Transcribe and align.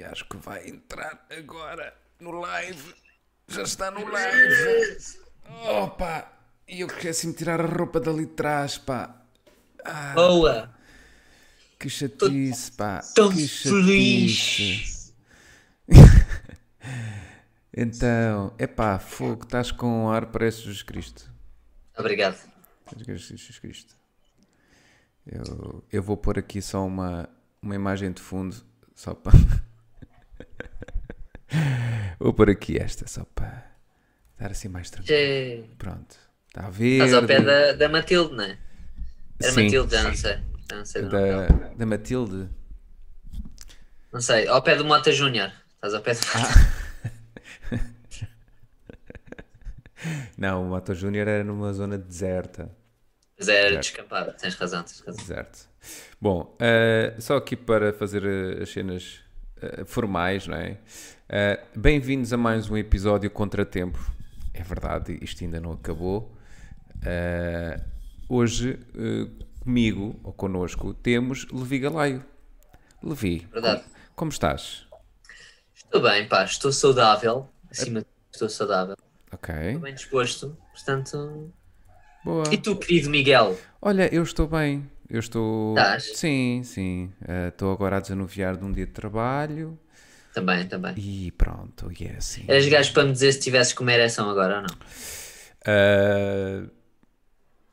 E 0.00 0.02
acho 0.02 0.24
que 0.24 0.38
vai 0.38 0.66
entrar 0.66 1.26
agora 1.28 1.94
no 2.18 2.30
live. 2.30 2.94
Já 3.46 3.64
está 3.64 3.90
no 3.90 4.02
live. 4.10 5.20
Opa! 5.68 6.26
E 6.66 6.80
eu 6.80 6.86
esqueci-me 6.86 7.34
de 7.34 7.38
tirar 7.40 7.60
a 7.60 7.66
roupa 7.66 8.00
dali 8.00 8.24
de 8.24 8.32
trás, 8.32 8.78
pá. 8.78 9.14
Boa! 10.14 10.74
Que 11.78 11.90
chatice, 11.90 12.72
pá. 12.72 13.02
Tão 13.14 13.30
que 13.30 13.46
feliz! 13.46 15.14
então, 17.76 18.54
é 18.56 18.66
pá, 18.66 18.98
fogo, 18.98 19.44
estás 19.44 19.70
com 19.70 20.04
um 20.04 20.10
ar, 20.10 20.24
parece 20.32 20.60
Jesus 20.62 20.82
Cristo. 20.82 21.30
Obrigado. 21.94 22.38
Jesus 22.96 23.58
Cristo. 23.58 23.94
Eu, 25.26 25.84
eu 25.92 26.02
vou 26.02 26.16
pôr 26.16 26.38
aqui 26.38 26.62
só 26.62 26.86
uma, 26.86 27.28
uma 27.60 27.74
imagem 27.74 28.10
de 28.10 28.22
fundo, 28.22 28.56
só 28.94 29.12
para. 29.12 29.36
vou 32.18 32.32
pôr 32.32 32.50
aqui 32.50 32.78
esta, 32.78 33.06
só 33.06 33.24
para 33.34 33.70
estar 34.32 34.50
assim 34.50 34.68
mais 34.68 34.90
tranquilo. 34.90 35.68
Pronto. 35.78 36.16
Está 36.48 36.66
a 36.66 36.70
ver. 36.70 36.94
Estás 36.94 37.14
ao 37.14 37.26
pé 37.26 37.40
da, 37.40 37.72
da 37.72 37.88
Matilde, 37.88 38.34
não 38.34 38.44
é? 38.44 38.58
Era 39.40 39.52
Sim. 39.52 39.64
Matilde, 39.64 39.94
já 39.94 40.02
não 40.02 40.14
sei. 40.14 40.38
Já 40.70 40.76
não 40.76 40.84
sei. 40.84 41.02
Da, 41.02 41.46
da 41.76 41.86
Matilde. 41.86 42.48
Não 44.12 44.20
sei. 44.20 44.46
Ao 44.48 44.62
pé 44.62 44.76
do 44.76 44.84
Mota 44.84 45.12
Júnior. 45.12 45.52
Estás 45.74 45.94
ao 45.94 46.02
pé 46.02 46.14
do. 46.14 46.20
Não, 50.36 50.62
o 50.62 50.68
Moto 50.68 50.94
Júnior 50.94 51.28
era 51.28 51.44
numa 51.44 51.72
zona 51.72 51.98
deserta. 51.98 52.70
Mas 53.38 53.48
era 53.48 53.76
descampada. 53.76 54.32
Tens 54.32 54.54
razão, 54.54 54.82
tens 54.82 55.00
razão. 55.00 55.22
Deserto. 55.22 55.68
Bom, 56.20 56.56
eh, 56.60 57.14
só 57.18 57.36
aqui 57.36 57.56
para 57.56 57.92
fazer 57.92 58.24
eh, 58.24 58.62
as 58.62 58.70
cenas 58.70 59.20
eh, 59.60 59.84
formais, 59.84 60.46
não 60.46 60.56
é? 60.56 60.78
Eh, 61.28 61.60
Bem-vindos 61.76 62.32
a 62.32 62.36
mais 62.36 62.68
um 62.70 62.76
episódio 62.76 63.30
Contratempo. 63.30 63.98
É 64.52 64.62
verdade, 64.62 65.18
isto 65.22 65.44
ainda 65.44 65.60
não 65.60 65.72
acabou. 65.72 66.34
Eh, 67.04 67.80
hoje, 68.28 68.78
comigo, 69.60 70.18
ou 70.22 70.32
connosco, 70.32 70.92
temos 70.94 71.46
Levi 71.50 71.78
Galaio. 71.78 72.24
Levi, 73.02 73.46
Verdade. 73.52 73.82
como 74.14 74.30
estás? 74.30 74.86
Estou 75.74 76.02
bem, 76.02 76.28
pá. 76.28 76.44
Estou 76.44 76.70
saudável. 76.72 77.48
Acima 77.70 78.00
de 78.00 78.04
tudo, 78.06 78.14
estou 78.32 78.48
saudável. 78.48 78.96
Ok, 79.32 79.54
Estou 79.54 79.80
bem 79.80 79.94
disposto. 79.94 80.56
Portanto. 80.72 81.52
boa. 82.24 82.44
E 82.52 82.58
tu, 82.58 82.76
querido 82.76 83.08
Miguel? 83.08 83.58
Olha, 83.80 84.12
eu 84.14 84.22
estou 84.22 84.46
bem. 84.46 84.88
Eu 85.10 85.18
estou. 85.20 85.76
Estás? 85.76 86.04
Sim, 86.14 86.62
sim. 86.64 87.12
Eh, 87.26 87.48
Estou 87.48 87.72
agora 87.72 87.96
a 87.96 88.00
desanuviar 88.00 88.56
de 88.56 88.64
um 88.64 88.72
dia 88.72 88.86
de 88.86 88.92
trabalho 88.92 89.78
Também, 90.32 90.66
também. 90.68 90.94
e 90.96 91.32
pronto, 91.32 91.90
e 91.98 92.06
é 92.06 92.16
assim. 92.16 92.44
Eras 92.48 92.66
gajo 92.66 92.92
para 92.92 93.04
me 93.04 93.12
dizer 93.12 93.32
se 93.32 93.40
tivesses 93.40 93.72
com 93.72 93.82
uma 93.82 93.92
ereção 93.92 94.28
agora 94.30 94.56
ou 94.56 94.62
não? 94.62 94.76
Uh, 95.66 96.70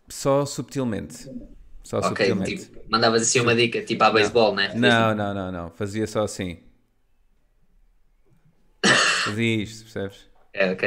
só 0.09 0.45
subtilmente. 0.45 1.29
Só 1.83 2.01
Ok, 2.01 2.07
subtilmente. 2.17 2.65
tipo, 2.65 2.89
mandavas 2.89 3.21
assim 3.21 3.39
uma 3.39 3.55
dica, 3.55 3.81
tipo 3.83 4.03
a 4.03 4.11
beisebol, 4.11 4.53
né? 4.55 4.73
Não, 4.75 5.15
não, 5.15 5.33
não, 5.33 5.51
não. 5.51 5.69
Fazia 5.71 6.05
só 6.07 6.23
assim. 6.23 6.59
Fazia 9.23 9.63
isto, 9.63 9.83
percebes? 9.83 10.27
É, 10.53 10.71
ok. 10.71 10.83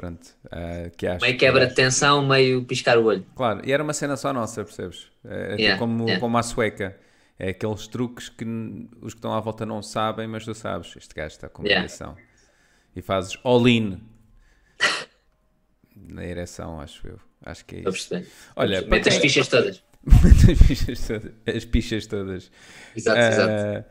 Pronto. 0.00 0.24
uh, 0.46 0.90
que 0.96 1.06
acho, 1.06 1.22
Meio 1.24 1.36
quebra 1.36 1.66
de 1.66 1.74
tensão, 1.74 2.26
meio 2.26 2.64
piscar 2.64 2.96
o 2.96 3.04
olho. 3.04 3.26
Claro, 3.36 3.60
e 3.66 3.70
era 3.70 3.82
uma 3.82 3.92
cena 3.92 4.16
só 4.16 4.32
nossa, 4.32 4.64
percebes? 4.64 5.10
É, 5.24 5.52
é 5.52 5.56
Yeah, 5.56 5.78
como, 5.78 6.04
yeah. 6.04 6.18
como 6.20 6.38
a 6.38 6.42
sueca. 6.42 6.98
É 7.38 7.50
aqueles 7.50 7.86
truques 7.86 8.28
que 8.28 8.44
os 9.02 9.12
que 9.14 9.18
estão 9.18 9.32
à 9.34 9.40
volta 9.40 9.64
não 9.66 9.82
sabem, 9.82 10.26
mas 10.26 10.44
tu 10.44 10.54
sabes. 10.54 10.94
Este 10.96 11.14
gajo 11.14 11.34
está 11.34 11.48
com 11.48 11.62
uma 11.62 11.68
Yeah. 11.68 11.86
ereção. 11.86 12.16
E 12.96 13.02
fazes 13.02 13.38
all-in 13.44 14.00
na 15.94 16.24
ereção, 16.24 16.80
acho 16.80 17.06
eu. 17.06 17.18
Acho 17.44 17.64
que 17.64 17.76
é 17.76 17.88
isso. 17.88 18.14
Olha, 18.56 18.82
Mete 18.82 19.08
as 19.10 19.16
fichas 19.16 19.48
todas. 19.48 19.82
as 20.06 20.58
pichas 20.66 21.06
todas. 21.06 21.32
As 21.56 21.64
pichas 21.64 22.06
todas. 22.06 22.50
Exato, 22.96 23.18
Ah, 23.20 23.28
exato. 23.28 23.88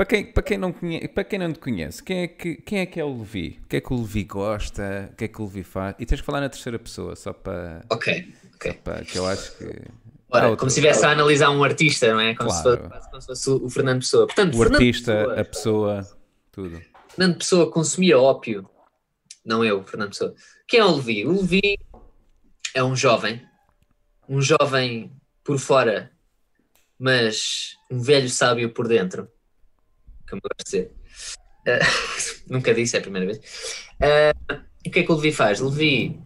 Para 0.00 0.06
quem, 0.06 0.24
para, 0.32 0.42
quem 0.42 0.56
não 0.56 0.72
conhece, 0.72 1.08
para 1.08 1.24
quem 1.24 1.38
não 1.38 1.52
te 1.52 1.58
conhece, 1.58 2.02
quem 2.02 2.22
é, 2.22 2.26
que, 2.26 2.54
quem 2.56 2.78
é 2.78 2.86
que 2.86 2.98
é 2.98 3.04
o 3.04 3.18
Levi? 3.18 3.60
O 3.62 3.68
que 3.68 3.76
é 3.76 3.80
que 3.82 3.92
o 3.92 4.00
Levi 4.00 4.24
gosta? 4.24 5.10
O 5.12 5.14
que 5.14 5.24
é 5.24 5.28
que 5.28 5.42
o 5.42 5.44
Levi 5.44 5.62
faz? 5.62 5.94
E 5.98 6.06
tens 6.06 6.20
que 6.22 6.26
falar 6.26 6.40
na 6.40 6.48
terceira 6.48 6.78
pessoa, 6.78 7.14
só 7.14 7.34
para, 7.34 7.84
Ok, 7.90 8.32
ok. 8.54 8.72
para 8.82 9.04
que 9.04 9.18
eu 9.18 9.26
acho 9.26 9.58
que. 9.58 9.64
Ora, 10.30 10.44
outro- 10.48 10.56
como 10.60 10.70
se 10.70 10.80
estivesse 10.80 11.04
a 11.04 11.10
analisar 11.10 11.50
um 11.50 11.62
artista, 11.62 12.10
não 12.14 12.18
é? 12.18 12.34
Como, 12.34 12.50
se, 12.50 12.62
Claro. 12.62 12.78
fosse, 12.78 12.88
quase 12.88 13.10
como 13.10 13.20
se 13.20 13.26
fosse 13.26 13.50
o 13.50 13.68
Fernando 13.68 13.98
Pessoa. 14.00 14.26
Portanto, 14.26 14.54
O 14.54 14.56
Fernando 14.56 14.74
artista, 14.76 15.12
Pessoa, 15.12 15.38
a 15.38 15.44
pessoa, 15.44 16.18
tudo. 16.50 16.82
Fernando 17.10 17.36
Pessoa 17.36 17.70
consumia 17.70 18.18
ópio. 18.18 18.70
Não 19.44 19.62
eu, 19.62 19.84
Fernando 19.84 20.08
Pessoa. 20.12 20.34
Quem 20.66 20.80
é 20.80 20.84
o 20.86 20.96
Levi? 20.96 21.26
O 21.26 21.32
Levi 21.42 21.78
é 22.74 22.82
um 22.82 22.96
jovem. 22.96 23.42
Um 24.26 24.40
jovem 24.40 25.12
por 25.44 25.58
fora, 25.58 26.10
mas 26.98 27.76
um 27.90 28.00
velho 28.00 28.30
sábio 28.30 28.70
por 28.72 28.88
dentro. 28.88 29.28
Como 30.30 30.40
eu 30.44 30.48
gosto 30.48 30.58
de 30.58 30.64
dizer. 30.64 30.94
Eh, 31.66 31.80
nunca 32.48 32.72
disse, 32.72 32.96
é 32.96 33.00
a 33.00 33.02
primeira 33.02 33.26
vez. 33.26 33.40
Eh, 34.00 34.32
o 34.86 34.90
que 34.90 35.00
é 35.00 35.02
que 35.02 35.12
o 35.12 35.16
Levi 35.16 35.32
faz? 35.32 35.60
O 35.60 35.68
Levi 35.68 36.20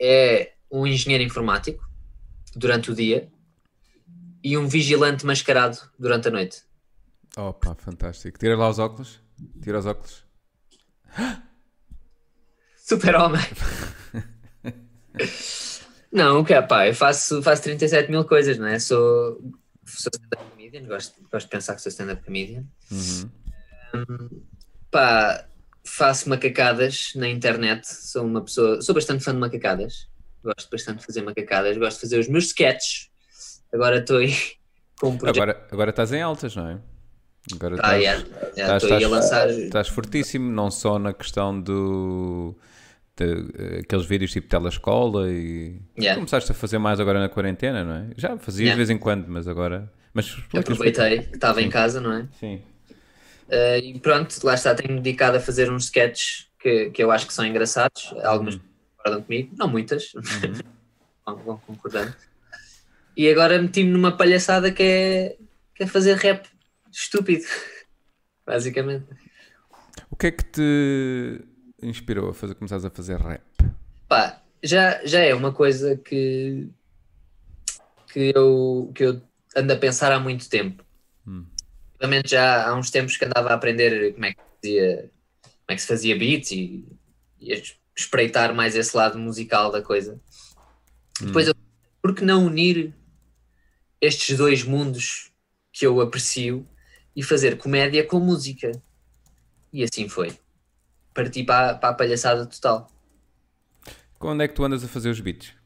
é 0.00 0.52
um 0.70 0.86
engenheiro 0.86 1.24
informático 1.24 1.88
durante 2.54 2.90
o 2.90 2.94
dia 2.94 3.30
e 4.42 4.58
um 4.58 4.66
vigilante 4.66 5.24
mascarado 5.24 5.78
durante 5.98 6.28
a 6.28 6.30
noite. 6.30 6.62
Opa, 7.36 7.74
fantástico. 7.74 8.38
Tira 8.38 8.56
lá 8.56 8.68
os 8.68 8.78
óculos. 8.78 9.20
Tira 9.62 9.78
os 9.78 9.86
óculos. 9.86 10.24
Super-homem. 12.76 13.40
não, 16.12 16.40
o 16.40 16.44
que 16.44 16.52
é, 16.52 16.60
pá, 16.60 16.88
eu 16.88 16.94
faço, 16.94 17.42
faço 17.42 17.62
37 17.62 18.10
mil 18.10 18.24
coisas, 18.24 18.58
não 18.58 18.66
é? 18.66 18.78
Sou, 18.78 19.40
sou 19.86 20.12
comedian, 20.72 20.88
gosto, 20.88 21.20
gosto 21.30 21.46
de 21.46 21.50
pensar 21.50 21.74
que 21.74 21.82
sou 21.82 21.90
stand-up 21.90 22.24
comedian. 22.24 22.64
Uhum. 22.90 24.42
Pá, 24.90 25.46
faço 25.84 26.28
macacadas 26.28 27.12
na 27.14 27.28
internet, 27.28 27.84
sou 27.86 28.24
uma 28.24 28.42
pessoa, 28.42 28.80
sou 28.82 28.94
bastante 28.94 29.22
fã 29.24 29.32
de 29.32 29.38
macacadas, 29.38 30.08
gosto 30.42 30.70
bastante 30.70 31.00
de 31.00 31.06
fazer 31.06 31.22
macacadas, 31.22 31.76
gosto 31.76 31.96
de 31.96 32.00
fazer 32.02 32.18
os 32.18 32.28
meus 32.28 32.46
sketches. 32.46 33.10
Agora 33.72 33.98
estou 33.98 34.18
aí 34.18 34.34
com 35.00 35.08
um 35.10 35.18
projeto. 35.18 35.36
Agora, 35.42 35.66
agora 35.70 35.90
estás 35.90 36.12
em 36.12 36.22
altas, 36.22 36.54
não 36.56 36.68
é? 36.68 36.78
Agora 37.54 37.74
Ah, 37.82 37.98
estás, 37.98 38.02
yeah, 38.02 38.22
yeah, 38.22 38.76
estás- 38.76 38.82
estou 38.84 38.96
aí 38.96 39.04
a 39.04 39.06
estás- 39.08 39.10
lançar. 39.10 39.50
estás 39.50 39.88
fortíssimo, 39.88 40.50
não 40.50 40.70
só 40.70 40.98
na 40.98 41.12
questão 41.12 41.60
do. 41.60 42.56
eh, 43.20 43.80
aqueles 43.80 44.06
vídeos 44.06 44.30
tipo 44.32 44.48
telescola 44.48 45.28
e 45.30 45.80
Yeah. 45.98 46.14
começaste 46.16 46.50
a 46.52 46.54
fazer 46.54 46.78
mais 46.78 46.98
agora 47.00 47.18
na 47.20 47.28
quarentena, 47.28 47.84
não 47.84 47.94
é? 47.94 48.10
Já 48.16 48.36
fazia 48.38 48.66
Yeah. 48.66 48.74
de 48.74 48.86
vez 48.86 48.90
em 48.90 48.98
quando, 48.98 49.26
mas 49.28 49.46
agora. 49.48 49.92
Mas 50.14 50.36
Aproveitei 50.54 51.22
que 51.22 51.34
estava 51.34 51.62
em 51.62 51.70
casa, 51.70 52.00
não 52.00 52.12
é? 52.12 52.28
Sim. 52.38 52.62
Uh, 53.48 53.78
e 53.82 53.98
pronto, 53.98 54.34
lá 54.44 54.54
está, 54.54 54.74
tenho-me 54.74 55.00
dedicado 55.00 55.36
a 55.36 55.40
fazer 55.40 55.70
uns 55.70 55.84
sketches 55.84 56.48
que, 56.58 56.90
que 56.90 57.02
eu 57.02 57.10
acho 57.10 57.26
que 57.26 57.34
são 57.34 57.44
engraçados. 57.44 58.14
Algumas 58.22 58.58
concordam 58.96 59.22
comigo, 59.22 59.54
não 59.56 59.68
muitas, 59.68 60.12
vão, 61.26 61.36
vão 61.36 61.58
concordando. 61.58 62.14
E 63.16 63.28
agora 63.28 63.60
meti-me 63.60 63.90
numa 63.90 64.16
palhaçada 64.16 64.70
que 64.70 64.82
é, 64.82 65.36
que 65.74 65.82
é 65.82 65.86
fazer 65.86 66.16
rap 66.16 66.48
estúpido, 66.90 67.44
basicamente. 68.46 69.06
O 70.10 70.16
que 70.16 70.28
é 70.28 70.30
que 70.30 70.44
te 70.44 71.44
inspirou 71.82 72.30
a 72.30 72.34
fazer, 72.34 72.54
começares 72.54 72.84
a 72.84 72.90
fazer 72.90 73.18
rap? 73.18 73.42
Pá, 74.08 74.40
já, 74.62 75.04
já 75.04 75.20
é 75.20 75.34
uma 75.34 75.52
coisa 75.52 75.96
que, 75.96 76.68
que, 78.12 78.32
eu, 78.34 78.90
que 78.94 79.04
eu 79.04 79.20
ando 79.56 79.72
a 79.72 79.76
pensar 79.76 80.12
há 80.12 80.18
muito 80.18 80.48
tempo. 80.48 80.84
Hum. 81.26 81.46
Realmente 82.00 82.30
já 82.30 82.68
há 82.68 82.74
uns 82.74 82.90
tempos 82.90 83.16
que 83.16 83.24
andava 83.24 83.50
a 83.50 83.54
aprender 83.54 84.12
como 84.14 84.24
é 84.24 84.32
que, 84.32 84.40
fazia, 84.60 85.10
como 85.42 85.68
é 85.68 85.74
que 85.74 85.80
se 85.80 85.86
fazia 85.86 86.18
beats 86.18 86.50
e, 86.50 86.84
e 87.40 87.62
espreitar 87.96 88.54
mais 88.54 88.74
esse 88.74 88.96
lado 88.96 89.18
musical 89.18 89.70
da 89.70 89.82
coisa. 89.82 90.20
Depois, 91.20 91.46
eu, 91.46 91.54
por 92.00 92.14
que 92.14 92.24
não 92.24 92.46
unir 92.46 92.92
estes 94.00 94.36
dois 94.36 94.64
mundos 94.64 95.30
que 95.72 95.86
eu 95.86 96.00
aprecio 96.00 96.66
e 97.14 97.22
fazer 97.22 97.56
comédia 97.56 98.04
com 98.04 98.18
música? 98.18 98.72
E 99.72 99.82
assim 99.82 100.08
foi. 100.08 100.36
Parti 101.14 101.44
para, 101.44 101.74
para 101.74 101.90
a 101.90 101.94
palhaçada 101.94 102.46
total. 102.46 102.90
Quando 104.18 104.42
é 104.42 104.48
que 104.48 104.54
tu 104.54 104.64
andas 104.64 104.82
a 104.82 104.88
fazer 104.88 105.10
os 105.10 105.20
beats? 105.20 105.61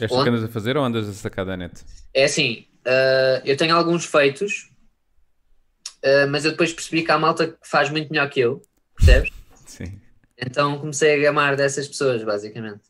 És 0.00 0.10
tu 0.10 0.22
que 0.22 0.28
andas 0.28 0.44
a 0.44 0.48
fazer 0.48 0.76
ou 0.76 0.84
andas 0.84 1.08
a 1.08 1.12
sacar 1.12 1.44
da 1.44 1.56
net? 1.56 1.84
É 2.14 2.24
assim, 2.24 2.66
ah, 2.84 3.42
eu 3.44 3.56
tenho 3.56 3.76
alguns 3.76 4.04
feitos, 4.04 4.70
ah, 6.04 6.26
mas 6.28 6.44
eu 6.44 6.52
depois 6.52 6.72
percebi 6.72 7.02
que 7.02 7.12
há 7.12 7.18
malta 7.18 7.48
que 7.48 7.68
faz 7.68 7.90
muito 7.90 8.10
melhor 8.10 8.28
que 8.30 8.40
eu, 8.40 8.62
percebes? 8.96 9.30
Sim. 9.66 10.00
Então 10.38 10.78
comecei 10.78 11.14
a 11.14 11.22
gamar 11.22 11.56
dessas 11.56 11.88
pessoas, 11.88 12.22
basicamente. 12.22 12.82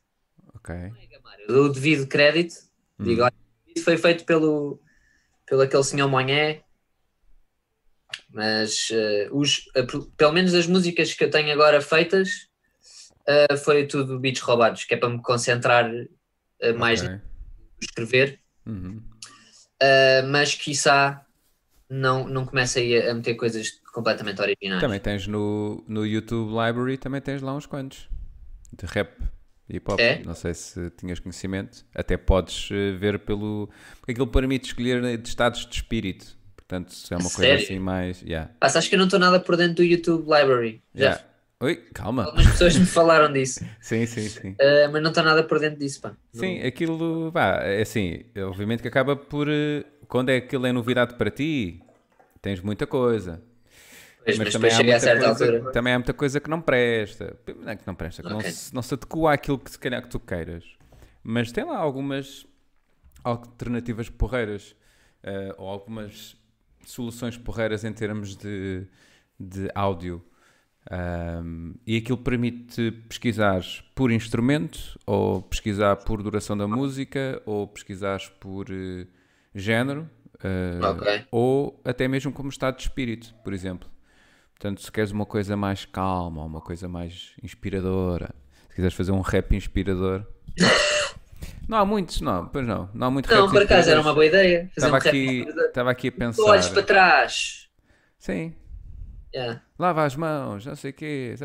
Ok. 0.55 0.75
Eu 1.46 1.55
dou 1.55 1.64
o 1.66 1.72
devido 1.72 2.06
crédito, 2.06 2.55
digo, 3.00 3.22
olha, 3.22 3.32
isso 3.75 3.84
foi 3.84 3.96
feito 3.96 4.25
pelo, 4.25 4.81
pelo 5.46 5.62
aquele 5.62 5.84
senhor 5.84 6.08
Monhé, 6.08 6.62
Mas 8.28 8.90
uh, 8.90 9.34
os, 9.34 9.66
uh, 9.76 10.06
pelo 10.16 10.32
menos 10.32 10.52
as 10.54 10.66
músicas 10.66 11.14
que 11.14 11.25
eu 11.25 11.31
tenho 11.31 11.50
agora 11.50 11.81
feitas 11.81 12.49
uh, 13.26 13.56
foi 13.56 13.87
tudo 13.87 14.20
beats 14.20 14.43
roubados, 14.43 14.84
que 14.84 14.94
é 14.94 14.96
para 14.99 15.08
me 15.08 15.22
concentrar 15.22 15.90
okay. 16.60 17.08
no 17.08 17.20
escrever. 17.81 18.40
Uhum. 18.66 19.02
mas 20.31 20.55
quiçá 20.55 21.25
não, 21.88 22.28
não 22.28 22.44
comece 22.44 22.99
a 22.99 23.14
meter 23.14 23.34
coisas 23.34 23.70
completamente 23.93 24.40
originais. 24.43 24.81
Também 24.81 25.00
tens 25.00 25.26
no, 25.26 25.82
no 25.88 26.05
YouTube 26.05 26.50
Library, 26.50 26.99
também 26.99 27.20
tens 27.20 27.40
lá 27.40 27.55
uns 27.55 27.64
quantos 27.64 28.08
de 28.76 28.84
rap 28.87 29.19
hip 29.69 29.90
hop. 29.90 30.00
É? 30.00 30.22
Não 30.25 30.34
sei 30.34 30.55
se 30.55 30.90
tinhas 30.90 31.19
conhecimento. 31.20 31.84
Até 31.94 32.16
podes 32.16 32.69
ver 32.99 33.20
pelo. 33.20 33.69
Porque 33.99 34.12
aquilo 34.12 34.26
permite 34.26 34.69
escolher 34.69 35.19
de 35.19 35.28
estados 35.28 35.66
de 35.66 35.75
espírito. 35.75 36.37
Portanto, 36.56 36.93
se 36.93 37.12
é 37.12 37.16
uma 37.16 37.28
Sério? 37.28 37.50
coisa 37.50 37.64
assim 37.64 37.78
mais. 37.78 38.22
Yeah. 38.22 38.50
Ah, 38.61 38.66
acho 38.66 38.88
que 38.88 38.94
eu 38.94 38.99
não 38.99 39.06
estou 39.06 39.19
nada 39.19 39.40
por 39.40 39.56
dentro 39.56 39.76
do 39.76 39.84
YouTube 39.84 40.22
Library. 40.22 40.82
Já. 40.94 41.04
Yeah. 41.04 41.25
Oi, 41.60 41.75
calma. 41.93 42.25
Algumas 42.25 42.46
pessoas 42.46 42.76
me 42.76 42.87
falaram 42.87 43.32
disso. 43.32 43.64
sim, 43.81 44.06
sim, 44.06 44.28
sim. 44.28 44.50
Uh, 44.52 44.93
mas 44.93 45.02
não 45.02 45.10
estou 45.10 45.25
nada 45.25 45.43
por 45.43 45.58
dentro 45.58 45.81
disso, 45.81 46.00
pá. 46.00 46.14
Sim, 46.32 46.60
aquilo, 46.62 47.32
pá, 47.32 47.60
é 47.62 47.82
assim, 47.82 48.25
obviamente 48.46 48.81
que 48.81 48.88
acaba 48.88 49.16
por. 49.16 49.49
Eh, 49.49 49.84
quando 50.06 50.28
é 50.28 50.37
aquilo 50.37 50.66
é 50.66 50.72
novidade 50.72 51.14
para 51.14 51.32
ti, 51.32 51.82
tens 52.40 52.60
muita 52.60 52.87
coisa. 52.87 53.43
Pois, 54.25 54.38
mas, 54.38 54.46
mas 54.46 54.52
também, 54.52 54.70
há 54.70 54.82
muita 54.84 55.34
coisa, 55.34 55.70
também 55.72 55.93
há 55.94 55.99
muita 55.99 56.12
coisa 56.12 56.40
que 56.40 56.49
não 56.49 56.60
presta. 56.60 57.37
Não 57.56 57.72
é 57.72 57.76
que 57.76 57.87
não 57.87 57.94
presta, 57.94 58.22
que 58.22 58.32
okay. 58.32 58.46
não, 58.46 58.50
se, 58.54 58.75
não 58.75 58.82
se 58.82 58.94
adequa 58.94 59.32
àquilo 59.32 59.58
que 59.58 59.70
se 59.70 59.78
calhar 59.78 60.00
que 60.00 60.08
tu 60.08 60.20
queiras. 60.20 60.64
Mas 61.25 61.50
tem 61.50 61.64
lá 61.64 61.76
algumas 61.76 62.46
alternativas 63.25 64.08
porreiras. 64.08 64.76
Uh, 65.25 65.52
ou 65.58 65.69
algumas 65.69 66.37
soluções 66.87 67.37
porreiras 67.37 67.82
em 67.82 67.93
termos 67.93 68.37
de, 68.37 68.87
de 69.40 69.69
áudio. 69.75 70.25
Um, 70.90 71.75
e 71.87 71.99
aquilo 71.99 72.17
permite 72.17 72.93
pesquisar 73.08 73.62
por 73.94 74.11
instrumento, 74.11 74.99
ou 75.06 75.43
pesquisar 75.43 75.96
por 75.96 76.23
duração 76.23 76.56
da 76.56 76.67
música, 76.67 77.43
ou 77.44 77.67
pesquisar 77.67 78.20
por 78.40 78.70
uh, 78.70 79.06
género, 79.55 80.08
uh, 80.37 80.87
okay. 80.87 81.26
ou 81.31 81.79
até 81.85 82.08
mesmo 82.08 82.32
como 82.32 82.49
estado 82.49 82.76
de 82.76 82.82
espírito, 82.82 83.35
por 83.44 83.52
exemplo. 83.52 83.88
Portanto, 84.50 84.82
se 84.82 84.90
queres 84.90 85.11
uma 85.11 85.26
coisa 85.26 85.56
mais 85.56 85.85
calma, 85.85 86.43
uma 86.43 86.61
coisa 86.61 86.88
mais 86.88 87.32
inspiradora, 87.43 88.35
se 88.70 88.76
quiseres 88.76 88.96
fazer 88.96 89.12
um 89.12 89.20
rap 89.20 89.55
inspirador. 89.55 90.25
Não 91.69 91.76
há 91.76 91.85
muitos, 91.85 92.23
não, 92.23 92.46
pois 92.46 92.67
não. 92.67 92.88
Não 92.94 93.08
há 93.08 93.11
muito 93.11 93.31
Não, 93.31 93.50
por 93.50 93.62
acaso 93.62 93.90
era 93.90 94.00
uma 94.00 94.14
boa 94.14 94.25
ideia. 94.25 94.70
Estava, 94.75 94.94
um 94.94 94.96
aqui, 94.96 95.46
estava 95.67 95.90
aqui 95.90 96.08
a 96.08 96.12
pensar. 96.12 96.43
Olhos 96.43 96.70
para 96.70 96.82
trás. 96.82 97.69
Sim. 98.19 98.55
Yeah. 99.34 99.62
Lava 99.78 100.04
as 100.04 100.16
mãos, 100.16 100.64
não 100.64 100.76
sei 100.76 100.90
o 100.90 100.94
quê. 100.94 101.34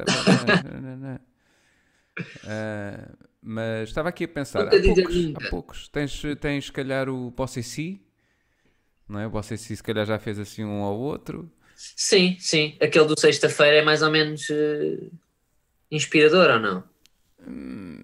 uh, 2.44 3.28
mas 3.42 3.90
estava 3.90 4.10
aqui 4.10 4.24
a 4.24 4.28
pensar. 4.28 4.68
Há 4.68 4.70
poucos, 4.70 5.16
há 5.36 5.50
poucos. 5.50 5.88
Tens, 5.90 6.22
tens, 6.40 6.66
se 6.66 6.72
calhar, 6.72 7.10
o 7.10 7.32
Bossessi. 7.32 8.02
Não 9.08 9.20
é? 9.20 9.28
O 9.28 9.30
Bossessi, 9.30 9.76
se 9.76 9.84
calhar, 9.84 10.06
já 10.06 10.18
fez 10.18 10.40
assim 10.40 10.64
um 10.64 10.82
ao 10.84 10.98
outro. 10.98 11.52
Sim, 11.76 12.38
sim. 12.40 12.78
Aquele 12.82 13.06
do 13.06 13.20
sexta-feira 13.20 13.78
é 13.78 13.82
mais 13.82 14.02
ou 14.02 14.10
menos 14.10 14.50
uh, 14.50 15.12
inspirador 15.92 16.52
ou 16.52 16.60
não? 16.60 16.84
Hum, 17.46 18.02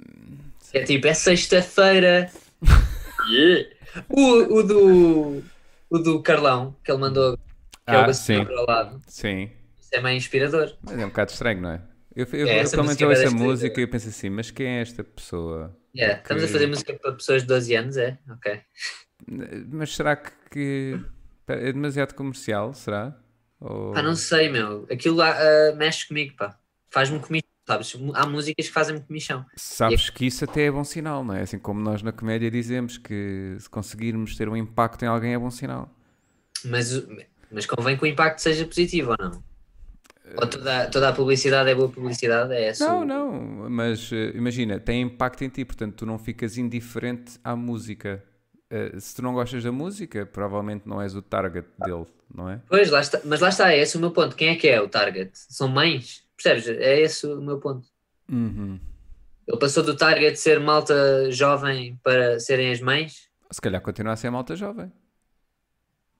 é 0.73 0.83
tipo, 0.83 1.07
é 1.07 1.13
sexta-feira. 1.13 2.29
yeah. 3.31 3.69
o, 4.09 4.57
o, 4.57 4.63
do, 4.63 5.43
o 5.89 5.97
do 5.99 6.21
Carlão, 6.21 6.75
que 6.83 6.91
ele 6.91 6.99
mandou, 6.99 7.37
que 7.37 7.43
ah, 7.87 7.95
é 7.95 7.97
o 8.01 8.09
ah, 8.09 8.13
sim. 8.13 8.43
para 8.43 8.61
o 8.61 8.65
lado. 8.65 9.01
Sim. 9.07 9.49
Isso 9.89 9.95
é 9.95 10.01
meio 10.01 10.17
inspirador. 10.17 10.77
Mas 10.83 10.99
é 10.99 11.03
um 11.03 11.09
bocado 11.09 11.31
estranho, 11.31 11.61
não 11.61 11.71
é? 11.71 11.81
Eu, 12.15 12.27
eu, 12.31 12.47
é, 12.47 12.63
eu 12.63 12.69
pelo 12.69 12.83
menos 12.83 13.01
ouço 13.01 13.21
essa 13.23 13.31
música 13.31 13.79
e 13.79 13.83
eu 13.83 13.87
penso 13.87 14.07
assim, 14.07 14.29
mas 14.29 14.51
quem 14.51 14.67
é 14.67 14.81
esta 14.81 15.03
pessoa? 15.03 15.75
Yeah, 15.95 16.17
que... 16.17 16.21
Estamos 16.21 16.43
a 16.43 16.47
fazer 16.47 16.67
música 16.67 16.93
para 16.93 17.11
pessoas 17.13 17.41
de 17.41 17.47
12 17.47 17.75
anos, 17.75 17.97
é? 17.97 18.19
Ok. 18.29 18.61
Mas 19.71 19.95
será 19.95 20.15
que, 20.15 20.31
que 20.51 20.99
é 21.47 21.73
demasiado 21.73 22.13
comercial? 22.13 22.71
Será? 22.73 23.19
Ou... 23.59 23.93
Pá, 23.93 24.03
não 24.03 24.15
sei, 24.15 24.47
meu. 24.47 24.85
Aquilo 24.91 25.23
uh, 25.23 25.75
mexe 25.75 26.07
comigo, 26.07 26.35
pá. 26.35 26.59
Faz-me 26.91 27.19
comigo 27.19 27.47
sabes? 27.65 27.95
Há 28.15 28.25
músicas 28.25 28.67
que 28.67 28.73
fazem-me 28.73 29.01
comichão. 29.01 29.45
Sabes 29.55 30.07
e... 30.07 30.11
que 30.11 30.25
isso 30.25 30.43
até 30.43 30.65
é 30.65 30.71
bom 30.71 30.83
sinal, 30.83 31.23
não 31.23 31.35
é? 31.35 31.41
Assim 31.41 31.59
como 31.59 31.79
nós 31.79 32.01
na 32.01 32.11
comédia 32.11 32.49
dizemos 32.49 32.97
que 32.97 33.55
se 33.59 33.69
conseguirmos 33.69 34.35
ter 34.35 34.49
um 34.49 34.57
impacto 34.57 35.03
em 35.03 35.07
alguém 35.07 35.33
é 35.33 35.37
bom 35.37 35.51
sinal. 35.51 35.93
Mas, 36.65 36.91
mas 37.51 37.65
convém 37.65 37.95
que 37.95 38.03
o 38.03 38.07
impacto 38.07 38.39
seja 38.39 38.65
positivo 38.65 39.11
ou 39.11 39.17
não? 39.19 39.48
Ou 40.35 40.47
toda, 40.47 40.87
toda 40.87 41.09
a 41.09 41.13
publicidade 41.13 41.69
é 41.69 41.75
boa 41.75 41.89
publicidade? 41.89 42.53
É 42.53 42.73
não, 42.79 43.05
não, 43.05 43.69
mas 43.69 44.11
uh, 44.11 44.15
imagina, 44.35 44.79
tem 44.79 45.01
impacto 45.01 45.43
em 45.43 45.49
ti, 45.49 45.65
portanto 45.65 45.95
tu 45.95 46.05
não 46.05 46.17
ficas 46.17 46.57
indiferente 46.57 47.39
à 47.43 47.55
música. 47.55 48.23
Uh, 48.71 48.99
se 48.99 49.15
tu 49.15 49.21
não 49.21 49.33
gostas 49.33 49.63
da 49.63 49.71
música, 49.71 50.25
provavelmente 50.25 50.87
não 50.87 51.01
és 51.01 51.15
o 51.15 51.21
target 51.21 51.67
dele, 51.79 52.05
não 52.33 52.49
é? 52.49 52.61
Pois, 52.67 52.89
lá 52.89 52.99
está, 52.99 53.19
mas 53.25 53.39
lá 53.39 53.49
está, 53.49 53.71
é 53.71 53.79
esse 53.79 53.97
o 53.97 53.99
meu 53.99 54.11
ponto. 54.11 54.35
Quem 54.35 54.49
é 54.49 54.55
que 54.55 54.67
é 54.67 54.79
o 54.81 54.87
target? 54.87 55.31
São 55.33 55.67
mães? 55.67 56.23
Percebes? 56.35 56.67
É 56.67 56.99
esse 56.99 57.25
o 57.25 57.41
meu 57.41 57.59
ponto. 57.59 57.87
Uhum. 58.31 58.79
Ele 59.47 59.57
passou 59.57 59.83
do 59.83 59.97
target 59.97 60.33
de 60.33 60.39
ser 60.39 60.59
malta 60.59 61.31
jovem 61.31 61.99
para 62.03 62.39
serem 62.39 62.71
as 62.71 62.79
mães. 62.79 63.27
Se 63.49 63.59
calhar 63.59 63.81
continua 63.81 64.13
a 64.13 64.15
ser 64.15 64.29
malta 64.29 64.55
jovem. 64.55 64.91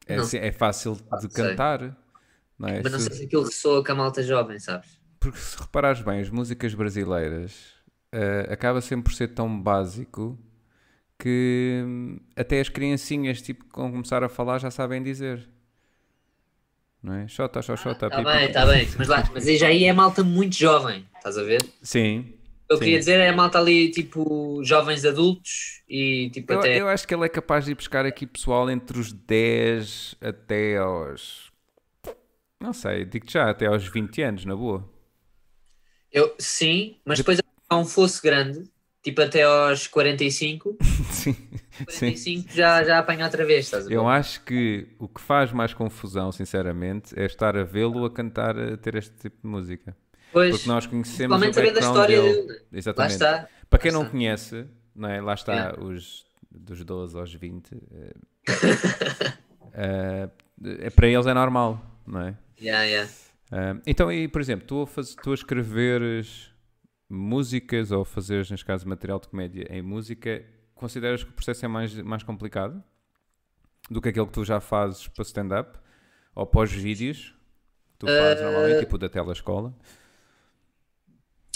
É, 0.08 0.16
assim, 0.16 0.38
é 0.38 0.52
fácil 0.52 0.98
de 1.22 1.30
cantar. 1.30 1.96
Não 2.60 2.68
é? 2.70 2.82
Mas 2.84 2.92
não 2.92 3.00
sei 3.00 3.14
se 3.14 3.24
aquilo 3.24 3.44
ressoa 3.44 3.84
com 3.84 3.92
a 3.92 3.96
malta 3.96 4.22
jovem, 4.22 4.60
sabes? 4.60 5.00
Porque 5.20 5.38
se 5.38 5.58
reparares 5.58 6.02
bem, 6.02 6.20
as 6.20 6.30
músicas 6.30 6.74
brasileiras 6.74 7.54
uh, 8.14 8.52
acaba 8.52 8.82
sempre 8.82 9.06
por 9.06 9.14
ser 9.14 9.30
tão 9.30 9.62
básico 9.62 10.38
que 11.18 11.84
hum, 11.86 12.20
até 12.36 12.60
as 12.60 12.70
criancinhas, 12.70 13.42
tipo, 13.42 13.66
quando 13.72 13.92
começar 13.92 14.24
a 14.24 14.30
falar, 14.30 14.60
já 14.60 14.70
sabem 14.70 15.02
dizer 15.02 15.48
não 17.02 17.14
é? 17.14 17.28
Xota, 17.28 17.62
xoxota, 17.62 18.08
ah, 18.08 18.10
Tá 18.10 18.22
bem, 18.22 18.46
está 18.48 18.66
bem, 18.66 18.88
mas, 18.98 19.08
lá, 19.08 19.24
mas 19.34 19.46
já 19.46 19.68
aí 19.68 19.86
é 19.86 19.94
malta 19.94 20.24
muito 20.24 20.56
jovem, 20.56 21.06
estás 21.16 21.38
a 21.38 21.44
ver? 21.44 21.62
Sim. 21.82 22.34
Eu 22.70 22.78
queria 22.78 23.00
dizer 23.00 23.20
é 23.20 23.30
a 23.30 23.36
malta 23.36 23.58
ali, 23.58 23.90
tipo, 23.90 24.62
jovens 24.64 25.04
adultos 25.04 25.82
e 25.90 26.30
tipo 26.32 26.54
eu, 26.54 26.60
até... 26.60 26.80
Eu 26.80 26.88
acho 26.88 27.08
que 27.08 27.16
ele 27.16 27.26
é 27.26 27.30
capaz 27.30 27.66
de 27.66 27.72
ir 27.72 27.76
buscar 27.76 28.06
aqui 28.06 28.28
pessoal 28.28 28.70
entre 28.70 29.00
os 29.00 29.12
10 29.12 30.16
até 30.22 30.78
aos... 30.78 31.49
Não 32.60 32.74
sei, 32.74 33.06
digo 33.06 33.26
já, 33.30 33.50
até 33.50 33.68
aos 33.68 33.88
20 33.88 34.22
anos, 34.22 34.46
na 34.46 34.56
boa. 34.56 34.88
Eu, 36.12 36.36
sim, 36.40 36.98
mas 37.06 37.20
depois 37.20 37.40
há 37.70 37.78
um 37.78 37.86
fosso 37.86 38.22
grande 38.22 38.64
tipo 39.02 39.22
até 39.22 39.44
aos 39.44 39.88
45, 39.88 40.78
sim, 41.10 41.34
45 41.86 42.18
sim. 42.18 42.46
Já, 42.50 42.84
já 42.84 43.00
apanha 43.00 43.26
outra 43.26 43.46
vez, 43.46 43.66
estás 43.66 43.86
a 43.86 43.90
ver? 43.90 43.96
Eu 43.96 44.08
acho 44.08 44.44
que 44.44 44.88
o 45.00 45.08
que 45.08 45.22
faz 45.22 45.52
mais 45.52 45.74
confusão, 45.74 46.32
sinceramente, 46.32 47.18
é 47.18 47.26
estar 47.26 47.56
a 47.56 47.64
vê-lo 47.64 48.06
a 48.06 48.12
cantar, 48.12 48.58
a 48.58 48.78
ter 48.78 48.96
este 48.96 49.16
tipo 49.16 49.38
de 49.42 49.48
música. 49.48 49.96
Pois, 50.32 50.52
Porque 50.52 50.68
nós 50.68 50.86
conhecemos 50.86 51.36
o 51.36 51.40
background 51.40 51.74
da 51.74 51.80
história 51.80 52.22
dele. 52.22 52.48
dele. 52.48 52.62
Exatamente. 52.74 53.20
Lá 53.22 53.32
está. 53.32 53.50
Para 53.70 53.80
quem 53.80 53.92
Lá 53.92 53.98
não 53.98 54.04
está. 54.04 54.12
conhece, 54.12 54.66
não 54.96 55.10
é? 55.10 55.22
lá 55.22 55.34
está 55.34 55.54
yeah. 55.54 55.84
os 55.84 56.26
dos 56.52 56.84
12 56.84 57.18
aos 57.18 57.34
20. 57.34 57.72
uh, 57.74 57.80
é, 59.74 60.30
para 60.92 61.08
eles 61.08 61.26
é 61.26 61.34
normal, 61.34 61.82
não 62.06 62.22
é? 62.22 62.38
Yeah, 62.62 62.84
yeah. 62.84 63.12
Uh, 63.52 63.82
então, 63.86 64.12
e, 64.12 64.28
por 64.28 64.42
exemplo, 64.42 64.68
tu 64.68 64.82
a, 64.82 64.88
faz, 64.88 65.16
tu 65.16 65.32
a 65.32 65.34
escreveres 65.34 66.52
músicas 67.10 67.92
ou 67.92 68.06
fazeres, 68.06 68.52
neste 68.52 68.66
caso, 68.66 68.88
material 68.88 69.20
de 69.20 69.28
comédia 69.28 69.68
em 69.70 69.82
música, 69.82 70.46
consideras 70.76 71.24
que 71.24 71.30
o 71.30 71.34
processo 71.34 71.66
é 71.66 71.68
mais, 71.68 71.94
mais 71.96 72.24
complicado 72.24 72.84
do 73.90 74.02
que 74.02 74.10
aquele 74.10 74.28
que 74.28 74.34
tu 74.34 74.46
já 74.46 74.60
fazes 74.60 75.08
para 75.08 75.24
stand-up 75.24 75.80
ou 76.36 76.46
pós 76.46 76.72
vídeos 76.72 77.34
tu 77.98 78.08
fazes 78.08 78.42
uh... 78.42 78.46
normalmente, 78.46 78.80
tipo 78.80 78.98
da 78.98 79.10
telescola? 79.10 79.76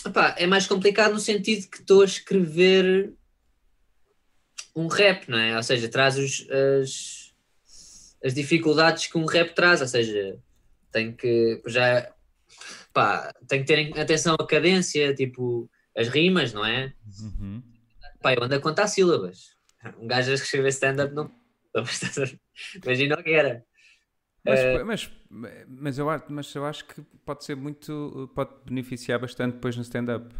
Epá, 0.05 0.35
é 0.37 0.45
mais 0.45 0.67
complicado 0.67 1.13
no 1.13 1.19
sentido 1.19 1.69
que 1.69 1.77
estou 1.77 2.01
a 2.01 2.05
escrever 2.05 3.13
um 4.75 4.87
rap, 4.87 5.29
não 5.29 5.37
é? 5.37 5.55
Ou 5.55 5.63
seja, 5.63 5.87
traz 5.87 6.17
os, 6.17 6.45
as, 6.49 7.33
as 8.23 8.33
dificuldades 8.33 9.07
que 9.07 9.17
um 9.17 9.25
rap 9.25 9.53
traz, 9.53 9.79
ou 9.79 9.87
seja, 9.87 10.37
tem 10.93 11.11
que 11.11 11.61
já 11.65 12.13
pá, 12.93 13.33
tem 13.47 13.63
que 13.63 13.65
ter 13.65 13.99
atenção 13.99 14.35
à 14.39 14.47
cadência, 14.47 15.13
tipo, 15.13 15.69
as 15.97 16.07
rimas, 16.07 16.53
não 16.53 16.65
é? 16.65 16.93
Uhum. 17.21 17.61
Pá, 18.21 18.33
eu 18.33 18.43
ando 18.43 18.55
a 18.55 18.59
contar 18.59 18.87
sílabas. 18.87 19.57
Um 19.99 20.07
gajo 20.07 20.31
a 20.31 20.35
escrever 20.35 20.69
stand-up 20.69 21.13
não. 21.13 21.29
Imagina 22.83 23.15
o 23.15 23.23
que 23.23 23.31
era. 23.31 23.65
Mas, 24.45 24.59
uh, 24.59 24.85
mas, 24.85 25.11
mas, 25.67 25.97
eu, 25.97 26.07
mas 26.29 26.53
eu 26.53 26.65
acho 26.65 26.85
que 26.85 27.01
pode 27.25 27.43
ser 27.43 27.55
muito. 27.55 28.29
pode 28.35 28.51
beneficiar 28.65 29.19
bastante 29.19 29.55
depois 29.55 29.75
no 29.75 29.81
stand-up. 29.81 30.33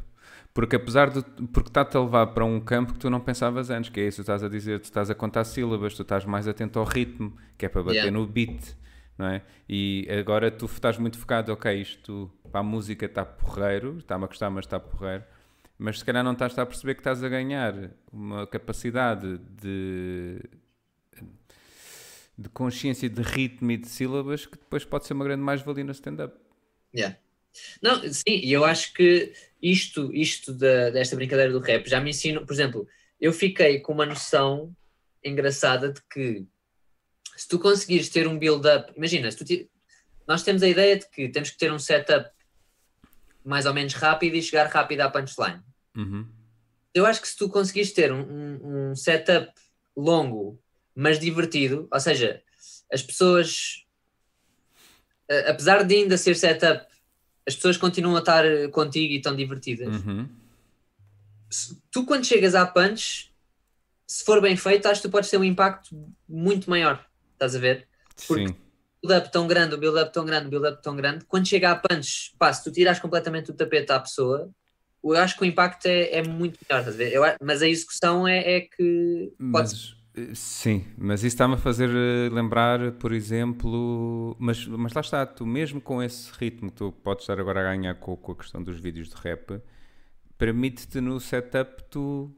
Porque 0.53 0.75
apesar 0.75 1.09
de. 1.09 1.21
Porque 1.47 1.69
está-te 1.69 1.97
a 1.97 2.01
levar 2.01 2.27
para 2.27 2.45
um 2.45 2.59
campo 2.59 2.93
que 2.93 2.99
tu 2.99 3.09
não 3.09 3.19
pensavas 3.19 3.69
antes, 3.69 3.89
que 3.89 3.99
é 3.99 4.07
isso 4.07 4.17
que 4.17 4.21
estás 4.21 4.43
a 4.43 4.49
dizer, 4.49 4.79
tu 4.79 4.85
estás 4.85 5.09
a 5.09 5.15
contar 5.15 5.43
sílabas, 5.43 5.95
tu 5.95 6.03
estás 6.03 6.25
mais 6.25 6.47
atento 6.47 6.79
ao 6.79 6.85
ritmo, 6.85 7.35
que 7.57 7.65
é 7.65 7.69
para 7.69 7.81
bater 7.81 7.95
yeah. 7.95 8.11
no 8.11 8.27
beat. 8.27 8.75
Não 9.17 9.27
é? 9.27 9.41
E 9.67 10.07
agora 10.09 10.49
tu 10.51 10.65
estás 10.65 10.97
muito 10.97 11.17
focado, 11.17 11.51
ok, 11.51 11.73
isto 11.81 12.31
para 12.51 12.61
a 12.61 12.63
música 12.63 13.05
está 13.05 13.25
porreiro, 13.25 13.97
está-me 13.99 14.25
a 14.25 14.27
gostar, 14.27 14.49
mas 14.49 14.65
está 14.65 14.79
porreiro, 14.79 15.23
mas 15.77 15.99
se 15.99 16.05
calhar 16.05 16.23
não 16.23 16.33
estás 16.33 16.57
a 16.57 16.65
perceber 16.65 16.95
que 16.95 17.01
estás 17.01 17.23
a 17.23 17.29
ganhar 17.29 17.73
uma 18.11 18.45
capacidade 18.47 19.37
de, 19.37 20.39
de 22.37 22.49
consciência 22.49 23.09
de 23.09 23.21
ritmo 23.21 23.71
e 23.71 23.77
de 23.77 23.87
sílabas 23.87 24.45
que 24.45 24.57
depois 24.57 24.85
pode 24.85 25.05
ser 25.05 25.13
uma 25.13 25.25
grande 25.25 25.41
mais-valia 25.41 25.83
no 25.83 25.91
stand-up. 25.91 26.35
Yeah. 26.95 27.17
Não, 27.81 28.01
sim, 28.11 28.39
eu 28.45 28.63
acho 28.65 28.93
que 28.93 29.33
isto, 29.61 30.13
isto 30.13 30.53
da, 30.53 30.89
desta 30.89 31.15
brincadeira 31.15 31.51
do 31.51 31.59
rap 31.59 31.87
já 31.87 31.99
me 31.99 32.09
ensino, 32.09 32.45
por 32.45 32.53
exemplo, 32.53 32.87
eu 33.19 33.31
fiquei 33.31 33.79
com 33.79 33.93
uma 33.93 34.05
noção 34.05 34.75
engraçada 35.23 35.91
de 35.91 36.01
que 36.09 36.45
se 37.35 37.47
tu 37.47 37.59
conseguires 37.59 38.09
ter 38.09 38.27
um 38.27 38.37
build-up, 38.37 38.91
imagina, 38.95 39.29
se 39.31 39.37
tu 39.37 39.45
te, 39.45 39.69
nós 40.27 40.43
temos 40.43 40.63
a 40.63 40.67
ideia 40.67 40.97
de 40.97 41.07
que 41.09 41.29
temos 41.29 41.49
que 41.49 41.57
ter 41.57 41.71
um 41.71 41.79
setup 41.79 42.29
mais 43.43 43.65
ou 43.65 43.73
menos 43.73 43.93
rápido 43.93 44.35
e 44.35 44.41
chegar 44.41 44.67
rápido 44.67 45.01
à 45.01 45.09
punchline. 45.09 45.61
Uhum. 45.97 46.25
Eu 46.93 47.05
acho 47.05 47.21
que 47.21 47.27
se 47.27 47.35
tu 47.35 47.49
conseguires 47.49 47.91
ter 47.91 48.11
um, 48.11 48.21
um, 48.21 48.91
um 48.91 48.95
setup 48.95 49.51
longo, 49.97 50.61
mas 50.95 51.19
divertido, 51.19 51.87
ou 51.91 51.99
seja, 51.99 52.41
as 52.91 53.01
pessoas, 53.01 53.83
a- 55.29 55.51
apesar 55.51 55.83
de 55.83 55.95
ainda 55.95 56.17
ser 56.17 56.35
setup, 56.35 56.85
as 57.47 57.55
pessoas 57.55 57.75
continuam 57.77 58.15
a 58.15 58.19
estar 58.19 58.43
contigo 58.71 59.11
e 59.13 59.17
estão 59.17 59.35
divertidas. 59.35 59.93
Uhum. 60.05 60.29
Se- 61.49 61.77
tu 61.91 62.05
quando 62.05 62.25
chegas 62.25 62.55
à 62.55 62.65
punch, 62.65 63.33
se 64.07 64.23
for 64.23 64.39
bem 64.41 64.55
feito, 64.55 64.85
acho 64.87 65.01
que 65.01 65.07
tu 65.07 65.11
podes 65.11 65.29
ter 65.29 65.37
um 65.37 65.43
impacto 65.43 65.95
muito 66.29 66.69
maior. 66.69 67.03
Estás 67.43 67.55
a 67.55 67.59
ver? 67.59 67.87
Porque- 68.27 68.47
Sim. 68.47 68.55
build-up 69.03 69.31
tão 69.33 69.47
grande, 69.47 69.75
o 69.75 69.77
build-up 69.77 70.13
tão 70.13 70.25
grande, 70.25 70.47
o 70.47 70.49
build-up 70.49 70.81
tão 70.81 70.95
grande, 70.95 71.25
quando 71.25 71.45
chega 71.45 71.71
a 71.71 71.75
punch, 71.75 72.33
pá, 72.39 72.53
se 72.53 72.63
tu 72.63 72.71
tiras 72.71 72.99
completamente 72.99 73.51
o 73.51 73.53
tapete 73.53 73.91
à 73.91 73.99
pessoa, 73.99 74.49
eu 75.03 75.17
acho 75.17 75.35
que 75.35 75.41
o 75.41 75.45
impacto 75.45 75.85
é, 75.87 76.19
é 76.19 76.23
muito 76.23 76.57
melhor, 76.69 76.79
estás 76.79 76.95
a 76.95 76.97
ver? 76.97 77.11
Eu 77.11 77.23
mas 77.41 77.61
a 77.61 77.67
execução 77.67 78.25
é, 78.25 78.57
é 78.57 78.61
que 78.61 79.33
Mas, 79.37 79.93
eh, 80.15 80.31
sim, 80.33 80.85
mas 80.97 81.19
isso 81.19 81.35
está-me 81.35 81.55
a 81.55 81.57
fazer 81.57 81.89
eh, 81.89 82.29
lembrar, 82.33 82.93
por 82.93 83.11
exemplo, 83.11 84.37
mas, 84.39 84.65
mas 84.65 84.93
lá 84.93 85.01
está, 85.01 85.25
tu 85.25 85.45
mesmo 85.45 85.81
com 85.81 86.01
esse 86.01 86.31
ritmo 86.39 86.71
que 86.71 86.77
tu 86.77 86.93
podes 86.93 87.23
estar 87.23 87.37
agora 87.41 87.59
a 87.59 87.75
ganhar 87.75 87.95
com, 87.95 88.15
com 88.15 88.31
a 88.31 88.35
questão 88.37 88.63
dos 88.63 88.79
vídeos 88.79 89.09
de 89.09 89.15
rap, 89.15 89.61
permite-te 90.37 91.01
no 91.01 91.19
setup 91.19 91.83
tu 91.89 92.33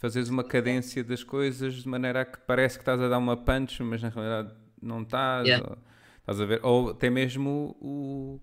fazeres 0.00 0.28
uma 0.30 0.42
cadência 0.42 1.04
das 1.04 1.22
coisas 1.22 1.74
de 1.74 1.88
maneira 1.88 2.22
a 2.22 2.24
que 2.24 2.38
parece 2.46 2.76
que 2.78 2.82
estás 2.82 3.00
a 3.00 3.06
dar 3.08 3.18
uma 3.18 3.36
punch, 3.36 3.82
mas 3.82 4.02
na 4.02 4.08
realidade 4.08 4.52
não 4.82 5.02
estás, 5.02 5.46
Yeah. 5.46 5.68
ou, 5.68 5.78
estás 6.20 6.40
a 6.40 6.44
ver, 6.46 6.60
ou 6.64 6.90
até 6.90 7.10
mesmo 7.10 7.76
o, 7.80 8.40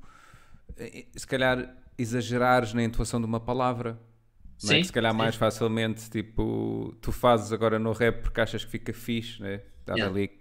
eh, 0.77 1.07
se 1.15 1.25
calhar 1.25 1.75
exagerares 1.97 2.73
na 2.73 2.83
intuação 2.83 3.19
de 3.19 3.25
uma 3.25 3.39
palavra. 3.39 3.99
É? 4.63 4.67
Sim, 4.67 4.79
Que 4.81 4.85
se 4.85 4.93
calhar 4.93 5.11
sim. 5.11 5.17
mais 5.17 5.35
facilmente, 5.35 6.09
tipo, 6.09 6.95
tu 7.01 7.11
fazes 7.11 7.51
agora 7.51 7.77
no 7.79 7.91
rap 7.91 8.21
porque 8.21 8.39
achas 8.41 8.63
que 8.63 8.71
fica 8.71 8.93
fixe, 8.93 9.41
né? 9.41 9.61
Estás 9.79 9.97
Yeah. 9.97 10.15
ali 10.15 10.31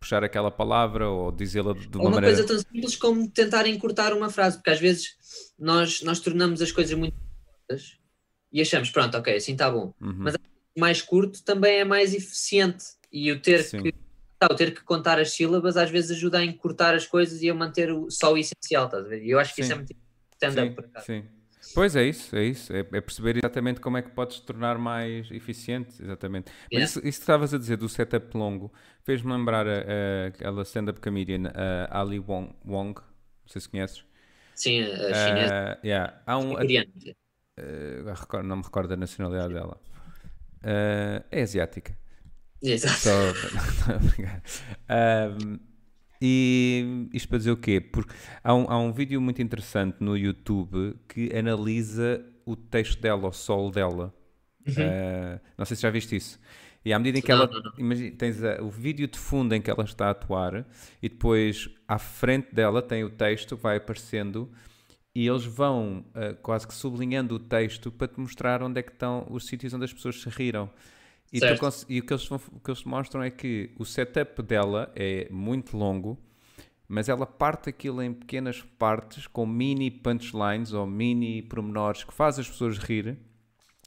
puxar 0.00 0.22
aquela 0.22 0.50
palavra 0.50 1.08
ou 1.08 1.32
dizê-la 1.32 1.72
de 1.72 1.86
de 1.88 1.96
Ou 1.98 2.04
uma 2.04 2.10
uma 2.10 2.14
maneira. 2.16 2.36
coisa 2.36 2.46
tão 2.46 2.58
simples 2.58 2.94
como 2.96 3.28
tentar 3.30 3.66
encurtar 3.66 4.12
uma 4.12 4.30
frase, 4.30 4.56
porque 4.58 4.70
às 4.70 4.78
vezes 4.78 5.16
nós, 5.58 6.02
nós 6.02 6.20
tornamos 6.20 6.62
as 6.62 6.70
coisas 6.70 6.96
muito 6.96 7.16
e 8.52 8.60
achamos, 8.62 8.90
pronto, 8.90 9.16
ok, 9.16 9.34
assim 9.36 9.52
está 9.52 9.70
bom. 9.70 9.92
Uhum. 10.00 10.14
Mas 10.18 10.34
mais 10.78 11.02
curto 11.02 11.42
também 11.44 11.78
é 11.80 11.84
mais 11.84 12.14
eficiente 12.14 12.84
e 13.12 13.30
o 13.32 13.40
ter 13.40 13.62
Sim. 13.62 13.82
que 13.82 13.94
tá, 14.38 14.46
o 14.50 14.54
ter 14.54 14.72
que 14.74 14.82
contar 14.82 15.18
as 15.18 15.32
sílabas 15.32 15.76
às 15.76 15.90
vezes 15.90 16.12
ajuda 16.12 16.38
a 16.38 16.44
encurtar 16.44 16.94
as 16.94 17.06
coisas 17.06 17.42
e 17.42 17.50
a 17.50 17.54
manter 17.54 17.90
o, 17.92 18.10
só 18.10 18.32
o 18.32 18.38
essencial, 18.38 18.86
estás 18.86 19.04
a 19.04 19.08
ver? 19.08 19.22
E 19.24 19.30
eu 19.30 19.38
acho 19.38 19.54
que 19.54 19.60
isso 19.60 19.68
Sim. 19.68 19.74
é 19.74 19.76
muito 19.78 19.96
stand-up 20.34 20.68
sim, 20.68 20.74
por 20.74 20.84
acaso. 20.84 21.06
sim. 21.06 21.24
Pois 21.74 21.94
é 21.96 22.04
isso, 22.04 22.34
é 22.34 22.44
isso. 22.44 22.72
É, 22.72 22.78
é 22.80 23.00
perceber 23.00 23.36
exatamente 23.36 23.80
como 23.80 23.96
é 23.98 24.02
que 24.02 24.10
podes 24.10 24.40
tornar 24.40 24.78
mais 24.78 25.30
eficiente, 25.30 26.02
exatamente. 26.02 26.50
Mas 26.72 26.72
Yeah. 26.72 26.84
isso, 26.90 26.98
isso 27.00 27.18
que 27.18 27.22
estavas 27.22 27.52
a 27.52 27.58
dizer 27.58 27.76
do 27.76 27.88
setup 27.88 28.36
longo 28.36 28.72
fez-me 29.04 29.32
lembrar 29.32 29.66
a, 29.66 29.72
a- 29.72 30.26
aquela 30.28 30.62
stand-up 30.62 31.00
comedian 31.00 31.50
a 31.54 32.00
Ali 32.00 32.18
Wong, 32.18 32.54
Wong, 32.64 32.94
não 33.00 33.48
sei 33.48 33.60
se 33.60 33.68
conheces. 33.68 34.04
Sim, 34.54 34.82
a 34.82 35.14
chinesa. 35.14 35.54
Ah, 35.54 35.78
yeah. 35.84 36.22
Há 36.26 36.38
um, 36.38 36.52
a 36.52 36.56
coreana. 36.60 36.86
eh, 37.56 38.42
não 38.44 38.56
me 38.56 38.62
recordo 38.62 38.88
da 38.88 38.96
nacionalidade 38.96 39.52
dela. 39.52 39.80
Ah, 40.62 41.22
é 41.30 41.42
asiática. 41.42 41.96
Exato. 42.62 42.98
Só. 42.98 43.12
Ahm, 44.88 45.58
e 46.20 47.08
isto 47.12 47.28
para 47.28 47.38
dizer 47.38 47.50
o 47.52 47.56
quê? 47.56 47.80
Porque 47.80 48.12
há 48.42 48.54
um, 48.54 48.64
há 48.68 48.78
um 48.78 48.92
vídeo 48.92 49.20
muito 49.20 49.40
interessante 49.40 49.98
no 50.00 50.16
YouTube 50.16 50.96
que 51.08 51.32
analisa 51.36 52.24
o 52.44 52.56
texto 52.56 53.00
dela, 53.00 53.28
o 53.28 53.32
solo 53.32 53.70
dela. 53.70 54.12
Ah, 54.76 55.40
não 55.56 55.64
sei 55.64 55.76
se 55.76 55.82
já 55.82 55.90
viste 55.90 56.16
isso. 56.16 56.38
E 56.84 56.92
à 56.92 56.98
medida 56.98 57.18
em 57.18 57.22
que 57.22 57.32
Não, 57.32 57.42
ela. 57.42 57.46
não, 57.52 57.62
não. 57.62 57.72
Imagina, 57.78 58.16
tens 58.16 58.42
a- 58.42 58.62
o 58.62 58.68
vídeo 58.70 59.06
de 59.06 59.18
fundo 59.18 59.54
em 59.54 59.60
que 59.60 59.70
ela 59.70 59.84
está 59.84 60.06
a 60.06 60.10
atuar 60.10 60.64
e 61.02 61.08
depois 61.08 61.68
à 61.86 61.98
frente 61.98 62.54
dela 62.54 62.80
tem 62.82 63.04
o 63.04 63.10
texto 63.10 63.56
que 63.56 63.62
vai 63.62 63.76
aparecendo 63.76 64.50
e 65.18 65.26
eles 65.26 65.44
vão 65.44 66.04
ah, 66.14 66.32
quase 66.40 66.64
que 66.64 66.72
sublinhando 66.72 67.34
o 67.34 67.38
texto 67.40 67.90
para 67.90 68.06
te 68.06 68.20
mostrar 68.20 68.62
onde 68.62 68.78
é 68.78 68.82
que 68.84 68.92
estão 68.92 69.26
os 69.28 69.46
sítios 69.46 69.74
onde 69.74 69.84
as 69.84 69.92
pessoas 69.92 70.22
se 70.22 70.28
riram. 70.28 70.70
E, 71.32 71.38
e 71.38 71.40
o, 71.40 71.58
que 71.58 71.64
eles, 71.64 72.30
o 72.30 72.60
que 72.60 72.70
eles 72.70 72.84
mostram 72.84 73.24
é 73.24 73.28
que 73.28 73.72
o 73.76 73.84
setup 73.84 74.40
dela 74.42 74.92
é 74.94 75.26
muito 75.28 75.76
longo, 75.76 76.16
mas 76.86 77.08
ela 77.08 77.26
parte 77.26 77.68
aquilo 77.68 78.00
em 78.00 78.14
pequenas 78.14 78.62
partes 78.78 79.26
com 79.26 79.44
mini 79.44 79.90
punchlines 79.90 80.72
ou 80.72 80.86
mini 80.86 81.42
pormenores 81.42 82.04
que 82.04 82.14
faz 82.14 82.38
as 82.38 82.48
pessoas 82.48 82.78
rir, 82.78 83.18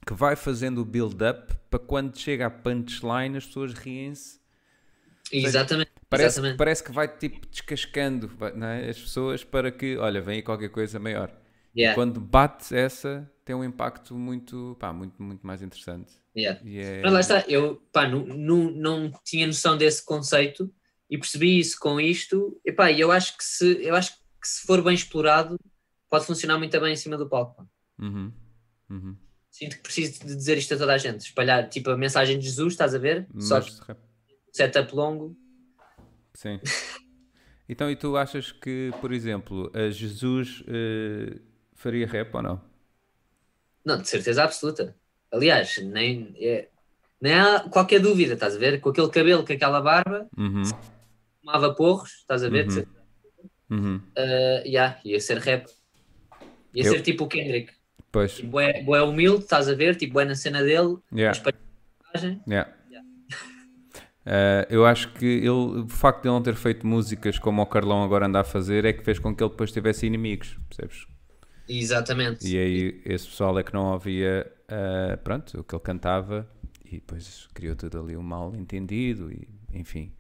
que 0.06 0.14
vai 0.14 0.36
fazendo 0.36 0.82
o 0.82 0.86
build-up 0.86 1.56
para 1.70 1.80
quando 1.80 2.20
chega 2.20 2.48
à 2.48 2.50
punchline 2.50 3.38
as 3.38 3.46
pessoas 3.46 3.74
riem-se. 3.74 4.38
Exatamente. 5.32 5.92
Parece, 6.12 6.36
exatamente. 6.40 6.58
parece 6.58 6.84
que 6.84 6.92
vai 6.92 7.08
tipo 7.08 7.48
descascando 7.48 8.30
não 8.54 8.68
é? 8.68 8.90
as 8.90 9.00
pessoas 9.00 9.46
para 9.46 9.72
que, 9.72 9.96
olha, 9.98 10.22
vem 10.22 10.44
qualquer 10.44 10.70
coisa 10.70 11.00
maior. 11.00 11.34
Yeah, 11.74 11.94
E 11.94 11.96
quando 11.96 12.20
bate 12.20 12.76
essa, 12.76 13.32
tem 13.46 13.56
um 13.56 13.64
impacto 13.64 14.14
muito, 14.14 14.76
pá, 14.78 14.92
muito, 14.92 15.24
muito 15.24 15.48
mais 15.48 15.62
interessante. 15.62 16.12
yeah. 16.36 16.60
E 16.66 16.80
é... 16.80 17.02
Mas 17.02 17.14
lá 17.14 17.20
está, 17.22 17.40
eu 17.48 17.82
pá, 17.94 18.06
nu- 18.06 18.26
nu- 18.26 18.72
não 18.72 19.10
tinha 19.24 19.48
noção 19.48 19.78
desse 19.78 20.04
conceito 20.04 20.70
e 21.10 21.18
percebi 21.18 21.60
isso 21.60 21.78
com 21.80 22.00
isto. 22.00 22.60
E 22.66 22.74
pá, 22.74 22.92
eu 22.92 23.10
acho 23.10 23.38
que 23.38 23.44
se 23.46 23.82
eu 23.82 23.96
acho 23.96 24.12
que 24.42 24.48
se 24.48 24.68
for 24.68 24.84
bem 24.84 24.94
explorado, 24.94 25.58
pode 26.10 26.26
funcionar 26.26 26.58
muito 26.58 26.78
bem 26.78 26.92
em 26.92 26.98
cima 26.98 27.18
do 27.18 27.30
palco. 27.30 27.66
Uhum, 27.98 28.34
uhum. 28.90 29.16
Sinto 29.50 29.78
que 29.78 29.84
preciso 29.84 30.26
de 30.26 30.36
dizer 30.36 30.58
isto 30.58 30.74
a 30.74 30.78
toda 30.78 30.94
a 30.94 30.98
gente, 30.98 31.22
espalhar 31.22 31.70
tipo 31.70 31.90
a 31.90 31.96
mensagem 31.98 32.38
de 32.38 32.46
Jesus, 32.46 32.74
estás 32.74 32.94
a 32.94 32.98
ver? 32.98 33.28
Só 33.40 33.56
Mas, 33.56 33.80
setup 34.52 34.94
longo. 34.94 35.38
Sim. 36.34 36.60
Então, 37.68 37.90
e 37.90 37.96
tu 37.96 38.18
achas 38.18 38.52
que, 38.52 38.92
por 39.00 39.14
exemplo, 39.14 39.72
a 39.74 39.90
Jesus 39.90 40.64
eh, 40.68 41.40
faria 41.74 42.06
rap 42.06 42.34
ou 42.36 42.42
não? 42.42 42.62
Não, 43.86 44.02
de 44.02 44.08
certeza 44.08 44.44
absoluta. 44.44 44.96
Aliás, 45.32 45.78
nem, 45.78 46.34
é, 46.38 46.68
nem 47.22 47.34
há 47.34 47.62
qualquer 47.70 48.00
dúvida, 48.00 48.34
estás 48.34 48.56
a 48.56 48.60
ver? 48.60 48.82
Com 48.82 48.90
aquele 48.90 49.10
cabelo, 49.10 49.46
com 49.46 49.54
aquela 49.54 49.82
barba, 49.82 50.28
Uhum, 50.38 50.64
fumava 51.40 51.74
porros, 51.74 52.12
estás 52.20 52.44
a 52.44 52.50
ver? 52.50 52.68
Uhum. 52.68 52.86
uhum. 53.70 54.02
Uh, 54.18 54.68
yeah, 54.68 55.00
ia 55.06 55.20
ser 55.20 55.38
rap. 55.38 55.68
Ia 56.74 56.86
Eu- 56.86 56.92
ser 56.94 57.02
tipo 57.02 57.24
o 57.24 57.28
Kendrick. 57.28 57.74
Pois, 58.12 58.34
Tipo, 58.34 58.60
é, 58.60 58.82
é 58.82 59.02
humilde, 59.02 59.44
estás 59.44 59.70
a 59.70 59.74
ver? 59.74 59.96
Tipo, 59.96 60.20
é 60.20 60.26
na 60.26 60.36
cena 60.36 60.62
dele, 60.62 60.98
yeah. 61.14 61.38
Yeah. 62.46 62.66
Eh, 64.26 64.68
eu 64.70 64.86
acho 64.86 65.12
que 65.14 65.26
ele, 65.26 65.50
o 65.50 65.88
facto 65.88 66.22
de 66.22 66.28
ele 66.28 66.36
não 66.36 66.42
ter 66.42 66.56
feito 66.56 66.86
músicas 66.86 67.40
como 67.40 67.62
o 67.62 67.66
Carlão 67.66 68.04
agora 68.04 68.28
anda 68.28 68.42
a 68.42 68.44
fazer 68.44 68.86
é 68.86 68.94
que 68.94 69.04
fez 69.04 69.18
com 69.18 69.36
que 69.36 69.44
ele 69.44 69.50
depois 69.50 69.72
tivesse 69.72 70.06
inimigos, 70.06 70.58
percebes? 70.70 71.08
Exatamente. 71.68 72.48
E 72.48 72.58
aí 72.58 73.02
esse 73.06 73.28
pessoal 73.28 73.58
é 73.58 73.64
que 73.64 73.74
não 73.74 73.94
ouvia 73.94 74.52
eh, 74.68 75.18
pronto, 75.24 75.60
o 75.60 75.64
que 75.64 75.74
ele 75.74 75.84
cantava 75.84 76.48
e 76.86 76.96
depois 76.96 77.48
criou 77.54 77.76
tudo 77.76 78.00
ali 78.00 78.16
um 78.16 78.22
mal 78.22 78.56
entendido 78.56 79.32
e 79.32 79.48
enfim. 79.74 80.12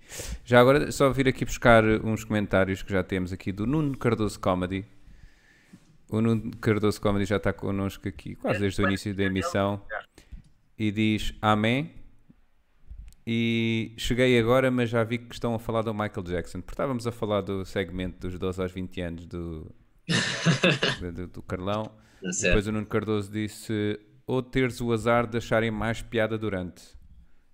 Já 0.46 0.62
agora 0.62 0.91
só 0.91 1.10
vir 1.12 1.27
aqui 1.27 1.43
buscar 1.43 1.84
uns 1.84 2.24
comentários 2.24 2.81
que 2.81 2.91
já 2.91 3.03
temos 3.03 3.34
aqui 3.34 3.51
do 3.51 3.67
Nuno 3.67 3.98
Cardoso 3.98 4.39
Comedy. 4.39 4.86
O 6.10 6.22
Nuno 6.22 6.51
Cardoso 6.58 7.00
Comedy 7.01 7.25
já 7.25 7.38
está 7.38 7.53
connosco 7.53 8.08
aqui 8.08 8.36
quase 8.36 8.60
desde 8.60 8.81
o 8.81 8.88
início 8.88 9.13
da 9.13 9.24
emissão 9.24 9.81
e 10.77 10.91
diz 10.91 11.34
Amém. 11.41 12.00
E 13.25 13.93
cheguei 13.97 14.39
agora, 14.39 14.71
mas 14.71 14.89
já 14.89 15.03
vi 15.03 15.19
que 15.19 15.33
estão 15.33 15.53
a 15.53 15.59
falar 15.59 15.83
do 15.83 15.93
Michael 15.93 16.23
Jackson. 16.23 16.59
Porque 16.61 16.73
estávamos 16.73 17.05
a 17.05 17.11
falar 17.11 17.41
do 17.41 17.63
segmento 17.65 18.27
dos 18.27 18.37
12 18.39 18.61
aos 18.61 18.71
20 18.71 19.01
anos 19.01 19.25
do, 19.27 19.71
do, 21.13 21.27
do 21.27 21.41
Carlão. 21.43 21.91
Certo. 22.23 22.41
depois 22.43 22.67
o 22.67 22.71
Nuno 22.71 22.85
Cardoso 22.87 23.31
disse: 23.31 23.99
ou 24.25 24.41
teres 24.41 24.79
o 24.81 24.91
azar 24.91 25.27
de 25.27 25.37
acharem 25.37 25.71
mais 25.71 26.01
piada 26.01 26.37
durante. 26.37 26.83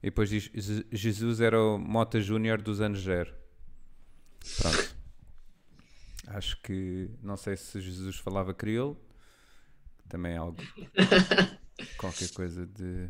E 0.01 0.07
depois 0.07 0.29
diz: 0.29 0.49
"Je- 0.53 0.85
Jesus 0.91 1.41
era 1.41 1.61
o 1.61 1.77
Mota 1.77 2.19
Júnior 2.21 2.61
dos 2.61 2.79
anos 2.81 3.01
zero. 3.01 3.33
Pronto. 4.57 4.95
Acho 6.27 6.61
que, 6.61 7.09
não 7.23 7.37
sei 7.37 7.55
se 7.55 7.79
Jesus 7.79 8.17
falava 8.17 8.53
crioulo, 8.53 8.99
também 10.09 10.33
é 10.33 10.37
algo, 10.37 10.57
qualquer 11.97 12.29
coisa 12.33 12.67
de... 12.67 13.09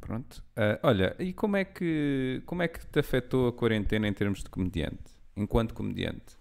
Pronto. 0.00 0.42
Ah, 0.54 0.78
olha, 0.82 1.16
e 1.18 1.32
como 1.32 1.56
é, 1.56 1.64
que, 1.64 2.42
como 2.46 2.62
é 2.62 2.68
que 2.68 2.86
te 2.86 2.98
afetou 2.98 3.48
a 3.48 3.52
quarentena 3.52 4.06
em 4.06 4.12
termos 4.12 4.42
de 4.42 4.48
comediante? 4.48 4.98
Enquanto 5.36 5.74
comediante? 5.74 6.36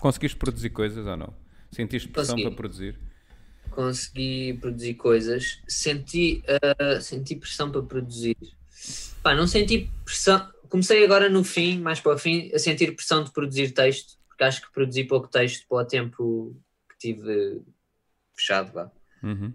Conseguiste 0.00 0.38
produzir 0.38 0.70
coisas 0.70 1.06
ou 1.06 1.16
não? 1.16 1.34
Sentiste 1.70 2.08
pressão 2.08 2.36
Consegui. 2.36 2.50
para 2.50 2.56
produzir? 2.56 3.00
Consegui 3.70 4.58
produzir 4.60 4.94
coisas, 4.94 5.60
senti, 5.66 6.42
ah, 6.46 7.00
senti 7.00 7.36
pressão 7.36 7.70
para 7.70 7.82
produzir. 7.82 8.36
Pá, 9.22 9.34
não 9.34 9.46
senti 9.46 9.90
pressão. 10.04 10.52
Comecei 10.68 11.04
agora 11.04 11.28
no 11.28 11.44
fim, 11.44 11.80
mais 11.80 12.00
para 12.00 12.14
o 12.14 12.18
fim, 12.18 12.50
a 12.52 12.58
sentir 12.58 12.94
pressão 12.94 13.24
de 13.24 13.32
produzir 13.32 13.72
texto, 13.72 14.18
porque 14.28 14.44
acho 14.44 14.62
que 14.62 14.72
produzi 14.72 15.04
pouco 15.04 15.28
texto 15.28 15.66
para 15.68 15.78
o 15.78 15.84
tempo 15.84 16.56
que 16.88 16.98
tive 16.98 17.62
fechado. 18.34 18.72
Vá. 18.72 18.90
Uhum. 19.22 19.52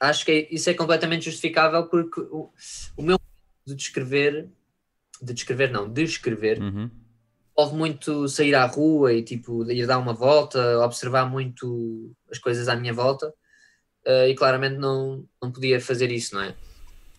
Acho 0.00 0.24
que 0.24 0.32
é- 0.32 0.54
isso 0.54 0.68
é 0.70 0.74
completamente 0.74 1.24
justificável 1.24 1.86
porque 1.88 2.20
o, 2.20 2.50
o 2.96 3.02
meu 3.02 3.18
de 3.66 3.74
descrever, 3.74 4.48
de 5.22 5.32
descrever 5.34 5.70
não, 5.70 5.90
de 5.90 6.02
escrever, 6.02 6.60
Uhum. 6.60 6.90
envolve 7.58 7.76
muito 7.76 8.28
sair 8.28 8.54
à 8.54 8.64
rua 8.66 9.12
e 9.12 9.22
tipo 9.22 9.68
ir 9.70 9.86
dar 9.86 9.98
uma 9.98 10.12
volta, 10.14 10.78
observar 10.80 11.28
muito 11.28 12.14
as 12.30 12.38
coisas 12.38 12.68
à 12.68 12.76
minha 12.76 12.92
volta 12.92 13.32
eh, 14.04 14.28
e 14.28 14.34
claramente 14.34 14.76
não, 14.76 15.26
não 15.42 15.50
podia 15.50 15.80
fazer 15.80 16.10
isso, 16.12 16.34
não 16.34 16.42
é? 16.42 16.54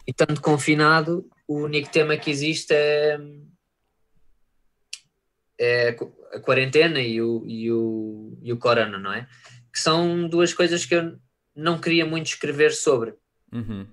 E 0.07 0.11
estando 0.11 0.39
confinado, 0.39 1.29
o 1.47 1.59
único 1.63 1.89
tema 1.89 2.15
que 2.15 2.29
existe 2.31 2.73
é, 2.73 3.17
é 5.59 5.89
a 6.33 6.39
quarentena 6.39 7.01
e 7.01 7.21
o, 7.21 7.43
e, 7.45 7.71
o, 7.71 8.37
e 8.41 8.53
o 8.53 8.57
corona, 8.57 8.97
não 8.97 9.11
é? 9.11 9.27
Que 9.73 9.79
são 9.79 10.27
duas 10.29 10.53
coisas 10.53 10.85
que 10.85 10.95
eu 10.95 11.17
não 11.57 11.79
queria 11.79 12.05
muito 12.05 12.27
escrever 12.27 12.71
sobre. 12.71 13.15
Uhum. 13.51 13.87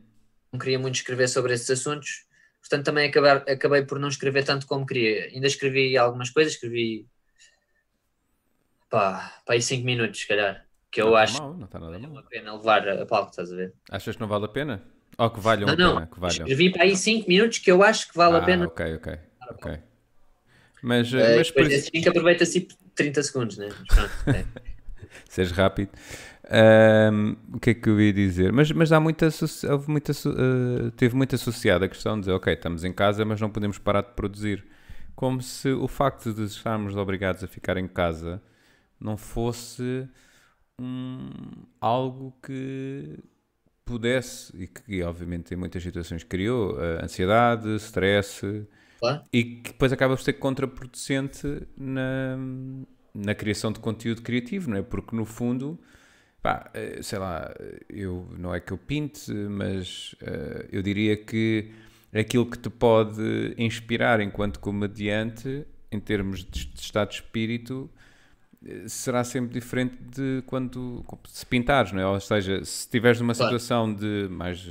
Não 0.53 0.59
queria 0.61 0.79
muito 0.79 0.97
escrever 0.97 1.29
sobre 1.29 1.55
esses 1.55 1.69
assuntos, 1.71 2.27
portanto 2.61 2.85
também 2.85 3.09
acabar, 3.09 3.39
acabei 3.49 3.83
por 3.83 3.99
não 3.99 4.09
escrever 4.09 4.45
tanto 4.45 4.67
como 4.67 4.87
queria. 4.87 5.25
Ainda 5.33 5.47
escrevi 5.47 5.97
algumas 5.97 6.31
coisas, 6.31 6.53
escrevi 6.53 7.09
pá, 8.89 9.41
pá 9.45 9.55
aí 9.55 9.63
5 9.63 9.85
minutos, 9.85 10.21
se 10.21 10.29
calhar, 10.29 10.65
que 10.91 11.01
eu 11.01 11.07
não 11.07 11.17
acho 11.17 11.39
mal, 11.43 11.55
não 11.55 11.65
está 11.65 11.79
nada 11.79 11.99
que 11.99 12.07
vale 12.07 12.19
a 12.19 12.23
pena 12.23 12.55
levar 12.57 12.89
a 12.89 13.07
palco, 13.07 13.31
estás 13.31 13.53
a 13.53 13.57
ver? 13.57 13.73
Achas 13.91 14.15
que 14.15 14.21
não 14.21 14.29
vale 14.29 14.45
a 14.45 14.49
pena? 14.49 14.85
Ou 15.17 15.31
que 15.31 15.41
valham 15.41 15.67
Não, 15.69 15.77
não, 15.77 15.95
pena? 15.95 16.07
Que 16.07 16.21
valham. 16.21 16.33
escrevi 16.47 16.71
para 16.73 16.83
aí 16.85 16.97
5 16.97 17.29
minutos 17.29 17.59
que 17.59 17.71
eu 17.71 17.83
acho 17.83 18.09
que 18.11 18.17
vale 18.17 18.37
ah, 18.37 18.39
a 18.39 18.43
pena. 18.45 18.67
ok, 18.67 18.95
ok. 18.97 19.19
ok. 19.51 19.79
Mas, 20.83 21.13
Eh, 21.15 21.37
mas 21.37 21.51
por 21.51 21.63
depois 21.63 21.73
isso- 21.73 21.91
desses 21.91 21.91
5 21.95 22.09
aproveita-se 22.11 22.61
tipo 22.61 22.75
30 22.95 23.23
segundos, 23.23 23.57
né? 23.57 23.69
Mas 23.69 23.87
pronto, 23.89 24.11
é. 24.29 24.45
seres 25.29 25.51
rápido. 25.53 25.91
Ahm, 26.51 27.37
o 27.55 27.59
que 27.59 27.71
é 27.71 27.75
que 27.75 27.89
eu 27.89 28.01
ia 28.01 28.13
dizer? 28.13 28.53
Mas, 28.53 28.71
mas 28.73 28.93
há 28.93 29.01
muita, 29.01 29.29
houve 29.71 29.91
muita, 29.91 30.13
eh, 30.13 30.91
teve 30.97 31.17
muito 31.17 31.35
associada 31.35 31.87
a 31.87 31.89
questão 31.89 32.15
de 32.15 32.21
dizer, 32.21 32.33
ok, 32.33 32.53
estamos 32.53 32.85
em 32.85 32.93
casa, 32.93 33.25
mas 33.25 33.41
não 33.41 33.51
podemos 33.51 33.79
parar 33.79 34.03
de 34.03 34.13
produzir. 34.13 34.65
Como 35.15 35.41
se 35.41 35.71
o 35.71 35.89
facto 35.89 36.33
de 36.35 36.45
estarmos 36.45 36.97
obrigados 36.97 37.43
a 37.45 37.47
ficar 37.47 37.77
em 37.77 37.89
casa 37.89 38.43
não 39.01 39.17
fosse 39.17 40.07
um, 40.79 41.31
algo 41.81 42.37
que 42.43 43.19
pudesse, 43.85 44.53
e 44.57 44.67
que 44.67 45.03
obviamente 45.03 45.53
em 45.55 45.57
muitas 45.57 45.83
situações 45.83 46.25
criou, 46.25 46.79
eh, 46.83 47.05
ansiedade, 47.05 47.75
stress, 47.77 48.67
Claro. 48.99 49.23
e 49.33 49.45
que 49.45 49.73
depois 49.73 49.93
acaba 49.93 50.17
por 50.17 50.23
ser 50.23 50.35
contraproducente 50.35 51.47
na, 51.77 52.37
na 53.15 53.35
criação 53.35 53.71
de 53.73 53.81
conteúdo 53.81 54.23
criativo, 54.23 54.71
não 54.71 54.79
é? 54.79 54.83
Porque 54.83 55.15
no 55.15 55.25
fundo, 55.27 55.79
pá, 56.45 56.71
eh, 56.75 57.01
sei 57.03 57.19
lá, 57.19 57.51
eu, 57.89 58.29
não 58.39 58.55
é 58.55 58.61
que 58.61 58.71
eu 58.71 58.77
pinte, 58.77 59.33
mas 59.33 60.15
eh, 60.21 60.67
eu 60.71 60.83
diria 60.83 61.17
que 61.17 61.71
aquilo 62.15 62.45
que 62.45 62.59
te 62.59 62.69
pode 62.69 63.55
inspirar 63.57 64.21
enquanto 64.21 64.61
comediante, 64.61 65.67
em 65.91 65.99
termos 65.99 66.45
de, 66.45 66.67
de 66.67 66.81
estado 66.81 67.09
de 67.09 67.15
espírito, 67.15 67.89
eh, 68.63 68.85
será 68.87 69.25
sempre 69.25 69.55
diferente 69.59 69.97
de 70.15 70.43
quando 70.45 71.03
se 71.29 71.47
pintares, 71.47 71.93
não 71.93 72.01
é? 72.01 72.07
Ou 72.07 72.21
seja, 72.21 72.63
se 72.63 72.81
estiveres 72.81 73.19
numa 73.21 73.33
situação 73.35 73.91
de 73.95 74.29
mais, 74.31 74.63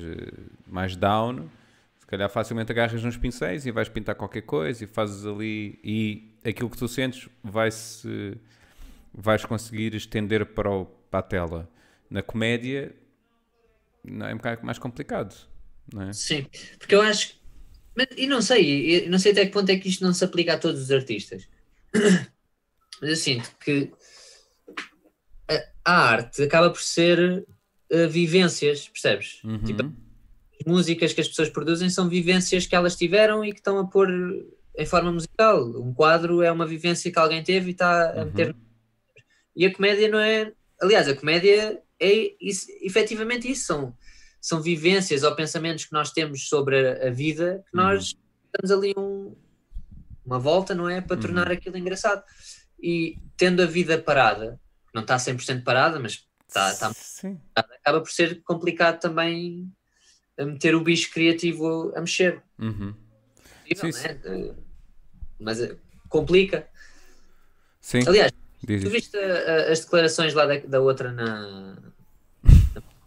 mais 0.68 0.96
down, 0.96 1.50
se 1.98 2.06
calhar 2.06 2.30
facilmente 2.30 2.72
agarras 2.72 3.04
nos 3.04 3.18
pincéis 3.18 3.66
e 3.66 3.72
vais 3.72 3.90
pintar 3.90 4.14
qualquer 4.14 4.44
coisa 4.44 4.84
e 4.84 4.88
fazes 4.88 5.26
ali 5.26 5.80
e 5.84 6.30
aquilo 6.48 6.70
que 6.70 6.78
tu 6.78 6.88
sentes 6.88 7.28
vai-se 7.44 8.38
vais 9.12 9.44
conseguir 9.46 9.96
estender 9.96 10.46
para, 10.46 10.70
o- 10.72 10.88
para 11.14 11.20
a 11.20 11.24
tela. 11.24 11.70
Na 12.10 12.24
comédia 12.24 12.96
não, 14.04 14.26
é 14.26 14.34
um 14.34 14.38
bocado 14.38 14.66
mais 14.66 14.80
complicado, 14.80 15.36
não 15.94 16.02
é? 16.10 16.14
Sim, 16.14 16.48
porque 16.80 16.96
eu 16.96 17.02
acho. 17.04 17.40
Mas, 17.96 18.08
e 18.18 18.26
não 18.26 18.42
sei, 18.42 19.08
não 19.08 19.20
sei 19.20 19.32
até 19.32 19.46
que 19.46 19.52
ponto 19.52 19.70
é 19.70 19.78
que 19.78 19.88
isto 19.88 20.04
não 20.04 20.12
se 20.12 20.26
aplica 20.26 20.56
a 20.56 20.58
todos 20.58 20.82
os 20.82 20.92
artistas. 20.92 21.48
Mas 23.00 23.10
eu 23.12 23.16
sinto 23.16 23.56
que 23.64 23.92
a, 25.48 25.64
a 25.86 26.10
arte 26.10 26.42
acaba 26.42 26.72
por 26.72 26.82
ser 26.82 27.46
eh, 27.92 28.08
vivências, 28.08 28.90
percebes? 28.90 29.44
Uhum. 29.44 29.64
Tipo, 29.64 29.84
as 29.84 30.66
músicas 30.66 31.14
que 31.14 31.22
as 31.22 31.28
pessoas 31.28 31.50
produzem 31.50 31.90
são 31.92 32.10
vivências 32.10 32.66
que 32.66 32.76
elas 32.76 32.96
tiveram 32.96 33.46
e 33.46 33.52
que 33.52 33.60
estão 33.60 33.78
a 33.78 33.86
pôr 33.88 34.10
em 34.76 34.86
forma 34.88 35.12
musical. 35.12 35.64
Um 35.80 35.94
quadro 35.94 36.42
é 36.42 36.52
uma 36.52 36.66
vivência 36.66 37.12
que 37.12 37.20
alguém 37.20 37.44
teve 37.44 37.70
e 37.70 37.72
está 37.74 38.12
a 38.12 38.16
Uhum. 38.20 38.26
meter. 38.26 38.56
E 39.56 39.66
a 39.68 39.74
comédia 39.74 40.10
não 40.10 40.20
é. 40.20 40.52
Aliás, 40.82 41.08
a 41.08 41.16
comédia 41.16 41.82
é 42.00 42.36
isso, 42.42 42.68
efetivamente 42.82 43.50
isso. 43.50 43.66
São, 43.66 43.98
são 44.42 44.62
vivências 44.62 45.24
ou 45.24 45.36
pensamentos 45.36 45.86
que 45.86 45.94
nós 45.94 46.12
temos 46.12 46.48
sobre 46.48 46.88
a, 46.88 47.08
a 47.08 47.10
vida 47.12 47.64
que 47.72 47.78
Uhum. 47.78 47.84
nós 47.84 48.14
damos 48.60 48.72
ali 48.72 48.94
um- 48.98 49.36
uma 50.26 50.40
volta, 50.40 50.74
não 50.76 50.90
é? 50.90 51.02
Para 51.02 51.18
tornar 51.20 51.52
aquilo 51.52 51.78
engraçado. 51.78 52.24
E 52.82 53.18
tendo 53.38 53.62
a 53.62 53.66
vida 53.66 53.98
parada, 54.02 54.60
não 54.94 55.02
está 55.02 55.18
100% 55.18 55.64
parada, 55.64 56.00
mas 56.00 56.26
está, 56.48 56.72
está 56.72 56.94
Sim. 56.94 57.40
acaba 57.56 58.02
por 58.02 58.12
ser 58.12 58.42
complicado 58.44 59.00
também 59.00 59.72
a 60.38 60.46
meter 60.46 60.76
o 60.76 60.82
bicho 60.82 61.12
criativo 61.12 61.94
a 61.96 62.02
mexer. 62.02 62.42
Uhum. 62.60 62.94
Possível, 63.70 63.94
Sim, 63.94 64.08
né? 64.08 64.22
Eh, 64.26 64.54
Mas 65.40 65.60
eh, 65.62 65.78
complica. 66.10 66.68
Sim. 67.82 68.04
Aliás, 68.08 68.32
Diz 68.66 68.84
tu 68.84 68.90
viste 68.90 69.18
a- 69.18 69.20
a- 69.68 69.72
as 69.72 69.82
declarações 69.82 70.34
lá 70.34 70.46
da, 70.46 70.58
da 70.58 70.80
outra 70.80 71.12
na, 71.12 71.76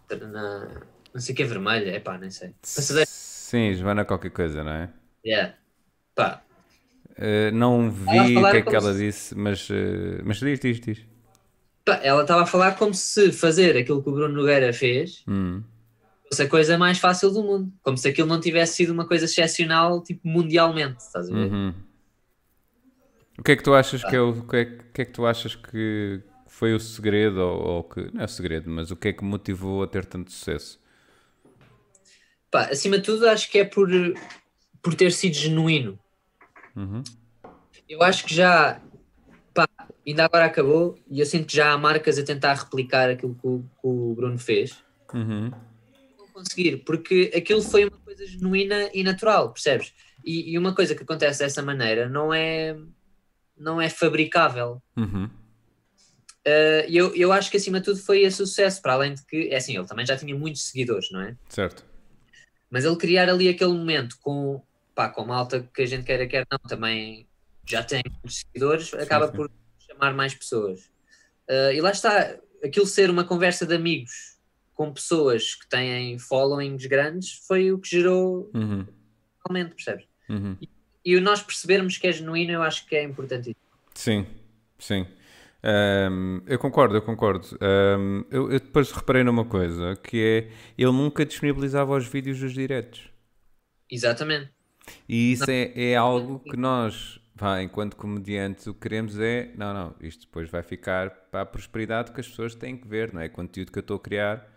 na, 0.09 0.27
na- 0.27 0.81
Não 1.13 1.21
sei 1.21 1.33
o 1.33 1.35
que 1.35 1.43
é 1.43 1.45
vermelha, 1.45 1.91
é 1.91 1.99
pá, 1.99 2.17
nem 2.17 2.29
sei. 2.29 2.51
Passadeira. 2.61 3.07
Sim, 3.09 3.73
Joana 3.73 4.05
qualquer 4.05 4.29
coisa, 4.31 4.63
não 4.63 4.71
é? 4.71 4.89
Yeah. 5.25 5.53
Pá, 6.15 6.41
Uh, 7.19 7.49
não 7.51 7.89
vi 7.89 8.37
o 8.37 8.51
que 8.51 8.57
é 8.57 8.61
que 8.61 8.75
ela 8.75 8.93
se- 8.93 8.99
disse, 8.99 9.33
mas, 9.35 9.67
uh, 9.71 9.73
mas 10.23 10.37
diz, 10.37 10.59
diz, 10.59 10.79
diz. 10.79 10.99
pá, 11.83 11.95
ela 12.03 12.21
estava 12.21 12.43
a 12.43 12.45
falar 12.45 12.73
como 12.77 12.93
se 12.93 13.31
fazer 13.31 13.75
aquilo 13.75 14.03
que 14.03 14.09
o 14.09 14.11
Bruno 14.11 14.35
Nogueira 14.35 14.71
fez 14.71 15.23
Hum. 15.27 15.63
fosse 16.29 16.43
a 16.43 16.47
coisa 16.47 16.77
mais 16.77 16.99
fácil 16.99 17.31
do 17.31 17.41
mundo. 17.41 17.73
Como 17.81 17.97
se 17.97 18.07
aquilo 18.07 18.27
não 18.27 18.39
tivesse 18.39 18.75
sido 18.75 18.93
uma 18.93 19.07
coisa 19.07 19.25
excepcional, 19.25 20.03
tipo, 20.03 20.27
mundialmente, 20.27 21.01
estás 21.01 21.27
a 21.27 21.33
ver? 21.33 21.51
Uhum. 21.51 21.73
O 23.37 23.43
que 23.43 23.51
é 23.51 23.55
que 23.55 23.63
tu 23.63 23.73
achas 23.73 24.03
que 24.03 24.15
é 24.15 24.21
o, 24.21 24.29
o 24.29 24.47
que, 24.47 24.55
é, 24.57 24.65
que 24.65 25.01
é 25.01 25.05
que 25.05 25.11
tu 25.11 25.25
achas 25.25 25.55
que 25.55 26.21
foi 26.47 26.73
o 26.73 26.79
segredo 26.79 27.39
ou, 27.39 27.61
ou 27.61 27.83
que 27.83 28.09
não 28.13 28.21
é 28.21 28.25
o 28.25 28.27
segredo, 28.27 28.69
mas 28.69 28.89
o 28.89 28.95
que 28.95 29.09
é 29.09 29.13
que 29.13 29.23
motivou 29.23 29.83
a 29.83 29.87
ter 29.87 30.05
tanto 30.05 30.31
sucesso? 30.31 30.79
Pá, 32.49 32.63
acima 32.63 32.97
de 32.97 33.03
tudo, 33.03 33.27
acho 33.29 33.49
que 33.51 33.59
é 33.59 33.63
por, 33.65 33.89
por 34.81 34.95
ter 34.95 35.11
sido 35.11 35.35
genuíno. 35.35 35.99
Uhum. 36.75 37.03
Eu 37.87 38.01
acho 38.01 38.25
que 38.25 38.33
já, 38.33 38.81
pá, 39.53 39.67
ainda 40.05 40.25
agora 40.25 40.45
acabou 40.45 40.97
e 41.09 41.19
eu 41.19 41.25
sinto 41.25 41.47
que 41.47 41.55
já 41.55 41.71
há 41.71 41.77
marcas 41.77 42.17
a 42.17 42.23
tentar 42.23 42.53
replicar 42.53 43.09
aquilo 43.09 43.35
que 43.35 43.47
o, 43.47 43.59
que 43.59 43.87
o 43.87 44.13
Bruno 44.15 44.39
fez. 44.39 44.83
Uhum. 45.13 45.51
Não 46.17 46.27
conseguir, 46.33 46.77
porque 46.77 47.31
aquilo 47.35 47.61
foi 47.61 47.85
uma 47.85 47.97
coisa 47.99 48.25
genuína 48.25 48.89
e 48.93 49.03
natural, 49.03 49.51
percebes? 49.51 49.93
E, 50.25 50.51
e 50.51 50.57
uma 50.57 50.73
coisa 50.73 50.95
que 50.95 51.03
acontece 51.03 51.39
dessa 51.39 51.61
maneira 51.61 52.09
não 52.09 52.33
é, 52.33 52.75
não 53.57 53.81
é 53.81 53.89
fabricável. 53.89 54.81
Uhum. 54.95 55.25
Uh, 56.45 56.87
E 56.87 56.95
eu, 56.95 57.13
eu 57.15 57.31
acho 57.31 57.51
que 57.51 57.57
acima 57.57 57.79
de 57.79 57.85
tudo 57.85 57.99
foi 57.99 58.21
esse 58.21 58.37
sucesso, 58.37 58.81
para 58.81 58.93
além 58.93 59.13
de 59.13 59.25
que, 59.25 59.49
é 59.49 59.57
assim, 59.57 59.75
ele 59.75 59.85
também 59.85 60.05
já 60.05 60.15
tinha 60.15 60.35
muitos 60.35 60.63
seguidores, 60.67 61.11
não 61.11 61.21
é? 61.21 61.35
Certo. 61.49 61.83
Mas 62.69 62.85
ele 62.85 62.95
criar 62.95 63.29
ali 63.29 63.49
aquele 63.49 63.73
momento 63.73 64.17
com, 64.21 64.61
pá, 64.95 65.09
com 65.09 65.25
malta 65.25 65.67
que 65.73 65.81
a 65.81 65.85
gente 65.85 66.05
queira, 66.05 66.27
quer 66.27 66.45
não, 66.49 66.57
também 66.59 67.27
já 67.65 67.83
tem 67.83 68.01
muitos 68.05 68.39
seguidores, 68.39 68.93
acaba 68.93 69.27
sim. 69.27 69.33
por 69.33 69.51
chamar 69.79 70.13
mais 70.13 70.33
pessoas. 70.33 70.81
Uh, 71.49 71.71
e 71.73 71.81
lá 71.81 71.91
está, 71.91 72.37
aquilo 72.63 72.85
ser 72.85 73.09
uma 73.09 73.23
conversa 73.23 73.65
de 73.65 73.75
amigos 73.75 74.37
com 74.73 74.93
pessoas 74.93 75.55
que 75.55 75.67
têm 75.67 76.19
followings 76.19 76.85
grandes 76.85 77.41
foi 77.47 77.71
o 77.71 77.79
que 77.79 77.89
gerou 77.89 78.51
Uhum. 78.53 78.85
realmente, 79.45 79.75
percebes? 79.75 80.05
Uhum. 80.29 80.55
E 80.61 80.69
o 81.15 81.21
nós 81.21 81.41
percebermos 81.41 81.97
que 81.97 82.07
é 82.07 82.11
genuíno, 82.11 82.51
eu 82.51 82.63
acho 82.63 82.85
que 82.85 82.95
é 82.95 83.03
importante. 83.03 83.55
Sim, 83.93 84.25
sim. 84.77 85.05
Um, 85.63 86.41
eu 86.45 86.59
concordo, 86.59 86.95
eu 86.95 87.01
concordo. 87.01 87.57
Um, 87.61 88.23
eu, 88.29 88.51
eu, 88.51 88.59
depois 88.59 88.91
reparei 88.91 89.23
numa 89.23 89.45
coisa, 89.45 89.95
que 89.95 90.21
é, 90.21 90.51
ele 90.77 90.91
nunca 90.91 91.25
disponibilizava 91.25 91.95
os 91.95 92.07
vídeos 92.07 92.39
dos 92.39 92.53
diretos. 92.53 93.09
Exatamente. 93.89 94.49
E 95.07 95.31
isso 95.33 95.49
é, 95.49 95.71
é 95.75 95.95
algo 95.95 96.39
que 96.39 96.55
nós, 96.55 97.19
vá, 97.35 97.61
enquanto 97.61 97.95
comediantes, 97.95 98.67
o 98.67 98.73
que 98.73 98.81
queremos 98.81 99.19
é, 99.19 99.51
não, 99.55 99.73
não, 99.73 99.95
isto 100.01 100.25
depois 100.25 100.49
vai 100.49 100.63
ficar 100.63 101.09
para 101.31 101.41
a 101.41 101.45
prosperidade 101.45 102.11
que 102.11 102.21
as 102.21 102.27
pessoas 102.27 102.55
têm 102.55 102.77
que 102.77 102.87
ver, 102.87 103.13
não 103.13 103.21
é? 103.21 103.27
Conteúdo 103.27 103.71
que 103.71 103.79
eu 103.79 103.81
estou 103.81 103.97
a 103.97 103.99
criar. 103.99 104.47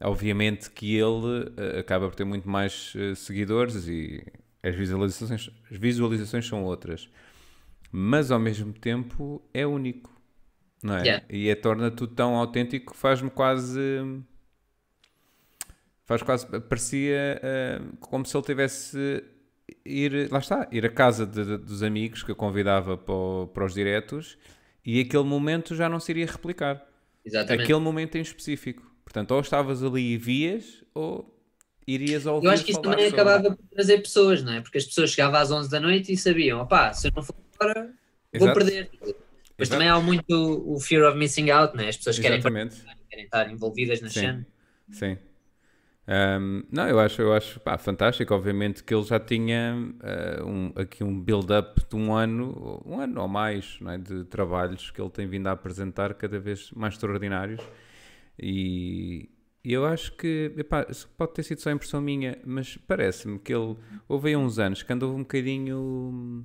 Obviamente 0.00 0.70
que 0.70 0.96
ele 0.96 1.44
uh, 1.44 1.78
acaba 1.78 2.08
por 2.08 2.14
ter 2.14 2.24
muito 2.24 2.48
mais 2.48 2.92
uh, 2.94 3.14
seguidores 3.14 3.86
e 3.86 4.24
as 4.62 4.74
visualizações, 4.74 5.50
as 5.70 5.76
visualizações 5.76 6.46
são 6.46 6.64
outras. 6.64 7.08
Mas 7.90 8.30
ao 8.30 8.38
mesmo 8.38 8.72
tempo 8.72 9.42
é 9.52 9.66
único, 9.66 10.10
não 10.82 10.96
é? 10.96 11.02
Yeah. 11.02 11.24
E 11.28 11.48
é, 11.48 11.54
torna 11.54 11.90
tudo 11.90 12.14
tão 12.14 12.36
autêntico 12.36 12.92
que 12.92 12.98
faz-me 12.98 13.30
quase 13.30 13.78
faz 16.04 16.22
quase 16.22 16.46
parecia 16.60 17.40
uh, 17.42 17.96
como 17.98 18.24
se 18.24 18.36
ele 18.36 18.44
tivesse 18.44 19.24
ir, 19.84 20.30
lá 20.30 20.38
está, 20.38 20.68
ir 20.72 20.84
à 20.84 20.88
casa 20.88 21.26
de, 21.26 21.44
de, 21.44 21.58
dos 21.58 21.82
amigos 21.82 22.22
que 22.22 22.30
eu 22.30 22.36
convidava 22.36 22.96
para, 22.96 23.14
o, 23.14 23.46
para 23.48 23.64
os 23.64 23.74
diretos 23.74 24.38
e 24.84 25.00
aquele 25.00 25.24
momento 25.24 25.74
já 25.74 25.88
não 25.88 26.00
se 26.00 26.10
iria 26.12 26.26
replicar. 26.26 26.84
Exatamente. 27.24 27.62
Aquele 27.62 27.78
momento 27.78 28.16
em 28.16 28.20
específico. 28.20 28.90
Portanto, 29.04 29.32
ou 29.32 29.40
estavas 29.40 29.82
ali 29.82 30.14
e 30.14 30.16
vias, 30.16 30.82
ou 30.94 31.41
irias 31.86 32.26
ao 32.26 32.42
Eu 32.42 32.50
acho 32.50 32.64
que 32.64 32.72
isso 32.72 32.80
também 32.80 33.08
sobre... 33.08 33.20
acabava 33.20 33.56
por 33.56 33.66
trazer 33.68 33.98
pessoas, 33.98 34.42
não 34.42 34.52
é? 34.52 34.60
Porque 34.60 34.78
as 34.78 34.84
pessoas 34.84 35.10
chegavam 35.10 35.38
às 35.38 35.50
11 35.50 35.70
da 35.70 35.80
noite 35.80 36.12
e 36.12 36.16
sabiam, 36.16 36.60
opá, 36.60 36.92
se 36.92 37.08
eu 37.08 37.12
não 37.14 37.22
for 37.22 37.34
agora, 37.58 37.92
vou 38.34 38.48
Exato. 38.48 38.58
perder. 38.58 38.90
Mas 39.58 39.68
também 39.68 39.88
há 39.88 40.00
muito 40.00 40.24
o 40.66 40.80
fear 40.80 41.08
of 41.08 41.18
missing 41.18 41.50
out, 41.50 41.76
né? 41.76 41.88
As 41.88 41.96
pessoas 41.96 42.18
querem, 42.18 42.40
querem 42.40 43.24
estar 43.24 43.50
envolvidas 43.50 44.00
na 44.00 44.08
Sim. 44.08 44.20
cena. 44.20 44.46
Sim. 44.90 45.18
Um, 46.06 46.64
não, 46.70 46.88
eu 46.88 46.98
acho, 46.98 47.22
eu 47.22 47.32
acho 47.32 47.60
pá, 47.60 47.78
fantástico, 47.78 48.34
obviamente 48.34 48.82
que 48.82 48.92
ele 48.92 49.04
já 49.04 49.20
tinha 49.20 49.76
uh, 49.76 50.44
um, 50.44 50.72
aqui 50.74 51.04
um 51.04 51.20
build-up 51.20 51.80
de 51.88 51.94
um 51.94 52.12
ano, 52.12 52.82
um 52.84 52.98
ano 52.98 53.20
ou 53.20 53.28
mais 53.28 53.78
é? 53.88 53.98
de 53.98 54.24
trabalhos 54.24 54.90
que 54.90 55.00
ele 55.00 55.10
tem 55.10 55.28
vindo 55.28 55.46
a 55.46 55.52
apresentar 55.52 56.12
cada 56.14 56.40
vez 56.40 56.72
mais 56.72 56.94
extraordinários 56.94 57.62
e 58.36 59.30
eu 59.64 59.86
acho 59.86 60.12
que 60.16 60.52
epá, 60.56 60.86
pode 61.16 61.34
ter 61.34 61.42
sido 61.44 61.60
só 61.60 61.70
impressão 61.70 62.00
minha, 62.00 62.38
mas 62.44 62.76
parece-me 62.76 63.38
que 63.38 63.54
ele 63.54 63.76
houve 64.08 64.30
aí 64.30 64.36
uns 64.36 64.58
anos 64.58 64.82
que 64.82 64.92
andou 64.92 65.14
um 65.14 65.20
bocadinho 65.20 66.44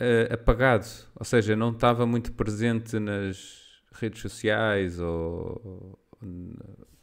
uh, 0.00 0.32
apagado, 0.32 0.86
ou 1.14 1.24
seja, 1.24 1.54
não 1.54 1.72
estava 1.72 2.06
muito 2.06 2.32
presente 2.32 2.98
nas 2.98 3.62
redes 3.92 4.22
sociais 4.22 4.98
ou, 4.98 5.98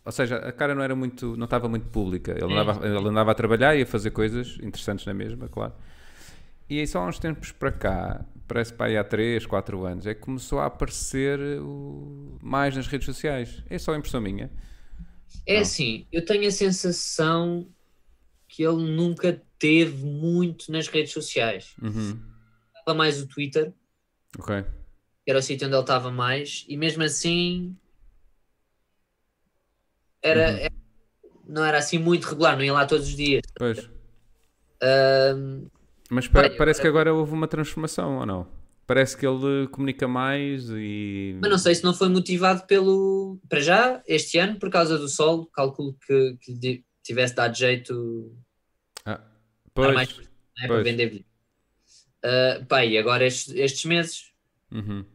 ou 0.03 0.11
seja, 0.11 0.37
a 0.37 0.51
cara 0.51 0.73
não 0.73 0.81
era 0.81 0.95
muito, 0.95 1.37
não 1.37 1.45
estava 1.45 1.69
muito 1.69 1.87
pública. 1.89 2.31
Ele, 2.31 2.51
andava, 2.51 2.85
ele 2.85 3.07
andava 3.07 3.31
a 3.31 3.35
trabalhar 3.35 3.75
e 3.75 3.83
a 3.83 3.85
fazer 3.85 4.11
coisas 4.11 4.57
interessantes 4.61 5.05
na 5.05 5.13
mesma, 5.13 5.47
claro. 5.47 5.73
E 6.67 6.79
aí 6.79 6.87
só 6.87 6.99
há 7.03 7.07
uns 7.07 7.19
tempos 7.19 7.51
para 7.51 7.71
cá, 7.71 8.25
parece 8.47 8.73
para 8.73 8.87
aí 8.87 8.97
há 8.97 9.03
3, 9.03 9.45
4 9.45 9.85
anos, 9.85 10.07
é 10.07 10.13
que 10.13 10.21
começou 10.21 10.59
a 10.59 10.65
aparecer 10.65 11.39
o... 11.61 12.37
mais 12.41 12.75
nas 12.75 12.87
redes 12.87 13.05
sociais. 13.05 13.63
É 13.69 13.77
só 13.77 13.95
impressão 13.95 14.21
minha. 14.21 14.49
É 15.45 15.55
não. 15.55 15.61
assim, 15.61 16.07
eu 16.11 16.23
tenho 16.23 16.47
a 16.47 16.51
sensação 16.51 17.67
que 18.47 18.63
ele 18.63 18.83
nunca 18.95 19.41
teve 19.57 20.03
muito 20.03 20.71
nas 20.71 20.87
redes 20.87 21.13
sociais. 21.13 21.75
Uhum. 21.81 22.19
Estava 22.77 22.97
mais 22.97 23.21
o 23.21 23.27
Twitter. 23.27 23.73
Ok. 24.37 24.63
Que 25.23 25.31
era 25.31 25.39
o 25.39 25.41
sítio 25.41 25.67
onde 25.67 25.75
ele 25.75 25.81
estava 25.81 26.11
mais, 26.11 26.65
e 26.67 26.75
mesmo 26.75 27.03
assim 27.03 27.75
era, 30.21 30.51
uhum. 30.51 30.57
era, 30.57 30.73
não 31.47 31.65
era 31.65 31.77
assim 31.77 31.97
muito 31.97 32.27
regular, 32.27 32.55
não 32.55 32.63
ia 32.63 32.73
lá 32.73 32.85
todos 32.85 33.07
os 33.07 33.15
dias. 33.15 33.41
Pois. 33.55 33.89
Um, 34.83 35.67
Mas 36.09 36.27
pa 36.27 36.41
pai, 36.41 36.49
parece 36.51 36.81
que 36.81 36.87
agora 36.87 37.13
houve 37.13 37.33
uma 37.33 37.47
transformação, 37.47 38.17
ou 38.17 38.25
não? 38.25 38.60
Parece 38.87 39.15
que 39.15 39.25
ele 39.25 39.67
comunica 39.67 40.07
mais 40.07 40.69
e. 40.69 41.37
Mas 41.41 41.51
não 41.51 41.57
sei 41.57 41.75
se 41.75 41.83
não 41.83 41.93
foi 41.93 42.09
motivado 42.09 42.65
pelo. 42.67 43.39
Para 43.47 43.59
já, 43.61 44.03
este 44.05 44.37
ano, 44.37 44.59
por 44.59 44.69
causa 44.69 44.97
do 44.97 45.07
sol, 45.07 45.45
calculo 45.47 45.95
que, 46.05 46.37
que 46.41 46.53
lhe 46.53 46.85
tivesse 47.03 47.35
dado 47.35 47.55
jeito. 47.55 48.35
Ah, 49.05 49.21
pois. 49.73 49.93
Mais, 49.93 50.17
né, 50.17 50.67
para 50.67 50.83
vender 50.83 51.09
vídeo. 51.09 51.25
Uh, 52.23 52.65
pá, 52.65 52.85
e 52.85 52.97
agora 52.97 53.25
estes, 53.25 53.53
estes 53.55 53.85
meses. 53.85 54.31
Uhum. 54.71 55.05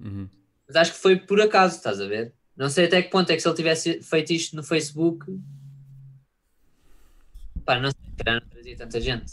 Uhum. 0.00 0.28
Mas 0.66 0.76
acho 0.76 0.92
que 0.92 0.98
foi 0.98 1.16
por 1.16 1.40
acaso, 1.40 1.76
estás 1.76 2.00
a 2.00 2.06
ver? 2.06 2.34
Não 2.56 2.68
sei 2.68 2.86
até 2.86 3.02
que 3.02 3.10
ponto 3.10 3.30
é 3.30 3.34
que 3.34 3.40
se 3.40 3.48
ele 3.48 3.56
tivesse 3.56 4.02
feito 4.02 4.32
isto 4.32 4.56
no 4.56 4.62
Facebook, 4.62 5.26
pá, 7.64 7.78
não 7.78 7.90
sei, 7.90 8.34
não 8.34 8.48
trazia 8.48 8.76
tanta 8.76 9.00
gente. 9.00 9.32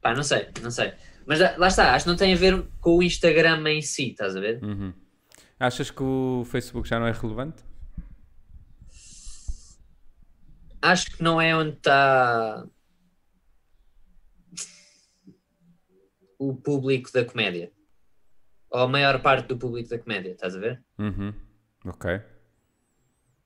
Pá, 0.00 0.14
não 0.14 0.22
sei, 0.22 0.48
não 0.62 0.70
sei. 0.70 0.92
Mas 1.26 1.40
lá 1.58 1.68
está, 1.68 1.94
acho 1.94 2.04
que 2.04 2.10
não 2.10 2.16
tem 2.16 2.32
a 2.34 2.36
ver 2.36 2.64
com 2.80 2.98
o 2.98 3.02
Instagram 3.02 3.68
em 3.70 3.80
si, 3.80 4.10
estás 4.10 4.36
a 4.36 4.40
ver? 4.40 4.62
Uhum. 4.62 4.92
Achas 5.58 5.90
que 5.90 6.02
o 6.02 6.44
Facebook 6.44 6.88
já 6.88 6.98
não 6.98 7.06
é 7.06 7.12
relevante? 7.12 7.62
Acho 10.82 11.10
que 11.16 11.22
não 11.22 11.40
é 11.40 11.56
onde 11.56 11.76
está 11.76 12.66
o 16.38 16.54
público 16.54 17.10
da 17.12 17.24
comédia. 17.24 17.72
Ou 18.70 18.80
a 18.80 18.88
maior 18.88 19.22
parte 19.22 19.46
do 19.48 19.56
público 19.56 19.88
da 19.88 19.98
comédia, 19.98 20.32
estás 20.32 20.54
a 20.56 20.58
ver? 20.58 20.82
Uhum. 20.98 21.32
Ok. 21.86 22.20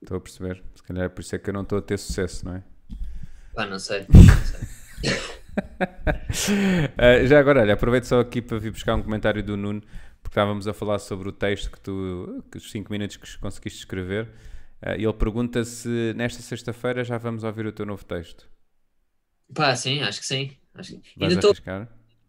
Estou 0.03 0.17
a 0.17 0.21
perceber. 0.21 0.65
Se 0.75 0.83
calhar 0.83 1.05
é 1.05 1.09
por 1.09 1.21
isso 1.21 1.37
é 1.37 1.39
que 1.39 1.51
eu 1.51 1.55
não 1.55 1.63
estou 1.63 1.79
a 1.79 1.83
ter 1.83 1.99
sucesso, 1.99 2.45
não 2.45 2.57
é? 2.57 2.65
Ah, 3.57 3.67
não 3.67 3.79
sei. 3.79 4.07
Não 4.09 4.23
sei. 4.45 5.38
Uh, 5.59 7.27
já 7.29 7.39
agora, 7.39 7.63
olha, 7.63 7.75
aproveito 7.75 8.05
só 8.05 8.21
aqui 8.21 8.41
para 8.41 8.59
vir 8.59 8.71
buscar 8.71 8.95
um 8.95 9.03
comentário 9.03 9.43
do 9.43 9.57
Nuno, 9.57 9.81
porque 10.23 10.33
estávamos 10.33 10.67
a 10.67 10.73
falar 10.73 10.99
sobre 10.99 11.29
o 11.29 11.33
texto 11.33 11.71
que 11.71 11.81
tu, 11.81 12.45
que 12.51 12.59
os 12.59 12.71
5 12.71 12.91
minutos 12.93 13.17
que 13.17 13.39
conseguiste 13.39 13.81
escrever. 13.81 14.29
Uh, 14.81 14.99
e 14.99 15.05
ele 15.05 15.13
pergunta 15.13 15.65
se 15.65 16.13
nesta 16.15 16.41
sexta-feira 16.43 17.03
já 17.05 17.19
vamos 17.19 17.45
ouvir 17.45 17.67
o 17.67 17.73
teu 17.73 17.85
novo 17.85 18.05
texto. 18.05 18.49
Pá, 19.55 19.75
sim, 19.75 20.03
acho 20.03 20.21
que 20.21 20.27
sim. 20.27 20.57
Acho 20.75 20.93
que... 20.93 21.19
Vais 21.19 21.33
Ainda 21.33 21.47
arriscar? 21.47 21.89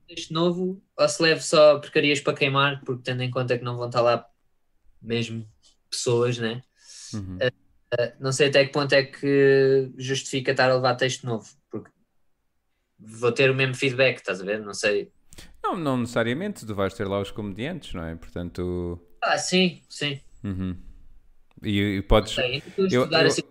texto 0.10 0.34
novo, 0.34 0.82
ou 0.98 1.08
se 1.08 1.22
leve 1.22 1.42
só 1.42 1.78
porcarias 1.80 2.20
para 2.20 2.36
queimar, 2.36 2.82
porque 2.84 3.04
tendo 3.04 3.22
em 3.22 3.30
conta 3.30 3.58
que 3.58 3.64
não 3.64 3.78
vão 3.78 3.88
estar 3.88 4.02
lá 4.02 4.28
mesmo 5.02 5.48
pessoas, 5.90 6.38
né? 6.40 6.64
Uhum. 7.14 7.38
Uh, 7.38 8.14
não 8.20 8.32
sei 8.32 8.50
até 8.50 8.66
que 8.66 8.72
ponto 8.72 8.94
é 8.94 9.04
que 9.04 9.92
justifica 9.98 10.52
estar 10.52 10.70
a 10.70 10.76
levar 10.76 10.96
texto 10.96 11.26
novo, 11.26 11.48
vou 13.00 13.32
ter 13.32 13.50
o 13.50 13.56
mesmo 13.56 13.76
feedback, 13.76 14.18
estás 14.18 14.42
a 14.42 14.44
ver? 14.44 14.60
Não 14.60 14.74
sei. 14.74 15.12
Não, 15.64 15.78
não 15.78 15.98
necessariamente, 15.98 16.66
tu 16.66 16.76
vais 16.76 16.94
ter 16.94 17.08
lá 17.08 17.20
os 17.20 17.32
comediantes, 17.32 17.94
não 17.94 18.04
é? 18.04 18.16
Portanto. 18.16 19.00
Ah, 19.22 19.38
sim, 19.38 19.82
sim. 19.88 20.20
Uhum. 20.44 20.76
E, 21.64 21.98
e 21.98 22.02
podes. 22.02 22.34
Sei, 22.34 22.64
eu, 22.78 23.06
eu, 23.10 23.18
assim, 23.26 23.44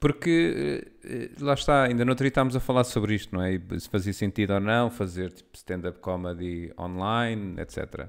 porque 0.00 0.92
eh, 1.04 1.30
lá 1.40 1.54
está, 1.54 1.84
ainda 1.84 2.04
no 2.04 2.12
outro 2.12 2.24
dia 2.24 2.28
estávamos 2.28 2.54
a 2.54 2.60
falar 2.60 2.84
sobre 2.84 3.14
isto, 3.14 3.34
não 3.34 3.42
é? 3.42 3.60
Se 3.78 3.88
fazia 3.88 4.12
sentido 4.12 4.54
ou 4.54 4.60
não 4.60 4.90
fazer 4.90 5.32
tipo 5.32 5.56
stand-up 5.56 5.98
comedy 5.98 6.72
online, 6.78 7.60
etc. 7.60 7.78
Uh, 7.78 8.08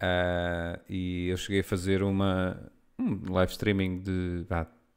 ah, 0.00 0.80
e 0.88 1.28
eu 1.28 1.36
cheguei 1.36 1.60
a 1.60 1.64
fazer 1.64 2.02
uma, 2.02 2.72
um 2.98 3.32
live 3.32 3.52
streaming 3.52 4.00
de 4.00 4.44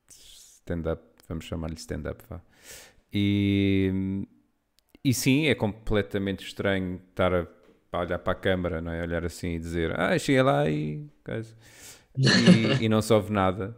stand-up, 0.10 1.04
vamos 1.28 1.46
chamar-lhe 1.46 1.76
stand-up. 1.76 2.24
E, 3.14 4.26
e 5.06 5.14
sim, 5.14 5.46
é 5.46 5.54
completamente 5.54 6.44
estranho 6.44 7.00
estar 7.10 7.32
a, 7.32 7.48
a, 7.92 8.00
olhar 8.00 8.18
para 8.18 8.34
a 8.34 8.36
câmara, 8.36 8.82
não 8.82 8.92
é? 8.92 9.04
olhar 9.04 9.24
assim 9.24 9.50
e 9.50 9.60
dizer, 9.60 9.98
ah, 10.00 10.18
cheguei 10.18 10.42
lá 10.42 10.68
e, 10.68 11.08
e, 12.18 12.82
e 12.86 12.90
não 12.90 13.04
se 13.04 13.14
ouve 13.14 13.32
nada. 13.32 13.78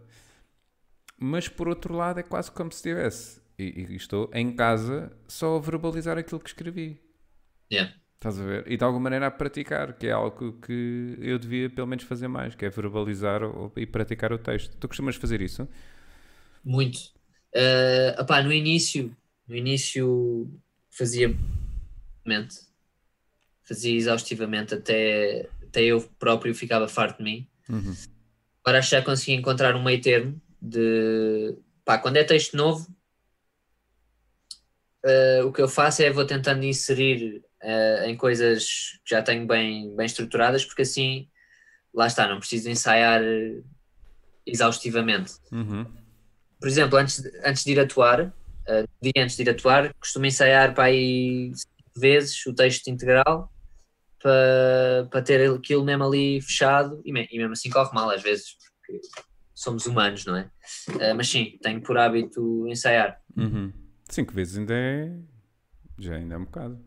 Mas 1.20 1.50
por 1.50 1.68
outro 1.68 1.94
lado, 1.94 2.22
é 2.22 2.24
quase 2.24 2.50
como 2.50 2.72
se 2.72 2.78
estivesse. 2.78 3.42
E, 3.60 3.88
e 3.90 3.96
estou 3.96 4.30
em 4.34 4.56
casa 4.56 5.12
só 5.28 5.58
a 5.58 5.60
verbalizar 5.60 6.18
aquilo 6.18 6.40
que 6.40 6.50
escrevi. 6.50 7.02
Yeah. 7.70 7.94
Estás 8.16 8.40
a 8.40 8.46
ver? 8.46 8.72
E 8.72 8.78
de 8.78 8.84
alguma 8.86 9.04
maneira 9.04 9.28
a 9.28 9.32
praticar, 9.32 9.98
que 9.98 10.08
é 10.08 10.12
algo 10.12 10.54
que 10.62 11.18
eu 11.20 11.38
devia 11.38 11.70
pelo 11.70 11.88
menos 11.88 12.06
fazer 12.06 12.30
mais, 12.30 12.56
que 12.56 12.66
é 12.66 12.70
verbalizar 12.70 13.42
e 13.76 13.86
praticar 13.86 14.32
o 14.32 14.38
texto. 14.38 14.78
Tu 14.78 14.88
costumas 14.88 15.18
fazer 15.18 15.42
isso? 15.42 15.68
Muito. 16.64 16.98
Uh, 17.54 18.22
opá, 18.22 18.42
no 18.42 18.54
início, 18.54 19.14
no 19.46 19.56
início 19.56 20.50
fazia 20.98 21.36
fazia 23.64 23.96
exaustivamente 23.96 24.74
até, 24.74 25.48
até 25.64 25.82
eu 25.82 26.02
próprio 26.20 26.56
ficava 26.56 26.88
farto 26.88 27.18
de 27.18 27.24
mim. 27.24 27.48
Uhum. 27.70 27.96
Agora 28.64 28.80
acho 28.80 28.90
que 28.90 28.96
já 28.96 29.02
consegui 29.02 29.34
encontrar 29.34 29.76
um 29.76 29.84
meio 29.84 30.02
termo 30.02 30.42
de 30.62 31.56
pá, 31.86 31.98
quando 31.98 32.18
é 32.18 32.24
texto 32.24 32.58
novo, 32.58 32.88
uh, 35.06 35.46
o 35.46 35.54
que 35.54 35.62
eu 35.62 35.70
faço 35.70 36.02
é 36.02 36.12
vou 36.12 36.26
tentando 36.26 36.64
inserir 36.66 37.44
uh, 37.64 38.06
em 38.06 38.16
coisas 38.16 39.00
que 39.06 39.12
já 39.12 39.22
tenho 39.22 39.46
bem, 39.46 39.96
bem 39.96 40.06
estruturadas, 40.06 40.66
porque 40.66 40.82
assim, 40.82 41.30
lá 41.94 42.08
está, 42.08 42.28
não 42.28 42.40
preciso 42.40 42.70
ensaiar 42.70 43.22
exaustivamente. 44.46 45.34
Uhum. 45.52 45.86
Por 46.60 46.68
exemplo, 46.68 46.98
antes, 46.98 47.22
de- 47.22 47.42
antes 47.44 47.64
de 47.64 47.72
ir 47.72 47.80
atuar, 47.80 48.34
uh, 48.70 48.88
dia 49.02 49.24
antes 49.24 49.36
de 49.36 49.44
ir 49.44 49.50
atuar, 49.50 49.94
costumo 50.00 50.26
ensaiar 50.26 50.74
para 50.74 50.86
aí 50.86 51.52
vezes 51.96 52.46
o 52.46 52.54
texto 52.54 52.88
integral 52.90 53.52
para, 54.22 55.08
para 55.10 55.22
ter 55.22 55.50
aquilo 55.52 55.84
mesmo 55.84 56.04
ali 56.04 56.42
fechado 56.42 57.02
e, 57.06 57.12
me- 57.12 57.28
e 57.32 57.38
mesmo 57.38 57.54
assim 57.54 57.70
corre 57.70 57.94
mal 57.94 58.10
às 58.10 58.22
vezes, 58.22 58.56
porque 58.80 59.00
somos 59.54 59.86
humanos, 59.86 60.26
não 60.26 60.36
é? 60.36 60.50
Uh, 60.90 61.16
mas 61.16 61.28
sim, 61.30 61.58
tenho 61.62 61.82
por 61.82 61.98
hábito 61.98 62.68
ensaiar. 62.68 63.20
Uhum. 63.36 63.72
Cinco 64.10 64.34
vezes 64.34 64.58
ainda 64.58 64.74
é. 64.76 65.12
Já 66.00 66.16
ainda 66.16 66.36
é 66.36 66.38
um 66.38 66.46
bocado. 66.46 66.80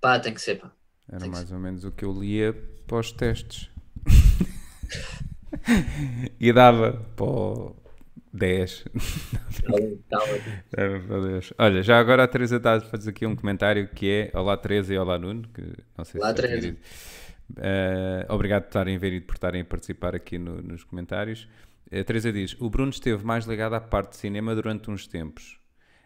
Pá, 0.00 0.18
tem 0.18 0.34
que 0.34 0.40
ser, 0.40 0.58
pá. 0.58 0.72
Era 1.08 1.20
Tem 1.20 1.30
mais 1.30 1.50
ou 1.52 1.58
menos 1.58 1.84
o 1.84 1.92
que 1.92 2.04
eu 2.04 2.12
lia 2.12 2.52
para 2.86 2.98
os 2.98 3.12
testes. 3.12 3.68
e 6.40 6.52
dava 6.52 6.92
para 7.16 7.24
o 7.24 7.76
10. 8.32 8.84
Calma. 10.08 10.38
Dava 10.70 11.00
para 11.06 11.20
10. 11.32 11.52
Olha, 11.58 11.82
já 11.82 11.98
agora 11.98 12.24
a 12.24 12.28
Teresa 12.28 12.56
está 12.56 12.74
a 12.74 12.80
fazer 12.80 13.10
aqui 13.10 13.26
um 13.26 13.34
comentário 13.34 13.88
que 13.88 14.10
é 14.32 14.38
Olá 14.38 14.56
Teresa 14.56 14.94
e 14.94 14.98
Olá 14.98 15.18
Nuno, 15.18 15.48
que 15.52 15.62
não 15.96 16.04
sei 16.04 16.20
Olá, 16.20 16.30
se 16.30 16.34
tinha 16.36 16.48
Teresa. 16.48 16.76
Eh, 17.56 18.26
obrigado 18.28 18.62
por 18.62 18.68
estarem 18.68 18.96
a 18.96 18.98
ver 18.98 19.12
e 19.12 19.20
por 19.20 19.34
estarem 19.34 19.62
a 19.62 19.64
participar 19.64 20.14
aqui 20.14 20.38
no- 20.38 20.62
nos 20.62 20.84
comentários. 20.84 21.48
A 21.92 22.04
Teresa 22.04 22.32
diz: 22.32 22.54
O 22.60 22.70
Bruno 22.70 22.90
esteve 22.90 23.24
mais 23.24 23.44
ligado 23.46 23.74
à 23.74 23.80
parte 23.80 24.10
de 24.10 24.16
cinema 24.18 24.54
durante 24.54 24.90
uns 24.90 25.06
tempos. 25.08 25.58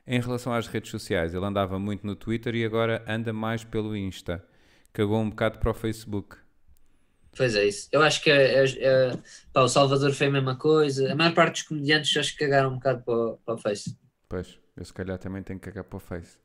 Em 0.07 0.21
relação 0.21 0.53
às 0.53 0.67
redes 0.67 0.91
sociais, 0.91 1.35
ele 1.35 1.45
andava 1.45 1.79
muito 1.79 2.07
no 2.07 2.15
Twitter 2.17 2.55
e 2.55 2.65
agora 2.65 3.03
anda 3.07 3.33
mais 3.33 3.65
pelo 3.65 3.95
Insta. 3.97 4.43
Cagou 4.93 5.21
um 5.21 5.29
bocado 5.29 5.59
para 5.59 5.71
o 5.71 5.75
Facebook. 5.75 6.37
Pois 7.37 7.55
é 7.57 7.67
isso. 7.67 7.89
Eu 7.91 8.03
acho 8.03 8.23
que 8.23 8.31
é, 8.31 8.65
é- 8.65 8.85
é- 9.11 9.19
pá, 9.53 9.63
o 9.63 9.69
Salvador 9.69 10.13
foi 10.13 10.29
a 10.29 10.31
mesma 10.31 10.57
coisa. 10.57 11.13
A 11.13 11.17
maior 11.17 11.35
parte 11.35 11.55
dos 11.55 11.63
comediantes 11.65 12.17
acho 12.17 12.33
que 12.37 12.45
cagaram 12.45 12.71
um 12.71 12.75
bocado 12.75 13.03
para, 13.03 13.15
o- 13.15 13.37
para 13.39 13.55
o 13.55 13.59
Face. 13.59 13.99
Pois, 14.29 14.59
eu 14.77 14.85
se 14.85 14.93
calhar 14.93 15.19
também 15.19 15.43
tenho 15.43 15.59
que 15.59 15.65
cagar 15.67 15.85
para 15.85 15.97
o 15.97 16.01
Face. 16.01 16.39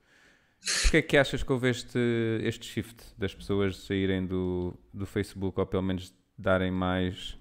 Porquê 0.84 0.98
é 0.98 1.02
que 1.02 1.16
achas 1.18 1.42
que 1.44 1.52
houve 1.52 1.70
este, 1.70 1.98
este 2.44 2.66
shift 2.66 2.98
das 3.18 3.34
pessoas 3.34 3.78
saírem 3.78 4.26
do, 4.26 4.78
do 4.94 5.06
Facebook 5.06 5.58
ou 5.60 5.66
pelo 5.66 5.84
menos 5.84 6.14
darem 6.38 6.72
mais. 6.72 7.38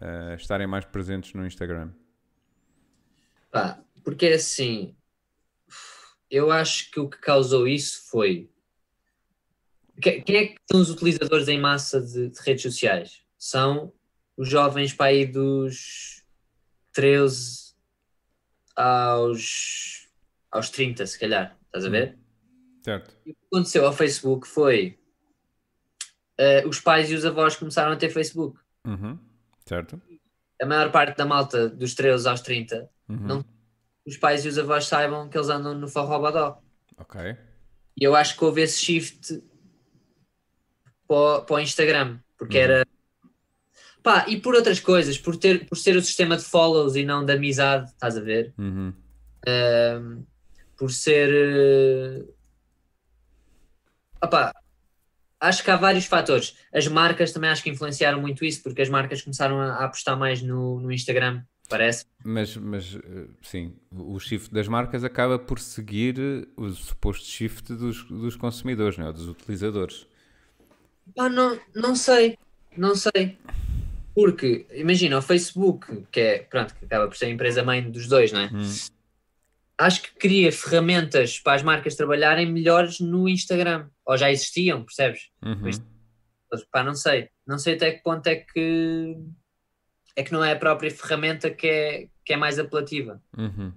eh, 0.00 0.34
estarem 0.36 0.66
mais 0.66 0.84
presentes 0.84 1.32
no 1.34 1.46
Instagram? 1.46 1.90
Pá, 3.50 3.78
porque 4.04 4.26
é 4.26 4.34
assim, 4.34 4.94
eu 6.30 6.50
acho 6.50 6.90
que 6.90 7.00
o 7.00 7.08
que 7.08 7.18
causou 7.18 7.66
isso 7.66 8.10
foi. 8.10 8.50
Que- 10.00 10.20
Quem 10.22 10.36
é 10.36 10.46
que 10.48 10.56
são 10.70 10.80
os 10.80 10.90
utilizadores 10.90 11.48
em 11.48 11.58
massa 11.60 12.00
de, 12.00 12.28
de 12.30 12.40
redes 12.40 12.62
sociais? 12.62 13.22
São 13.38 13.92
os 14.36 14.48
jovens 14.48 14.92
para 14.92 15.06
aí 15.06 15.26
dos 15.26 16.22
13 16.92 17.74
aos, 18.74 20.08
aos 20.50 20.70
30, 20.70 21.06
se 21.06 21.18
calhar, 21.18 21.56
estás 21.66 21.84
a 21.84 21.88
ver? 21.88 22.18
Certo. 22.84 23.16
E 23.26 23.30
o 23.30 23.34
que 23.34 23.40
aconteceu 23.52 23.86
ao 23.86 23.92
Facebook 23.92 24.46
foi 24.46 24.98
eh, 26.38 26.66
os 26.66 26.80
pais 26.80 27.10
e 27.10 27.14
os 27.14 27.24
avós 27.24 27.56
começaram 27.56 27.92
a 27.92 27.96
ter 27.96 28.10
Facebook. 28.10 28.58
Uhum. 28.86 29.18
Certo? 29.66 30.00
A 30.60 30.66
maior 30.66 30.90
parte 30.92 31.16
da 31.16 31.24
malta 31.26 31.68
dos 31.68 31.94
13 31.94 32.28
aos 32.28 32.40
30, 32.40 32.88
Uhum. 33.08 33.16
Não. 33.18 33.44
os 34.04 34.16
pais 34.16 34.44
e 34.44 34.48
os 34.48 34.58
avós 34.58 34.86
saibam 34.86 35.28
que 35.28 35.36
eles 35.38 35.48
andam 35.48 35.74
no 35.74 35.86
forrobadó. 35.88 36.60
Ok. 36.98 37.20
E 37.98 38.04
eu 38.04 38.14
acho 38.16 38.36
que 38.36 38.44
houve 38.44 38.62
esse 38.62 38.78
shift 38.84 39.42
para, 41.06 41.16
o- 41.16 41.42
para 41.42 41.56
o 41.56 41.60
Instagram, 41.60 42.18
porque 42.38 42.58
era. 42.58 42.86
Pá, 44.02 44.24
e 44.28 44.36
por 44.40 44.54
outras 44.54 44.78
coisas, 44.78 45.18
por, 45.18 45.36
ter, 45.36 45.66
por 45.66 45.76
ser 45.76 45.96
o 45.96 46.02
sistema 46.02 46.36
de 46.36 46.44
follows 46.44 46.94
e 46.94 47.02
não 47.04 47.24
de 47.24 47.32
amizade, 47.32 47.90
estás 47.90 48.16
a 48.16 48.20
ver? 48.20 48.54
Uhum. 48.56 48.92
Ahm, 49.46 50.22
por 50.76 50.92
ser. 50.92 51.28
eh, 51.32 52.24
opá, 54.22 54.52
acho 55.40 55.64
que 55.64 55.70
há 55.70 55.76
vários 55.76 56.06
fatores. 56.06 56.56
As 56.72 56.86
marcas 56.86 57.32
também 57.32 57.50
acho 57.50 57.62
que 57.62 57.70
influenciaram 57.70 58.20
muito 58.20 58.44
isso, 58.44 58.62
porque 58.62 58.82
as 58.82 58.88
marcas 58.88 59.22
começaram 59.22 59.60
a, 59.60 59.84
apostar 59.84 60.16
mais 60.18 60.40
no, 60.40 60.80
no 60.80 60.92
Instagram, 60.92 61.42
parece. 61.68 62.04
Mas, 62.24 62.56
mas 62.56 62.94
eh, 62.94 63.26
sim, 63.42 63.74
o 63.90 64.18
shift 64.20 64.52
das 64.52 64.68
marcas 64.68 65.02
acaba 65.04 65.36
por 65.38 65.58
seguir 65.58 66.48
o 66.56 66.70
suposto 66.70 67.26
shift 67.26 67.74
dos, 67.74 68.04
dos 68.04 68.36
consumidores, 68.36 68.96
não 68.98 69.08
é? 69.08 69.12
dos 69.12 69.26
utilizadores. 69.28 70.06
Ah, 71.18 71.28
não, 71.28 71.58
não 71.74 71.94
sei, 71.94 72.38
não 72.76 72.94
sei. 72.94 73.38
Porque, 74.14 74.66
imagina, 74.72 75.18
o 75.18 75.22
Facebook, 75.22 76.06
que 76.10 76.20
é, 76.20 76.38
pronto, 76.38 76.74
que 76.74 76.86
acaba 76.86 77.06
por 77.06 77.16
ser 77.16 77.26
a 77.26 77.30
empresa 77.30 77.62
mãe 77.62 77.90
dos 77.90 78.08
dois, 78.08 78.32
não 78.32 78.40
é? 78.40 78.46
Hum. 78.46 78.74
Acho 79.78 80.02
que 80.02 80.14
cria 80.14 80.50
ferramentas 80.50 81.38
para 81.38 81.54
as 81.54 81.62
marcas 81.62 81.96
trabalharem 81.96 82.50
melhores 82.50 82.98
no 82.98 83.28
Instagram. 83.28 83.90
Ou 84.06 84.16
já 84.16 84.30
existiam, 84.30 84.82
percebes? 84.82 85.28
Uhum. 85.44 85.70
Pá, 86.70 86.82
não 86.82 86.94
sei. 86.94 87.28
Não 87.46 87.58
sei 87.58 87.74
até 87.74 87.90
que 87.90 88.02
ponto 88.02 88.26
é 88.26 88.36
que 88.36 89.16
é 90.16 90.22
que 90.24 90.32
não 90.32 90.42
é 90.42 90.52
a 90.52 90.56
própria 90.56 90.90
ferramenta 90.90 91.50
que 91.50 91.66
é, 91.66 92.08
que 92.24 92.32
é 92.32 92.36
mais 92.36 92.58
apelativa. 92.58 93.22
Uhum. 93.36 93.70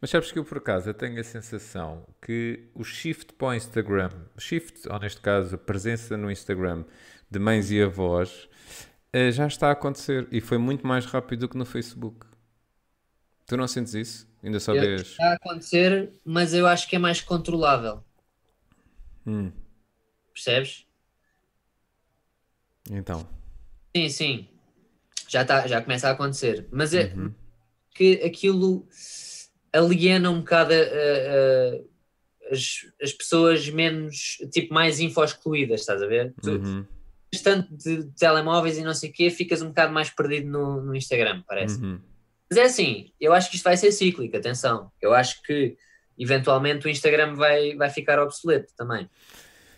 Mas 0.00 0.10
sabes 0.10 0.32
que 0.32 0.38
eu, 0.38 0.44
por 0.44 0.56
acaso, 0.58 0.88
eu 0.88 0.94
tenho 0.94 1.20
a 1.20 1.22
sensação 1.22 2.08
que 2.20 2.64
o 2.74 2.82
shift 2.82 3.34
para 3.34 3.48
o 3.48 3.54
Instagram, 3.54 4.10
o 4.34 4.40
shift, 4.40 4.88
ou 4.88 4.98
neste 4.98 5.20
caso, 5.20 5.54
a 5.54 5.58
presença 5.58 6.16
no 6.16 6.30
Instagram 6.30 6.84
de 7.30 7.38
mães 7.38 7.70
e 7.70 7.80
avós, 7.82 8.48
eh, 9.12 9.30
já 9.30 9.46
está 9.46 9.68
a 9.68 9.72
acontecer 9.72 10.26
e 10.32 10.40
foi 10.40 10.56
muito 10.56 10.86
mais 10.86 11.04
rápido 11.04 11.40
do 11.40 11.48
que 11.50 11.58
no 11.58 11.66
Facebook. 11.66 12.26
Tu 13.46 13.56
não 13.56 13.68
sentes 13.68 13.92
isso? 13.92 14.26
Ainda 14.42 14.58
só 14.58 14.72
vês. 14.72 15.02
Está 15.02 15.30
a 15.30 15.34
acontecer, 15.34 16.10
mas 16.24 16.54
eu 16.54 16.66
acho 16.66 16.88
que 16.88 16.96
é 16.96 16.98
mais 16.98 17.20
controlável. 17.20 18.02
Hum, 19.26 19.52
Percebes? 20.32 20.86
então. 22.90 23.28
Sim, 23.94 24.08
sim. 24.08 24.48
Já, 25.32 25.44
tá, 25.46 25.66
já 25.66 25.80
começa 25.80 26.08
a 26.08 26.10
acontecer. 26.12 26.66
Mas 26.70 26.92
é 26.92 27.14
que 27.94 28.20
aquilo 28.22 28.86
aliena 29.72 30.30
um 30.30 30.40
bocado 30.40 30.74
a- 30.74 30.76
a- 30.76 32.52
as, 32.52 32.86
as 33.00 33.12
pessoas 33.14 33.66
menos, 33.70 34.36
tipo, 34.52 34.74
mais 34.74 35.00
info-excluídas, 35.00 35.80
estás 35.80 36.02
a 36.02 36.06
ver? 36.06 36.34
Uhum, 36.44 36.84
tanto 37.42 37.74
de 37.74 38.04
telemóveis 38.18 38.76
e 38.76 38.82
não 38.82 38.92
sei 38.92 39.08
o 39.08 39.12
quê, 39.12 39.30
ficas 39.30 39.62
um 39.62 39.68
bocado 39.68 39.90
mais 39.90 40.10
perdido 40.10 40.50
no, 40.50 40.82
no 40.82 40.94
Instagram, 40.94 41.42
parece. 41.48 41.82
uhum. 41.82 41.98
Mas 42.50 42.58
é 42.58 42.64
assim, 42.64 43.10
eu 43.18 43.32
acho 43.32 43.48
que 43.48 43.56
isto 43.56 43.64
vai 43.64 43.78
ser 43.78 43.90
cíclico, 43.90 44.36
atenção. 44.36 44.92
Eu 45.00 45.14
acho 45.14 45.42
que 45.42 45.78
eventualmente 46.18 46.86
o 46.86 46.90
Instagram 46.90 47.34
vai, 47.34 47.74
vai 47.74 47.88
ficar 47.88 48.20
obsoleto 48.22 48.70
também. 48.76 49.08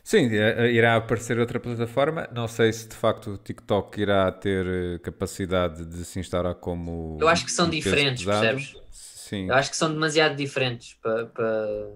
Sim, 0.05 0.29
eh, 0.31 0.71
irá 0.71 0.97
aparecer 0.97 1.39
outra 1.39 1.59
plataforma. 1.59 2.29
Não 2.31 2.47
sei 2.47 2.71
se 2.73 2.87
de 2.87 2.95
facto 2.95 3.31
o 3.31 3.39
TikTok 3.39 3.99
irá 3.99 4.31
ter 4.31 4.67
eh, 4.67 4.99
capacidade 4.99 5.87
de 5.87 6.05
se 6.05 6.21
instalar 6.21 6.55
como. 6.57 7.17
Eu 7.19 7.27
acho 7.27 7.47
que 7.47 7.51
são 7.51 7.71
diferentes, 7.71 8.23
pesado. 8.23 8.57
percebes? 8.57 8.77
Sim. 8.91 9.49
Eu 9.49 9.55
acho 9.55 9.71
que 9.71 9.77
são 9.77 9.91
demasiado 9.91 10.37
diferentes 10.37 10.93
para, 11.03 11.27
para, 11.27 11.89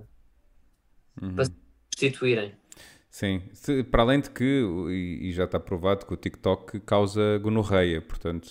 Uhum. 1.21 1.35
para 1.35 1.45
se 1.45 1.51
substituírem. 1.93 2.55
Sim, 3.11 3.43
para 3.91 4.03
além 4.03 4.21
de 4.21 4.31
que, 4.31 4.63
e, 4.91 5.33
já 5.33 5.45
está 5.45 5.59
provado 5.59 6.07
que 6.07 6.15
o 6.15 6.17
TikTok 6.17 6.81
causa 6.81 7.39
gonorreia, 7.39 8.01
portanto. 8.01 8.49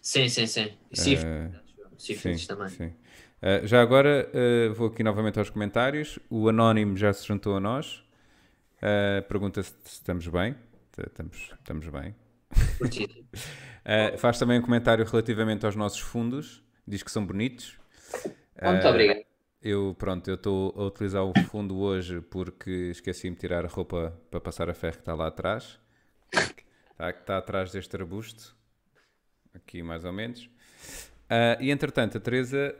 Sim, 0.00 0.28
sim, 0.28 0.46
sim. 0.46 0.72
E 0.90 0.96
sífilis, 0.96 1.24
eh, 1.24 1.50
sífilis 1.98 2.40
sim, 2.42 2.46
também. 2.46 2.68
sim. 2.68 2.92
Eh, 3.40 3.62
já 3.66 3.80
agora 3.80 4.28
eh, 4.32 4.68
vou 4.68 4.88
aqui 4.88 5.02
novamente 5.02 5.38
aos 5.38 5.50
comentários. 5.50 6.18
O 6.28 6.48
Anónimo 6.48 6.96
já 6.96 7.12
se 7.12 7.26
juntou 7.26 7.56
a 7.56 7.60
nós. 7.60 8.04
Eh, 8.82 9.22
pergunta 9.28 9.62
se, 9.62 9.72
estamos 9.84 10.26
bem. 10.26 10.56
Estamos, 10.98 11.50
estamos 11.58 11.88
bem. 11.88 12.14
Eh, 13.84 14.16
faz 14.16 14.38
também 14.38 14.60
um 14.60 14.62
comentário 14.62 15.04
relativamente 15.04 15.66
aos 15.66 15.74
nossos 15.74 15.98
fundos. 15.98 16.62
Diz 16.86 17.02
que 17.02 17.10
são 17.10 17.26
bonitos. 17.26 17.76
Muito 18.62 18.86
Eh, 18.86 18.88
obrigado. 18.88 19.24
Eu, 19.60 19.96
pronto, 19.98 20.28
eu 20.28 20.36
estou 20.36 20.72
a 20.76 20.84
utilizar 20.84 21.24
o 21.24 21.32
fundo 21.48 21.76
hoje 21.78 22.20
porque 22.20 22.70
esqueci-me 22.92 23.34
de 23.34 23.40
tirar 23.40 23.64
a 23.64 23.68
roupa 23.68 24.16
para 24.30 24.40
passar 24.40 24.70
a 24.70 24.74
ferro 24.74 24.94
que 24.94 25.00
está 25.00 25.14
lá 25.14 25.26
atrás. 25.26 25.80
Está, 26.32 27.10
está 27.10 27.38
atrás 27.38 27.72
deste 27.72 27.96
arbusto. 27.96 28.54
Aqui, 29.52 29.82
mais 29.82 30.04
ou 30.04 30.12
menos. 30.12 30.48
Ah, 31.28 31.56
e, 31.60 31.72
entretanto, 31.72 32.18
a 32.18 32.20
Teresa 32.20 32.76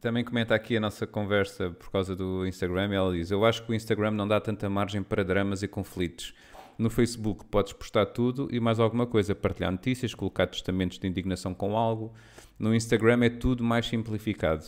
também 0.00 0.24
comenta 0.24 0.54
aqui 0.54 0.76
a 0.76 0.80
nossa 0.80 1.06
conversa 1.06 1.70
por 1.70 1.90
causa 1.90 2.16
do 2.16 2.46
Instagram. 2.46 2.90
E 2.90 2.94
ela 2.94 3.12
diz: 3.12 3.30
Eu 3.30 3.44
acho 3.44 3.62
que 3.64 3.70
o 3.70 3.74
Instagram 3.74 4.12
não 4.12 4.26
dá 4.26 4.40
tanta 4.40 4.68
margem 4.68 5.02
para 5.02 5.22
dramas 5.22 5.62
e 5.62 5.68
conflitos. 5.68 6.34
No 6.78 6.88
Facebook 6.88 7.44
podes 7.44 7.72
postar 7.74 8.06
tudo 8.06 8.48
e 8.50 8.58
mais 8.58 8.80
alguma 8.80 9.06
coisa, 9.06 9.34
partilhar 9.34 9.70
notícias, 9.70 10.14
colocar 10.14 10.46
testamentos 10.46 10.98
de 10.98 11.06
indignação 11.06 11.52
com 11.52 11.76
algo. 11.76 12.14
No 12.58 12.74
Instagram 12.74 13.24
é 13.24 13.28
tudo 13.30 13.62
mais 13.62 13.86
simplificado. 13.86 14.64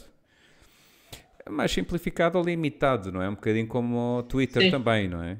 mais 1.48 1.70
simplificado 1.72 2.38
ou 2.38 2.44
limitado, 2.44 3.10
não 3.10 3.22
é? 3.22 3.28
Um 3.28 3.34
bocadinho 3.34 3.66
como 3.66 4.18
o 4.18 4.22
Twitter 4.22 4.62
Sim. 4.62 4.70
também, 4.70 5.08
não 5.08 5.22
é? 5.22 5.38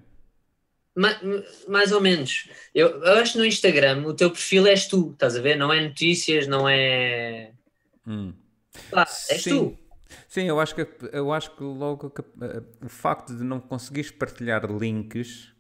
Ma- 0.94 1.20
mais 1.68 1.92
ou 1.92 2.00
menos. 2.00 2.48
Eu, 2.74 2.88
eu 3.02 3.12
acho 3.18 3.32
que 3.32 3.38
no 3.38 3.44
Instagram 3.46 4.04
o 4.06 4.14
teu 4.14 4.30
perfil 4.30 4.66
és 4.66 4.86
tu, 4.86 5.10
estás 5.12 5.36
a 5.36 5.40
ver? 5.42 5.56
Não 5.56 5.70
é 5.72 5.80
notícias, 5.86 6.46
não 6.46 6.66
é. 6.68 7.50
Hum. 8.06 8.32
Pá, 8.90 9.06
és 9.30 9.42
Sim. 9.42 9.50
tu. 9.50 9.78
Sim, 10.32 10.44
eu 10.44 10.58
acho 10.58 10.74
que, 10.74 10.86
eu 11.12 11.30
acho 11.30 11.54
que 11.54 11.62
logo 11.62 12.08
que, 12.08 12.22
eh, 12.22 12.62
o 12.82 12.88
facto 12.88 13.36
de 13.36 13.44
não 13.44 13.60
conseguires 13.60 14.10
partilhar 14.10 14.64
links 14.64 15.52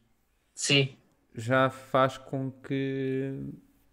Sim, 0.54 0.96
já 1.34 1.68
faz 1.68 2.16
com 2.16 2.50
que 2.50 3.34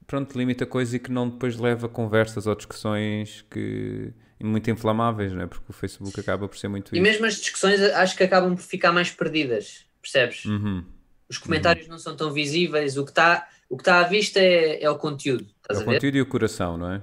pronto, 0.08 0.38
limita 0.38 0.64
a 0.64 0.68
coisa 0.68 0.96
e 0.96 1.00
que 1.00 1.12
não 1.12 1.30
depois 1.30 1.58
leva 1.58 1.88
a 1.88 1.90
conversas 1.90 2.48
ou 2.48 2.56
discussões 2.56 3.46
que 3.52 4.14
muito 4.42 4.72
inflamáveis, 4.72 5.34
não 5.34 5.42
é? 5.42 5.48
Porque 5.48 5.66
o 5.68 5.74
Facebook 5.74 6.18
acaba 6.18 6.48
por 6.48 6.58
ser 6.58 6.70
muito 6.70 6.96
e 6.96 6.98
isso. 6.98 7.04
mesmo 7.04 7.26
as 7.26 7.36
discussões 7.36 7.82
acho 7.82 8.16
que 8.16 8.24
acabam 8.24 8.56
por 8.56 8.64
ficar 8.64 8.94
mais 8.94 9.12
perdidas, 9.12 9.86
percebes? 10.02 10.46
Uhum. 10.46 10.86
Os 11.28 11.38
comentários 11.38 11.90
não 11.90 12.00
são 12.00 12.16
tão 12.16 12.32
visíveis, 12.32 12.96
o 12.96 13.04
que 13.04 13.12
está 13.12 13.50
o 13.68 13.76
que 13.76 13.84
tá 13.84 14.00
à 14.00 14.04
vista 14.04 14.40
é, 14.40 14.82
é 14.82 14.90
o 14.90 14.98
conteúdo, 14.98 15.46
É 15.70 15.74
o 15.74 15.84
conteúdo 15.84 16.16
e 16.16 16.22
o 16.22 16.26
coração, 16.26 16.78
não 16.78 16.90
é? 16.90 17.02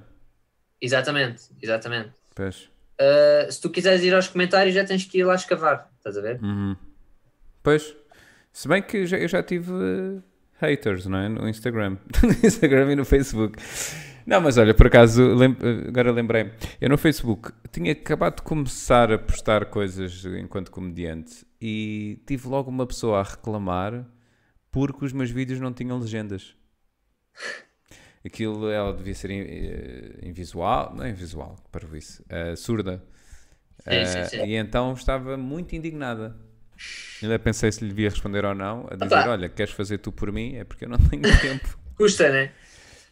Exatamente, 0.81 1.43
exatamente. 1.61 2.13
Pois. 2.35 2.75
Uh, 3.01 3.51
se 3.53 3.61
tu 3.61 3.69
quiseres 3.71 4.03
ir 4.03 4.15
aos 4.15 4.29
comentários, 4.29 4.75
já 4.75 4.85
tens 4.85 5.05
que 5.05 5.19
ir 5.19 5.25
lá 5.25 5.35
escavar, 5.35 5.91
estás 5.99 6.17
a 6.17 6.21
ver? 6.21 6.41
Uhum. 6.43 6.75
Pois. 7.63 7.95
Se 8.53 8.67
bem 8.69 8.81
que 8.83 9.05
já- 9.07 9.19
eu 9.19 9.29
já 9.29 9.43
tive 9.43 9.71
eh, 9.71 10.23
haters, 10.61 11.05
não 11.07 11.19
é? 11.19 11.29
No 11.29 11.47
Instagram. 11.49 11.99
no 12.23 12.47
Instagram 12.47 12.93
e 12.93 12.97
no 12.97 13.05
Facebook. 13.05 13.59
Não, 14.27 14.41
mas 14.41 14.57
olha, 14.59 14.73
por 14.75 14.87
acaso, 14.87 15.23
lem- 15.35 15.57
agora 15.87 16.11
lembrei-me. 16.11 16.53
Eu 16.81 16.89
no 16.89 16.97
Facebook 16.97 17.53
tinha 17.71 17.93
acabado 17.93 18.37
de 18.37 18.43
começar 18.43 19.13
a 19.13 19.19
postar 19.19 19.67
coisas 19.67 20.25
enquanto 20.25 20.71
comediante 20.71 21.47
e 21.61 22.21
tive 22.27 22.49
logo 22.49 22.71
uma 22.71 22.87
pessoa 22.87 23.21
a 23.21 23.23
reclamar 23.23 24.07
porque 24.73 25.05
os 25.05 25.13
meus 25.13 25.31
vídeos 25.31 25.61
não 25.61 25.73
tinham 25.73 25.99
legendas. 25.99 26.57
Aquilo 28.27 28.69
ela 28.71 28.93
devia 28.95 29.15
ser 29.15 29.31
eh, 29.31 30.19
em 30.29 30.33
visual, 30.33 30.95
não 30.97 31.05
é 31.05 31.11
em 31.11 31.15
visual, 31.15 31.57
para 31.73 31.87
isso, 31.97 32.25
eh, 32.29 32.57
surda. 32.57 33.03
Sim, 33.89 34.05
sim, 34.07 34.25
Eh, 34.25 34.25
sim. 34.25 34.49
E 34.49 34.55
então 34.57 34.93
estava 34.95 35.37
muito 35.37 35.77
indignada. 35.77 36.37
Ainda 37.23 37.39
pensei 37.39 37.73
se 37.73 37.83
lhe 37.85 37.91
devia 37.91 38.11
responder 38.11 38.45
ou 38.45 38.55
não, 38.55 38.89
a 38.91 38.97
dizer: 38.97 39.15
Opa. 39.15 39.29
Olha, 39.29 39.49
queres 39.49 39.73
fazer 39.75 39.99
tu 39.99 40.13
por 40.13 40.33
mim? 40.33 40.57
É 40.57 40.65
porque 40.65 40.85
eu 40.87 40.91
não 40.91 40.99
tenho 40.99 41.29
tempo. 41.41 41.79
Custa, 41.97 42.31
né? 42.31 42.53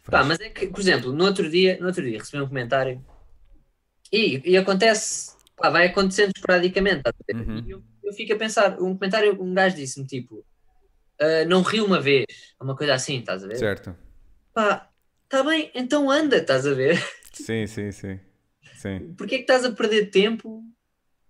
Pá, 0.09 0.23
mas 0.23 0.39
é 0.39 0.49
que, 0.49 0.67
por 0.67 0.79
exemplo, 0.79 1.13
no 1.13 1.25
outro 1.25 1.49
dia, 1.49 1.77
no 1.79 1.87
outro 1.87 2.03
dia 2.03 2.19
recebi 2.19 2.41
um 2.43 2.47
comentário 2.47 3.03
e, 4.11 4.41
e 4.51 4.57
acontece, 4.57 5.35
pá, 5.55 5.69
vai 5.69 5.87
acontecendo 5.87 6.31
esporadicamente. 6.35 7.03
ver? 7.27 7.35
Uhum. 7.35 7.65
Eu, 7.67 7.83
eu 8.03 8.13
fico 8.13 8.33
a 8.33 8.37
pensar, 8.37 8.73
um 8.81 8.95
comentário, 8.97 9.41
um 9.41 9.53
gajo 9.53 9.75
disse-me 9.75 10.05
tipo, 10.07 10.45
"Ah, 11.21 11.45
não 11.47 11.61
ri 11.63 11.81
uma 11.81 12.01
vez, 12.01 12.25
uma 12.61 12.75
coisa 12.77 12.95
assim, 12.95 13.19
estás 13.19 13.43
a 13.43 13.47
ver? 13.47 13.59
certo. 13.59 13.95
Pá, 14.53 14.89
tá 15.29 15.43
bem, 15.43 15.71
então 15.75 16.09
anda, 16.09 16.37
estás 16.37 16.65
a 16.65 16.73
ver? 16.73 16.97
Sim, 17.33 17.67
sim, 17.67 17.91
sim. 17.91 18.19
Sim. 18.73 19.13
Porquê 19.17 19.35
é 19.35 19.37
que 19.39 19.43
estás 19.43 19.65
a 19.65 19.71
perder 19.71 20.09
tempo? 20.09 20.63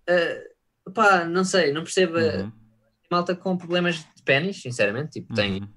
Ah, 0.07 0.91
pá, 0.93 1.25
não 1.25 1.43
sei, 1.43 1.71
não 1.71 1.83
percebo. 1.83 2.17
Uhum. 2.17 2.51
Malta 3.11 3.35
com 3.35 3.57
problemas 3.57 3.97
de 3.97 4.23
pênis, 4.23 4.61
sinceramente, 4.61 5.21
tipo, 5.21 5.33
tem 5.33 5.61
Uhum. 5.61 5.67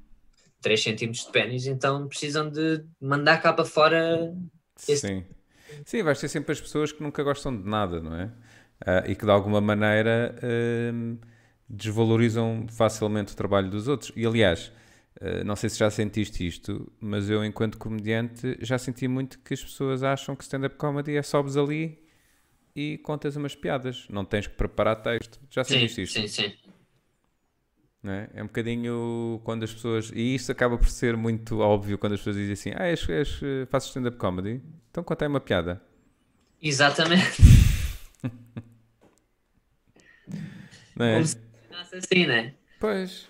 3 0.61 0.83
centímetros 0.83 1.27
de 1.27 1.33
pênis, 1.33 1.67
então 1.67 2.09
precisam 2.09 2.51
de 2.51 2.85
mandar 3.01 3.41
cá 3.41 3.53
para 3.53 3.65
fora. 3.65 4.35
Sim. 4.77 5.25
Sim, 5.85 6.03
vais 6.03 6.19
ter 6.19 6.29
sempre 6.29 6.53
as 6.53 6.61
pessoas 6.61 6.91
que 6.93 7.03
nunca 7.03 7.23
gostam 7.23 7.57
de 7.57 7.69
nada, 7.69 8.01
não 8.01 8.15
é? 8.15 8.31
Ah, 8.85 9.05
e 9.07 9.15
que 9.15 9.25
de 9.25 9.31
alguma 9.31 9.61
maneira 9.61 10.35
hum, 10.93 11.19
desvalorizam 11.69 12.67
facilmente 12.69 13.33
o 13.33 13.37
trabalho 13.37 13.71
dos 13.71 13.89
outros. 13.89 14.13
E 14.17 14.25
aliás, 14.27 14.73
ah, 15.21 15.45
não 15.45 15.57
sei 15.57 15.69
se 15.71 15.79
já 15.79 15.91
sentiste 15.91 16.47
isto, 16.47 16.91
mas 17.01 17.29
eu, 17.31 17.45
enquanto 17.45 17.79
comediante, 17.79 18.57
já 18.61 18.79
senti 18.79 19.09
muito 19.09 19.39
que 19.41 19.55
as 19.55 19.63
pessoas 19.63 20.03
acham 20.03 20.37
que 20.37 20.45
stand-up 20.45 20.77
comedy 20.77 21.17
é 21.17 21.23
sobes 21.23 21.57
ali 21.57 21.99
e 22.75 22.99
contas 22.99 23.35
umas 23.37 23.55
piadas, 23.57 24.07
não 24.09 24.25
tens 24.25 24.47
que 24.47 24.55
preparar 24.55 24.97
texto. 25.03 25.41
Já 25.51 25.65
Sim, 25.65 25.89
sentiste 25.89 26.03
isto? 26.03 26.15
sim, 26.21 26.29
sim. 26.29 26.53
é? 28.05 28.31
É 28.35 28.43
um 28.43 28.47
bocadinho 28.47 29.41
quando 29.45 29.65
as 29.65 29.73
pessoas. 29.75 30.11
E 30.15 30.35
isso 30.35 30.53
acaba 30.53 30.79
por 30.79 30.89
ser 30.89 31.17
muito 31.17 31.59
óbvio 31.59 31.99
quando 31.99 32.13
as 32.15 32.21
pessoas 32.21 32.37
dizem 32.37 32.53
assim: 32.53 32.73
Ah, 32.77 32.87
és, 32.87 33.09
és, 33.09 33.41
eh, 33.43 33.67
fazes 33.67 33.89
stand-up 33.89 34.17
comedy? 34.17 34.63
Então 34.91 35.03
conta 35.03 35.25
aí 35.25 35.29
uma 35.29 35.41
piada. 35.41 35.83
Exatamente. 36.63 37.43
Não 40.97 41.07
é? 41.07 41.15
Como 41.15 41.27
se 41.27 41.39
assim, 41.97 42.27
né? 42.27 42.55
Pois. 42.79 43.29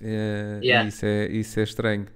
É, 0.00 0.62
Yeah. 0.62 0.84
isso, 0.86 1.04
é, 1.06 1.26
isso 1.28 1.58
é 1.60 1.62
estranho. 1.64 2.06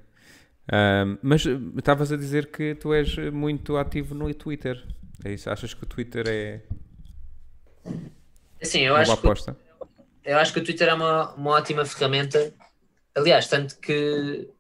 Ahm, 0.73 1.19
mas 1.23 1.47
eh, 1.47 1.59
estavas 1.79 2.13
a 2.13 2.17
dizer 2.17 2.51
que 2.53 2.75
tu 2.77 2.95
és 2.95 3.17
eh, 3.19 3.31
muito 3.31 3.77
ativo 3.77 4.15
no 4.15 4.33
Twitter. 4.35 4.85
É 5.25 5.33
isso? 5.35 5.51
Achas 5.51 5.75
que 5.75 5.85
o 5.85 5.87
Twitter 5.87 6.27
é 6.29 6.63
Assim, 8.61 8.81
eu 8.81 8.95
uma 8.95 9.03
acho, 9.03 9.17
boa 9.17 9.19
que, 9.21 9.29
aposta? 9.31 9.57
eu 10.25 10.39
acho 10.39 10.53
que 10.53 10.61
o 10.61 10.65
Twitter 10.65 10.89
é 10.89 10.95
uma, 10.95 11.35
uma 11.35 11.53
ótima 11.53 11.85
ferramenta. 11.85 12.55
Aliás, 13.17 13.49
tanto 13.49 13.79
que 13.81 14.51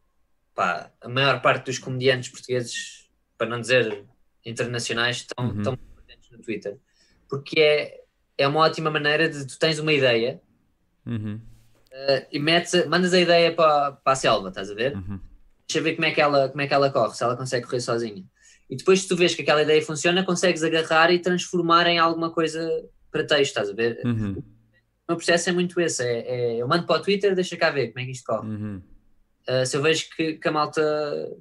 pá, 0.55 0.93
a 1.03 1.09
maior 1.09 1.43
parte 1.43 1.67
dos 1.67 1.79
comediantes 1.79 2.31
portugueses, 2.31 3.11
para 3.39 3.49
não 3.49 3.61
dizer 3.61 4.07
internacionais, 4.45 5.19
estão, 5.19 5.53
Uhum. 5.53 5.57
estão 5.57 5.79
presentes 5.97 6.31
no 6.31 6.41
Twitter. 6.43 6.79
Porque 7.29 7.61
é, 7.61 8.05
é 8.39 8.49
uma 8.49 8.61
ótima 8.63 8.91
maneira 8.91 9.29
de 9.29 9.47
tu 9.47 9.59
tens 9.59 9.79
uma 9.79 9.93
ideia 9.93 10.43
Uhum, 11.07 11.41
eh, 11.93 12.27
e 12.33 12.39
metes, 12.39 12.87
mandas 12.87 13.13
a 13.15 13.21
ideia 13.21 13.55
para, 13.55 13.93
para 13.93 14.13
a 14.13 14.17
selva, 14.17 14.49
estás 14.49 14.71
a 14.71 14.75
ver? 14.75 14.97
uhum, 14.97 15.21
Deixa 15.69 15.83
ver 15.83 15.95
como 15.95 16.07
é, 16.07 16.11
que 16.11 16.21
ela, 16.21 16.49
como 16.49 16.61
é 16.61 16.67
que 16.67 16.75
ela 16.75 16.91
corre, 16.91 17.15
se 17.15 17.23
ela 17.25 17.37
consegue 17.37 17.65
correr 17.67 17.81
sozinha. 17.81 18.25
E 18.69 18.77
depois, 18.77 19.03
se 19.03 19.09
tu 19.09 19.17
vês 19.17 19.35
que 19.35 19.43
aquela 19.43 19.63
ideia 19.63 19.81
funciona, 19.83 20.25
consegues 20.25 20.63
agarrar 20.63 21.11
e 21.13 21.19
transformar 21.19 21.87
em 21.87 21.99
alguma 21.99 22.31
coisa 22.33 22.61
para 23.11 23.25
texto, 23.27 23.51
estás 23.51 23.71
a 23.71 23.75
ver? 23.75 24.01
uhum, 24.05 24.33
O 24.39 25.13
meu 25.13 25.17
processo 25.17 25.51
é 25.51 25.53
muito 25.53 25.79
esse: 25.81 26.03
é, 26.03 26.21
é- 26.21 26.57
eu 26.57 26.69
mando 26.69 26.87
para 26.87 26.97
o 27.01 27.03
Twitter, 27.03 27.35
deixa 27.35 27.57
cá 27.57 27.71
ver 27.71 27.89
como 27.89 28.01
é 28.01 28.05
que 28.07 28.13
isto 28.13 28.25
corre. 28.25 28.49
uhum. 28.49 28.83
Uh, 29.49 29.67
se 29.67 29.77
eu 29.77 29.83
vejo 29.83 30.07
que, 30.17 30.35
que 30.35 30.49
a 30.49 30.53
malta 30.53 30.81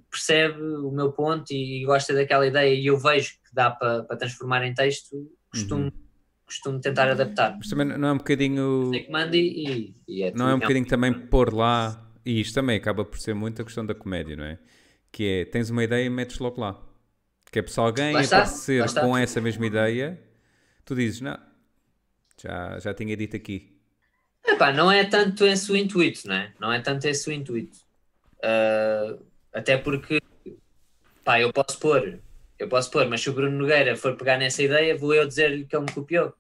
percebe 0.09 0.59
o 0.59 0.89
meu 0.91 1.11
ponto 1.11 1.51
e, 1.53 1.85
gosta 1.85 2.13
daquela 2.15 2.47
ideia 2.47 2.73
e 2.73 2.87
eu 2.87 2.97
vejo 2.97 3.33
que 3.33 3.53
dá 3.53 3.69
para, 3.69 4.03
para 4.03 4.17
transformar 4.17 4.65
em 4.65 4.73
texto, 4.73 5.15
costumo, 5.51 5.83
Uhum. 5.83 5.91
Costumo 6.51 6.79
tentar 6.79 7.09
adaptar. 7.09 7.57
Mas 7.57 7.69
também 7.69 7.85
não 7.85 8.09
é 8.09 8.11
um 8.11 8.17
bocadinho. 8.17 8.91
Mando 9.09 9.35
e, 9.35 9.95
e 10.07 10.23
é 10.23 10.31
Não 10.31 10.49
é 10.49 10.55
um 10.55 10.59
bocadinho 10.59 10.85
também 10.85 11.13
pôr 11.13 11.53
lá, 11.53 12.11
e 12.25 12.41
isto 12.41 12.53
também 12.53 12.77
acaba 12.77 13.05
por 13.05 13.17
ser 13.17 13.33
muito 13.33 13.61
a 13.61 13.65
questão 13.65 13.85
da 13.85 13.95
comédia, 13.95 14.35
não 14.35 14.43
é? 14.43 14.59
Que 15.11 15.41
é, 15.41 15.45
tens 15.45 15.69
uma 15.69 15.83
ideia 15.83 16.05
e 16.05 16.09
metes 16.09 16.39
logo 16.39 16.59
lá. 16.59 16.79
Que 17.51 17.59
é 17.59 17.67
se 17.67 17.79
alguém 17.79 18.13
Lá 18.13 18.21
está, 18.21 18.39
aparecer 18.39 18.85
está. 18.85 19.01
com 19.01 19.17
essa 19.17 19.41
mesma 19.41 19.65
ideia, 19.65 20.21
tu 20.85 20.95
dizes, 20.95 21.19
não, 21.21 21.37
já, 22.41 22.79
já 22.79 22.93
tinha 22.93 23.15
dito 23.15 23.35
aqui. 23.35 23.77
Epá, 24.45 24.71
não 24.71 24.91
é 24.91 25.03
tanto 25.03 25.45
esse 25.45 25.71
o 25.71 25.75
intuito, 25.75 26.27
não 26.27 26.35
é? 26.35 26.53
Não 26.59 26.71
é 26.71 26.79
tanto 26.79 27.05
esse 27.05 27.29
o 27.29 27.33
intuito. 27.33 27.79
Uh, 28.37 29.23
até 29.53 29.77
porque, 29.77 30.19
pá, 31.23 31.39
eu 31.39 31.51
posso 31.51 31.77
pôr, 31.77 32.19
eu 32.57 32.67
posso 32.67 32.89
pôr, 32.89 33.07
mas 33.07 33.21
se 33.21 33.29
o 33.29 33.33
Bruno 33.33 33.57
Nogueira 33.57 33.95
for 33.95 34.15
pegar 34.15 34.37
nessa 34.37 34.63
ideia, 34.63 34.97
vou 34.97 35.13
eu 35.13 35.27
dizer-lhe 35.27 35.65
que 35.65 35.75
ele 35.75 35.85
me 35.85 35.91
copiou. 35.91 36.33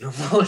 Não 0.00 0.10
vou? 0.10 0.42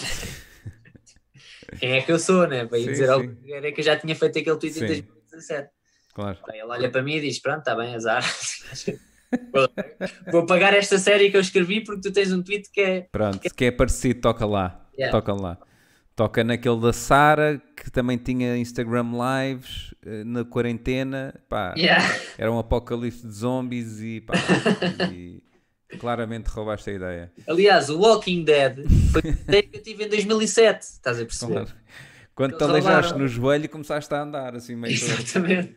Quem 1.78 1.92
é 1.92 2.02
que 2.02 2.10
eu 2.10 2.18
sou, 2.18 2.46
né? 2.46 2.66
Para 2.66 2.78
ir 2.78 2.84
Sim, 2.84 2.90
dizer 2.90 3.10
ao 3.10 3.20
sim. 3.20 3.26
Bruno 3.26 3.40
Nogueira 3.40 3.72
que 3.72 3.80
eu 3.80 3.84
já 3.84 3.96
tinha 3.96 4.14
feito 4.14 4.38
aquele 4.38 4.56
tweet 4.56 4.76
em 4.76 4.80
Sim. 4.80 4.86
2017. 4.86 5.68
Claro. 6.14 6.38
Ele 6.52 6.62
olha 6.64 6.90
para 6.90 7.02
mim 7.02 7.16
e 7.16 7.20
diz: 7.20 7.40
Pronto, 7.40 7.60
está 7.60 7.74
bem, 7.74 7.94
azar. 7.94 8.22
vou, 10.32 10.46
pagar 10.46 10.74
esta 10.74 10.98
série 10.98 11.30
que 11.30 11.36
eu 11.36 11.40
escrevi 11.40 11.82
porque 11.82 12.00
tu 12.00 12.12
tens 12.12 12.32
um 12.32 12.42
tweet 12.42 12.70
que 12.70 12.80
é. 12.80 13.00
Pronto, 13.12 13.38
que 13.38 13.64
é 13.64 13.70
parecido, 13.70 14.20
toca 14.20 14.44
lá. 14.44 14.88
Yeah. 14.98 15.16
Toca 15.16 15.32
lá. 15.32 15.58
Toca 16.16 16.44
naquele 16.44 16.80
da 16.80 16.92
Sara, 16.92 17.62
que 17.76 17.90
também 17.90 18.18
tinha 18.18 18.56
Instagram 18.56 19.12
Lives 19.12 19.94
eh, 20.04 20.24
na 20.24 20.44
quarentena. 20.44 21.34
Pá, 21.48 21.72
Yeah. 21.76 22.04
era 22.36 22.52
um 22.52 22.58
apocalipse 22.58 23.26
de 23.26 23.32
zombies 23.32 24.00
e, 24.00 24.20
pá, 24.20 24.34
e 25.10 25.42
claramente 25.98 26.46
roubaste 26.48 26.90
a 26.90 26.92
ideia. 26.92 27.32
Aliás, 27.48 27.88
o 27.90 27.98
Walking 27.98 28.44
Dead 28.44 28.84
foi 29.12 29.22
uma 29.30 29.32
ideia 29.48 29.62
que 29.62 29.76
eu 29.78 29.82
tive 29.82 30.04
em 30.04 30.08
2007. 30.08 30.82
Estás 30.82 31.18
a 31.20 31.24
perceber? 31.24 31.52
Claro. 31.52 31.70
Quando 32.34 32.56
te 32.56 32.64
aleijaste 32.64 33.18
no 33.18 33.26
joelho 33.28 33.68
começaste 33.68 34.12
a 34.14 34.22
andar 34.22 34.54
assim 34.54 34.74
meio. 34.76 34.94
Exatamente. 34.94 35.76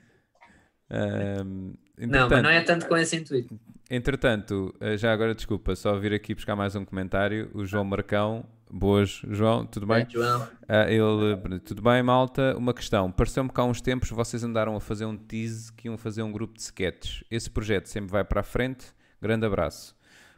Ahm, 0.90 1.74
Não, 1.98 2.30
mas 2.30 2.44
não 2.44 2.50
é 2.50 2.62
tanto 2.62 2.88
com 2.88 2.96
esse 2.96 3.16
intuito. 3.16 3.60
entretanto, 3.90 4.74
eh, 4.80 4.98
já 4.98 5.12
agora 5.12 5.34
desculpa, 5.36 5.76
só 5.76 5.98
vir 5.98 6.14
aqui 6.14 6.34
buscar 6.34 6.56
mais 6.56 6.76
um 6.76 6.86
comentário. 6.86 7.50
O 7.54 7.66
João 7.66 7.84
Marcão, 7.84 8.46
boas, 8.72 9.22
João, 9.30 9.66
tudo 9.66 9.86
bem? 9.88 10.06
João? 10.10 10.48
Ah, 10.68 10.90
ele, 10.90 11.60
tudo 11.60 11.82
bem, 11.82 12.02
malta? 12.04 12.56
Uma 12.58 12.74
questão. 12.74 13.12
Pareceu-me 13.12 13.50
que 13.50 13.60
há 13.60 13.64
uns 13.64 13.82
tempos 13.82 14.10
vocês 14.10 14.44
andaram 14.44 14.76
a 14.76 14.80
fazer 14.80 15.06
um 15.06 15.18
tease 15.18 15.72
que 15.74 15.88
iam 15.88 15.98
fazer 15.98 16.22
um 16.24 16.32
grupo 16.32 16.54
de 16.54 16.62
sketches. 16.62 17.24
Esse 17.30 17.50
projeto 17.50 17.88
sempre 17.88 18.12
vai 18.12 18.24
para 18.24 18.42
a 18.42 18.44
frente. 18.44 18.86
Grande 19.22 19.46
abraço. 19.46 19.96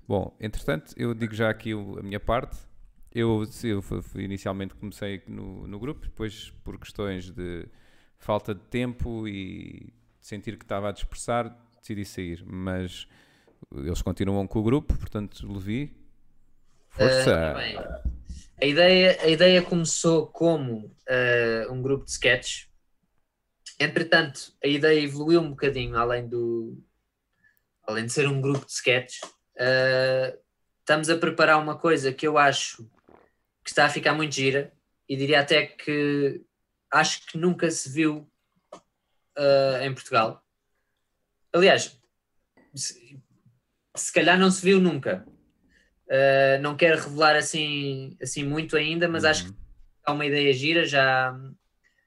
Bom, 0.07 0.35
entretanto, 0.39 0.93
eu 0.95 1.13
digo 1.13 1.33
já 1.33 1.49
aqui 1.49 1.71
a 1.73 2.03
minha 2.03 2.19
parte. 2.19 2.57
Eu, 3.11 3.43
eu 3.63 3.83
inicialmente 4.15 4.75
comecei 4.75 5.23
no, 5.27 5.65
no 5.67 5.79
grupo, 5.79 6.01
depois 6.01 6.51
por 6.63 6.77
questões 6.77 7.31
de 7.31 7.67
falta 8.17 8.53
de 8.53 8.61
tempo 8.61 9.27
e 9.27 9.93
sentir 10.19 10.57
que 10.57 10.65
estava 10.65 10.89
a 10.89 10.91
dispersar, 10.91 11.57
decidi 11.79 12.05
sair. 12.05 12.43
Mas 12.45 13.07
eles 13.71 14.01
continuam 14.01 14.45
com 14.47 14.59
o 14.59 14.63
grupo, 14.63 14.97
portanto, 14.97 15.51
Levi, 15.51 15.95
força! 16.89 17.53
Bem, 17.53 17.77
a, 18.61 18.65
ideia, 18.65 19.17
a 19.21 19.27
ideia 19.27 19.61
começou 19.61 20.27
como 20.27 20.93
ah, 21.07 21.71
um 21.71 21.81
grupo 21.81 22.05
de 22.05 22.11
sketches. 22.11 22.67
Entretanto, 23.79 24.53
a 24.63 24.67
ideia 24.67 25.01
evoluiu 25.01 25.41
um 25.41 25.49
bocadinho, 25.49 25.97
além 25.97 26.27
do 26.27 26.77
além 27.87 28.05
de 28.05 28.11
ser 28.11 28.27
um 28.27 28.41
grupo 28.41 28.65
de 28.65 28.71
sketches. 28.71 29.19
Ah, 29.59 30.35
estamos 30.79 31.09
a 31.09 31.17
preparar 31.17 31.59
uma 31.59 31.77
coisa 31.77 32.13
que 32.13 32.27
eu 32.27 32.37
acho 32.37 32.83
que 33.63 33.69
está 33.69 33.85
a 33.85 33.89
ficar 33.89 34.13
muito 34.13 34.35
gira 34.35 34.71
e 35.09 35.15
diria 35.15 35.39
até 35.39 35.65
que 35.65 36.41
acho 36.91 37.25
que 37.25 37.37
nunca 37.37 37.69
se 37.71 37.89
viu 37.89 38.29
ah, 39.37 39.79
em 39.83 39.93
Portugal. 39.93 40.43
Aliás, 41.53 41.97
se, 42.73 43.17
se 43.95 44.13
calhar 44.13 44.37
não 44.37 44.51
se 44.51 44.61
viu 44.63 44.79
nunca. 44.79 45.25
Uh, 46.07 46.61
não 46.61 46.77
quero 46.77 47.01
revelar 47.01 47.35
assim, 47.35 48.15
assim 48.21 48.43
muito 48.43 48.77
ainda, 48.77 49.07
mas 49.07 49.25
acho 49.25 49.45
que 49.45 49.57
há 50.05 50.13
uma 50.13 50.25
ideia 50.25 50.53
gira. 50.53 50.85
Já, 50.85 51.35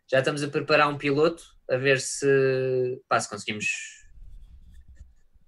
já 0.06 0.18
estamos 0.18 0.42
a 0.42 0.48
preparar 0.48 0.88
um 0.88 0.96
piloto 0.96 1.42
a 1.68 1.76
ver 1.76 2.00
se, 2.00 3.02
pá, 3.08 3.18
se 3.18 3.28
conseguimos 3.28 3.97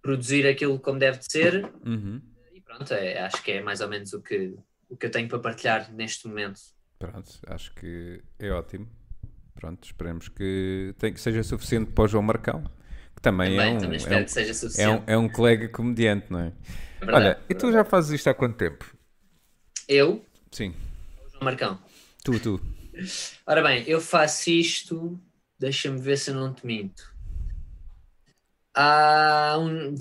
produzir 0.02 0.46
aquilo 0.46 0.78
como 0.78 0.98
deve 0.98 1.18
de 1.18 1.30
ser. 1.30 1.64
Uhum. 1.84 2.20
E 2.52 2.60
pronto, 2.60 2.92
é- 2.94 3.18
acho 3.20 3.42
que 3.42 3.52
é 3.52 3.62
mais 3.62 3.80
ou 3.80 3.88
menos 3.88 4.12
o 4.12 4.20
que, 4.22 4.54
o 4.88 4.96
que 4.96 5.06
eu 5.06 5.10
tenho 5.10 5.28
para 5.28 5.38
partilhar 5.38 5.92
neste 5.92 6.26
momento. 6.28 6.60
Pronto, 6.98 7.30
acho 7.46 7.72
que 7.74 8.22
é 8.38 8.50
ótimo. 8.50 8.86
Pronto, 9.54 9.84
esperemos 9.84 10.28
que, 10.28 10.94
tem, 10.98 11.12
que 11.12 11.20
seja 11.20 11.42
suficiente 11.42 11.92
para 11.92 12.04
o 12.04 12.08
João 12.08 12.22
Marcão, 12.22 12.64
que 13.14 13.20
também, 13.20 13.50
Também, 13.50 13.66
é, 13.66 13.68
um, 13.68 13.78
também 13.78 14.00
é, 14.04 14.16
um, 14.16 14.24
é, 14.76 14.88
um, 14.88 15.02
é 15.06 15.18
um 15.18 15.28
colega 15.28 15.68
comediante, 15.68 16.26
não 16.30 16.40
é? 16.40 16.52
É 17.00 17.04
verdade. 17.04 17.24
Olha, 17.26 17.40
e 17.48 17.54
tu 17.54 17.70
já 17.72 17.84
fazes 17.84 18.12
isto 18.12 18.28
há 18.28 18.34
quanto 18.34 18.56
tempo? 18.56 18.84
Eu, 19.88 20.24
Sim, 20.50 20.74
o 21.26 21.30
João 21.30 21.44
Marcão. 21.44 21.78
tu, 22.24 22.38
tu. 22.40 22.60
Ora 23.46 23.62
bem, 23.62 23.84
eu 23.86 24.00
faço 24.00 24.50
isto, 24.50 25.18
deixa-me 25.58 26.00
ver 26.00 26.16
se 26.16 26.30
eu 26.30 26.34
não 26.34 26.52
te 26.52 26.66
minto. 26.66 27.09
Há 28.74 29.56
um, 29.58 29.94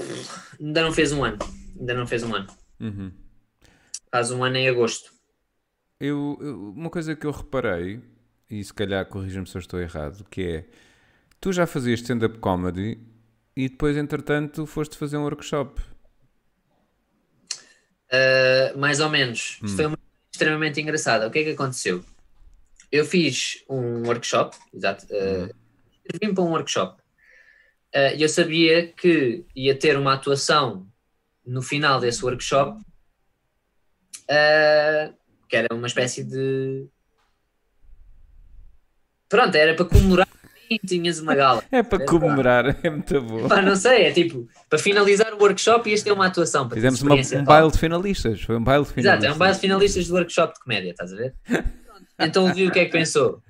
ainda 0.59 0.81
não 0.83 0.91
fez 0.91 1.11
um 1.11 1.23
ano. 1.23 1.37
Ainda 1.79 1.93
não 1.93 2.07
fez 2.07 2.23
um 2.23 2.35
ano. 2.35 2.47
Uhum. 2.79 3.11
Faz 4.11 4.31
um 4.31 4.43
ano 4.43 4.57
em 4.57 4.67
agosto. 4.67 5.11
Eu, 5.99 6.37
eu- 6.41 6.71
uma 6.71 6.89
coisa 6.89 7.15
que 7.15 7.25
eu 7.25 7.31
reparei, 7.31 8.01
e 8.49 8.63
se 8.63 8.73
calhar 8.73 9.05
corrija-me 9.05 9.47
se 9.47 9.55
eu 9.55 9.59
estou 9.59 9.79
errado, 9.79 10.23
que 10.29 10.41
é, 10.43 10.65
tu 11.41 11.51
já 11.51 11.65
fazias 11.67 11.99
stand-up 12.01 12.39
comedy 12.39 12.97
e 13.55 13.67
depois, 13.69 13.97
entretanto, 13.97 14.65
foste 14.65 14.97
fazer 14.97 15.17
um 15.17 15.23
workshop. 15.23 15.81
Uh, 18.11 18.77
mais 18.77 18.99
ou 18.99 19.09
menos. 19.09 19.59
Isto 19.63 19.75
foi 19.75 19.85
uma 19.85 19.99
extremamente 20.33 20.81
engraçada. 20.81 21.27
O 21.27 21.31
que 21.31 21.39
é 21.39 21.43
que 21.43 21.51
aconteceu? 21.51 22.03
Eu 22.91 23.05
fiz 23.05 23.63
um 23.69 24.03
workshop, 24.07 24.57
exato. 24.73 25.05
Uh, 25.05 25.53
Escrevi-me 26.05 26.33
para 26.33 26.43
um 26.43 26.49
workshop. 26.51 26.99
Uh, 27.95 28.15
E 28.15 28.21
eu 28.21 28.29
sabia 28.29 28.87
que 28.93 29.45
ia 29.55 29.75
ter 29.77 29.97
uma 29.97 30.13
atuação 30.13 30.87
no 31.45 31.61
final 31.61 31.99
desse 31.99 32.23
workshop, 32.23 32.79
uh, 34.29 35.13
que 35.47 35.55
era 35.55 35.73
uma 35.73 35.87
espécie 35.87 36.23
de. 36.23 36.85
Pronto, 39.27 39.55
era 39.55 39.75
para 39.75 39.85
comemorar 39.85 40.27
e 40.69 40.77
tinhas 40.79 41.19
uma 41.19 41.33
gala. 41.35 41.63
É 41.71 41.81
para 41.81 42.05
comemorar, 42.05 42.77
é 42.85 42.89
muito 42.91 43.21
bom. 43.21 43.47
Pá, 43.47 43.61
não 43.61 43.75
sei, 43.75 44.03
é 44.05 44.11
tipo, 44.11 44.47
para 44.69 44.77
finalizar 44.77 45.33
o 45.33 45.37
workshop 45.39 45.89
ias 45.89 46.03
ter 46.03 46.11
uma 46.11 46.27
atuação. 46.27 46.67
para 46.67 46.75
Fizemos 46.75 47.01
uma- 47.01 47.15
um 47.15 47.43
baile 47.43 47.71
de 47.71 47.77
finalistas, 47.79 48.41
foi 48.41 48.55
um 48.55 48.63
baile 48.63 48.85
de 48.85 48.91
finalistas. 48.93 49.23
Exato, 49.23 49.33
é 49.33 49.35
um 49.35 49.37
baile 49.39 49.55
de 49.55 49.61
finalistas 49.61 50.07
do 50.07 50.13
workshop 50.13 50.53
de 50.53 50.59
comédia, 50.59 50.91
estás 50.91 51.13
a 51.13 51.15
ver? 51.15 51.35
Então 52.21 52.43
o 52.43 52.47
Levi 52.47 52.67
o 52.67 52.71
que 52.71 52.79
é 52.79 52.85
que 52.85 52.91
pensou? 52.91 53.41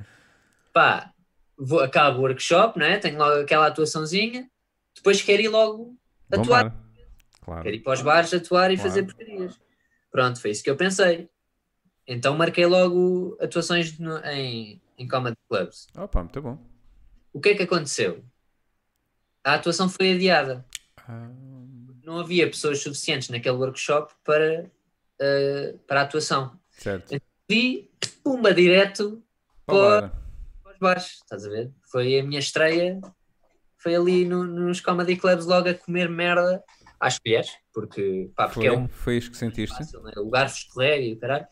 Pá, 0.71 1.11
vou, 1.59 1.79
acabo 1.81 2.19
o 2.19 2.21
workshop, 2.21 2.79
não 2.79 2.85
é? 2.85 2.97
Tenho 2.97 3.17
logo 3.17 3.41
aquela 3.41 3.67
atuaçãozinha, 3.67 4.49
depois 4.95 5.21
quero 5.21 5.41
ir 5.41 5.49
logo 5.49 5.95
atuar. 6.31 6.75
Claro. 7.41 7.63
quero 7.63 7.75
ir 7.75 7.79
para 7.79 7.93
os 7.93 8.01
bares 8.01 8.33
atuar 8.33 8.71
e 8.71 8.75
Claro. 8.75 8.89
fazer 8.89 9.03
porcarias. 9.03 9.59
Pronto, 10.11 10.39
foi 10.41 10.51
isso 10.51 10.63
que 10.63 10.69
eu 10.69 10.75
pensei. 10.77 11.29
Então 12.07 12.35
marquei 12.37 12.65
logo 12.65 13.37
atuações 13.39 13.97
no- 13.99 14.17
em, 14.25 14.81
em 14.97 15.07
comedy 15.07 15.37
clubs. 15.49 15.87
Opa, 15.95 16.21
muito 16.23 16.41
bom. 16.41 16.57
O 17.33 17.39
que 17.39 17.49
é 17.49 17.55
que 17.55 17.63
aconteceu? 17.63 18.23
A 19.43 19.53
atuação 19.55 19.87
foi 19.89 20.13
adiada. 20.13 20.65
Ah, 21.07 21.29
Não 22.03 22.19
havia 22.19 22.47
pessoas 22.47 22.81
suficientes 22.81 23.29
naquele 23.29 23.55
workshop 23.57 24.13
para, 24.23 24.69
eh, 25.19 25.75
para 25.87 26.01
a 26.01 26.03
atuação. 26.03 26.59
certo. 26.71 27.15
Vi, 27.47 27.89
pumba, 28.23 28.51
direto 28.53 29.23
Bombar. 29.67 30.09
para 30.09 30.19
os 30.79 30.87
bares, 30.87 31.05
estás 31.21 31.45
a 31.45 31.49
ver? 31.49 31.71
Foi 31.91 32.17
a 32.19 32.23
minha 32.23 32.39
estreia, 32.39 32.99
foi 33.77 33.95
ali 33.95 34.25
no- 34.25 34.45
nos 34.45 34.79
comedy 34.79 35.17
clubs 35.17 35.45
logo 35.45 35.69
a 35.69 35.73
comer 35.73 36.09
merda 36.09 36.63
às 36.99 37.19
colheres, 37.19 37.51
porque, 37.73 38.31
pá, 38.35 38.47
porque 38.47 38.67
Foi, 38.67 38.75
é 38.75 38.77
um 38.77 38.87
foi 38.87 39.17
isso 39.17 39.29
que 39.31 39.37
sentiste? 39.37 39.77
fácil, 39.77 40.01
né? 40.03 40.11
o 40.17 40.29
garfo 40.29 40.57
escorrega 40.57 41.03
e 41.03 41.13
o 41.13 41.19
caralho. 41.19 41.47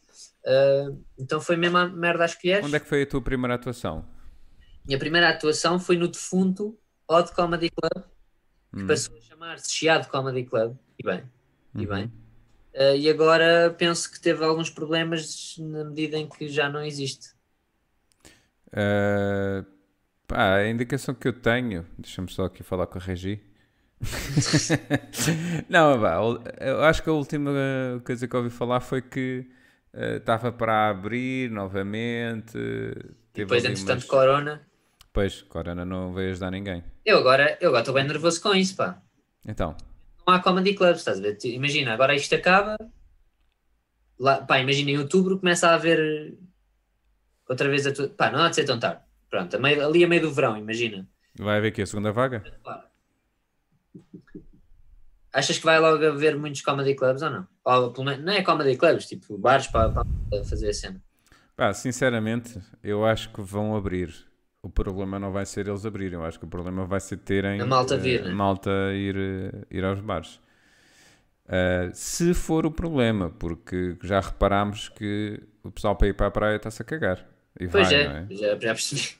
Ah, 0.45 0.85
então 1.19 1.39
foi 1.41 1.55
mesmo 1.57 1.77
a 1.77 1.87
merda 1.87 2.23
às 2.25 2.35
colheres. 2.35 2.65
Onde 2.65 2.75
é 2.77 2.79
que 2.79 2.87
foi 2.87 3.03
a 3.03 3.07
tua 3.07 3.21
primeira 3.21 3.55
atuação? 3.55 4.05
Minha 4.85 4.97
primeira 4.99 5.29
atuação 5.29 5.79
foi 5.79 5.97
no 5.97 6.07
defunto 6.07 6.77
Odd 7.09 7.31
Comedy 7.33 7.69
Club, 7.69 8.05
que 8.75 8.83
Hum. 8.83 8.87
passou 8.87 9.17
a 9.17 9.21
chamar-se 9.21 9.71
Chiado 9.73 10.07
Comedy 10.09 10.43
Club, 10.45 10.77
e 10.99 11.03
bem, 11.03 11.29
e 11.75 11.81
Uhum. 11.81 11.87
bem. 11.87 12.13
Ah, 12.75 12.95
e 12.95 13.09
agora 13.09 13.73
penso 13.77 14.11
que 14.11 14.19
teve 14.19 14.43
alguns 14.43 14.69
problemas 14.69 15.55
na 15.59 15.83
medida 15.85 16.17
em 16.17 16.27
que 16.29 16.47
já 16.49 16.69
não 16.69 16.83
existe. 16.83 17.35
Ah, 18.73 19.63
pá, 20.27 20.55
a 20.55 20.69
indicação 20.69 21.15
que 21.15 21.27
eu 21.27 21.33
tenho, 21.33 21.85
deixa-me 21.97 22.29
só 22.31 22.45
aqui 22.45 22.63
falar 22.63 22.87
com 22.87 22.97
a 22.97 23.01
Regi. 23.01 23.41
Não, 25.69 25.99
pá, 25.99 26.17
eu 26.59 26.83
acho 26.83 27.01
que 27.03 27.09
a 27.09 27.13
última 27.13 27.51
coisa 28.05 28.27
que 28.27 28.35
ouvi 28.35 28.49
falar 28.49 28.79
foi 28.79 29.01
que 29.01 29.49
ah, 29.93 30.17
estava 30.17 30.51
para 30.51 30.89
abrir 30.89 31.49
novamente. 31.51 32.51
teve 32.53 33.45
Depois, 33.45 33.63
entretanto, 33.65 33.91
umas- 34.01 34.05
Corona. 34.05 34.67
Pois, 35.13 35.41
Corona 35.43 35.83
não 35.83 36.13
veio 36.13 36.29
ajudar 36.31 36.51
ninguém. 36.51 36.83
Eu 37.03 37.17
agora 37.17 37.57
eu 37.59 37.69
agora 37.69 37.81
estou 37.81 37.95
bem 37.95 38.03
nervoso 38.05 38.39
com 38.41 38.53
isso, 38.53 38.75
pá. 38.75 39.01
Então, 39.47 39.75
Não 40.27 40.33
há 40.35 40.39
comedy 40.41 40.73
clubs, 40.75 40.99
estás 40.99 41.17
a 41.17 41.21
ver? 41.21 41.37
Imagina, 41.45 41.93
agora 41.93 42.13
isto 42.15 42.35
acaba. 42.35 42.77
Lá, 44.19 44.41
pá, 44.41 44.59
imagina 44.59 44.91
em 44.91 44.97
outubro 44.99 45.39
começa 45.39 45.69
a 45.69 45.75
haver 45.75 46.37
outra 47.49 47.69
vez 47.69 47.85
a 47.87 47.93
tua. 47.93 48.09
Pá, 48.09 48.31
não 48.31 48.41
há 48.41 48.49
de 48.49 48.55
ser 48.55 48.65
tão 48.65 48.79
tarde. 48.79 49.01
Pronto, 49.29 49.55
a 49.55 49.59
meio- 49.59 49.85
ali 49.85 50.03
a 50.03 50.07
meio 50.07 50.21
do 50.21 50.31
verão, 50.31 50.57
imagina. 50.57 51.07
vai 51.39 51.57
haver 51.57 51.69
aqui 51.69 51.81
a 51.81 51.85
segunda 51.85 52.11
vaga? 52.11 52.43
Achas 55.33 55.57
que 55.59 55.65
vai 55.65 55.79
logo 55.79 56.03
haver 56.05 56.37
muitos 56.37 56.61
comedy 56.61 56.95
clubs 56.95 57.21
ou 57.21 57.29
não? 57.29 57.47
Ou, 57.65 57.91
pelo 57.91 58.05
menos, 58.05 58.25
não 58.25 58.33
é 58.33 58.41
comedy 58.43 58.77
clubs, 58.77 59.05
tipo 59.05 59.37
bares 59.37 59.67
para, 59.67 59.89
para 59.89 60.43
fazer 60.45 60.69
a 60.69 60.73
cena. 60.73 61.01
Pá, 61.55 61.73
sinceramente, 61.73 62.59
eu 62.83 63.05
acho 63.05 63.31
que 63.33 63.41
vão 63.41 63.75
abrir. 63.75 64.13
O 64.61 64.69
problema 64.69 65.19
não 65.19 65.31
vai 65.31 65.45
ser 65.45 65.67
eles 65.67 65.85
abrirem, 65.85 66.15
eu 66.19 66.25
acho 66.25 66.39
que 66.39 66.45
o 66.45 66.49
problema 66.49 66.85
vai 66.85 66.99
ser 66.99 67.17
terem 67.17 67.61
A 67.61 67.65
malta 67.65 67.97
vir, 67.97 68.21
eh, 68.21 68.23
né? 68.25 68.31
malta 68.33 68.69
ir, 68.93 69.15
eh, 69.15 69.51
ir 69.69 69.83
aos 69.85 69.99
bares. 69.99 70.39
Eh, 71.47 71.91
se 71.93 72.33
for 72.33 72.65
o 72.65 72.71
problema, 72.71 73.29
porque 73.29 73.95
já 74.03 74.19
reparámos 74.19 74.89
que 74.89 75.41
o 75.63 75.71
pessoal 75.71 75.95
para 75.95 76.07
ir 76.07 76.13
para 76.13 76.27
a 76.27 76.31
praia 76.31 76.55
está-se 76.57 76.81
a 76.81 76.85
cagar. 76.85 77.25
E 77.59 77.67
Pois 77.67 77.91
vai, 77.91 77.95
é, 77.95 78.03
é? 78.29 78.35
Já, 78.35 78.47
já 78.49 78.57
percebi. 78.57 79.17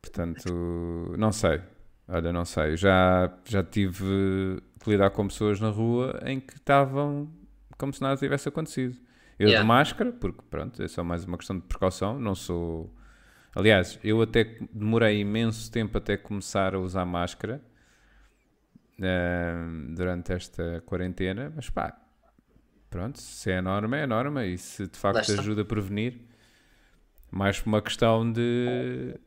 Portanto, 0.00 1.14
não 1.18 1.32
sei. 1.32 1.60
Olha, 2.08 2.32
não 2.32 2.44
sei. 2.44 2.76
Já, 2.76 3.32
já 3.44 3.62
tive 3.62 4.62
que 4.80 4.90
lidar 4.90 5.10
com 5.10 5.26
pessoas 5.26 5.60
na 5.60 5.68
rua 5.68 6.20
em 6.24 6.38
que 6.40 6.54
estavam 6.54 7.28
como 7.76 7.92
se 7.92 8.00
nada 8.00 8.16
tivesse 8.16 8.48
acontecido. 8.48 8.96
Eu 9.38 9.48
Yeah. 9.48 9.62
de 9.62 9.68
máscara, 9.68 10.12
porque 10.12 10.40
pronto, 10.48 10.82
é 10.82 10.88
só 10.88 11.04
mais 11.04 11.24
uma 11.24 11.36
questão 11.36 11.58
de 11.58 11.64
precaução, 11.66 12.18
não 12.18 12.34
sou. 12.34 12.90
Aliás, 13.54 13.98
eu 14.02 14.22
até 14.22 14.44
demorei 14.72 15.20
imenso 15.20 15.70
tempo 15.70 15.98
até 15.98 16.16
começar 16.16 16.74
a 16.74 16.78
usar 16.78 17.04
máscara 17.04 17.60
eh, 19.00 19.54
durante 19.94 20.32
esta 20.32 20.82
quarentena, 20.86 21.52
mas 21.54 21.68
pá, 21.68 21.98
pronto, 22.88 23.20
se 23.20 23.50
é 23.50 23.60
norma, 23.60 23.96
é 23.98 24.06
norma, 24.06 24.44
e 24.46 24.56
se 24.56 24.86
de 24.86 24.98
facto 24.98 25.30
ajuda 25.32 25.62
a 25.62 25.64
prevenir, 25.64 26.20
mais 27.30 27.60
por 27.60 27.68
uma 27.68 27.82
questão 27.82 28.30
de 28.30 29.18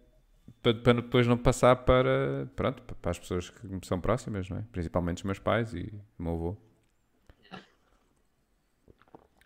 para, 0.61 0.73
para 0.73 0.93
depois 0.93 1.27
não 1.27 1.37
passar 1.37 1.75
para, 1.77 2.47
pronto, 2.55 2.83
para 2.95 3.11
as 3.11 3.19
pessoas 3.19 3.49
que 3.49 3.67
me 3.67 3.79
são 3.83 3.99
próximas, 3.99 4.49
não 4.49 4.57
é? 4.57 4.63
Principalmente 4.71 5.17
os 5.17 5.23
meus 5.23 5.39
pais 5.39 5.73
e 5.73 5.93
o 6.17 6.23
meu 6.23 6.33
avô. 6.33 6.57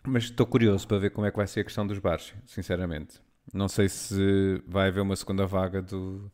Mas 0.06 0.24
estou 0.24 0.46
curioso 0.46 0.86
para 0.86 0.98
ver 0.98 1.10
como 1.10 1.26
é 1.26 1.30
que 1.30 1.36
vai 1.36 1.46
ser 1.46 1.60
a 1.60 1.64
questão 1.64 1.86
dos 1.86 1.98
bares, 1.98 2.34
sinceramente. 2.46 3.20
Não 3.52 3.68
sei 3.68 3.88
se 3.88 4.62
vai 4.66 4.88
haver 4.88 5.00
uma 5.00 5.16
segunda 5.16 5.46
vaga 5.46 5.80
do, 5.80 6.30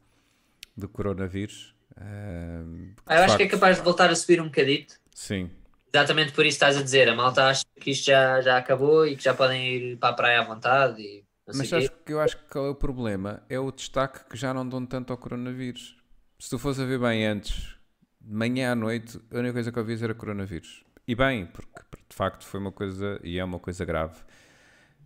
do 0.76 0.88
coronavírus. 0.88 1.74
Uh, 1.92 2.94
ah, 3.06 3.16
eu 3.16 3.18
acho 3.18 3.28
facto, 3.28 3.36
que 3.36 3.42
é 3.42 3.48
capaz 3.48 3.76
de 3.76 3.82
voltar 3.82 4.10
a 4.10 4.14
subir 4.16 4.40
um 4.40 4.46
bocadito. 4.46 4.94
Sim. 5.14 5.50
Exatamente 5.92 6.32
por 6.32 6.46
isso 6.46 6.56
estás 6.56 6.76
a 6.76 6.82
dizer. 6.82 7.08
A 7.08 7.14
malta 7.14 7.46
acha 7.46 7.64
que 7.80 7.90
isto 7.90 8.06
já, 8.06 8.40
já 8.40 8.56
acabou 8.56 9.06
e 9.06 9.16
que 9.16 9.22
já 9.22 9.34
podem 9.34 9.74
ir 9.74 9.96
para 9.98 10.08
a 10.08 10.14
praia 10.14 10.40
à 10.40 10.44
vontade. 10.44 11.02
E 11.02 11.24
Mas 11.55 11.68
sabes 11.68 11.88
que 12.05 12.12
eu 12.12 12.20
acho 12.20 12.36
que 12.36 12.59
é 12.59 12.61
o 12.61 12.74
problema? 12.74 13.42
É 13.48 13.59
o 13.59 13.70
destaque 13.70 14.28
que 14.28 14.36
já 14.36 14.53
não 14.53 14.68
dão 14.68 14.84
tanto 14.84 15.12
ao 15.12 15.18
coronavírus. 15.18 15.96
Se 16.38 16.51
tu 16.51 16.59
fosse 16.59 16.80
a 16.80 16.84
ver 16.84 16.98
bem 16.98 17.26
antes, 17.26 17.76
de 18.20 18.34
manhã 18.34 18.72
à 18.72 18.74
noite, 18.74 19.20
a 19.30 19.38
única 19.38 19.55
coisa 19.55 19.72
que 19.72 19.78
ouvias 19.78 20.03
era 20.03 20.14
coronavírus. 20.14 20.84
E 21.07 21.14
bem, 21.14 21.46
porque 21.46 21.80
de 22.09 22.16
facto 22.16 22.44
foi 22.44 22.61
uma 22.61 22.72
coisa 22.72 23.20
e 23.22 23.38
é 23.38 23.44
uma 23.44 23.59
coisa 23.59 23.84
grave. 23.84 24.16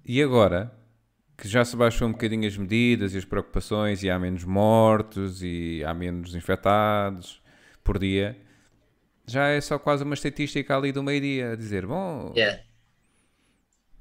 E 0.05 0.23
agora, 0.23 0.73
que 1.37 1.49
já 1.49 1.65
se 1.65 1.77
baixou 1.77 2.09
um 2.09 2.13
bocadinho 2.13 2.47
as 2.47 2.57
medidas 2.57 3.15
e 3.15 3.19
as 3.19 3.25
preocupações 3.25 4.03
e 4.03 4.11
há 4.11 4.19
menos 4.19 4.45
mortos 4.45 5.43
e 5.43 5.83
há 5.85 5.95
menos 5.95 6.35
infectados 6.35 7.43
por 7.83 7.99
dia, 7.99 8.39
já 9.27 9.49
é 9.49 9.61
só 9.61 9.79
quase 9.79 10.05
uma 10.05 10.15
estatística 10.15 10.77
ali 10.77 10.93
do 10.93 11.03
meio-dia 11.03 11.53
a 11.53 11.57
dizer, 11.57 11.87
bom, 11.87 12.33
yeah. 12.37 12.63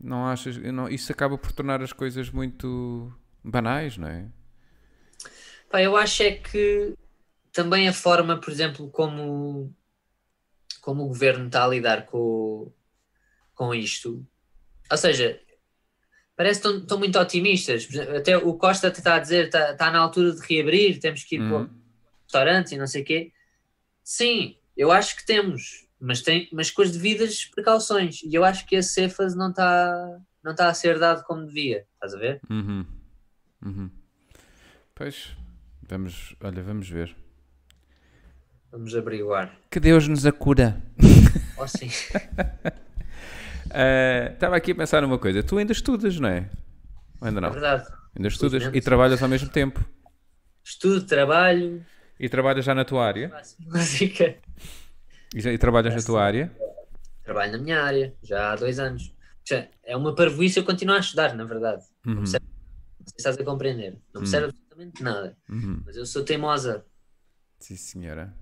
Não 0.04 0.28
achas, 0.28 0.58
não, 0.58 0.89
isso 0.89 1.12
acaba 1.12 1.38
por 1.38 1.51
tornar 1.51 1.82
as 1.82 1.93
coisas 1.93 2.30
muito 2.30 3.12
banais, 3.43 3.97
não 3.97 4.08
é? 4.08 4.28
Pá, 5.70 5.82
eu 5.82 5.95
acho 5.95 6.22
é 6.22 6.32
que 6.32 6.93
também 7.51 7.88
a 7.88 7.93
forma, 7.93 8.39
por 8.39 8.51
exemplo, 8.51 8.89
como, 8.91 9.74
como 10.82 11.04
o 11.04 11.08
governo 11.08 11.47
está 11.47 11.64
a 11.64 11.68
lidar 11.68 12.06
com, 12.06 12.72
com 13.56 13.74
isto, 13.74 14.26
ou 14.91 14.97
seja, 14.97 15.39
parece 16.36 16.62
que 16.62 16.68
estão, 16.68 16.82
estão 16.82 16.99
muito 16.99 17.18
otimistas. 17.18 17.88
Até 18.16 18.38
o 18.38 18.54
Costa 18.56 18.89
está 18.89 19.16
a 19.16 19.20
dizer 19.20 19.45
está, 19.45 19.72
está 19.72 19.89
na 19.89 19.99
altura 19.99 20.34
de 20.34 20.45
reabrir, 20.45 20.99
temos 20.99 21.24
que 21.24 21.36
ir 21.36 21.39
para 21.39 21.58
o 21.58 21.60
uhum. 21.62 21.70
restaurante 22.24 22.76
e 22.76 22.78
não 22.78 22.88
sei 22.88 23.01
o 23.01 23.06
quê. 23.06 23.32
Sim, 24.04 24.58
eu 24.76 24.91
acho 24.91 25.16
que 25.16 25.26
temos, 25.26 25.88
mas, 26.04 26.22
tem, 26.22 26.49
mas 26.51 26.70
com 26.70 26.82
as 26.82 26.91
devidas 26.91 27.45
precauções. 27.45 28.22
E 28.24 28.36
eu 28.36 28.43
acho 28.43 28.66
que 28.66 28.76
esse 28.76 28.89
Cefas 28.89 29.34
não 29.36 29.51
está, 29.51 30.20
não 30.43 30.51
está 30.51 30.68
a 30.68 30.74
ser 30.74 30.99
dado 30.99 31.24
como 31.24 31.45
devia. 31.45 31.86
Estás 31.93 32.14
a 32.14 32.18
ver? 32.18 32.41
Uhum. 32.49 32.86
Uhum. 33.66 33.89
Pois, 34.93 35.30
vamos, 35.88 36.36
olha, 36.41 36.62
vamos 36.62 36.89
ver. 36.89 37.16
Vamos 38.70 38.93
averiguar. 38.93 39.56
Que 39.72 39.80
Deus 39.80 40.06
nos 40.08 40.26
acura. 40.26 40.82
Oh, 41.56 41.68
sim. 41.68 41.88
Estava 44.34 44.56
uh, 44.56 44.58
aqui 44.58 44.72
a 44.72 44.76
pensar 44.76 45.04
numa 45.04 45.20
coisa. 45.20 45.43
Tu 45.43 45.58
ainda 45.58 45.72
estudas, 45.72 46.20
não 46.20 46.28
é? 46.28 46.49
Ou 47.22 47.28
ainda 47.28 47.39
não? 47.39 47.49
É 47.49 47.51
verdade. 47.51 47.88
Ainda 48.16 48.28
estudas 48.28 48.64
e 48.74 48.82
trabalhas 48.82 49.22
ao 49.22 49.30
mesmo 49.30 49.49
tempo. 49.49 49.80
Estudo, 50.64 51.06
trabalho. 51.06 51.86
E 52.20 52.28
trabalhas 52.28 52.66
já 52.66 52.74
na 52.74 52.84
tua 52.84 53.06
área? 53.06 53.32
Música. 53.60 54.36
E, 55.34 55.40
e 55.48 55.58
trabalhas 55.58 55.96
na 55.96 56.02
tua 56.02 56.24
área? 56.24 56.56
Trabalho 57.24 57.54
na 57.54 57.58
minha 57.58 57.82
área, 57.82 58.16
já 58.22 58.52
há 58.52 58.56
dois 58.56 58.80
anos. 58.80 59.14
É 59.84 59.96
uma 59.96 60.16
parvoíce 60.16 60.60
eu 60.60 60.64
continuar 60.64 60.98
a 60.98 61.00
estudar, 61.00 61.34
na 61.36 61.44
verdade. 61.44 61.84
Uhum. 62.06 62.14
Não, 62.14 62.22
percebe, 62.22 62.46
não 63.00 63.06
sei 63.06 63.12
se 63.12 63.16
estás 63.18 63.38
a 63.38 63.44
compreender. 63.44 63.98
Não 64.14 64.22
percebe 64.22 64.46
uhum. 64.46 64.50
absolutamente 64.50 65.04
nada. 65.04 65.38
Uhum. 65.50 65.82
Mas 65.86 65.96
eu 65.96 66.06
sou 66.06 66.24
teimosa. 66.24 66.86
Sim, 67.60 67.76
senhora. 67.76 68.34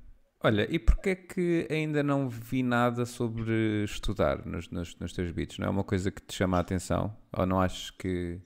Olha, 0.44 0.68
e 0.70 0.80
porquê 0.80 1.12
é 1.12 1.16
que 1.16 1.68
ainda 1.70 2.02
não 2.02 2.28
vi 2.28 2.64
nada 2.64 3.06
sobre 3.06 3.84
estudar 3.84 4.44
nos, 4.44 4.70
nos, 4.70 4.96
nos, 4.98 5.14
teus 5.14 5.32
beats? 5.32 5.60
Não 5.60 5.68
é 5.68 5.70
uma 5.70 5.84
coisa 5.84 6.10
que 6.10 6.22
te 6.22 6.34
chama 6.34 6.58
a 6.58 6.62
atenção? 6.62 7.16
Ou 7.32 7.46
não 7.46 7.62
achas 7.62 7.92
que 7.92 8.40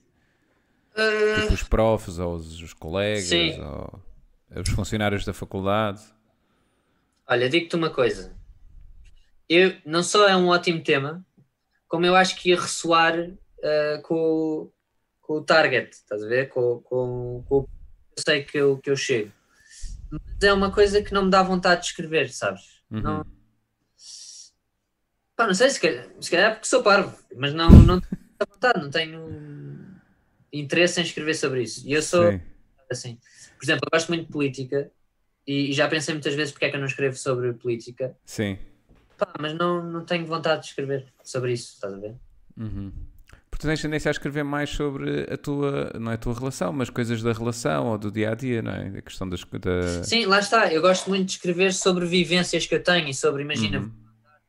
uh... 0.92 1.40
tipo, 1.40 1.54
os 1.54 1.62
profs 1.62 2.18
ou 2.18 2.34
os, 2.34 2.60
os 2.60 2.74
colegas 2.74 3.24
Sim. 3.24 3.58
ou 3.62 4.02
os 4.60 4.68
funcionários 4.68 5.24
da 5.24 5.32
faculdade? 5.32 6.02
Olha, 7.26 7.48
digo-te 7.48 7.74
uma 7.76 7.88
coisa. 7.88 8.35
Eu, 9.48 9.76
não 9.84 10.02
só 10.02 10.28
é 10.28 10.36
um 10.36 10.48
ótimo 10.48 10.82
tema, 10.82 11.24
como 11.88 12.04
eu 12.04 12.16
acho 12.16 12.36
que 12.36 12.50
ia 12.50 12.60
ressoar 12.60 13.18
uh, 13.18 14.02
com, 14.02 14.70
com 15.20 15.34
o 15.34 15.44
target, 15.44 15.92
estás 15.92 16.22
a 16.22 16.26
ver? 16.26 16.48
Com, 16.48 16.80
com, 16.80 17.44
com 17.48 17.56
o 17.58 17.68
eu 18.16 18.22
sei 18.26 18.44
que 18.44 18.56
eu, 18.56 18.78
que 18.78 18.90
eu 18.90 18.96
chego 18.96 19.30
mas 20.10 20.42
é 20.42 20.52
uma 20.52 20.70
coisa 20.70 21.02
que 21.02 21.12
não 21.12 21.24
me 21.24 21.30
dá 21.30 21.42
vontade 21.42 21.82
de 21.82 21.86
escrever, 21.88 22.30
sabes? 22.30 22.82
Uhum. 22.90 23.00
Não... 23.00 23.26
Pá, 25.34 25.46
não 25.46 25.54
sei, 25.54 25.68
se 25.68 25.80
calhar, 25.80 26.06
se 26.20 26.30
calhar 26.30 26.52
é 26.52 26.54
porque 26.54 26.68
sou 26.68 26.82
parvo, 26.82 27.16
mas 27.34 27.52
não, 27.52 27.68
não 27.68 28.00
tenho 28.00 28.50
vontade, 28.50 28.80
não 28.80 28.90
tenho 28.90 30.00
interesse 30.52 31.00
em 31.00 31.04
escrever 31.04 31.34
sobre 31.34 31.62
isso. 31.62 31.86
E 31.86 31.92
eu 31.92 32.00
sou 32.00 32.30
Sim. 32.30 32.40
assim. 32.90 33.18
Por 33.58 33.64
exemplo, 33.64 33.82
eu 33.84 33.98
gosto 33.98 34.08
muito 34.08 34.26
de 34.26 34.32
política 34.32 34.90
e, 35.46 35.72
já 35.72 35.88
pensei 35.88 36.14
muitas 36.14 36.34
vezes 36.34 36.52
porque 36.52 36.64
é 36.66 36.70
que 36.70 36.76
eu 36.76 36.80
não 36.80 36.86
escrevo 36.86 37.16
sobre 37.16 37.52
política. 37.52 38.16
Sim. 38.24 38.58
Pá, 39.16 39.32
mas 39.40 39.54
não, 39.54 39.82
não 39.82 40.04
tenho 40.04 40.26
vontade 40.26 40.62
de 40.62 40.68
escrever 40.68 41.06
sobre 41.22 41.52
isso, 41.52 41.74
estás 41.74 41.94
a 41.94 41.98
ver? 41.98 42.14
Uhum. 42.56 42.92
Porque 43.50 43.66
tens 43.66 43.80
tendência 43.80 44.10
a 44.10 44.12
escrever 44.12 44.42
mais 44.42 44.68
sobre 44.68 45.26
a 45.32 45.36
tua, 45.36 45.90
não 45.98 46.12
é 46.12 46.14
a 46.14 46.18
tua 46.18 46.34
relação, 46.34 46.72
mas 46.72 46.90
coisas 46.90 47.22
da 47.22 47.32
relação 47.32 47.86
ou 47.86 47.96
do 47.96 48.10
dia 48.10 48.32
a 48.32 48.34
dia, 48.34 48.60
não 48.60 48.72
é? 48.72 48.98
A 48.98 49.02
questão 49.02 49.26
das. 49.26 49.42
Da... 49.44 50.04
Sim, 50.04 50.26
lá 50.26 50.40
está. 50.40 50.70
Eu 50.70 50.82
gosto 50.82 51.08
muito 51.08 51.24
de 51.26 51.32
escrever 51.32 51.72
sobre 51.72 52.04
vivências 52.04 52.66
que 52.66 52.74
eu 52.74 52.82
tenho 52.82 53.08
e 53.08 53.14
sobre, 53.14 53.42
imagina, 53.42 53.78
uhum. 53.78 53.92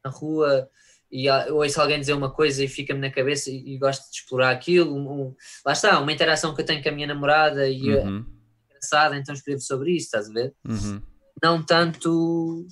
na 0.04 0.12
rua 0.12 0.70
e 1.10 1.30
ouço 1.30 1.80
alguém 1.80 2.00
dizer 2.00 2.14
uma 2.14 2.30
coisa 2.30 2.64
e 2.64 2.68
fica-me 2.68 3.00
na 3.00 3.10
cabeça 3.10 3.50
e, 3.50 3.76
e, 3.76 3.78
gosto 3.78 4.10
de 4.12 4.18
explorar 4.18 4.52
aquilo. 4.52 4.94
Um, 4.94 5.10
um, 5.10 5.36
lá 5.66 5.72
está, 5.72 6.00
uma 6.00 6.12
interação 6.12 6.54
que 6.54 6.62
eu 6.62 6.66
tenho 6.66 6.84
com 6.84 6.90
a 6.90 6.92
minha 6.92 7.08
namorada 7.08 7.68
e 7.70 7.90
uhum. 7.90 8.26
é 8.70 8.72
engraçada, 8.72 9.16
então 9.16 9.34
escrevo 9.34 9.62
sobre 9.62 9.92
isso, 9.92 10.08
estás 10.08 10.30
a 10.30 10.34
ver? 10.34 10.54
Uhum. 10.68 11.02
Não 11.42 11.64
tanto 11.64 12.68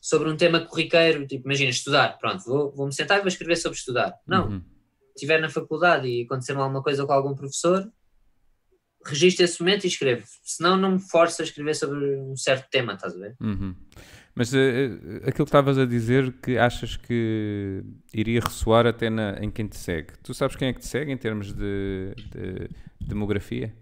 sobre 0.00 0.30
um 0.30 0.36
tema 0.36 0.60
corriqueiro, 0.60 1.26
tipo, 1.26 1.46
imagina, 1.46 1.70
estudar, 1.70 2.18
pronto, 2.18 2.44
vou, 2.44 2.72
vou 2.72 2.86
me 2.86 2.94
sentar 2.94 3.18
e 3.18 3.20
vou 3.20 3.28
escrever 3.28 3.56
sobre 3.56 3.78
estudar. 3.78 4.14
Não. 4.26 4.48
Uhum 4.48 4.62
estiver 5.20 5.40
na 5.40 5.48
faculdade 5.48 6.08
e 6.08 6.22
acontecer 6.22 6.52
alguma 6.52 6.82
coisa 6.82 7.06
com 7.06 7.12
algum 7.12 7.34
professor, 7.34 7.90
registre 9.04 9.44
esse 9.44 9.60
momento 9.60 9.84
e 9.84 9.88
escreve. 9.88 10.24
Senão 10.42 10.76
não 10.76 10.92
me 10.92 10.98
força 10.98 11.42
a 11.42 11.44
escrever 11.44 11.74
sobre 11.74 12.16
um 12.16 12.36
certo 12.36 12.68
tema, 12.70 12.94
estás 12.94 13.14
a 13.14 13.18
ver? 13.18 13.36
Uhum. 13.40 13.74
Mas 14.34 14.52
uh, 14.52 14.56
aquilo 15.26 15.44
que 15.44 15.50
estavas 15.50 15.78
a 15.78 15.84
dizer 15.84 16.32
que 16.40 16.56
achas 16.56 16.96
que 16.96 17.82
iria 18.12 18.40
ressoar 18.40 18.86
até 18.86 19.10
na, 19.10 19.38
em 19.40 19.50
quem 19.50 19.66
te 19.66 19.76
segue. 19.76 20.12
Tu 20.22 20.32
sabes 20.32 20.56
quem 20.56 20.68
é 20.68 20.72
que 20.72 20.80
te 20.80 20.86
segue 20.86 21.10
em 21.10 21.16
termos 21.16 21.52
de, 21.52 22.14
de 22.30 22.68
demografia? 23.00 23.74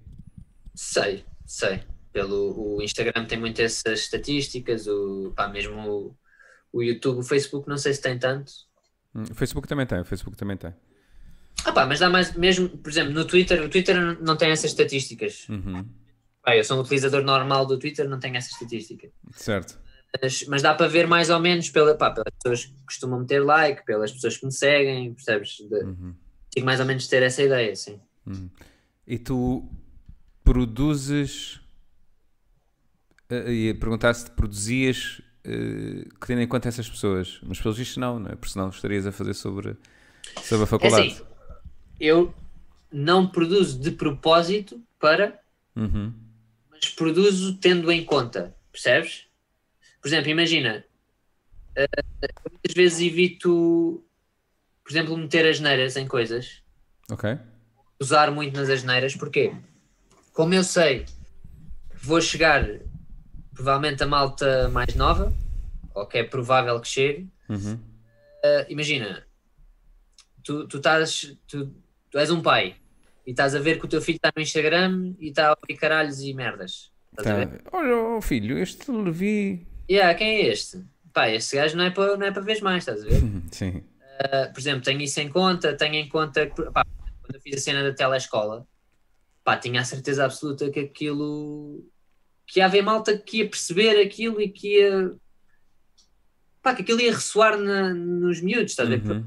Sei, 0.75 1.25
sei. 1.45 1.81
Pelo 2.19 2.79
o 2.79 2.83
Instagram 2.83 3.27
tem 3.27 3.39
muitas 3.39 3.77
essas 3.87 4.01
estatísticas, 4.01 4.89
o, 4.89 5.33
pá, 5.37 5.47
mesmo 5.47 5.79
o, 5.89 6.17
o 6.73 6.83
YouTube, 6.83 7.21
o 7.21 7.23
Facebook 7.23 7.69
não 7.69 7.79
sei 7.79 7.95
se 7.95 8.03
tem 8.03 8.19
tanto. 8.19 8.51
Hum, 9.15 9.23
o 9.31 9.35
Facebook 9.37 9.69
também 9.69 9.87
tem, 9.87 10.01
o 10.01 10.05
Facebook 10.05 10.37
também 10.37 10.57
tem. 10.57 10.75
Ah 11.65 11.71
pá, 11.71 11.87
mas 11.87 12.01
dá 12.01 12.11
mais, 12.11 12.35
mesmo, 12.35 12.71
por 12.71 12.91
exemplo, 12.91 13.13
no 13.13 13.25
Twitter, 13.25 13.63
o 13.63 13.69
Twitter 13.69 14.21
não 14.21 14.37
tem 14.37 14.51
essas 14.51 14.73
estatísticas. 14.73 15.49
Uhum. 15.49 15.87
Pá, 16.43 16.57
eu 16.57 16.65
sou 16.65 16.77
um 16.77 16.81
utilizador 16.81 17.23
normal 17.23 17.65
do 17.67 17.79
Twitter, 17.79 18.09
não 18.09 18.19
tenho 18.19 18.37
essa 18.37 18.51
estatística. 18.51 19.09
Certo. 19.37 19.79
Mas, 20.21 20.45
mas 20.49 20.61
dá 20.61 20.75
para 20.75 20.89
ver 20.89 21.07
mais 21.07 21.31
ou 21.31 21.39
menos 21.39 21.71
pela, 21.71 21.95
pá, 21.95 22.11
pelas 22.11 22.35
pessoas 22.43 22.65
que 22.65 22.85
costumam 22.85 23.21
meter 23.21 23.45
like, 23.45 23.85
pelas 23.85 24.11
pessoas 24.11 24.37
que 24.37 24.45
me 24.45 24.53
seguem, 24.53 25.15
percebes? 25.15 25.59
De, 25.59 25.85
uhum. 25.85 26.15
mais 26.65 26.81
ou 26.81 26.87
menos 26.87 27.07
ter 27.07 27.23
essa 27.23 27.45
ideia, 27.45 27.77
sim. 27.77 28.01
Uhum. 28.27 28.51
E 29.07 29.19
tu 29.21 29.71
produzes. 30.43 31.61
Uh, 33.31 33.51
ia 33.51 33.75
perguntar 33.75 34.15
se 34.15 34.25
te 34.25 34.31
produzias 34.31 35.21
uh, 35.45 36.09
que 36.19 36.27
tendo 36.27 36.41
em 36.41 36.49
conta 36.49 36.69
essas 36.69 36.89
pessoas, 36.89 37.39
mas 37.43 37.61
pelos 37.61 37.77
vistos 37.77 37.99
não, 37.99 38.19
não 38.19 38.31
é? 38.31 38.35
Porque 38.35 38.53
senão 38.53 38.71
estarias 38.71 39.07
a 39.07 39.13
fazer 39.13 39.35
sobre, 39.35 39.77
sobre 40.43 40.65
a 40.65 40.67
faculdade. 40.67 41.09
É 41.09 41.13
assim, 41.13 41.23
eu 42.01 42.35
não 42.91 43.27
produzo 43.27 43.79
de 43.79 43.91
propósito 43.91 44.81
para, 44.99 45.39
uhum. 45.77 46.15
mas 46.71 46.89
produzo 46.91 47.57
tendo 47.59 47.93
em 47.93 48.03
conta, 48.03 48.57
percebes? 48.73 49.27
Por 50.01 50.09
exemplo, 50.09 50.31
imagina, 50.31 50.85
uh, 51.77 52.51
muitas 52.51 52.75
vezes 52.75 53.01
evito, 53.01 54.03
por 54.83 54.91
exemplo, 54.91 55.17
meter 55.19 55.47
asneiras 55.47 55.97
em 55.97 56.09
coisas. 56.09 56.63
Ok. 57.11 57.39
Usar 58.01 58.31
muito 58.31 58.59
nas 58.59 58.71
asneiras, 58.71 59.15
porque 59.15 59.53
como 60.33 60.55
eu 60.55 60.65
sei 60.65 61.05
vou 62.01 62.21
chegar 62.21 62.65
provavelmente 63.59 64.05
a 64.05 64.07
malta 64.07 64.69
mais 64.69 64.95
nova, 64.95 65.35
ou 65.93 66.07
que 66.07 66.19
é 66.19 66.23
provável 66.23 66.79
que 66.81 66.87
chegue, 66.87 67.29
uhum. 67.49 67.75
uh, 67.75 68.65
imagina, 68.69 69.27
tu, 70.45 70.69
tu 70.69 70.77
estás, 70.77 71.37
tu, 71.49 71.75
tu 72.09 72.19
és 72.19 72.31
um 72.31 72.41
pai 72.41 72.77
e 73.27 73.33
estás 73.33 73.57
a 73.57 73.59
ver 73.59 73.81
que 73.81 73.85
o 73.85 73.89
teu 73.89 74.01
filho 74.01 74.15
está 74.15 74.31
no 74.35 74.41
Instagram 74.41 75.13
e 75.19 75.31
está 75.31 75.49
a 75.49 75.57
ouvir 75.61 75.77
caralhos 75.77 76.21
e 76.21 76.33
merdas. 76.33 76.93
Tá. 77.17 77.35
Olha, 77.73 77.97
oh, 77.97 78.21
filho, 78.21 78.59
este 78.59 78.93
Levi. 78.93 79.67
Yeah, 79.91 80.17
quem 80.17 80.37
é 80.37 80.47
este? 80.47 80.85
Pá, 81.13 81.29
este 81.29 81.57
gajo 81.57 81.77
não 81.77 81.85
é 81.85 81.91
para 81.91 82.17
não 82.17 82.27
é 82.27 82.31
para 82.31 82.43
ver 82.43 82.63
mais, 82.63 82.87
estás 82.87 83.03
a 83.03 83.09
ver? 83.09 83.21
Sim. 83.51 83.83
Uh, 84.21 84.53
por 84.53 84.61
exemplo, 84.61 84.83
tenho 84.83 85.01
isso 85.01 85.19
em 85.21 85.29
conta, 85.29 85.77
tenho 85.77 85.97
em 85.97 86.09
conta 86.09 86.47
que 86.47 86.63
pá, 86.71 86.87
quando 87.23 87.35
eu 87.35 87.41
fiz 87.41 87.57
a 87.57 87.61
cena 87.61 87.83
da 87.83 87.93
telescola, 87.93 88.65
pá, 89.43 89.57
tinha 89.57 89.81
a 89.81 89.85
certeza 89.85 90.25
absoluta 90.25 90.71
que 90.71 90.79
aquilo 90.79 91.85
que 92.49 92.61
ia 92.61 92.67
haver 92.67 92.83
malta 92.83 93.17
que 93.17 93.39
ia 93.39 93.49
perceber 93.49 94.01
aquilo 94.01 94.41
e 94.41 94.49
que 94.49 94.79
ia 94.79 95.15
pá, 96.63 96.75
que 96.75 96.83
aquilo 96.83 97.01
ia 97.01 97.13
ressoar 97.13 97.57
na, 97.59 97.95
nos 97.95 98.41
miúdos, 98.41 98.73
estás 98.73 98.91
a 98.91 98.97
ver? 98.97 99.11
Uhum. 99.11 99.25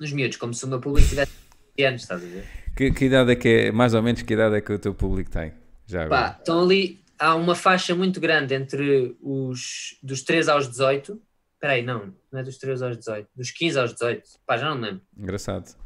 Nos 0.00 0.12
miúdos, 0.12 0.36
como 0.36 0.54
se 0.54 0.64
o 0.64 0.68
meu 0.68 0.80
público 0.80 1.08
tivesse 1.08 1.32
20 1.76 1.86
anos, 1.86 2.02
estás 2.02 2.22
a 2.22 2.26
ver? 2.26 2.46
Que, 2.76 2.90
que 2.90 3.04
idade 3.06 3.32
é 3.32 3.36
que 3.36 3.48
é, 3.48 3.72
mais 3.72 3.94
ou 3.94 4.02
menos, 4.02 4.22
que 4.22 4.32
idade 4.32 4.56
é 4.56 4.60
que 4.60 4.72
o 4.72 4.78
teu 4.78 4.94
público 4.94 5.30
tem? 5.30 5.52
Já 5.86 6.04
agora. 6.04 6.30
Pá, 6.30 6.38
então 6.40 6.62
ali 6.62 7.04
há 7.18 7.34
uma 7.34 7.54
faixa 7.54 7.94
muito 7.94 8.20
grande 8.20 8.54
entre 8.54 9.16
os 9.20 9.98
dos 10.02 10.22
3 10.22 10.48
aos 10.48 10.68
18. 10.68 11.20
Espera 11.54 11.74
aí, 11.74 11.82
não, 11.82 12.14
não 12.32 12.40
é 12.40 12.42
dos 12.42 12.58
3 12.58 12.82
aos 12.82 12.96
18, 12.96 13.28
dos 13.36 13.50
15 13.50 13.78
aos 13.78 13.92
18. 13.92 14.22
Pá, 14.46 14.56
já 14.56 14.70
não 14.70 14.76
me 14.76 14.86
lembro. 14.86 15.02
Engraçado. 15.16 15.81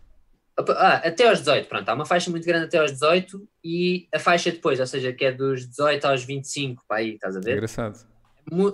Ah, 0.59 0.94
até 1.04 1.28
aos 1.28 1.40
18, 1.40 1.68
pronto, 1.68 1.88
há 1.88 1.94
uma 1.94 2.07
faixa 2.07 2.30
muito 2.30 2.46
grande 2.46 2.64
até 2.66 2.78
aos 2.78 2.92
18 2.92 3.46
e 3.62 4.09
a 4.14 4.18
faixa 4.18 4.50
depois, 4.50 4.80
ou 4.80 4.86
seja, 4.86 5.12
que 5.12 5.24
é 5.26 5.32
dos 5.32 5.68
18 5.68 6.04
aos 6.07 6.24
25, 6.24 6.82
pá, 6.88 6.96
aí, 6.96 7.14
estás 7.14 7.36
a 7.36 7.40
ver? 7.40 7.52
Engraçado. 7.52 8.07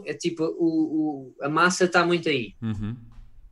É 0.04 0.14
tipo, 0.14 0.44
o, 0.44 1.32
o- 1.32 1.36
a 1.42 1.48
massa 1.48 1.84
está 1.86 2.06
muito 2.06 2.28
aí. 2.28 2.54
Uhum. 2.62 2.96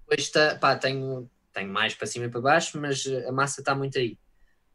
Depois 0.02 0.20
está, 0.26 0.54
pá, 0.54 0.76
tenho, 0.76 1.28
tenho 1.52 1.72
mais 1.72 1.94
para 1.94 2.06
cima 2.06 2.26
e 2.26 2.28
para 2.28 2.40
baixo, 2.40 2.78
mas 2.80 3.04
a 3.26 3.32
massa 3.32 3.62
está 3.62 3.74
muito 3.74 3.98
aí. 3.98 4.16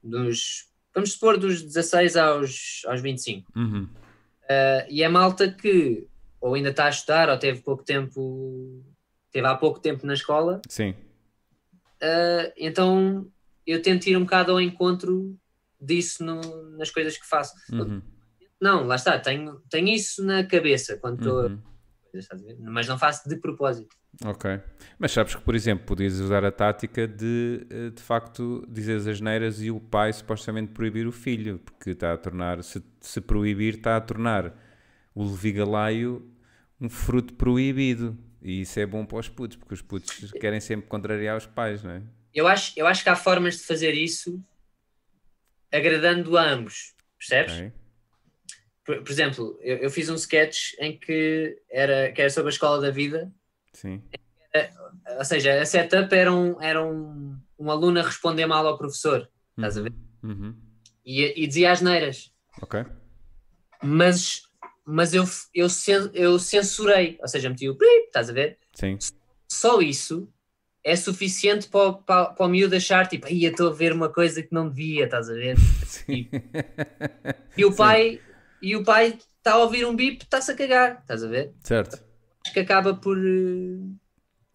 Dos, 0.04 0.68
vamos 0.94 1.14
supor, 1.14 1.38
dos 1.38 1.62
16 1.62 2.18
aos, 2.18 2.82
aos 2.88 3.00
25. 3.02 3.50
Uhum. 3.56 3.84
Uh, 4.44 4.86
e 4.90 5.02
é 5.02 5.08
malta 5.08 5.50
que 5.50 6.08
ou 6.42 6.54
ainda 6.56 6.70
está 6.70 6.86
a 6.86 6.90
estudar 6.90 7.30
ou 7.30 7.38
teve 7.38 7.62
pouco 7.62 7.84
tempo, 7.84 8.84
teve 9.32 9.48
há 9.48 9.56
pouco 9.56 9.80
tempo 9.80 10.06
na 10.06 10.14
escola, 10.14 10.62
Sim. 10.70 10.92
uh, 12.02 12.52
então 12.58 13.28
eu 13.66 13.82
tento 13.82 14.08
ir 14.08 14.18
um 14.18 14.22
bocado 14.22 14.52
ao 14.52 14.62
encontro 14.62 15.38
disso 15.80 16.24
no- 16.24 16.78
nas 16.78 16.90
coisas 16.92 17.18
que 17.18 17.26
faço. 17.28 17.54
Uhum. 17.74 18.02
Não, 18.62 18.86
lá 18.88 18.96
está, 18.96 19.20
tenho, 19.20 19.60
tenho 19.70 19.88
isso 19.90 20.24
na 20.24 20.44
cabeça 20.46 20.98
quando 20.98 21.18
estou 21.20 21.48
Uhum. 21.48 21.60
a 22.16 22.72
mas 22.72 22.88
não 22.88 22.98
faço 22.98 23.28
de 23.28 23.36
propósito. 23.36 23.94
Ok. 24.24 24.50
Mas 24.98 25.12
sabes 25.12 25.36
que, 25.36 25.42
por 25.42 25.54
exemplo, 25.54 25.86
podias 25.86 26.18
usar 26.22 26.46
a 26.46 26.52
tática 26.52 27.06
de, 27.06 27.68
eh, 27.70 27.90
de 27.90 28.02
facto, 28.02 28.66
dizer 28.70 28.96
as 28.96 29.08
asneiras 29.08 29.62
e 29.62 29.70
o 29.70 29.80
pai 29.82 30.14
supostamente 30.14 30.72
proibir 30.72 31.06
o 31.06 31.12
filho, 31.12 31.60
porque 31.60 31.90
está 31.90 32.14
a 32.14 32.18
tornar, 32.18 32.64
se, 32.64 32.82
se 33.02 33.20
proibir, 33.20 33.76
está 33.76 33.98
a 33.98 34.02
tornar 34.02 34.58
o 35.14 35.26
levigalaio 35.26 36.26
um 36.80 36.90
fruto 36.90 37.34
proibido. 37.34 38.18
E 38.42 38.62
isso 38.62 38.80
é 38.80 38.86
bom 38.86 39.06
para 39.06 39.18
os 39.18 39.28
putos, 39.28 39.58
porque 39.58 39.74
os 39.74 39.82
putos 39.82 40.32
querem 40.40 40.62
sempre 40.62 40.88
contrariar 40.88 41.36
os 41.38 41.46
pais, 41.46 41.84
não 41.84 41.92
é? 41.92 42.02
Eu 42.36 42.48
acho, 42.48 42.74
eu 42.76 42.86
acho 42.86 43.02
que 43.02 43.10
há 43.10 43.16
formas 43.16 43.58
de 43.60 43.64
fazer 43.64 43.94
isso 43.94 44.44
agradando 45.72 46.38
a 46.38 46.44
ambos, 46.44 46.94
percebes? 47.18 47.54
Ok. 47.54 47.72
Por, 48.84 49.02
por 49.02 49.12
exemplo, 49.12 49.58
eu, 49.62 49.78
eu 49.78 49.90
fiz 49.90 50.10
um 50.10 50.16
sketch 50.16 50.74
em 50.80 51.00
que 51.00 51.58
era, 51.70 52.12
que 52.12 52.22
era 52.22 52.30
sobre 52.30 52.50
a 52.50 52.54
escola 52.54 52.80
da 52.80 52.92
vida 52.92 53.34
Sim. 53.74 54.02
ou 55.18 55.26
seja, 55.26 55.62
a 55.62 55.66
setup 55.66 56.14
era 56.14 56.32
um, 56.32 56.62
era 56.62 56.86
um, 56.86 57.38
um 57.58 57.72
aluno 57.72 58.00
a 58.00 58.04
responder 58.04 58.46
mal 58.46 58.68
ao 58.68 58.78
professor, 58.78 59.30
estás 59.58 59.78
a 59.78 59.82
ver? 59.82 59.94
Uhum. 60.22 60.56
E, 61.06 61.44
e 61.44 61.48
dizia 61.48 61.72
as 61.72 61.82
neiras. 61.82 62.34
Ok. 62.62 62.86
Mas, 63.82 64.44
mas 64.86 65.14
eu, 65.14 65.24
eu, 65.54 65.68
eu 66.14 66.40
censurei, 66.40 67.18
ou 67.22 67.28
seja, 67.28 67.50
meti 67.50 67.70
o 67.70 67.76
prip, 67.76 68.08
estás 68.08 68.30
a 68.30 68.34
ver? 68.34 68.60
Sim. 68.74 68.98
Só 69.50 69.82
isso 69.82 70.32
é 70.86 70.96
suficiente 70.96 71.68
para, 71.68 71.90
o- 71.90 72.04
para, 72.04 72.26
para 72.28 72.48
o 72.48 72.50
miúdo 72.50 72.76
achar, 72.78 73.08
tipo, 73.10 73.28
aí 73.28 73.44
eu 73.46 73.52
estou 73.52 73.70
a 73.72 73.74
ver 73.74 73.92
uma 73.94 74.10
coisa 74.10 74.44
que 74.44 74.54
não 74.54 74.70
devia, 74.70 75.06
estás 75.06 75.30
a 75.30 75.34
ver? 75.34 75.58
Sim. 75.86 76.30
E 77.58 77.66
o 77.66 77.72
Sim. 77.72 77.78
pai, 77.78 78.22
e 78.62 78.76
o 78.76 78.84
pai 78.84 79.18
está 79.40 79.54
a 79.54 79.58
ouvir 79.58 79.86
um 79.86 79.96
bip, 79.96 80.24
está-se 80.24 80.52
a 80.52 80.56
cagar, 80.56 81.00
estás 81.02 81.24
a 81.24 81.28
ver? 81.28 81.54
certo. 81.64 82.00
Acho 82.46 82.54
que 82.54 82.60
acaba 82.62 82.96
por. 82.96 83.18
eh, 83.18 83.96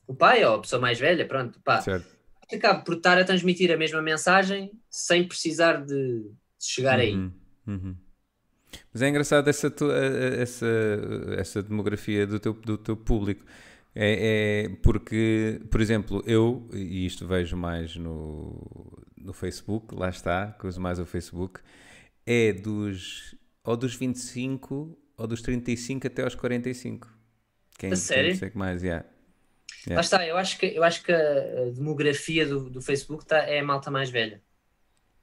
O 0.07 0.15
pai, 0.15 0.45
ou 0.45 0.57
a 0.57 0.61
pessoa 0.61 0.81
mais 0.81 0.99
velha, 0.99 1.27
pronto, 1.27 1.61
pá, 1.65 1.81
Certo. 1.81 2.17
acaba 2.53 2.81
por 2.83 2.95
estar 2.97 3.19
a 3.19 3.25
transmitir 3.25 3.71
a 3.73 3.77
mesma 3.77 4.03
mensagem 4.03 4.71
sem 4.91 5.27
precisar 5.27 5.85
de 5.85 6.23
de 6.61 6.67
chegar 6.67 7.01
aí. 7.01 7.15
Uhum, 7.15 7.33
uhum. 7.69 7.97
Mas 8.93 9.03
é 9.03 9.09
engraçado 9.09 9.49
essa, 9.49 9.71
tu- 9.71 9.91
essa, 9.91 10.67
essa 11.39 11.63
demografia 11.63 12.27
do 12.27 12.39
teu, 12.39 12.53
do 12.53 12.77
teu 12.77 12.97
público. 12.97 13.45
É, 13.95 14.67
é 14.67 14.69
porque, 14.83 15.61
por 15.71 15.81
exemplo, 15.81 16.23
eu, 16.27 16.69
e 16.73 17.05
isto 17.05 17.27
vejo 17.27 17.57
mais 17.57 17.97
no, 17.97 19.03
no 19.17 19.33
Facebook, 19.33 19.95
lá 19.95 20.09
está, 20.09 20.53
que 20.59 20.67
uso 20.67 20.81
mais 20.81 20.99
o 20.99 21.07
Facebook, 21.07 21.61
é 22.25 22.53
dos 22.53 23.35
ou 23.65 23.77
dos 23.77 23.95
25 23.95 24.97
ou 25.17 25.27
dos 25.27 25.43
35 25.43 26.07
até 26.07 26.23
aos 26.23 26.35
45. 26.35 27.09
Quem, 27.79 27.93
A 27.93 27.97
sério? 27.97 28.31
Quem 28.31 28.37
sei 28.37 28.51
que 28.51 28.59
mais, 28.59 28.83
yeah. 28.83 29.05
Yeah. 29.87 29.95
Lá 29.95 30.01
está, 30.01 30.27
eu 30.27 30.37
acho 30.37 30.59
que, 30.59 30.67
eu 30.67 30.83
acho 30.83 31.03
que 31.03 31.13
a 31.13 31.71
demografia 31.75 32.47
do, 32.47 32.69
do 32.69 32.83
Facebook 32.83 33.25
tá, 33.25 33.39
é 33.39 33.61
a 33.61 33.65
malta 33.65 33.91
mais 33.91 34.11
velha. 34.11 34.43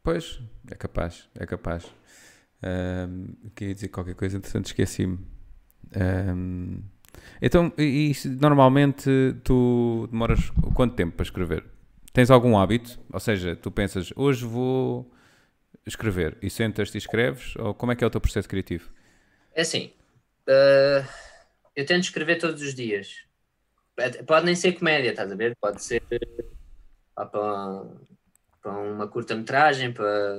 Pois, 0.01 0.39
é 0.69 0.75
capaz, 0.75 1.29
é 1.35 1.45
capaz. 1.45 1.85
Ahm, 2.63 3.33
queria 3.55 3.75
dizer 3.75 3.89
qualquer 3.89 4.15
coisa, 4.15 4.37
entretanto 4.37 4.67
esqueci-me. 4.67 5.19
Ahm, 5.95 6.81
então, 7.41 7.71
e, 7.77 8.11
e 8.11 8.27
normalmente 8.29 9.09
tu 9.43 10.07
demoras 10.11 10.49
quanto 10.73 10.95
tempo 10.95 11.15
para 11.15 11.23
escrever? 11.23 11.63
Tens 12.13 12.31
algum 12.31 12.57
hábito? 12.57 12.99
Ou 13.13 13.19
seja, 13.19 13.55
tu 13.55 13.69
pensas, 13.71 14.11
hoje 14.15 14.43
vou 14.45 15.11
escrever 15.85 16.37
e 16.41 16.49
sentas-te 16.49 16.95
e 16.95 16.97
escreves? 16.97 17.55
Ou 17.57 17.73
como 17.73 17.91
é 17.91 17.95
que 17.95 18.03
é 18.03 18.07
o 18.07 18.09
teu 18.09 18.19
processo 18.21 18.49
criativo? 18.49 18.89
É 19.53 19.61
assim, 19.61 19.91
eh, 20.47 21.03
eu 21.75 21.85
tento 21.85 22.03
escrever 22.03 22.37
todos 22.37 22.61
os 22.61 22.73
dias. 22.73 23.25
Pode- 24.27 24.45
nem 24.45 24.55
ser 24.55 24.73
comédia, 24.73 25.09
estás 25.11 25.31
a 25.31 25.35
ver? 25.35 25.55
Pode 25.59 25.83
ser 25.83 26.01
pá, 27.15 27.25
para, 27.25 27.85
para 28.61 28.71
uma 28.77 29.07
curta-metragem, 29.07 29.93
para, 29.93 30.35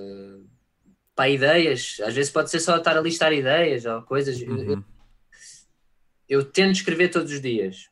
para 1.15 1.29
ideias. 1.29 1.97
Às 2.05 2.15
vezes 2.15 2.31
pode 2.31 2.51
ser 2.51 2.61
só 2.61 2.77
estar 2.77 2.97
a 2.97 3.01
listar 3.01 3.33
ideias 3.33 3.85
ou 3.85 4.03
coisas. 4.03 4.41
Eu- 4.41 4.49
eu- 4.57 4.75
Uhum. 4.75 4.85
Eu 6.29 6.45
tento 6.45 6.77
escrever 6.77 7.09
todos 7.09 7.33
os 7.33 7.41
dias. 7.41 7.89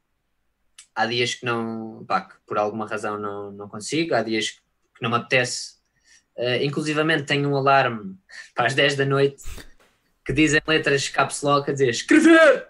Há 0.95 1.07
dias 1.07 1.35
que 1.35 1.45
não, 1.45 2.05
pá, 2.07 2.23
que 2.23 2.35
por 2.47 2.59
alguma 2.59 2.87
razão 2.87 3.19
não, 3.19 3.51
não 3.53 3.69
consigo, 3.69 4.15
há 4.15 4.23
dias 4.23 4.51
que 4.51 5.03
não 5.03 5.11
me 5.11 5.17
apetece. 5.17 5.77
Eh, 6.37 6.65
inclusivamente 6.65 7.25
tenho 7.25 7.49
um 7.51 7.57
alarme 7.57 8.17
para 8.55 8.67
as 8.67 8.75
10 8.75 8.97
da 8.97 9.05
noite 9.07 9.43
que 10.25 10.33
dizem 10.33 10.61
letras 10.67 11.09
caps 11.09 11.43
lock 11.43 11.71
a 11.71 11.73
dizer 11.73 11.89
escrever! 11.91 12.67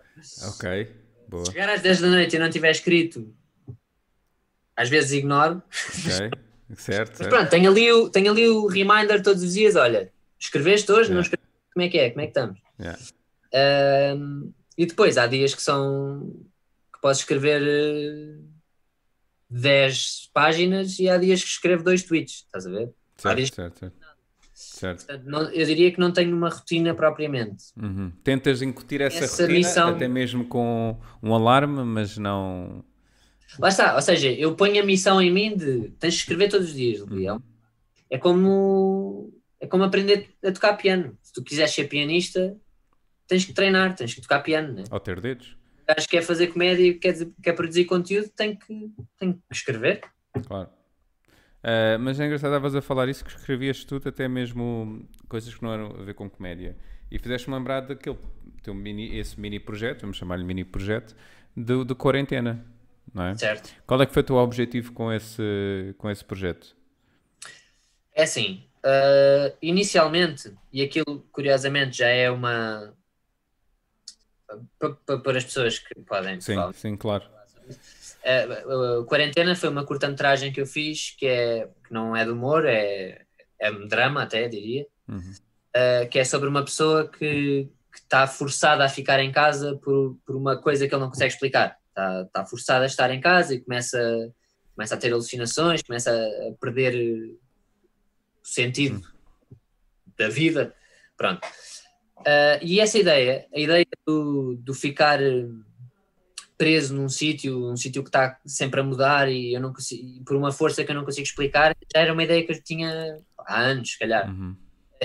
Ok, 0.48 0.92
boa. 1.28 1.44
Se 1.46 1.52
chegar 1.52 1.68
às 1.70 1.80
10 1.82 2.00
da 2.00 2.08
noite 2.08 2.36
e 2.36 2.38
não 2.38 2.50
tiver 2.50 2.70
escrito, 2.70 3.34
às 4.76 4.88
vezes 4.88 5.12
ignoro. 5.12 5.62
Ok, 6.04 6.30
certo, 6.76 7.16
Mas 7.18 7.28
pronto, 7.28 7.48
tenho 7.50 7.70
ali, 7.70 7.90
o, 7.92 8.10
tenho 8.10 8.30
ali 8.30 8.48
o 8.48 8.66
reminder 8.66 9.22
todos 9.22 9.42
os 9.42 9.54
dias, 9.54 9.74
olha, 9.76 10.12
escreveste 10.38 10.90
hoje, 10.92 11.10
não 11.10 11.20
Yeah. 11.20 11.22
escreveste, 11.22 11.72
como 11.72 11.84
é 11.84 11.88
que 11.88 11.98
é, 11.98 12.10
como 12.10 12.20
é 12.20 12.24
que 12.24 12.30
estamos? 12.30 12.60
Yeah. 12.78 12.98
E 14.76 14.86
depois 14.86 15.16
há 15.18 15.26
dias 15.26 15.54
que 15.54 15.62
são 15.62 16.32
que 16.92 17.00
posso 17.00 17.20
escrever 17.20 17.62
eh, 17.62 18.38
10 19.48 20.30
páginas 20.32 20.98
e 20.98 21.08
há 21.08 21.18
dias 21.18 21.42
que 21.42 21.48
escrevo 21.48 21.84
dois 21.84 22.02
tweets, 22.02 22.44
estás 22.46 22.66
a 22.66 22.70
ver? 22.70 22.90
Certo, 23.16 23.54
certo, 23.54 23.78
certo. 23.78 24.06
Certo. 24.58 25.06
Portanto, 25.06 25.24
não- 25.26 25.50
eu 25.50 25.66
diria 25.66 25.92
que 25.92 26.00
não 26.00 26.10
tenho 26.12 26.34
uma 26.34 26.48
rotina 26.48 26.94
propriamente. 26.94 27.64
Uhum. 27.76 28.10
Tentas 28.24 28.62
incutir 28.62 29.00
essa, 29.02 29.24
Essa 29.24 29.42
rotina, 29.42 29.58
missão- 29.58 29.88
até 29.90 30.08
mesmo 30.08 30.46
com 30.46 30.98
um 31.22 31.34
alarme, 31.34 31.82
mas 31.84 32.16
não. 32.16 32.82
Lá 33.58 33.68
está, 33.68 33.94
ou 33.94 34.02
seja, 34.02 34.30
eu 34.32 34.54
ponho 34.56 34.82
a 34.82 34.84
missão 34.86 35.20
em 35.20 35.30
mim 35.30 35.54
de 35.56 35.90
tens 35.98 36.14
de 36.14 36.20
escrever 36.20 36.48
todos 36.48 36.68
os 36.68 36.74
dias, 36.74 37.00
Leão. 37.06 37.42
É 38.10 38.16
como 38.18 39.30
é 39.60 39.66
como 39.66 39.84
aprender 39.84 40.30
a 40.44 40.50
tocar 40.52 40.74
piano. 40.76 41.16
Se 41.22 41.32
tu 41.32 41.42
quiseres 41.42 41.72
ser 41.72 41.84
pianista, 41.88 42.56
tens 43.26 43.44
que 43.44 43.52
treinar, 43.52 43.94
tens 43.94 44.14
que 44.14 44.20
tocar 44.20 44.40
piano, 44.40 44.72
né? 44.72 44.84
Ou 44.90 45.00
ter 45.00 45.20
dedos, 45.20 45.56
Acho 45.88 46.08
que 46.08 46.16
quer 46.16 46.22
fazer 46.22 46.48
comédia 46.48 46.82
e 46.82 46.94
quer, 46.94 47.14
quer 47.40 47.52
produzir 47.52 47.84
conteúdo, 47.84 48.28
tem 48.30 48.56
que, 48.56 48.90
tem 49.18 49.32
que 49.34 49.40
escrever. 49.52 50.02
claro. 50.46 50.68
Ah, 51.62 51.98
mas 51.98 52.20
é 52.20 52.26
engraçado, 52.26 52.50
estavas 52.50 52.76
a 52.76 52.80
falar 52.80 53.08
isso, 53.08 53.24
que 53.24 53.30
escrevias 53.30 53.82
tudo, 53.82 54.08
até 54.08 54.28
mesmo 54.28 55.04
coisas 55.28 55.52
que 55.52 55.60
não 55.62 55.72
eram 55.72 55.86
a 55.98 56.04
ver 56.04 56.14
com 56.14 56.30
comédia. 56.30 56.76
E 57.10 57.18
fizeste-me 57.18 57.56
lembrar 57.56 57.80
daquele 57.80 58.16
teu 58.62 58.72
mini, 58.72 59.18
esse 59.18 59.38
mini 59.38 59.58
projeto, 59.58 60.02
vamos 60.02 60.16
chamar-lhe 60.16 60.44
mini 60.44 60.64
projeto, 60.64 61.16
de, 61.56 61.84
de 61.84 61.94
quarentena, 61.96 62.64
não 63.12 63.24
é? 63.24 63.34
Certo. 63.34 63.74
Qual 63.84 64.00
é 64.00 64.06
que 64.06 64.12
foi 64.12 64.22
o 64.22 64.26
teu 64.26 64.36
objetivo 64.36 64.92
com 64.92 65.12
esse, 65.12 65.94
com 65.98 66.08
esse 66.08 66.24
projeto? 66.24 66.76
É 68.14 68.22
assim, 68.22 68.64
ah, 68.84 69.52
inicialmente, 69.60 70.52
e 70.72 70.82
aquilo 70.82 71.26
curiosamente 71.32 71.98
já 71.98 72.08
é 72.08 72.30
uma. 72.30 72.94
Pa- 74.78 74.96
pa- 75.06 75.18
Para 75.18 75.38
as 75.38 75.44
pessoas 75.44 75.78
que 75.78 75.94
podem 76.02 76.40
Sim, 76.40 76.54
falar, 76.54 76.72
sim, 76.74 76.96
claro. 76.96 77.24
a, 78.24 79.00
a 79.00 79.04
quarentena 79.04 79.54
foi 79.56 79.68
uma 79.68 79.84
curta-metragem 79.84 80.52
que 80.52 80.60
eu 80.60 80.66
fiz 80.66 81.10
que, 81.16 81.26
é, 81.26 81.68
que 81.86 81.92
não 81.92 82.14
é 82.16 82.24
de 82.24 82.30
humor, 82.30 82.64
é, 82.66 83.24
é 83.58 83.72
drama 83.86 84.22
até, 84.22 84.48
diria, 84.48 84.86
Uhum. 85.08 85.20
uh, 85.76 86.08
que 86.10 86.18
é 86.18 86.24
sobre 86.24 86.48
uma 86.48 86.64
pessoa 86.64 87.08
que 87.08 87.68
está 87.94 88.26
forçada 88.26 88.84
a 88.84 88.88
ficar 88.88 89.20
em 89.20 89.30
casa 89.32 89.76
por, 89.76 90.18
por 90.26 90.34
uma 90.36 90.56
coisa 90.60 90.86
que 90.88 90.94
ele 90.94 91.00
não 91.02 91.08
consegue 91.08 91.32
explicar. 91.32 91.78
Está 91.88 92.24
tá 92.26 92.44
forçada 92.44 92.84
a 92.84 92.86
estar 92.86 93.10
em 93.10 93.20
casa 93.20 93.54
e 93.54 93.60
começa, 93.60 93.98
começa 94.74 94.94
a 94.94 94.98
ter 94.98 95.12
alucinações, 95.12 95.82
começa 95.82 96.10
a 96.12 96.52
perder 96.60 96.94
o 97.32 97.38
sentido 98.42 99.00
da 100.18 100.28
vida. 100.28 100.74
Pronto. 101.16 101.40
Uh, 102.20 102.58
e 102.62 102.80
essa 102.80 102.98
ideia, 102.98 103.46
a 103.54 103.58
ideia 103.58 103.86
do, 104.06 104.56
do 104.56 104.74
ficar 104.74 105.20
preso 106.56 106.94
num 106.94 107.08
sítio, 107.08 107.70
um 107.70 107.76
sítio 107.76 108.02
que 108.02 108.08
está 108.08 108.38
sempre 108.44 108.80
a 108.80 108.82
mudar 108.82 109.30
e 109.30 109.54
eu 109.54 109.60
não 109.60 109.72
consigo, 109.72 110.24
por 110.24 110.36
uma 110.36 110.50
força 110.50 110.82
que 110.84 110.90
eu 110.90 110.94
não 110.94 111.04
consigo 111.04 111.26
explicar, 111.26 111.76
já 111.94 112.00
era 112.00 112.12
uma 112.12 112.24
ideia 112.24 112.44
que 112.44 112.52
eu 112.52 112.62
tinha 112.62 113.18
há 113.38 113.60
anos, 113.60 113.92
se 113.92 113.98
calhar. 113.98 114.28
Uhum. 114.28 114.56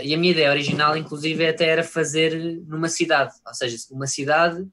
E 0.01 0.13
a 0.13 0.17
minha 0.17 0.31
ideia 0.31 0.49
original, 0.49 0.95
inclusive, 0.95 1.45
até 1.45 1.65
era 1.65 1.83
fazer 1.83 2.33
numa 2.65 2.87
cidade, 2.87 3.33
ou 3.45 3.53
seja, 3.53 3.75
uma 3.91 4.07
cidade 4.07 4.65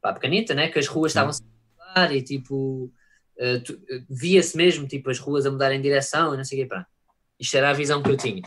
pá, 0.00 0.12
pequenita, 0.12 0.54
né? 0.54 0.68
que 0.68 0.78
as 0.78 0.86
ruas 0.86 1.12
estavam 1.12 1.32
a 1.32 2.00
mudar 2.00 2.16
e 2.16 2.22
tipo 2.22 2.90
uh, 3.36 4.04
via-se 4.08 4.56
mesmo 4.56 4.86
tipo 4.86 5.10
as 5.10 5.18
ruas 5.18 5.44
a 5.44 5.50
mudar 5.50 5.72
em 5.72 5.80
direção 5.80 6.32
e 6.32 6.36
não 6.38 6.44
sei 6.44 6.60
o 6.60 6.62
quê. 6.62 6.68
Pá. 6.68 6.86
Isto 7.38 7.56
era 7.56 7.70
a 7.70 7.74
visão 7.74 8.02
que 8.02 8.10
eu 8.10 8.16
tinha. 8.16 8.42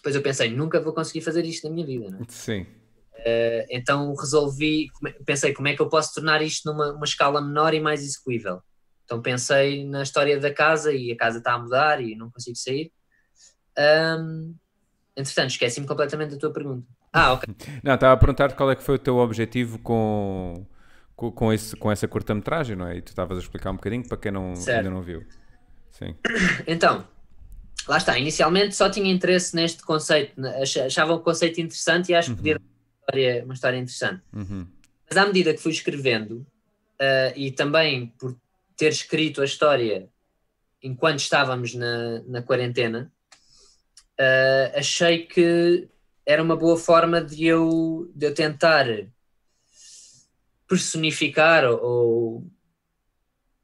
Depois 0.00 0.14
eu 0.14 0.22
pensei, 0.22 0.50
nunca 0.50 0.80
vou 0.80 0.94
conseguir 0.94 1.20
fazer 1.20 1.44
isto 1.44 1.68
na 1.68 1.74
minha 1.74 1.86
vida. 1.86 2.10
Né? 2.10 2.20
Sim. 2.28 2.62
Uh, 2.62 3.66
então 3.68 4.14
resolvi, 4.14 4.88
pensei 5.26 5.52
como 5.52 5.68
é 5.68 5.76
que 5.76 5.82
eu 5.82 5.90
posso 5.90 6.14
tornar 6.14 6.40
isto 6.40 6.70
numa 6.70 6.92
uma 6.92 7.04
escala 7.04 7.42
menor 7.42 7.74
e 7.74 7.80
mais 7.80 8.02
execuível. 8.02 8.62
Então 9.04 9.20
pensei 9.20 9.84
na 9.84 10.02
história 10.02 10.40
da 10.40 10.52
casa 10.52 10.90
e 10.90 11.12
a 11.12 11.16
casa 11.16 11.38
está 11.38 11.52
a 11.52 11.58
mudar 11.58 12.00
e 12.02 12.14
não 12.14 12.30
consigo 12.30 12.56
sair. 12.56 12.90
Um, 13.78 14.54
entretanto, 15.14 15.50
esqueci-me 15.50 15.86
completamente 15.86 16.30
da 16.30 16.38
tua 16.38 16.50
pergunta. 16.50 16.86
Ah, 17.12 17.32
ok. 17.34 17.54
Não, 17.82 17.94
estava 17.94 18.14
a 18.14 18.16
perguntar-te 18.16 18.54
qual 18.54 18.70
é 18.70 18.76
que 18.76 18.82
foi 18.82 18.94
o 18.94 18.98
teu 18.98 19.16
objetivo 19.18 19.78
com, 19.80 20.66
com, 21.14 21.30
com, 21.30 21.52
esse, 21.52 21.76
com 21.76 21.90
essa 21.90 22.06
curta-metragem, 22.06 22.76
não 22.76 22.86
é? 22.86 22.96
E 22.96 23.02
tu 23.02 23.08
estavas 23.08 23.36
a 23.36 23.40
explicar 23.40 23.70
um 23.70 23.76
bocadinho 23.76 24.06
para 24.06 24.16
quem 24.16 24.30
não, 24.32 24.54
Certo. 24.54 24.78
ainda 24.78 24.90
não 24.90 25.02
viu. 25.02 25.26
Sim. 25.90 26.14
Então, 26.66 27.04
lá 27.90 27.98
está. 27.98 28.16
Inicialmente 28.16 28.76
só 28.76 28.88
tinha 28.88 29.10
interesse 29.12 29.54
neste 29.56 29.82
conceito, 29.82 30.40
achava 30.86 31.12
o 31.12 31.18
conceito 31.18 31.60
interessante 31.60 32.10
e 32.10 32.14
acho 32.14 32.30
que 32.30 32.36
podia 32.36 32.54
dar 32.54 32.60
uma 32.60 33.00
história, 33.00 33.44
uma 33.44 33.54
história 33.54 33.76
interessante. 33.78 34.22
Uhum. 34.32 34.66
Mas 35.08 35.18
à 35.18 35.26
medida 35.26 35.52
que 35.52 35.60
fui 35.60 35.72
escrevendo, 35.72 36.46
ah, 37.00 37.32
e 37.34 37.50
também 37.50 38.06
por 38.16 38.36
ter 38.76 38.92
escrito 38.92 39.42
a 39.42 39.44
história 39.44 40.08
enquanto 40.80 41.18
estávamos 41.18 41.74
na, 41.74 42.20
na 42.28 42.42
quarentena, 42.42 43.10
ah, 44.16 44.72
achei 44.76 45.26
que 45.26 45.88
era 46.24 46.40
uma 46.40 46.54
boa 46.54 46.76
forma 46.76 47.20
de 47.20 47.44
eu, 47.44 48.08
de 48.14 48.26
eu 48.26 48.32
tentar 48.32 48.86
personificar 50.68 51.64
ou, 51.64 52.46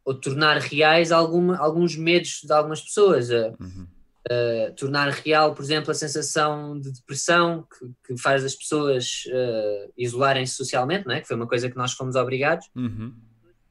ou 0.04 0.14
tornar 0.14 0.58
reais 0.58 1.12
alguma, 1.12 1.56
alguns 1.58 1.94
medos 1.94 2.40
de 2.42 2.52
algumas 2.52 2.80
pessoas. 2.80 3.30
ah, 3.30 3.54
Uhum. 3.60 3.86
Uh, 4.28 4.74
tornar 4.74 5.08
real, 5.10 5.54
por 5.54 5.62
exemplo, 5.62 5.90
a 5.92 5.94
sensação 5.94 6.80
de 6.80 6.90
depressão 6.90 7.62
que, 7.62 7.90
que 8.14 8.20
faz 8.20 8.44
as 8.44 8.56
pessoas 8.56 9.22
uh, 9.28 9.92
isolarem-se 9.96 10.54
socialmente, 10.54 11.06
não 11.06 11.14
é? 11.14 11.20
que 11.20 11.28
foi 11.28 11.36
uma 11.36 11.46
coisa 11.46 11.70
que 11.70 11.76
nós 11.76 11.92
fomos 11.92 12.16
obrigados, 12.16 12.68
Uhum. 12.74 13.14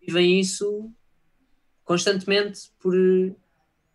vivem 0.01 0.39
isso 0.39 0.89
constantemente 1.83 2.71
por, 2.79 2.95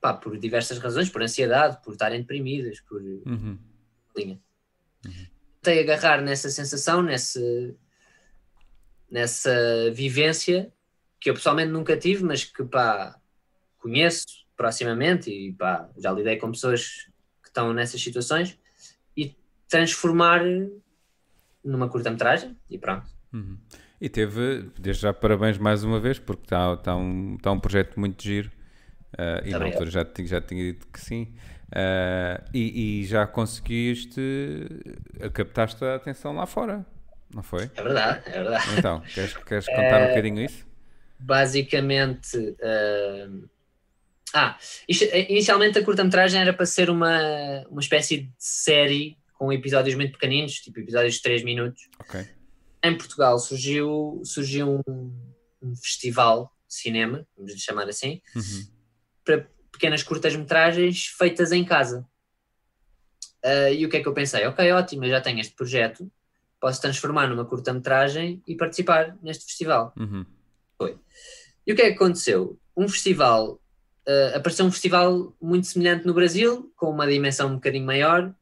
pá, 0.02 0.12
por 0.12 0.36
diversas 0.38 0.76
razões, 0.78 1.08
por 1.08 1.22
ansiedade, 1.22 1.78
por 1.82 1.92
estarem 1.92 2.20
deprimidas, 2.20 2.78
por 2.80 3.00
Uhum. 3.00 3.58
linha. 4.14 4.38
Tentei 5.62 5.82
agarrar 5.82 6.20
nessa 6.20 6.50
sensação, 6.50 7.02
nessa, 7.02 7.40
nessa 9.10 9.90
vivência 9.92 10.72
que 11.18 11.30
eu 11.30 11.34
pessoalmente 11.34 11.70
nunca 11.72 11.96
tive, 11.96 12.22
mas 12.22 12.44
que 12.44 12.64
pá, 12.64 13.18
conheço 13.78 14.26
proximamente 14.60 15.30
e 15.30 15.52
pá, 15.54 15.88
já 15.96 16.12
lidei 16.12 16.36
com 16.36 16.50
pessoas 16.50 17.08
que 17.42 17.48
estão 17.48 17.72
nessas 17.72 17.98
situações 18.02 18.58
e 19.16 19.34
transformar 19.66 20.42
numa 21.64 21.88
curta-metragem 21.88 22.54
e 22.68 22.76
pronto. 22.76 23.06
Uhum. 23.32 23.56
E 23.98 24.10
teve, 24.10 24.70
desde 24.78 25.00
já, 25.00 25.14
parabéns 25.14 25.56
mais 25.56 25.82
uma 25.82 25.98
vez, 25.98 26.18
porque 26.18 26.42
está 26.42 26.76
tá 26.76 26.94
um, 26.94 27.38
tá 27.38 27.50
um 27.50 27.58
projeto 27.58 27.98
muito 27.98 28.22
giro. 28.22 28.50
ah, 29.16 29.40
e 29.46 29.50
na 29.50 29.64
altura 29.64 29.90
já, 29.90 30.06
já 30.18 30.42
tinha 30.42 30.72
dito 30.72 30.86
que 30.88 31.00
sim. 31.00 31.32
Ah, 31.74 32.44
e, 32.52 33.00
e 33.00 33.06
já 33.06 33.26
conseguiste, 33.26 34.20
ah, 35.22 35.30
captaste 35.30 35.82
a 35.82 35.94
atenção 35.94 36.34
lá 36.34 36.44
fora, 36.44 36.84
não 37.34 37.42
foi? 37.42 37.70
É 37.74 37.82
verdade, 37.82 38.22
é 38.26 38.32
verdade. 38.32 38.64
Então, 38.76 39.00
queres, 39.14 39.34
queres 39.38 39.66
contar 39.66 40.02
um 40.02 40.08
bocadinho 40.08 40.44
isso? 40.44 40.66
basicamente. 41.18 42.56
ah, 42.62 43.26
ah, 44.34 44.58
isto- 44.88 45.04
inicialmente 45.28 45.78
a 45.78 45.84
curta-metragem 45.84 46.40
era 46.40 46.52
para 46.52 46.66
ser 46.66 46.88
uma, 46.90 47.64
uma 47.68 47.80
espécie 47.80 48.18
de 48.22 48.32
série 48.38 49.18
com 49.34 49.52
episódios 49.52 49.96
muito 49.96 50.12
pequeninos, 50.12 50.54
tipo 50.60 50.78
episódios 50.80 51.14
de 51.14 51.22
3 51.22 51.42
minutos. 51.42 51.88
Ok. 51.98 52.26
Em 52.82 52.96
Portugal 52.96 53.38
surgiu, 53.38 54.20
surgiu 54.24 54.82
um, 54.88 55.12
um 55.62 55.74
festival 55.76 56.54
de 56.68 56.74
cinema, 56.74 57.26
vamos 57.36 57.52
lhe 57.52 57.58
chamar 57.58 57.88
assim, 57.88 58.20
Uhum. 58.36 58.66
para 59.24 59.48
pequenas 59.72 60.02
curtas-metragens 60.02 61.06
feitas 61.06 61.52
em 61.52 61.64
casa. 61.64 62.06
Ah, 63.42 63.70
e 63.70 63.84
o 63.84 63.88
que 63.88 63.96
é 63.96 64.00
que 64.02 64.08
eu 64.08 64.14
pensei? 64.14 64.46
Ok, 64.46 64.70
ótimo, 64.72 65.04
eu 65.04 65.10
já 65.10 65.20
tenho 65.20 65.40
este 65.40 65.54
projeto, 65.54 66.10
posso 66.60 66.80
transformar 66.80 67.26
numa 67.26 67.44
curta-metragem 67.44 68.42
e 68.46 68.54
participar 68.54 69.16
neste 69.22 69.44
festival. 69.46 69.92
Uhum. 69.98 70.24
E 71.66 71.72
o 71.72 71.76
que 71.76 71.82
é 71.82 71.88
que 71.90 71.94
aconteceu? 71.96 72.58
Um 72.76 72.88
festival, 72.88 73.59
ah, 74.10 74.36
apareceu 74.36 74.66
um 74.66 74.72
festival 74.72 75.32
muito 75.40 75.68
semelhante 75.68 76.04
no 76.04 76.14
Brasil, 76.14 76.72
com 76.76 76.90
uma 76.90 77.06
dimensão 77.06 77.48
um 77.50 77.54
bocadinho 77.54 77.86
maior, 77.86 78.34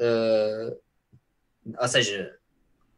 ah, 0.00 0.76
ou 1.80 1.88
seja, 1.88 2.38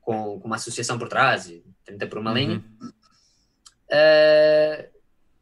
com, 0.02 0.38
com 0.38 0.46
uma 0.46 0.56
associação 0.56 0.98
por 0.98 1.08
trás, 1.08 1.48
e 1.48 1.64
30 1.86 2.06
por 2.06 2.18
uma 2.18 2.32
linha, 2.32 2.62
Uhum. 2.80 2.92
ah, 3.90 4.84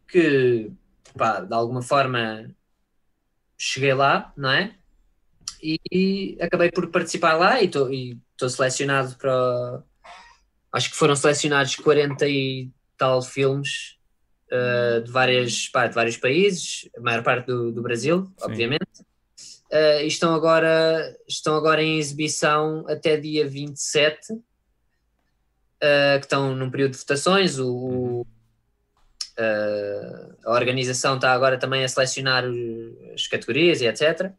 que, 0.08 0.70
pá, 1.16 1.40
de 1.40 1.52
alguma 1.52 1.82
forma 1.82 2.54
cheguei 3.58 3.94
lá, 3.94 4.32
não 4.36 4.50
é? 4.50 4.76
E, 5.60 5.80
e 5.90 6.38
acabei 6.40 6.70
por 6.70 6.88
participar 6.90 7.34
lá 7.34 7.60
e 7.60 7.64
estou 7.64 8.48
selecionado 8.48 9.16
para. 9.16 9.82
Acho 10.70 10.90
que 10.90 10.96
foram 10.96 11.16
selecionados 11.16 11.74
40 11.76 12.28
e 12.28 12.70
tal 12.98 13.22
filmes 13.22 13.95
ah, 14.52 15.00
de, 15.04 15.10
várias, 15.10 15.68
pá, 15.68 15.86
de 15.86 15.94
vários 15.94 16.16
países, 16.16 16.88
a 16.96 17.00
maior 17.00 17.22
parte 17.22 17.46
do, 17.46 17.72
do 17.72 17.82
Brasil, 17.82 18.24
Sim. 18.26 18.32
obviamente. 18.42 18.86
Ah, 19.72 20.02
e 20.02 20.06
estão 20.06 20.34
agora, 20.34 21.16
estão 21.28 21.56
agora 21.56 21.82
em 21.82 21.98
exibição 21.98 22.84
até 22.88 23.16
dia 23.16 23.48
27, 23.48 24.32
ah, 25.82 26.16
que 26.18 26.24
estão 26.26 26.54
num 26.54 26.70
período 26.70 26.92
de 26.92 26.98
votações. 26.98 27.58
O, 27.58 27.74
o- 27.74 28.26
ah, 29.38 30.34
a 30.44 30.52
organização 30.52 31.16
está 31.16 31.32
agora 31.32 31.58
também 31.58 31.84
a 31.84 31.88
selecionar 31.88 32.44
as 33.14 33.26
categorias 33.26 33.80
e 33.80 33.86
etc. 33.86 34.32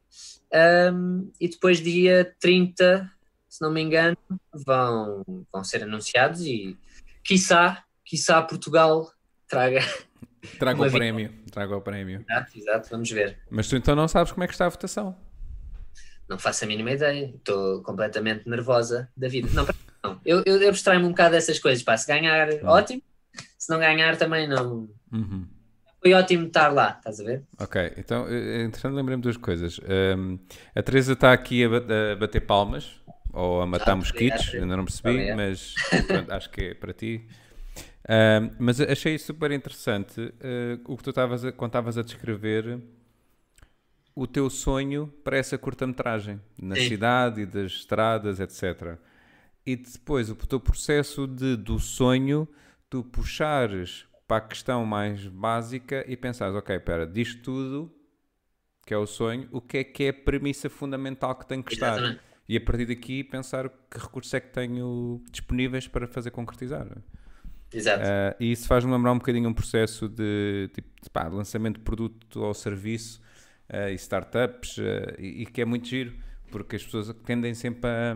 Ahm, 0.54 1.30
e 1.42 1.50
depois, 1.50 1.82
dia 1.82 2.34
30, 2.40 3.12
se 3.50 3.62
não 3.62 3.70
me 3.72 3.82
engano, 3.82 4.18
vão, 4.54 5.24
vão 5.52 5.64
ser 5.64 5.84
anunciados 5.84 6.42
e 6.42 6.78
quiçá, 7.24 7.84
quiçá 8.06 8.42
Portugal 8.42 9.12
traga. 9.48 9.80
Traga 10.60 10.82
o 10.82 10.92
prémio. 10.92 11.34
Traga 11.52 11.76
o 11.76 11.82
prémio. 11.82 12.22
Exato, 12.30 12.58
exato, 12.58 12.90
vamos 12.92 13.10
ver. 13.12 13.38
Mas 13.50 13.68
tu 13.68 13.76
então 13.76 13.96
não 13.96 14.08
sabes 14.08 14.32
como 14.32 14.44
é 14.44 14.48
que 14.48 14.54
está 14.54 14.66
a 14.66 14.70
votação. 14.70 15.16
Não 16.30 16.38
faço 16.38 16.64
a 16.66 16.68
mínima 16.68 16.92
ideia. 16.92 17.34
Estou 17.36 17.82
completamente 17.84 18.48
nervosa 18.48 19.10
da 19.16 19.28
vida. 19.28 19.50
Não, 19.54 19.66
não. 20.04 20.22
Eu, 20.26 20.44
eu, 20.46 20.62
eu 20.62 20.70
abstraio-me 20.70 21.06
um 21.06 21.10
bocado 21.10 21.32
dessas 21.32 21.58
coisas. 21.60 21.84
Pá, 21.84 21.98
se 21.98 22.08
ganhar, 22.08 22.50
ótimo. 22.64 23.02
Se 23.58 23.70
não 23.70 23.80
ganhar, 23.80 24.18
também 24.18 24.48
não. 24.48 24.90
Uhum. 25.12 25.48
Foi 26.02 26.14
ótimo 26.14 26.48
estar 26.48 26.70
lá, 26.70 26.96
estás 26.98 27.20
a 27.20 27.24
ver? 27.24 27.44
Ok, 27.60 27.94
então, 27.98 28.28
eh, 28.30 28.62
entretanto, 28.64 28.94
lembrei-me 28.96 29.22
duas 29.22 29.36
coisas. 29.36 29.80
Um, 30.16 30.38
a 30.76 30.84
Teresa 30.84 31.14
está 31.14 31.34
aqui 31.34 31.66
a, 31.66 31.70
ba- 31.70 31.86
a 32.14 32.16
bater 32.16 32.42
palmas, 32.42 33.02
ou 33.34 33.62
a 33.62 33.66
matar 33.66 33.94
Ah, 33.94 33.96
mosquitos, 33.96 34.54
ainda 34.54 34.78
não 34.78 34.86
percebi, 34.86 35.34
mas 35.36 35.74
pronto, 36.06 36.32
acho 36.32 36.50
que 36.52 36.62
é 36.62 36.74
para 36.76 36.94
ti. 36.94 37.28
Um, 38.10 38.56
mas 38.58 38.80
achei 38.80 39.18
super 39.18 39.52
interessante 39.52 40.34
eh, 40.40 40.80
o 40.86 40.96
que 40.96 41.04
tu 41.04 41.10
estavas 41.10 41.44
a, 41.44 41.52
quando 41.52 41.72
estavas 41.72 41.98
a 41.98 42.02
descrever 42.02 42.82
o 44.16 44.26
teu 44.26 44.50
sonho 44.50 45.14
para 45.24 45.38
essa 45.38 45.58
curta-metragem, 45.58 46.40
na 46.60 46.76
Sim. 46.76 46.88
cidade 46.88 47.42
e 47.42 47.46
das 47.46 47.74
estradas, 47.74 48.40
etc. 48.40 48.98
E 49.66 49.76
depois 49.76 50.30
o 50.30 50.36
teu 50.36 50.60
processo 50.60 51.28
de, 51.28 51.58
do 51.58 51.78
sonho, 51.80 52.48
tu 52.90 53.04
puxares 53.04 54.08
para 54.26 54.38
a 54.38 54.42
questão 54.42 54.86
mais 54.86 55.28
básica 55.28 56.04
e 56.08 56.16
pensares, 56.16 56.56
ok, 56.56 56.78
espera, 56.78 57.06
disto 57.06 57.42
tudo, 57.44 57.94
que 58.86 58.94
é 58.94 58.98
o 58.98 59.06
sonho, 59.06 59.50
o 59.52 59.60
que 59.60 59.80
é 59.80 59.84
que 59.84 60.06
é 60.06 60.10
a 60.10 60.14
premissa 60.14 60.70
fundamental 60.70 61.36
que 61.36 61.46
tem 61.46 61.62
que 61.62 61.74
estar? 61.74 61.98
Exatamente. 61.98 62.22
E 62.50 62.56
a 62.56 62.62
partir 62.62 62.86
daqui 62.86 63.24
pensar 63.24 63.70
que 63.70 64.00
recursos 64.00 64.34
é 64.34 64.40
que 64.40 64.48
tenho 64.54 65.22
disponíveis 65.30 65.88
para 65.88 66.08
fazer 66.08 66.32
concretizar. 66.32 66.88
Exato. 67.72 68.04
Uh, 68.04 68.36
e 68.40 68.52
isso 68.52 68.68
faz-me 68.68 68.92
lembrar 68.92 69.12
um 69.12 69.18
bocadinho 69.18 69.50
um 69.50 69.54
processo 69.54 70.08
de, 70.08 70.70
tipo, 70.74 70.90
de, 71.02 71.10
pá, 71.10 71.28
de 71.28 71.36
lançamento 71.36 71.78
de 71.78 71.84
produto 71.84 72.42
ou 72.42 72.54
serviço 72.54 73.22
uh, 73.70 73.90
e 73.90 73.96
startups, 73.96 74.78
uh, 74.78 74.82
e, 75.20 75.44
e, 75.44 75.46
que 75.46 75.62
é 75.62 75.66
muito 75.66 75.88
giro, 75.88 76.16
porque 76.50 76.78
as 76.78 76.84
pessoas 76.84 77.14
tendem 77.26 77.54
sempre 77.54 77.90
a, 77.90 78.16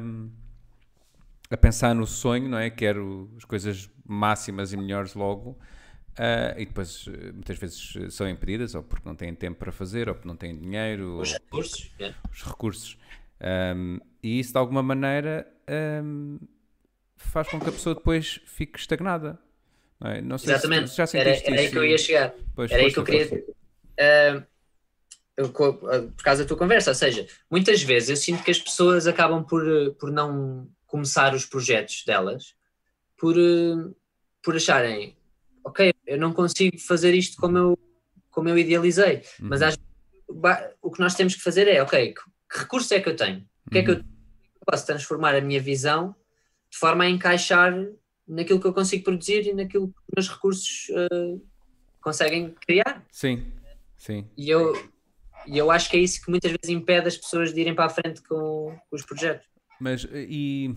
a 1.50 1.58
pensar 1.58 1.94
no 1.94 2.08
sonho, 2.08 2.48
não 2.48 2.58
é? 2.58 2.70
Quero 2.70 3.30
as 3.38 3.44
coisas 3.44 3.90
máximas 4.06 4.72
e 4.72 4.78
melhores 4.78 5.14
logo. 5.16 5.58
e 6.58 6.66
depois 6.66 7.08
muitas 7.34 7.58
vezes 7.58 7.98
são 8.10 8.30
impedidas, 8.30 8.74
ou 8.74 8.84
porque 8.84 9.08
não 9.08 9.16
têm 9.16 9.36
tempo 9.36 9.60
para 9.60 9.72
fazer, 9.72 10.08
ou 10.08 10.16
porque 10.16 10.28
não 10.28 10.38
têm 10.38 10.58
dinheiro. 10.58 11.20
Os 11.20 11.34
recursos. 11.34 11.92
Yeah. 12.00 12.18
Os 12.32 12.44
recursos. 12.44 12.98
Um, 13.76 14.00
e 14.22 14.40
isso 14.40 14.54
de 14.54 14.58
alguma 14.60 14.84
maneira 14.84 15.52
um, 16.04 16.38
faz 17.28 17.48
com 17.48 17.60
que 17.60 17.70
a 17.70 17.72
pessoa 17.72 17.96
depois 17.96 18.40
fique 18.46 18.80
estagnada. 18.80 19.40
Não, 20.00 20.12
é? 20.12 20.22
não 20.22 20.38
sei 20.38 20.54
Exatamente. 20.54 20.90
se 20.90 20.98
já 20.98 21.06
era, 21.14 21.30
era 21.30 21.62
aí 21.62 21.70
que 21.70 21.78
eu 21.78 21.86
ia 21.86 21.98
chegar. 21.98 22.34
Pois, 22.56 22.72
era 22.72 22.82
aí 22.82 22.92
que 22.92 23.00
eu 23.00 23.04
queria. 23.04 23.28
Uh, 23.36 24.52
eu, 25.38 25.50
por 25.50 26.24
causa 26.24 26.44
da 26.44 26.48
tua 26.48 26.58
conversa, 26.58 26.92
ou 26.92 26.96
seja, 26.96 27.26
muitas 27.50 27.82
vezes 27.82 28.10
eu 28.10 28.16
sinto 28.16 28.44
que 28.44 28.52
as 28.52 28.60
pessoas 28.60 29.08
acabam 29.08 29.44
por, 29.44 29.64
por 30.00 30.12
não 30.12 30.68
começar 30.86 31.34
os 31.34 31.46
projetos 31.46 32.04
delas 32.06 32.54
por, 33.18 33.36
por 34.44 34.56
acharem, 34.56 35.16
ok, 35.64 35.94
eu 36.06 36.18
não 36.18 36.34
consigo 36.34 36.78
fazer 36.80 37.14
isto 37.14 37.38
como 37.38 37.58
eu, 37.58 37.80
como 38.30 38.50
eu 38.50 38.58
idealizei, 38.58 39.24
uhum. 39.40 39.50
mas 39.50 39.62
às, 39.62 39.78
o 40.82 40.92
que 40.92 41.00
nós 41.00 41.16
temos 41.16 41.36
que 41.36 41.42
fazer 41.42 41.68
é, 41.68 41.82
ok, 41.82 42.14
que 42.14 42.60
recurso 42.60 42.94
é 42.94 43.00
que 43.00 43.10
eu 43.10 43.16
tenho? 43.16 43.48
O 43.66 43.70
que 43.70 43.78
é 43.78 43.84
que 43.84 43.92
eu, 43.92 43.96
uhum. 43.96 44.04
posso 44.66 44.86
transformar 44.86 45.36
a 45.36 45.42
minha 45.42 45.62
visão 45.62 46.16
de 46.72 46.78
forma 46.78 47.04
a 47.04 47.10
encaixar 47.10 47.74
naquilo 48.28 48.60
que 48.60 48.68
eu 48.68 48.74
consigo 48.74 49.04
produzir 49.04 49.48
e 49.48 49.54
naquilo 49.54 49.88
que 49.88 49.94
os 49.94 50.14
meus 50.16 50.30
recursos 50.30 50.90
uh, 50.90 51.42
conseguem 52.02 52.56
criar? 52.66 53.06
Sim, 53.12 53.52
sim. 53.98 54.26
E 54.38 54.50
eu, 54.50 54.74
e 55.46 55.58
eu 55.58 55.70
acho 55.70 55.90
que 55.90 55.98
é 55.98 56.00
isso 56.00 56.24
que 56.24 56.30
muitas 56.30 56.52
vezes 56.52 56.70
impede 56.70 57.08
as 57.08 57.18
pessoas 57.18 57.54
de 57.54 57.60
irem 57.60 57.76
para 57.76 57.86
a 57.86 57.90
frente 57.90 58.22
com, 58.24 58.78
com 58.90 58.96
os 58.96 59.04
projetos. 59.04 59.46
Mas 59.80 60.08
e 60.14 60.74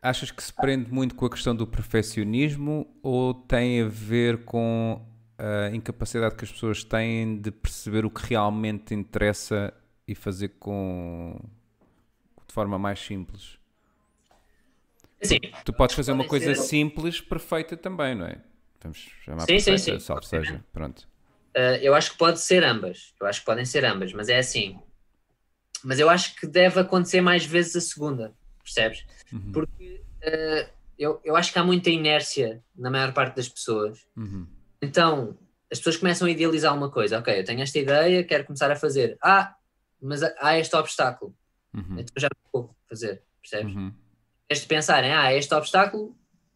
achas 0.00 0.30
que 0.30 0.42
se 0.42 0.52
prende 0.52 0.92
muito 0.92 1.14
com 1.14 1.26
a 1.26 1.30
questão 1.30 1.54
do 1.54 1.66
perfeccionismo 1.66 2.92
ou 3.02 3.32
tem 3.32 3.82
a 3.82 3.88
ver 3.88 4.44
com 4.44 5.00
a 5.38 5.74
incapacidade 5.74 6.34
que 6.34 6.44
as 6.44 6.50
pessoas 6.50 6.82
têm 6.82 7.40
de 7.40 7.52
perceber 7.52 8.04
o 8.04 8.10
que 8.10 8.26
realmente 8.26 8.94
interessa 8.94 9.72
e 10.06 10.14
fazer 10.14 10.48
com 10.58 11.38
de 12.46 12.52
forma 12.52 12.78
mais 12.78 12.98
simples. 12.98 13.61
Sim. 15.22 15.38
Tu 15.64 15.72
podes 15.72 15.94
fazer 15.94 16.12
uma 16.12 16.26
coisa 16.26 16.54
ser... 16.54 16.62
simples, 16.62 17.20
perfeita 17.20 17.76
também, 17.76 18.14
não 18.14 18.26
é? 18.26 18.40
Vamos 18.82 19.10
chamar 19.24 19.42
sim, 19.42 19.46
perfeita, 19.46 19.78
sim, 19.78 19.92
sim. 19.92 20.00
salve 20.00 20.26
seja. 20.26 20.64
Pronto. 20.72 21.08
Uh, 21.56 21.78
eu 21.80 21.94
acho 21.94 22.12
que 22.12 22.18
pode 22.18 22.40
ser 22.40 22.64
ambas. 22.64 23.14
Eu 23.20 23.26
acho 23.26 23.40
que 23.40 23.46
podem 23.46 23.64
ser 23.64 23.84
ambas, 23.84 24.12
mas 24.12 24.28
é 24.28 24.38
assim. 24.38 24.78
Mas 25.84 25.98
eu 25.98 26.08
acho 26.08 26.34
que 26.36 26.46
deve 26.46 26.80
acontecer 26.80 27.20
mais 27.20 27.44
vezes 27.44 27.76
a 27.76 27.80
segunda, 27.80 28.32
percebes? 28.62 29.04
Uhum. 29.32 29.52
Porque 29.52 30.02
uh, 30.24 30.70
eu, 30.98 31.20
eu 31.24 31.36
acho 31.36 31.52
que 31.52 31.58
há 31.58 31.64
muita 31.64 31.90
inércia 31.90 32.62
na 32.76 32.90
maior 32.90 33.12
parte 33.12 33.36
das 33.36 33.48
pessoas. 33.48 34.06
Uhum. 34.16 34.46
Então, 34.80 35.36
as 35.70 35.78
pessoas 35.78 35.96
começam 35.96 36.26
a 36.26 36.30
idealizar 36.30 36.74
uma 36.74 36.90
coisa. 36.90 37.18
Ok, 37.18 37.38
eu 37.38 37.44
tenho 37.44 37.62
esta 37.62 37.78
ideia, 37.78 38.24
quero 38.24 38.44
começar 38.44 38.70
a 38.70 38.76
fazer. 38.76 39.16
Ah, 39.22 39.54
mas 40.00 40.22
há 40.22 40.58
este 40.58 40.74
obstáculo. 40.74 41.34
Uhum. 41.74 41.98
Então 41.98 42.14
já 42.16 42.28
não 42.28 42.50
vou 42.52 42.76
fazer, 42.88 43.22
percebes? 43.40 43.74
Uhum. 43.74 43.92
De 44.60 44.66
pensarem, 44.66 45.12
ah, 45.12 45.32
este 45.34 45.54
obstáculo, 45.54 46.14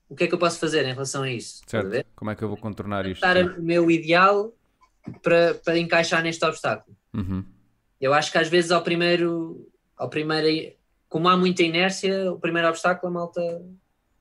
o 0.09 0.15
que 0.15 0.25
é 0.25 0.27
que 0.27 0.35
eu 0.35 0.39
posso 0.39 0.59
fazer 0.59 0.85
em 0.85 0.93
relação 0.93 1.23
a 1.23 1.31
isso? 1.31 1.63
Certo. 1.67 2.07
Como 2.15 2.31
é 2.31 2.35
que 2.35 2.43
eu 2.43 2.49
vou 2.49 2.57
contornar 2.57 3.07
isto? 3.07 3.21
Dar 3.21 3.37
o 3.37 3.63
meu 3.63 3.91
ideal 3.91 4.53
para, 5.23 5.55
para 5.55 5.79
encaixar 5.79 6.23
neste 6.23 6.45
obstáculo. 6.45 6.97
Uhum. 7.15 7.45
Eu 8.01 8.13
acho 8.13 8.31
que 8.31 8.39
às 8.39 8.49
vezes 8.49 8.71
ao 8.71 8.83
primeiro, 8.83 9.69
ao 9.97 10.09
primeiro, 10.09 10.73
como 11.09 11.29
há 11.29 11.37
muita 11.37 11.63
inércia, 11.63 12.31
o 12.33 12.39
primeiro 12.39 12.69
obstáculo 12.69 13.11
a 13.11 13.15
malta 13.15 13.63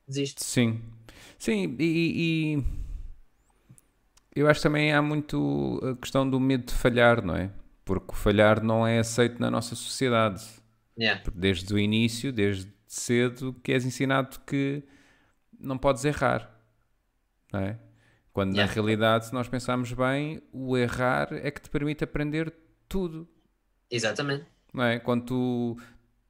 desiste. 0.08 0.44
Sim, 0.44 0.82
sim, 1.38 1.76
e, 1.80 2.64
e 2.64 2.64
eu 4.36 4.48
acho 4.48 4.62
também 4.62 4.94
há 4.94 5.02
muito 5.02 5.80
a 5.84 5.96
questão 6.00 6.30
do 6.30 6.40
medo 6.40 6.66
de 6.66 6.74
falhar, 6.74 7.24
não 7.24 7.36
é? 7.36 7.50
porque 7.86 8.16
falhar 8.16 8.62
não 8.64 8.86
é 8.86 8.98
aceito 8.98 9.40
na 9.40 9.50
nossa 9.52 9.76
sociedade. 9.76 10.44
Yeah. 11.00 11.22
Desde 11.34 11.72
o 11.74 11.78
início, 11.78 12.34
desde 12.34 12.68
cedo, 12.88 13.54
que 13.64 13.72
és 13.72 13.86
ensinado 13.86 14.40
que 14.46 14.84
não 15.60 15.78
podes 15.78 16.06
errar. 16.06 16.50
Não 17.52 17.60
é? 17.62 17.80
Quando 18.34 18.54
yeah. 18.54 18.68
na 18.70 18.74
realidade, 18.74 19.28
se 19.28 19.34
nós 19.34 19.48
pensarmos 19.48 19.94
bem, 19.94 20.42
o 20.52 20.78
errar 20.78 21.30
é 21.32 21.50
que 21.50 21.62
te 21.62 21.70
permite 21.70 22.04
aprender 22.04 22.54
tudo. 22.88 23.28
Exatamente. 23.90 24.46
Não 24.74 24.84
é? 24.84 25.00
Quando 25.00 25.24
tu, 25.24 25.78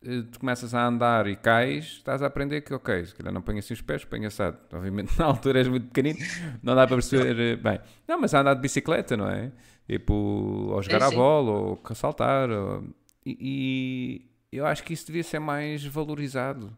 eh, 0.04 0.22
tu 0.32 0.40
começas 0.40 0.76
a 0.76 0.86
andar 0.86 1.26
e 1.26 1.36
cais, 1.36 1.86
estás 1.86 2.22
a 2.22 2.28
aprender 2.28 2.62
que, 2.62 2.72
ok, 2.74 3.06
se 3.06 3.16
calhar 3.16 3.34
não 3.34 3.42
ponho 3.42 3.58
assim 3.58 3.74
os 3.74 3.82
pés, 3.82 4.06
ponho 4.06 4.28
assado. 4.28 4.58
Obviamente, 4.72 5.18
na 5.18 5.26
altura 5.26 5.60
és 5.60 5.68
muito 5.68 5.88
pequenino, 5.88 6.20
não 6.62 6.76
dá 6.76 6.86
para 6.86 6.96
perceber 6.98 7.40
eh, 7.40 7.56
bem. 7.56 7.80
Não, 8.08 8.22
mas 8.22 8.36
a 8.36 8.42
andar 8.42 8.54
de 8.54 8.62
bicicleta, 8.62 9.18
não 9.18 9.28
é? 9.28 9.52
Tipo, 9.88 10.14
ou 10.14 10.82
jogar 10.84 11.02
é, 11.02 11.06
a 11.06 11.12
bola, 11.12 11.52
ou 11.52 11.82
saltar. 11.96 12.52
Ou... 12.52 12.84
E, 13.26 14.30
eu 14.58 14.66
acho 14.66 14.84
que 14.84 14.94
isso 14.94 15.08
devia 15.08 15.24
ser 15.24 15.40
mais 15.40 15.84
valorizado. 15.86 16.76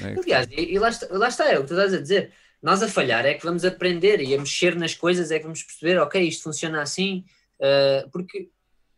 É? 0.00 0.18
Aliás, 0.18 0.48
e, 0.50 0.72
e 0.72 0.78
lá, 0.78 0.88
está, 0.88 1.06
lá 1.10 1.28
está, 1.28 1.50
é 1.50 1.58
o 1.58 1.62
que 1.62 1.68
tu 1.68 1.74
estás 1.74 1.94
a 1.94 2.00
dizer. 2.00 2.32
Nós 2.62 2.82
a 2.82 2.88
falhar 2.88 3.26
é 3.26 3.34
que 3.34 3.44
vamos 3.44 3.64
aprender 3.64 4.20
e 4.20 4.34
a 4.34 4.38
mexer 4.38 4.76
nas 4.76 4.94
coisas 4.94 5.30
é 5.30 5.38
que 5.38 5.44
vamos 5.44 5.62
perceber, 5.62 5.98
ok, 5.98 6.22
isto 6.22 6.44
funciona 6.44 6.80
assim, 6.80 7.24
uh, 7.58 8.08
porque 8.10 8.50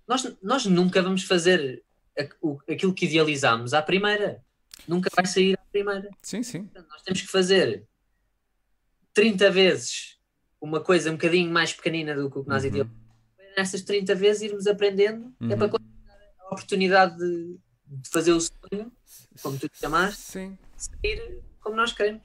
nós, 0.06 0.36
nós 0.42 0.66
nunca 0.66 1.02
vamos 1.02 1.24
fazer 1.24 1.82
aquilo 2.68 2.94
que 2.94 3.06
idealizamos 3.06 3.72
à 3.72 3.80
primeira. 3.80 4.42
Nunca 4.86 5.08
vai 5.14 5.26
sair 5.26 5.54
à 5.54 5.62
primeira. 5.72 6.08
Sim, 6.22 6.42
sim. 6.42 6.68
nós 6.74 7.02
temos 7.02 7.22
que 7.22 7.28
fazer 7.28 7.84
30 9.14 9.50
vezes 9.50 10.18
uma 10.60 10.80
coisa 10.80 11.10
um 11.10 11.14
bocadinho 11.14 11.50
mais 11.50 11.72
pequenina 11.72 12.14
do 12.14 12.30
que 12.30 12.38
o 12.38 12.42
que 12.44 12.48
nós 12.48 12.62
uhum. 12.62 12.68
idealizamos 12.68 13.04
nessas 13.56 13.82
30 13.82 14.14
vezes 14.14 14.42
irmos 14.42 14.66
aprendendo, 14.66 15.32
uhum. 15.40 15.50
é 15.50 15.56
para 15.56 15.66
a 15.66 16.46
oportunidade 16.46 17.16
de, 17.16 17.44
de, 17.44 17.58
fazer 18.04 18.32
o 18.32 18.40
sonho, 18.40 18.92
como 19.42 19.58
tu 19.58 19.68
te 19.68 19.78
chamaste, 19.78 20.20
Sim. 20.22 20.58
sair 20.76 21.42
como 21.60 21.76
nós 21.76 21.92
queremos. 21.92 22.22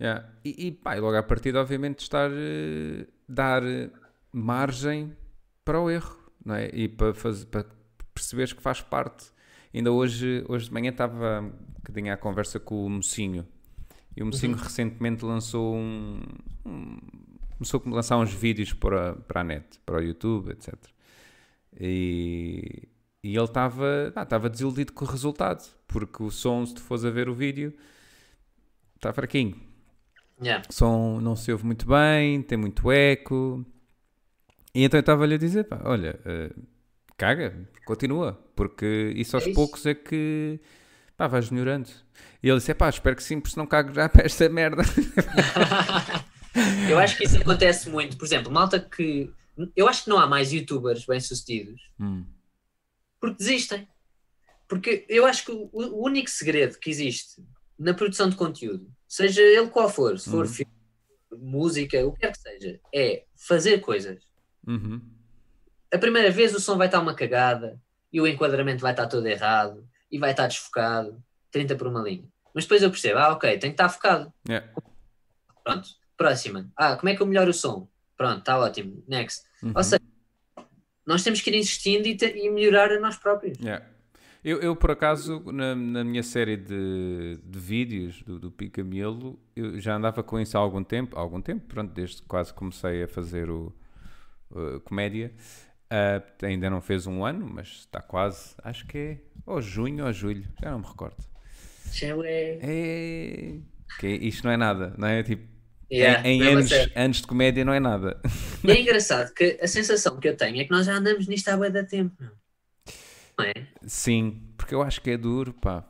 Yeah. 0.00 0.30
E, 0.44 0.68
e, 0.68 0.72
pá, 0.72 0.96
e 0.96 1.00
logo 1.00 1.16
à 1.16 1.22
partida, 1.22 1.60
obviamente, 1.60 2.00
estar 2.00 2.30
uh, 2.30 3.06
dar 3.28 3.62
margem 4.32 5.16
para 5.64 5.80
o 5.80 5.90
erro, 5.90 6.16
não 6.44 6.54
é? 6.54 6.70
E 6.72 6.88
para, 6.88 7.12
fazer, 7.14 7.46
para 7.46 7.66
perceberes 8.14 8.52
que 8.52 8.62
faz 8.62 8.80
parte. 8.80 9.26
Ainda 9.74 9.92
hoje, 9.92 10.44
hoje 10.48 10.66
de 10.66 10.72
manhã 10.72 10.90
estava 10.90 11.40
um 11.40 11.74
bocadinho 11.74 12.12
à 12.12 12.16
conversa 12.16 12.60
com 12.60 12.86
o 12.86 12.90
Mocinho. 12.90 13.46
E 14.16 14.22
o 14.22 14.26
Mocinho 14.26 14.56
uhum. 14.56 14.62
recentemente 14.62 15.24
lançou 15.24 15.74
um, 15.76 16.20
um 16.64 16.98
começou 17.58 17.82
a 17.84 17.90
lançar 17.90 18.16
uns 18.18 18.32
vídeos 18.32 18.72
para, 18.72 19.14
para 19.14 19.40
a 19.40 19.44
net, 19.44 19.78
para 19.84 19.98
o 19.98 20.00
YouTube, 20.00 20.52
etc. 20.52 20.74
E, 21.78 22.88
e 23.28 23.36
ele 23.36 23.44
estava 23.44 24.48
desiludido 24.48 24.94
com 24.94 25.04
o 25.04 25.08
resultado, 25.08 25.62
porque 25.86 26.22
o 26.22 26.30
som, 26.30 26.64
se 26.64 26.74
tu 26.74 26.80
fores 26.80 27.04
a 27.04 27.10
ver 27.10 27.28
o 27.28 27.34
vídeo, 27.34 27.74
está 28.96 29.12
fraquinho. 29.12 29.60
Yeah. 30.42 30.64
O 30.66 30.72
som 30.72 31.20
não 31.20 31.36
se 31.36 31.52
ouve 31.52 31.66
muito 31.66 31.86
bem, 31.86 32.40
tem 32.40 32.56
muito 32.56 32.90
eco. 32.90 33.66
E 34.74 34.82
então 34.82 34.96
eu 34.96 35.02
estava-lhe 35.02 35.34
a 35.34 35.38
dizer: 35.38 35.64
pá, 35.64 35.78
olha, 35.84 36.18
uh, 36.24 36.62
caga, 37.18 37.68
continua, 37.84 38.32
porque 38.56 39.12
isso 39.14 39.36
aos 39.36 39.44
é 39.44 39.50
isso. 39.50 39.54
poucos 39.54 39.84
é 39.84 39.94
que 39.94 40.58
pá, 41.14 41.26
vais 41.26 41.50
melhorando. 41.50 41.90
E 42.42 42.48
ele 42.48 42.56
disse: 42.56 42.72
pá, 42.72 42.88
espero 42.88 43.14
que 43.14 43.22
sim, 43.22 43.40
porque 43.40 43.52
se 43.52 43.58
não 43.58 43.66
cago 43.66 43.92
já 43.92 44.08
para 44.08 44.24
esta 44.24 44.48
merda. 44.48 44.82
Eu 46.88 46.98
acho 46.98 47.18
que 47.18 47.24
isso 47.24 47.36
acontece 47.36 47.90
muito. 47.90 48.16
Por 48.16 48.24
exemplo, 48.24 48.50
malta 48.50 48.80
que. 48.80 49.30
Eu 49.76 49.86
acho 49.86 50.04
que 50.04 50.10
não 50.10 50.18
há 50.18 50.26
mais 50.26 50.50
youtubers 50.50 51.04
bem-sucedidos 51.04 51.90
hum. 52.00 52.24
Porque 53.20 53.36
desistem. 53.38 53.88
Porque 54.66 55.06
eu 55.08 55.24
acho 55.24 55.44
que 55.44 55.52
o, 55.52 55.70
o, 55.72 56.04
único 56.04 56.28
segredo 56.28 56.78
que 56.78 56.90
existe 56.90 57.42
na 57.78 57.94
produção 57.94 58.28
de 58.28 58.36
conteúdo, 58.36 58.90
seja 59.06 59.40
ele 59.40 59.68
qual 59.68 59.88
for, 59.88 60.18
se 60.18 60.28
for 60.28 60.44
uhum. 60.44 60.52
filme, 60.52 60.72
música, 61.32 62.04
o 62.04 62.12
que 62.12 62.20
quer 62.20 62.32
que 62.32 62.38
seja, 62.38 62.80
é 62.94 63.24
fazer 63.36 63.80
coisas. 63.80 64.22
Uhum. 64.66 65.00
A 65.92 65.98
primeira 65.98 66.30
vez 66.30 66.54
o 66.54 66.60
som 66.60 66.76
vai 66.76 66.88
estar 66.88 67.00
uma 67.00 67.14
cagada 67.14 67.80
e 68.12 68.20
o 68.20 68.26
enquadramento 68.26 68.82
vai 68.82 68.92
estar 68.92 69.06
todo 69.06 69.26
errado 69.26 69.88
e 70.10 70.18
vai 70.18 70.32
estar 70.32 70.46
desfocado, 70.46 71.22
30 71.50 71.76
por 71.76 71.86
uma 71.86 72.02
linha. 72.02 72.28
Mas 72.54 72.64
depois 72.64 72.82
eu 72.82 72.90
percebo, 72.90 73.18
ah, 73.18 73.32
ok, 73.32 73.50
tem 73.58 73.70
que 73.70 73.74
estar 73.74 73.88
focado. 73.88 74.32
Yeah. 74.46 74.68
Pronto 75.64 75.98
próxima. 76.18 76.68
Ah, 76.76 76.96
como 76.96 77.08
é 77.08 77.16
que 77.16 77.22
eu 77.22 77.26
melhoro 77.26 77.50
o 77.50 77.54
som? 77.54 77.88
Pronto, 78.16 78.40
está 78.40 78.58
ótimo. 78.58 79.02
Next. 79.06 79.46
Uhum. 79.62 79.72
Ou 79.74 79.84
seja, 79.84 80.02
nós 81.08 81.22
temos 81.24 81.40
que 81.40 81.50
ir 81.50 81.56
insistindo 81.56 82.06
e, 82.06 82.14
te- 82.16 82.36
e 82.36 82.50
melhorar 82.50 82.92
a 82.92 83.00
nós 83.00 83.16
próprios. 83.16 83.58
Yeah. 83.58 83.84
Eu, 84.44 84.60
eu, 84.60 84.76
por 84.76 84.90
acaso, 84.92 85.42
na, 85.52 85.74
na 85.74 86.04
minha 86.04 86.22
série 86.22 86.56
de, 86.56 87.38
de 87.42 87.58
vídeos 87.58 88.22
do, 88.22 88.38
do 88.38 88.50
Pica 88.52 88.84
Miolo, 88.84 89.38
eu 89.56 89.80
já 89.80 89.96
andava 89.96 90.22
com 90.22 90.38
isso 90.38 90.56
há 90.56 90.60
algum 90.60 90.84
tempo, 90.84 91.16
há 91.16 91.20
algum 91.20 91.40
tempo, 91.42 91.66
pronto, 91.66 91.92
desde 91.92 92.22
que 92.22 92.28
quase 92.28 92.54
comecei 92.54 93.02
a 93.02 93.08
fazer 93.08 93.50
o 93.50 93.74
uh, 94.52 94.78
comédia. 94.84 95.32
Uh, 95.90 96.44
ainda 96.46 96.70
não 96.70 96.80
fez 96.80 97.06
um 97.06 97.24
ano, 97.24 97.50
mas 97.52 97.68
está 97.68 98.00
quase, 98.00 98.54
acho 98.62 98.86
que 98.86 98.98
é 98.98 99.18
ou 99.46 99.60
junho 99.60 100.04
ou 100.06 100.12
julho, 100.12 100.44
já 100.62 100.70
não 100.70 100.78
me 100.80 100.86
recordo. 100.86 101.16
Já 101.92 102.08
é- 102.24 102.58
É, 102.62 103.58
que 103.98 104.06
isto 104.06 104.44
não 104.44 104.52
é 104.52 104.56
nada, 104.56 104.94
não 104.98 105.08
é? 105.08 105.22
Tipo, 105.22 105.48
Yeah, 105.90 106.20
em, 106.24 106.46
em 106.46 106.52
anos, 106.52 106.68
sério. 106.68 106.92
anos 106.94 107.18
de 107.18 107.26
comédia 107.26 107.64
não 107.64 107.72
é 107.72 107.80
nada. 107.80 108.20
E 108.66 108.70
é 108.72 108.80
engraçado 108.80 109.34
que 109.34 109.58
a 109.60 109.66
sensação 109.66 110.18
que 110.20 110.28
eu 110.28 110.36
tenho 110.36 110.60
é 110.60 110.64
que 110.64 110.70
nós 110.70 110.86
já 110.86 110.94
andamos 110.94 111.26
nisto 111.26 111.48
há 111.48 111.56
bué 111.56 111.70
da 111.70 111.84
tempo. 111.84 112.16
Não 113.38 113.44
é? 113.44 113.68
Sim, 113.86 114.40
porque 114.56 114.74
eu 114.74 114.82
acho 114.82 115.00
que 115.00 115.10
é 115.10 115.16
duro, 115.16 115.52
pá. 115.54 115.84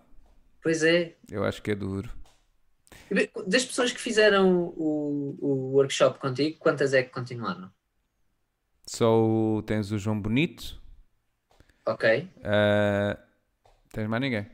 Pois 0.63 0.83
é. 0.85 1.19
Eu 1.31 1.45
acho 1.45 1.63
que 1.63 1.71
é 1.71 1.75
duro. 1.75 2.11
Das 3.53 3.65
pessoas 3.67 3.93
que 3.93 4.01
fizeram 4.09 4.47
o, 4.77 5.37
o 5.41 5.51
workshop 5.77 6.19
contigo, 6.19 6.59
quantas 6.59 6.93
é 6.95 7.03
que 7.03 7.11
continuaram? 7.11 7.71
Só 8.89 9.23
o- 9.25 9.63
tens 9.63 9.93
o 9.93 9.99
João 9.99 10.21
Bonito, 10.21 10.81
Ok. 11.85 12.05
ah, 12.45 13.17
tens 13.93 14.09
mais 14.09 14.23
ninguém. 14.23 14.47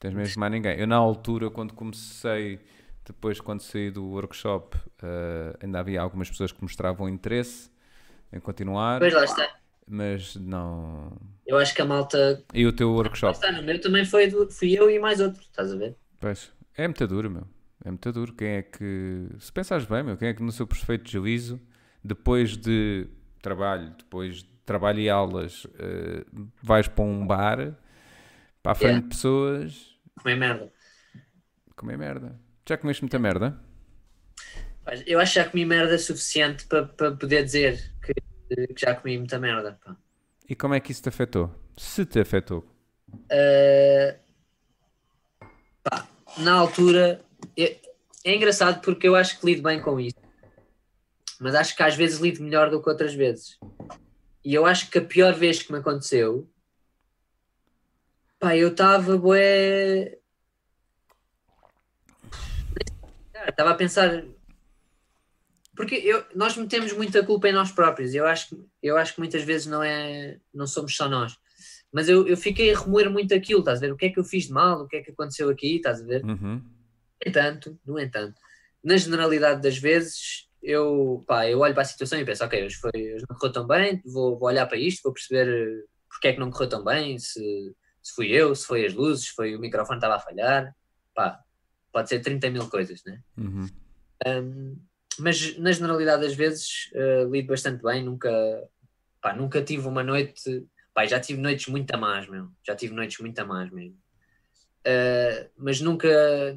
Tens 0.00 0.14
mesmo 0.14 0.38
mais 0.40 0.52
ninguém. 0.52 0.78
Eu, 0.78 0.86
na 0.86 0.96
altura, 0.96 1.50
quando 1.50 1.74
comecei, 1.74 2.60
depois, 3.08 3.40
quando 3.40 3.60
saí 3.60 3.90
do 3.90 4.04
workshop, 4.04 4.76
ah, 5.02 5.56
ainda 5.62 5.80
havia 5.80 6.00
algumas 6.00 6.30
pessoas 6.30 6.52
que 6.52 6.62
mostravam 6.62 7.08
interesse 7.08 7.70
em 8.32 8.40
continuar, 8.40 9.00
Pois 9.00 9.12
lá 9.14 9.24
está. 9.24 9.48
mas 9.86 10.36
não. 10.36 11.16
Eu 11.46 11.56
acho 11.58 11.74
que 11.74 11.82
a 11.82 11.84
malta. 11.86 12.44
E 12.54 12.66
o 12.66 12.72
teu 12.72 12.90
workshop? 12.92 13.34
está, 13.34 13.50
no 13.52 13.62
meu 13.62 13.80
também 13.80 14.04
foi 14.04 14.26
do- 14.28 14.50
fui 14.50 14.72
eu 14.78 14.90
e 14.90 14.98
mais 14.98 15.20
outro, 15.20 15.40
estás 15.42 15.72
a 15.72 15.76
ver? 15.76 15.96
Pois, 16.20 16.52
é 16.76 16.86
muito 16.86 17.06
duro, 17.06 17.30
meu. 17.30 17.46
É 17.84 17.90
muito 17.90 18.12
duro. 18.12 18.34
Quem 18.34 18.48
é 18.48 18.62
que, 18.62 19.28
se 19.38 19.52
pensares 19.52 19.86
bem, 19.86 20.02
meu, 20.02 20.16
quem 20.16 20.28
é 20.28 20.34
que 20.34 20.42
no 20.42 20.52
seu 20.52 20.66
perfeito 20.66 21.08
juízo, 21.10 21.60
depois 22.04 22.56
de 22.56 23.06
trabalho, 23.40 23.94
depois 23.96 24.38
de 24.42 24.48
trabalho 24.66 24.98
e 25.00 25.08
aulas, 25.08 25.66
eh, 25.78 26.24
vais 26.62 26.86
para 26.88 27.04
um 27.04 27.26
bar, 27.26 27.74
para 28.62 28.72
a 28.72 28.74
frente 28.74 28.90
Yeah. 28.90 29.02
de 29.02 29.08
pessoas, 29.08 29.98
Como 30.20 30.28
é 30.34 30.36
merda. 30.36 30.72
comer 31.76 31.96
merda. 31.96 32.38
Já 32.68 32.76
comeste 32.76 33.02
muita 33.02 33.18
merda? 33.18 33.58
Eu 35.06 35.18
acho 35.20 35.32
que 35.32 35.40
já 35.40 35.48
comi 35.48 35.64
merda 35.64 35.98
suficiente 35.98 36.66
para 36.66 36.84
para 36.84 37.12
poder 37.12 37.42
dizer 37.42 37.94
que, 38.02 38.66
que 38.74 38.80
já 38.80 38.94
comi 38.94 39.16
muita 39.16 39.38
merda. 39.38 39.78
pá. 39.82 39.96
E 40.46 40.54
como 40.54 40.74
é 40.74 40.80
que 40.80 40.92
isso 40.92 41.02
te 41.02 41.08
afetou? 41.08 41.50
Se 41.78 42.04
te 42.04 42.20
afetou. 42.20 42.66
Uh, 43.10 44.18
pá, 45.82 46.06
na 46.36 46.52
altura 46.52 47.24
é, 47.56 47.78
é 48.22 48.34
engraçado 48.34 48.82
porque 48.82 49.08
eu 49.08 49.16
acho 49.16 49.40
que 49.40 49.46
lido 49.46 49.62
bem 49.62 49.80
com 49.80 49.98
isso, 49.98 50.20
mas 51.40 51.54
acho 51.54 51.74
que 51.74 51.82
às 51.82 51.96
vezes 51.96 52.20
lido 52.20 52.42
melhor 52.42 52.68
do 52.68 52.82
que 52.82 52.90
outras 52.90 53.14
vezes. 53.14 53.58
E 54.44 54.52
eu 54.52 54.66
acho 54.66 54.90
que 54.90 54.98
a 54.98 55.04
pior 55.04 55.32
vez 55.32 55.62
que 55.62 55.72
me 55.72 55.78
aconteceu, 55.78 56.46
pá, 58.38 58.54
eu 58.54 58.68
estava 58.68 59.16
bué. 59.16 60.17
Estava 63.48 63.70
a 63.70 63.74
pensar. 63.74 64.24
Porque 65.76 65.94
eu, 65.94 66.24
nós 66.34 66.56
metemos 66.56 66.92
muita 66.92 67.24
culpa 67.24 67.48
em 67.48 67.52
nós 67.52 67.70
próprios. 67.70 68.14
Eu 68.14 68.26
acho, 68.26 68.48
que- 68.48 68.64
eu 68.82 68.96
acho 68.96 69.14
que 69.14 69.20
muitas 69.20 69.42
vezes 69.42 69.66
não 69.66 69.82
é, 69.82 70.38
não 70.52 70.66
somos 70.66 70.94
só 70.96 71.08
nós. 71.08 71.36
Mas 71.92 72.08
eu, 72.08 72.26
eu 72.26 72.36
fiquei 72.36 72.72
a 72.74 72.78
remoer 72.78 73.10
muito 73.10 73.32
aquilo, 73.34 73.60
estás 73.60 73.78
a 73.78 73.86
ver? 73.86 73.92
O 73.92 73.96
que 73.96 74.06
é 74.06 74.10
que 74.10 74.18
eu 74.18 74.24
fiz 74.24 74.46
de 74.46 74.52
mal? 74.52 74.82
O 74.82 74.88
que 74.88 74.96
é 74.96 75.02
que 75.02 75.10
aconteceu 75.12 75.48
aqui? 75.48 75.76
Estás 75.76 76.02
a 76.02 76.04
ver? 76.04 76.24
Uhum. 76.24 76.56
No 77.24 77.26
entanto, 77.30 77.78
no 77.86 77.98
entanto, 77.98 78.34
na 78.84 78.96
generalidade 78.96 79.62
das 79.62 79.78
vezes, 79.78 80.48
eu, 80.62 81.24
pá, 81.26 81.48
eu 81.48 81.60
olho 81.60 81.72
para 81.74 81.82
a 81.82 81.86
situação 81.86 82.18
e 82.18 82.24
penso, 82.24 82.44
ok, 82.44 82.64
hoje, 82.64 82.76
foi, 82.76 82.90
hoje 83.14 83.24
não 83.28 83.36
correu 83.36 83.52
tão 83.52 83.66
bem, 83.66 84.02
vou, 84.04 84.38
vou 84.38 84.48
olhar 84.48 84.66
para 84.66 84.76
isto, 84.78 85.02
vou 85.02 85.12
perceber 85.12 85.48
eh, 85.48 85.84
porque 86.08 86.28
é 86.28 86.32
que 86.32 86.40
não 86.40 86.50
correu 86.50 86.68
tão 86.68 86.84
bem, 86.84 87.18
se, 87.18 87.74
se 88.02 88.14
fui 88.14 88.28
eu, 88.30 88.54
se 88.54 88.66
foi 88.66 88.84
as 88.86 88.94
luzes, 88.94 89.26
se 89.26 89.32
foi 89.34 89.56
o 89.56 89.60
microfone 89.60 89.98
que 89.98 90.04
estava 90.06 90.16
a 90.16 90.24
falhar, 90.24 90.74
pá, 91.14 91.40
pode 91.92 92.08
ser 92.08 92.20
30 92.20 92.50
mil 92.50 92.68
coisas, 92.68 93.02
né? 93.04 93.20
Uhum. 93.36 93.68
Um, 94.26 94.76
mas 95.18 95.58
na 95.58 95.72
generalidade 95.72 96.22
das 96.22 96.34
vezes 96.34 96.90
eh, 96.94 97.26
lido 97.30 97.48
bastante 97.48 97.82
bem, 97.82 98.04
nunca, 98.04 98.30
pá, 99.20 99.34
nunca 99.34 99.62
tive 99.62 99.88
uma 99.88 100.04
noite, 100.04 100.64
pá, 100.94 101.04
já 101.06 101.18
tive 101.18 101.40
noites 101.40 101.66
muito 101.66 101.92
a 101.92 101.96
más, 101.96 102.28
meu, 102.28 102.48
já 102.64 102.76
tive 102.76 102.94
noites 102.94 103.18
muito 103.18 103.38
a 103.38 103.44
más 103.44 103.70
mesmo. 103.70 103.98
Uh, 104.86 105.50
mas 105.58 105.80
nunca, 105.80 106.08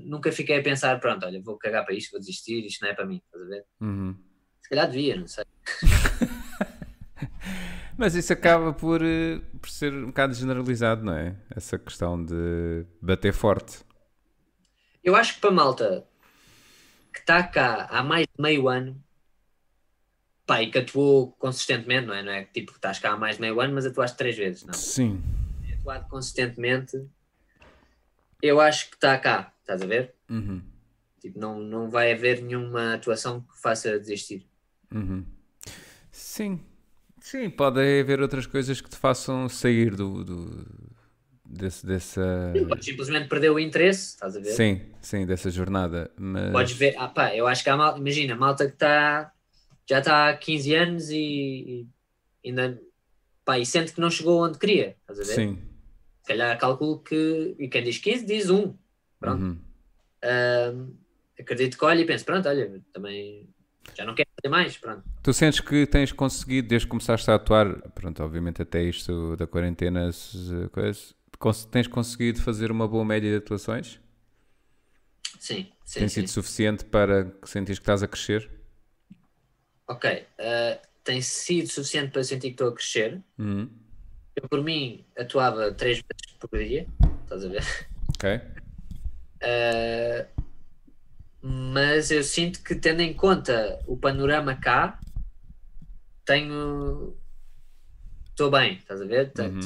nunca 0.04 0.32
fiquei 0.32 0.60
a 0.60 0.64
pensar, 0.64 1.00
pronto, 1.00 1.26
olha, 1.26 1.42
vou 1.42 1.58
cagar 1.58 1.84
para 1.84 1.96
isto, 1.96 2.12
vou 2.12 2.20
desistir, 2.20 2.66
isto 2.66 2.82
não 2.82 2.92
é 2.92 2.94
para 2.94 3.06
mim, 3.06 3.22
estás 3.26 3.44
a 3.44 3.48
ver? 3.48 3.66
Uhum. 3.82 4.16
Se 4.62 4.70
calhar 4.70 4.90
devia, 4.90 5.16
não 5.18 5.28
sei. 5.28 5.44
Mas 7.98 8.16
isso 8.16 8.32
acaba 8.32 8.74
por, 8.74 9.02
eh, 9.04 9.42
por 9.60 9.70
ser 9.70 9.94
um 9.94 10.08
bocado 10.08 10.34
generalizado, 10.34 11.04
não 11.04 11.14
é? 11.14 11.36
Essa 11.54 11.78
questão 11.78 12.24
de 12.24 12.86
bater 13.02 13.34
forte. 13.34 13.80
Eu 15.04 15.16
acho 15.16 15.36
que 15.36 15.42
para 15.42 15.50
a 15.50 15.54
malta 15.54 16.08
que 17.12 17.20
está 17.20 17.44
cá 17.44 17.88
há 17.90 18.04
mais 18.04 18.28
de 18.28 18.42
meio 18.42 18.68
ano, 18.68 19.02
pá, 20.46 20.62
e 20.62 20.70
que 20.70 20.78
atuou 20.78 21.32
consistentemente, 21.34 22.08
não 22.08 22.14
é? 22.14 22.24
Não 22.24 22.32
é 22.32 22.46
tipo 22.46 22.72
que 22.72 22.78
estás 22.78 23.00
cá 23.00 23.14
há 23.14 23.18
mais 23.18 23.36
de 23.36 23.42
meio 23.42 23.60
ano, 23.60 23.74
mas 23.74 23.86
atuaste 23.86 24.18
três 24.18 24.38
vezes, 24.38 24.64
não. 24.64 24.74
Sim. 24.74 25.22
atuado 25.80 26.08
consistentemente, 26.08 27.04
eu 28.42 28.60
acho 28.60 28.90
que 28.90 28.96
está 28.96 29.18
cá, 29.18 29.54
estás 29.62 29.82
a 29.82 29.86
ver? 29.86 30.14
Uhum. 30.30 30.62
Tipo, 31.20 31.40
não, 31.40 31.60
não 31.60 31.90
vai 31.90 32.12
haver 32.12 32.42
nenhuma 32.42 32.96
atuação 32.96 33.42
que 33.42 33.60
faça 33.62 34.00
desistir. 34.00 34.48
Uhum. 34.94 35.26
Sim. 36.12 36.60
Sim, 37.20 37.50
pode 37.50 37.80
haver 37.80 38.20
outras 38.20 38.48
coisas 38.48 38.82
que 38.82 38.90
te 38.90 38.98
façam 38.98 39.48
sair 39.48 39.96
do, 39.96 40.24
do 40.24 40.91
desse, 41.54 41.86
dessa 41.86 42.22
simplesmente 42.82 43.28
perder 43.28 43.50
o 43.52 43.60
interesse, 43.60 44.10
estás 44.10 44.36
a 44.36 44.40
ver? 44.40 44.52
sim, 44.52 44.82
sim, 45.02 45.26
dessa 45.26 45.50
jornada, 45.50 46.12
mas 46.18 46.52
Podes 46.52 46.74
ver, 46.74 46.96
ah 46.98 47.08
pá, 47.08 47.36
eu 47.36 47.48
acho 47.48 47.64
que 47.64 47.70
há 47.70 47.78
malta, 47.78 48.00
imagina, 48.00 48.36
malta 48.36 48.66
que 48.68 48.74
está, 48.74 49.32
já 49.90 50.00
está 50.00 50.30
há 50.30 50.38
15 50.38 50.74
anos 50.76 51.10
e, 51.10 51.88
e 52.44 52.50
ainda, 52.50 52.82
pá, 53.46 53.60
e 53.60 53.66
sente 53.66 53.94
que 53.94 54.02
não 54.02 54.10
chegou 54.10 54.44
onde 54.44 54.58
queria, 54.58 54.96
estás 55.02 55.20
a 55.20 55.24
ver? 55.24 55.36
sim. 55.36 55.60
Se 56.22 56.28
calhar 56.28 56.58
calculo 56.58 57.00
que, 57.00 57.56
e 57.60 57.68
quem 57.68 57.84
diz 57.84 57.98
15 57.98 58.26
diz 58.26 58.50
1. 58.50 58.74
Pronto. 59.20 59.44
Uhum. 59.44 59.58
Acredito 61.40 61.78
que 61.78 61.86
olha 61.86 62.02
e 62.02 62.06
penso, 62.06 62.24
pronto, 62.24 62.48
olha, 62.48 62.82
também 62.94 63.50
já 63.96 64.06
não 64.06 64.14
quero 64.14 64.30
fazer 64.40 64.52
mais, 64.52 64.78
pronto. 64.78 65.04
Tu 65.24 65.34
sentes 65.34 65.60
que 65.60 65.86
tens 65.88 66.12
conseguido, 66.12 66.68
desde 66.68 66.86
que 66.86 66.92
começaste 66.92 67.30
a 67.32 67.36
atuar, 67.36 67.90
pronto, 67.92 68.22
obviamente 68.24 68.62
até 68.62 68.84
isto 68.84 69.36
da 69.36 69.48
quarentena, 69.48 70.12
se- 70.12 70.70
coisa, 70.72 71.00
tens 71.70 71.88
conseguido 71.88 72.42
fazer 72.42 72.72
uma 72.72 72.88
boa 72.88 73.04
média 73.04 73.30
de 73.30 73.38
atuações? 73.38 74.00
Sim, 75.40 75.72
sim, 75.84 76.00
Tem 76.00 76.08
sim. 76.08 76.22
sido 76.22 76.30
suficiente 76.30 76.86
para 76.86 77.26
que 77.26 77.50
sentires 77.50 77.80
que 77.80 77.84
estás 77.84 78.04
a 78.04 78.08
crescer? 78.08 78.50
Ok, 79.88 80.26
ah, 80.40 80.80
tem 81.04 81.22
sido 81.22 81.68
suficiente 81.68 82.12
para 82.12 82.24
sentir 82.24 82.50
que 82.50 82.54
estou 82.54 82.70
a 82.70 82.74
crescer. 82.74 83.22
Uhum. 83.38 83.70
Eu, 84.36 84.48
por 84.48 84.64
mim, 84.64 85.06
atuava 85.18 85.72
três 85.74 85.98
vezes 85.98 86.38
por 86.40 86.60
dia, 86.60 86.88
estás 87.24 87.44
a 87.44 87.50
ver? 87.50 87.64
Ok. 88.16 88.42
Ah, 89.44 90.28
mas 91.42 92.12
eu 92.12 92.24
sinto 92.24 92.64
que, 92.64 92.76
tendo 92.76 93.02
em 93.02 93.14
conta 93.14 93.80
o 93.88 93.98
panorama 93.98 94.56
cá, 94.56 95.00
tenho. 96.24 97.18
Estou 98.30 98.52
bem, 98.52 98.76
estás 98.76 99.02
a 99.02 99.06
ver? 99.06 99.32
Uhum. 99.38 99.60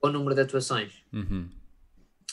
Bom 0.00 0.10
número 0.10 0.34
de 0.34 0.42
atuações. 0.42 0.92
Uhum. 1.12 1.48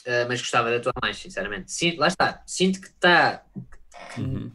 Ah, 0.06 0.26
mas 0.28 0.40
gostava 0.40 0.70
de 0.70 0.76
atuar 0.76 0.94
mais, 1.02 1.16
sinceramente. 1.16 1.70
Sinto, 1.72 1.98
lá 1.98 2.08
está, 2.08 2.42
sinto 2.46 2.80
que 2.80 2.88
está 2.88 3.44
Uhum. 4.16 4.50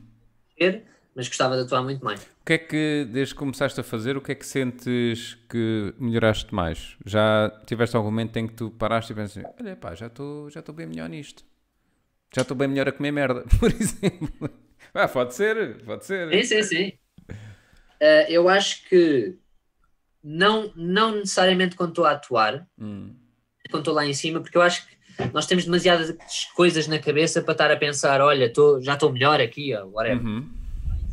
mas 1.16 1.28
gostava 1.28 1.56
de 1.56 1.64
atuar 1.64 1.84
muito 1.84 2.04
mais. 2.04 2.22
O 2.22 2.46
que 2.46 2.54
é 2.54 2.58
que, 2.58 3.08
desde 3.12 3.34
que 3.34 3.40
começaste 3.40 3.80
a 3.80 3.84
fazer, 3.84 4.18
o 4.18 4.22
que 4.22 4.32
é 4.32 4.36
que 4.36 4.46
sentes 4.46 5.36
que 5.50 5.94
melhoraste 5.98 6.54
mais? 6.54 6.98
Já 7.06 7.50
tiveste 7.66 7.96
algum 7.96 8.10
momento 8.10 8.36
em 8.38 8.48
que 8.48 8.54
tu 8.54 8.72
paraste 8.72 9.14
e 9.14 9.16
pensaste, 9.16 9.50
olha 9.60 9.76
pá, 9.76 9.96
já 9.96 10.08
estou 10.08 10.50
já 10.50 10.62
bem 10.74 10.88
melhor 10.88 11.08
nisto. 11.08 11.46
Já 12.36 12.42
estou 12.42 12.58
bem 12.58 12.68
melhor 12.68 12.88
a 12.90 12.92
comer 12.92 13.12
merda, 13.12 13.46
por 13.60 13.72
exemplo. 13.72 14.50
Ah, 14.94 15.08
pode 15.08 15.36
ser, 15.36 15.84
pode 15.86 16.06
ser. 16.06 16.30
Sim, 16.30 16.44
sim, 16.44 16.64
sim. 16.64 16.94
Ah, 18.02 18.26
eu 18.30 18.50
acho 18.50 18.84
que 18.90 19.38
não, 20.24 20.72
não 20.76 21.12
necessariamente 21.16 21.76
quando 21.76 21.90
estou 21.90 22.06
a 22.06 22.12
atuar, 22.12 22.68
Hum, 22.80 23.14
quando 23.70 23.82
estou 23.82 23.94
lá 23.94 24.06
em 24.06 24.14
cima, 24.14 24.40
porque 24.40 24.58
eu 24.58 24.62
acho 24.62 24.88
que 24.88 24.94
nós 25.34 25.46
temos 25.46 25.66
demasiadas 25.66 26.16
coisas 26.56 26.88
na 26.88 26.98
cabeça 27.00 27.42
para 27.42 27.52
estar 27.52 27.72
a 27.72 27.78
pensar, 27.78 28.22
olha, 28.22 28.52
tô, 28.52 28.80
já 28.82 28.94
estou 28.94 29.12
melhor 29.12 29.40
aqui, 29.42 29.76
ou 29.76 29.92
whatever. 29.92 30.26
uhum. 30.26 30.50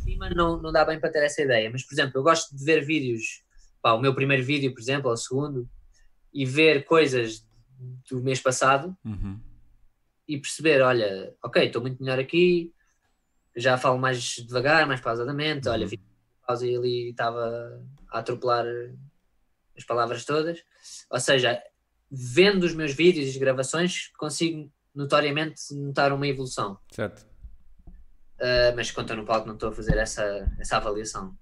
cima 0.03 0.29
não, 0.29 0.61
não 0.61 0.71
dá 0.71 0.83
bem 0.85 0.99
para 0.99 1.11
ter 1.11 1.23
essa 1.23 1.41
ideia. 1.41 1.69
Mas, 1.71 1.83
por 1.83 1.93
exemplo, 1.93 2.13
eu 2.19 2.23
gosto 2.23 2.55
de 2.55 2.63
ver 2.63 2.83
vídeos, 2.83 3.43
pá, 3.81 3.93
o 3.93 4.01
meu 4.01 4.13
primeiro 4.15 4.43
vídeo, 4.43 4.73
por 4.73 4.79
exemplo, 4.81 5.07
ou 5.07 5.13
o 5.13 5.17
segundo, 5.17 5.69
e 6.33 6.45
ver 6.45 6.85
coisas 6.85 7.45
do 8.09 8.21
mês 8.21 8.39
passado 8.39 8.95
Uhum. 9.03 9.39
e 10.27 10.37
perceber, 10.37 10.81
olha, 10.81 11.33
ok, 11.43 11.65
estou 11.65 11.81
muito 11.81 12.01
melhor 12.01 12.19
aqui, 12.19 12.71
já 13.55 13.77
falo 13.77 13.97
mais 13.99 14.35
devagar, 14.47 14.87
mais 14.87 15.01
pausadamente, 15.01 15.67
olha, 15.67 15.85
vi 15.85 15.99
pausa 16.47 16.65
e 16.67 16.75
ali 16.75 17.09
estava 17.09 17.81
a 18.11 18.19
atropelar 18.19 18.65
as 19.77 19.83
palavras 19.83 20.25
todas. 20.25 20.59
Ou 21.09 21.19
seja, 21.19 21.61
vendo 22.11 22.63
os 22.63 22.73
meus 22.73 22.93
vídeos 22.93 23.27
e 23.27 23.29
as 23.29 23.37
gravações, 23.37 24.11
consigo 24.17 24.71
notoriamente 24.93 25.73
notar 25.73 26.11
uma 26.11 26.27
evolução. 26.27 26.77
Certo. 26.91 27.25
Uh, 28.39 28.75
mas 28.75 28.91
quando 28.91 29.05
estou 29.05 29.17
no 29.17 29.25
palco 29.25 29.47
não 29.47 29.53
estou 29.53 29.69
a 29.69 29.71
fazer 29.71 29.97
essa, 29.97 30.51
essa 30.59 30.77
avaliação. 30.77 31.37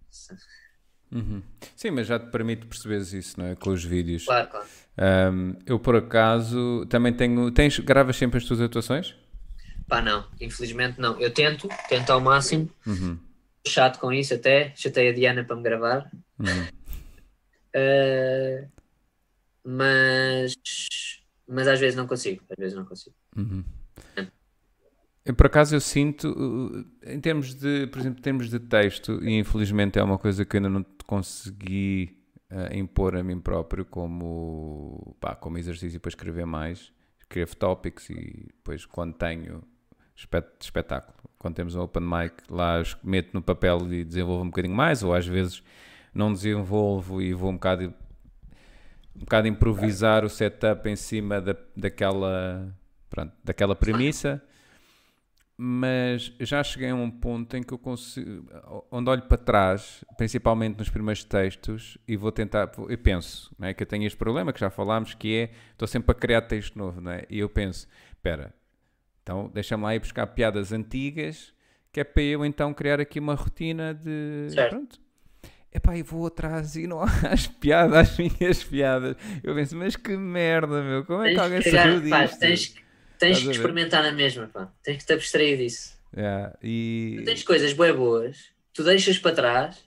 Uhum. 1.11 1.41
Sim, 1.75 1.91
mas 1.91 2.05
já 2.05 2.19
te 2.19 2.29
permite 2.29 2.67
perceberes 2.67 3.13
isso, 3.13 3.39
não 3.39 3.47
é? 3.47 3.55
Com 3.55 3.71
os 3.71 3.83
vídeos. 3.83 4.25
Claro, 4.25 4.49
claro. 4.49 4.67
Um, 5.33 5.55
eu, 5.65 5.79
por 5.79 5.95
acaso, 5.95 6.85
também 6.87 7.13
tenho. 7.13 7.49
Tens, 7.51 7.79
gravas 7.79 8.17
sempre 8.17 8.37
as 8.37 8.45
tuas 8.45 8.59
atuações? 8.59 9.15
Pá, 9.87 10.01
não, 10.01 10.27
infelizmente 10.39 10.99
não. 10.99 11.19
Eu 11.19 11.33
tento, 11.33 11.67
tento 11.87 12.11
ao 12.11 12.19
máximo. 12.19 12.69
Uhum. 12.85 13.17
Chato 13.69 13.99
com 13.99 14.11
isso 14.11 14.33
até. 14.33 14.73
Chatei 14.75 15.09
a 15.09 15.13
Diana 15.13 15.43
para 15.43 15.55
me 15.55 15.63
gravar. 15.63 16.11
Uhum. 16.39 16.79
Uh, 17.75 18.67
mas, 19.63 20.55
mas 21.47 21.67
às 21.67 21.79
vezes 21.79 21.95
não 21.95 22.07
consigo. 22.07 22.43
Às 22.49 22.57
vezes 22.57 22.75
não 22.75 22.85
consigo. 22.85 23.15
Uhum. 23.37 23.63
Eu, 25.23 25.35
por 25.35 25.45
acaso 25.45 25.75
eu 25.75 25.79
sinto, 25.79 26.29
uh, 26.31 26.85
em 27.05 27.19
termos 27.19 27.53
de, 27.53 27.85
por 27.87 27.99
exemplo, 27.99 28.19
em 28.19 28.21
termos 28.23 28.49
de 28.49 28.59
texto, 28.59 29.23
e 29.23 29.37
infelizmente 29.37 29.99
é 29.99 30.03
uma 30.03 30.17
coisa 30.17 30.43
que 30.43 30.55
eu 30.55 30.59
ainda 30.59 30.69
não 30.69 30.83
consegui 31.05 32.17
uh, 32.51 32.75
impor 32.75 33.15
a 33.15 33.23
mim 33.23 33.39
próprio 33.39 33.85
como, 33.85 35.15
pá, 35.19 35.35
como 35.35 35.57
exercício 35.57 35.99
para 35.99 36.09
escrever 36.09 36.45
mais, 36.45 36.91
escrevo 37.19 37.55
tópicos 37.55 38.09
e 38.09 38.47
depois 38.47 38.85
quando 38.87 39.13
tenho 39.13 39.63
espetáculo, 40.59 41.17
quando 41.37 41.55
temos 41.55 41.75
um 41.75 41.81
open 41.81 42.03
mic, 42.03 42.33
lá 42.49 42.83
meto 43.03 43.29
no 43.33 43.41
papel 43.41 43.91
e 43.93 44.03
desenvolvo 44.03 44.43
um 44.43 44.47
bocadinho 44.47 44.75
mais, 44.75 45.03
ou 45.03 45.13
às 45.13 45.25
vezes 45.25 45.63
não 46.13 46.33
desenvolvo 46.33 47.21
e 47.21 47.33
vou 47.33 47.49
um 47.49 47.53
bocado 47.53 47.93
um 49.15 49.21
bocado 49.21 49.47
improvisar 49.47 50.23
o 50.23 50.29
setup 50.29 50.87
em 50.89 50.95
cima 50.95 51.41
da, 51.41 51.55
daquela, 51.75 52.73
pronto, 53.09 53.33
daquela 53.43 53.75
premissa, 53.75 54.41
mas 55.57 56.31
já 56.39 56.63
cheguei 56.63 56.89
a 56.89 56.95
um 56.95 57.11
ponto 57.11 57.57
em 57.57 57.61
que 57.61 57.73
eu 57.73 57.77
consigo, 57.77 58.47
onde 58.89 59.09
olho 59.09 59.23
para 59.23 59.37
trás, 59.37 60.05
principalmente 60.17 60.77
nos 60.77 60.89
primeiros 60.89 61.25
textos, 61.25 61.97
e 62.07 62.15
vou 62.15 62.31
tentar, 62.31 62.71
eu 62.87 62.97
penso, 62.97 63.53
não 63.59 63.67
é, 63.67 63.73
que 63.73 63.83
eu 63.83 63.87
tenho 63.87 64.05
este 64.05 64.17
problema 64.17 64.53
que 64.53 64.59
já 64.59 64.69
falámos, 64.69 65.13
que 65.13 65.35
é, 65.35 65.51
estou 65.71 65.85
sempre 65.85 66.13
a 66.13 66.15
criar 66.15 66.43
texto 66.43 66.77
novo, 66.77 67.01
não 67.01 67.11
é? 67.11 67.25
e 67.29 67.39
eu 67.39 67.49
penso, 67.49 67.89
espera, 68.13 68.53
então 69.29 69.47
deixa-me 69.53 69.83
lá 69.83 69.93
ir 69.93 69.99
buscar 69.99 70.25
piadas 70.25 70.73
antigas, 70.73 71.53
que 71.93 71.99
é 71.99 72.03
para 72.03 72.23
eu 72.23 72.43
então 72.43 72.73
criar 72.73 72.99
aqui 72.99 73.19
uma 73.19 73.35
rotina 73.35 73.93
de, 73.93 74.47
Certo. 74.49 74.71
pronto, 74.71 74.99
Epá, 75.71 75.95
e 75.95 76.01
vou 76.01 76.25
atrás 76.25 76.75
e 76.75 76.87
não 76.87 76.99
há 77.05 77.05
as 77.31 77.45
piadas, 77.45 78.09
as 78.09 78.17
minhas 78.17 78.63
piadas. 78.63 79.15
Eu 79.43 79.53
penso, 79.53 79.75
mas 79.75 79.95
que 79.95 80.17
merda, 80.17 80.81
meu, 80.81 81.05
como 81.05 81.21
é 81.21 81.29
que 81.29 81.35
Tens 81.35 81.43
alguém 81.43 81.61
que, 81.61 81.69
cagar, 81.69 82.01
saiu 82.01 82.09
pá, 82.09 82.21
disto? 82.23 82.39
tens, 82.39 82.65
que- 82.65 82.79
Estás 82.79 83.19
tens 83.19 83.39
que 83.39 83.45
ver? 83.45 83.51
experimentar 83.51 84.01
na 84.01 84.11
mesma. 84.11 84.47
Pá. 84.47 84.73
Tens 84.81 84.97
que 84.97 85.05
te 85.05 85.13
abstrair 85.13 85.57
disso. 85.57 85.93
Yeah, 86.17 86.57
e... 86.63 87.17
Tu 87.19 87.25
tens 87.25 87.43
coisas 87.43 87.73
bué 87.73 87.93
boas, 87.93 88.49
tu 88.73 88.83
deixas 88.83 89.19
para 89.19 89.35
trás. 89.35 89.77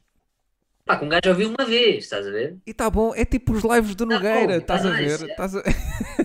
Pá, 0.84 0.97
que 0.99 1.05
um 1.05 1.09
gajo 1.09 1.28
ouviu 1.30 1.49
uma 1.49 1.66
vez, 1.66 2.05
estás 2.05 2.28
a 2.28 2.30
ver? 2.30 2.59
E 2.64 2.72
tá 2.72 2.88
bom, 2.88 3.12
é 3.12 3.24
tipo 3.24 3.53
os 3.53 3.64
lives 3.64 3.97
do 3.97 4.07
Tá 4.07 4.14
Nogueira, 4.14 4.53
bom, 4.53 4.59
estás 4.59 4.82
tá 4.82 4.88
a 4.88 4.93
ver? 4.93 5.03
nice. 5.03 5.24
Estás 5.24 5.57
a... 5.57 5.62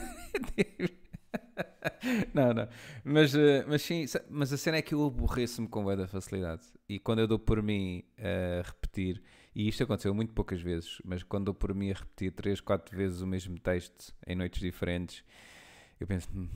não, 2.34 2.54
não. 2.54 2.68
Mas, 3.04 3.34
eh, 3.36 3.66
mas 3.68 3.82
sim, 3.82 4.06
mas 4.30 4.52
a 4.54 4.58
cena 4.58 4.78
é 4.78 4.82
que 4.82 4.94
eu 4.94 5.06
aborreço-me 5.06 5.68
com 5.68 5.84
da 5.96 6.08
facilidade. 6.08 6.64
E 6.88 7.00
quando 7.00 7.20
eu 7.20 7.28
dou 7.28 7.40
por 7.40 7.62
mim 7.62 8.04
a 8.18 8.62
repetir, 8.66 9.22
e 9.56 9.68
isto 9.68 9.84
aconteceu 9.84 10.14
muito 10.14 10.34
poucas 10.34 10.62
vezes, 10.62 11.00
mas 11.04 11.24
quando 11.24 11.46
dou 11.46 11.54
por 11.54 11.74
mim 11.74 11.92
a 11.92 11.94
repetir 11.96 12.32
3, 12.32 12.62
4 12.62 12.96
vezes 12.96 13.22
o 13.22 13.28
mesmo 13.28 13.60
texto 13.60 14.14
em 14.26 14.36
noites 14.36 14.60
diferentes, 14.62 15.24
eu 16.00 16.08
penso, 16.08 16.30
"Hum, 16.36 16.48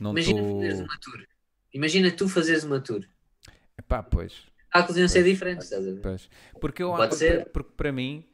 não 0.00 0.12
Imagina 0.12 0.42
estou. 0.42 0.52
fazeres 0.52 0.80
uma 0.80 0.98
tour. 1.00 1.26
Imagina 1.72 2.10
tu 2.16 2.28
fazeres 2.28 2.64
uma 2.64 2.80
tour. 2.80 3.06
Epá, 3.78 4.02
pois. 4.02 4.46
Há 4.72 4.82
que 4.84 5.08
ser 5.08 5.24
diferentes, 5.24 5.64
estás 5.66 5.86
a 5.86 5.90
ver? 5.92 6.02
Pois. 6.02 6.28
Porque, 6.60 6.82
eu, 6.82 6.90
Pode 6.94 7.14
porque, 7.14 7.16
ser. 7.16 7.50
porque 7.52 7.72
para 7.76 7.92
mim, 7.92 8.24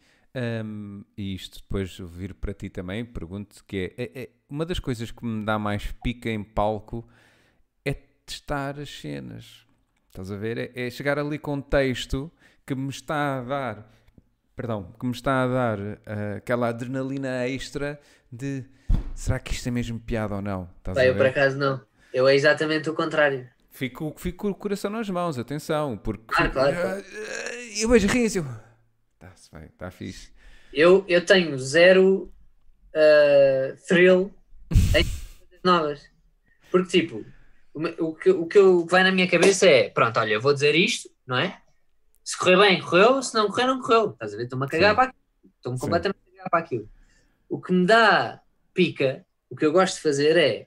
hum, 0.65 1.05
e 1.17 1.35
isto 1.35 1.59
depois 1.61 1.97
vir 1.99 2.35
para 2.35 2.55
ti 2.55 2.69
também, 2.71 3.05
pergunto 3.05 3.65
que 3.67 3.95
é, 3.97 4.03
é- 4.05 4.23
é- 4.23 4.31
uma 4.49 4.65
das 4.65 4.79
coisas 4.79 5.11
que 5.11 5.25
me 5.25 5.45
dá 5.45 5.59
mais 5.59 5.93
pica 6.03 6.31
em 6.31 6.43
palco 6.43 7.07
é 7.85 7.95
testar 8.25 8.79
as 8.79 8.89
cenas. 8.89 9.67
Estás 10.09 10.31
a 10.31 10.37
ver? 10.37 10.73
É, 10.75 10.87
é 10.87 10.91
chegar 10.91 11.19
ali 11.19 11.39
com 11.39 11.55
um 11.55 11.61
texto 11.61 12.31
que 12.65 12.75
me 12.75 12.91
está 12.91 13.39
a 13.39 13.43
dar, 13.43 13.93
perdão, 14.55 14.95
que 14.99 15.07
me 15.07 15.13
está 15.13 15.43
a 15.43 15.47
dar 15.47 15.79
ah, 16.07 16.37
aquela 16.37 16.69
adrenalina 16.69 17.47
extra 17.47 18.01
de 18.31 18.65
será 19.15 19.39
que 19.39 19.53
isto 19.53 19.69
é 19.69 19.71
mesmo 19.71 20.01
piada 20.01 20.37
ou 20.37 20.43
não? 20.43 20.69
Estás 20.79 20.97
a 20.97 21.07
eu 21.07 21.17
por 21.17 21.27
acaso 21.27 21.59
não. 21.59 21.81
Eu 22.13 22.27
é 22.27 22.35
exatamente 22.35 22.89
o 22.89 22.95
contrário. 22.95 23.49
Fico, 23.71 24.15
fico 24.17 24.39
com 24.39 24.51
o 24.51 24.55
coração 24.55 24.91
nas 24.91 25.09
mãos, 25.11 25.39
atenção, 25.39 25.99
porque 25.99 26.25
claro, 26.27 26.53
claro. 26.53 26.77
Ah, 26.77 27.01
eu 27.79 27.89
vejo 27.91 28.09
riso. 28.09 28.47
Está-se 29.15 29.51
bem, 29.53 29.67
está 29.67 29.91
fixe. 29.91 30.31
Eu, 30.73 31.05
eu 31.07 31.25
tenho 31.25 31.59
zero 31.59 32.33
uh, 32.97 33.77
thrill 33.87 34.35
em 34.73 35.05
coisas 35.05 35.61
novas. 35.63 36.11
Porque, 36.71 37.01
tipo, 37.01 37.25
o, 37.75 38.15
que, 38.15 38.31
o 38.31 38.47
que 38.47 38.59
eu- 38.59 38.87
vai 38.87 39.03
na 39.05 39.13
minha 39.13 39.29
cabeça 39.29 39.67
é: 39.69 39.89
pronto, 39.91 40.19
olha, 40.19 40.33
eu 40.33 40.41
vou 40.41 40.53
dizer 40.55 40.75
isto, 40.75 41.09
não 41.27 41.37
é? 41.39 41.61
Se 42.25 42.37
correr 42.37 42.57
bem, 42.57 42.81
correu. 42.81 43.23
Se 43.23 43.35
não 43.35 43.47
correr, 43.49 43.67
não 43.67 43.81
correu. 43.81 44.11
Estás 44.11 44.35
a 44.35 44.37
ver? 44.37 44.45
Estou-me 44.45 44.65
a 44.65 44.69
cagar 44.69 44.91
Sim. 44.91 44.97
para 44.97 45.05
aquilo. 45.05 45.23
Estou-me 45.57 45.79
completamente 45.79 46.19
a 46.19 46.31
cagar 46.33 46.51
para 46.51 46.59
aquilo. 46.59 46.91
O 47.49 47.61
que 47.61 47.73
me 47.73 47.87
dá 47.87 48.43
pica, 48.75 49.25
o 49.49 49.55
que 49.57 49.65
eu 49.65 49.73
gosto 49.73 49.97
de 49.97 50.01
fazer 50.03 50.37
é 50.37 50.67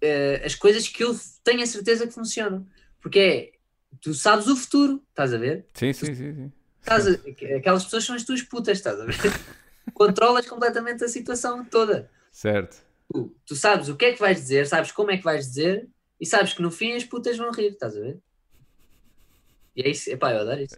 eh, 0.00 0.42
as 0.44 0.54
coisas 0.54 0.88
que 0.88 1.02
eu 1.04 1.14
tenho 1.44 1.62
a 1.62 1.66
certeza 1.66 2.06
que 2.06 2.14
funcionam. 2.14 2.66
Porque 3.00 3.18
é, 3.18 3.52
tu 4.00 4.14
sabes 4.14 4.46
o 4.48 4.56
futuro, 4.56 5.02
estás 5.10 5.34
a 5.34 5.38
ver? 5.38 5.66
Sim, 5.74 5.92
sim, 5.92 6.14
sim. 6.14 6.34
sim. 6.34 6.52
Estás 6.80 7.06
a- 7.06 7.56
aquelas 7.58 7.84
pessoas 7.84 8.04
são 8.04 8.16
as 8.16 8.24
tuas 8.24 8.42
putas, 8.42 8.78
estás 8.78 8.98
a 9.00 9.04
ver? 9.04 9.14
Controlas 9.94 10.46
completamente 10.46 11.04
a 11.04 11.08
situação 11.08 11.64
toda. 11.64 12.10
Certo. 12.32 12.84
Tu, 13.12 13.34
tu 13.46 13.56
sabes 13.56 13.88
o 13.88 13.96
que 13.96 14.04
é 14.06 14.12
que 14.12 14.20
vais 14.20 14.36
dizer, 14.40 14.66
sabes 14.66 14.92
como 14.92 15.10
é 15.10 15.16
que 15.16 15.24
vais 15.24 15.46
dizer 15.46 15.88
e 16.20 16.26
sabes 16.26 16.52
que 16.52 16.60
no 16.62 16.70
fim 16.70 16.92
as 16.92 17.04
putas 17.04 17.36
vão 17.38 17.50
rir, 17.50 17.72
estás 17.72 17.96
a 17.96 18.00
ver? 18.00 18.18
E 19.74 19.82
é 19.82 19.88
isso, 19.90 20.10
epá, 20.10 20.32
eu 20.32 20.40
adoro 20.40 20.60
isso. 20.60 20.76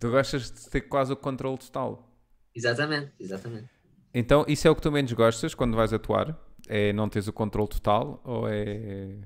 Tu 0.00 0.10
gostas 0.10 0.50
de 0.50 0.70
ter 0.70 0.82
quase 0.82 1.12
o 1.12 1.16
controle 1.16 1.58
total. 1.58 2.08
Exatamente, 2.54 3.12
exatamente. 3.18 3.68
Então, 4.12 4.44
isso 4.46 4.68
é 4.68 4.70
o 4.70 4.76
que 4.76 4.82
tu 4.82 4.92
menos 4.92 5.12
gostas 5.12 5.54
quando 5.54 5.74
vais 5.76 5.92
atuar? 5.92 6.38
É 6.68 6.92
não 6.92 7.08
teres 7.08 7.26
o 7.28 7.32
controle 7.32 7.68
total? 7.68 8.20
Ou 8.24 8.48
é. 8.48 9.18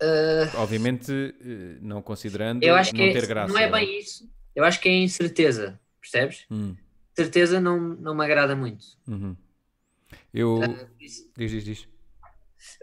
Ah, 0.00 0.62
Obviamente, 0.62 1.12
eh, 1.12 1.78
não 1.80 2.00
considerando 2.02 2.62
eu 2.64 2.74
acho 2.74 2.92
que 2.92 2.98
não 2.98 3.06
é- 3.06 3.12
ter 3.12 3.26
graça. 3.26 3.52
não 3.52 3.60
é 3.60 3.70
bem 3.70 3.98
isso. 3.98 4.28
Eu 4.54 4.64
acho 4.64 4.80
que 4.80 4.88
é 4.88 4.92
incerteza, 4.96 5.78
percebes? 6.00 6.44
Hum, 6.50 6.74
Certeza 7.14 7.60
não, 7.60 7.78
não 7.78 8.14
me 8.14 8.24
agrada 8.24 8.56
muito. 8.56 8.84
uhum. 9.06 9.36
Eu. 10.32 10.60
Ah, 10.62 10.88
isso- 11.00 11.30
Diz, 11.36 11.50
diz, 11.50 11.64
diz. 11.64 11.88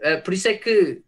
Uh, 0.00 0.22
por 0.24 0.32
isso 0.34 0.46
é 0.48 0.54
que 0.54 1.02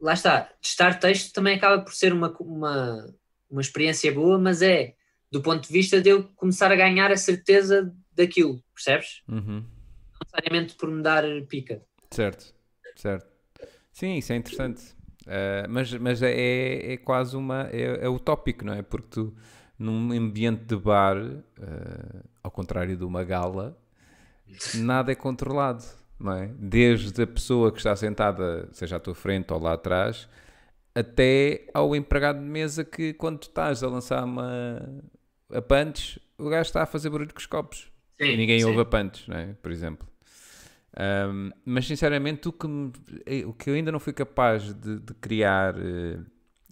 lá 0.00 0.12
está, 0.12 0.42
testar 0.60 0.98
texto 0.98 1.32
também 1.32 1.56
acaba 1.56 1.82
por 1.82 1.94
ser 1.94 2.12
uma, 2.12 2.30
uma, 2.40 3.14
uma 3.50 3.60
experiência 3.60 4.12
boa, 4.12 4.38
mas 4.38 4.62
é 4.62 4.94
do 5.30 5.42
ponto 5.42 5.66
de 5.66 5.72
vista 5.72 6.00
de 6.00 6.10
eu 6.10 6.24
começar 6.36 6.70
a 6.70 6.76
ganhar 6.76 7.10
a 7.10 7.16
certeza 7.16 7.92
daquilo, 8.12 8.62
percebes? 8.74 9.22
Uhum. 9.28 9.60
Não 9.60 10.18
necessariamente 10.22 10.74
por 10.76 10.90
me 10.90 11.02
dar 11.02 11.24
pica. 11.48 11.82
Certo, 12.10 12.54
certo. 12.96 13.26
Sim, 13.92 14.16
isso 14.16 14.32
é 14.32 14.36
interessante. 14.36 14.82
Ah, 15.26 15.66
mas 15.68 15.92
mas 15.94 16.22
é, 16.22 16.92
é 16.92 16.96
quase 16.96 17.36
uma. 17.36 17.68
É, 17.72 18.04
é 18.04 18.08
utópico, 18.08 18.64
não 18.64 18.74
é? 18.74 18.82
Porque 18.82 19.08
tu, 19.10 19.36
num 19.78 20.12
ambiente 20.12 20.64
de 20.64 20.76
bar, 20.76 21.16
ah, 21.60 22.22
ao 22.42 22.50
contrário 22.50 22.96
de 22.96 23.04
uma 23.04 23.24
gala, 23.24 23.76
nada 24.76 25.12
é 25.12 25.14
controlado, 25.14 25.84
não 26.18 26.32
é? 26.32 26.46
Desde 26.58 27.22
a 27.22 27.26
pessoa 27.26 27.72
que 27.72 27.78
está 27.78 27.94
sentada, 27.96 28.68
seja 28.72 28.96
à 28.96 29.00
tua 29.00 29.14
frente 29.14 29.52
ou 29.52 29.58
lá 29.60 29.72
atrás, 29.74 30.28
até 30.94 31.66
ao 31.74 31.94
empregado 31.96 32.38
de 32.38 32.44
mesa 32.44 32.84
que, 32.84 33.12
quando 33.14 33.38
tu 33.38 33.48
estás 33.48 33.82
a 33.82 33.88
lançar 33.88 34.24
uma. 34.24 34.80
a 35.52 35.60
punch, 35.62 36.20
o 36.38 36.48
gajo 36.48 36.62
está 36.68 36.82
a 36.82 36.86
fazer 36.86 37.10
barulho 37.10 37.32
com 37.32 37.38
os 37.40 37.46
copos. 37.46 37.90
Sim, 38.20 38.28
E 38.32 38.36
ninguém 38.36 38.60
sim. 38.60 38.64
ouve 38.66 38.80
a 38.80 38.84
punch, 38.84 39.28
não 39.28 39.36
é? 39.36 39.54
por 39.60 39.72
exemplo. 39.72 40.06
Um, 40.96 41.50
mas 41.64 41.86
sinceramente, 41.86 42.48
o 42.48 42.52
que, 42.52 42.68
me- 42.68 42.92
eh, 43.26 43.44
o 43.44 43.52
que 43.52 43.68
eu 43.68 43.74
ainda 43.74 43.90
não 43.90 43.98
fui 43.98 44.12
capaz 44.12 44.72
de, 44.72 45.00
de 45.00 45.14
criar, 45.14 45.74
eh, 45.76 46.20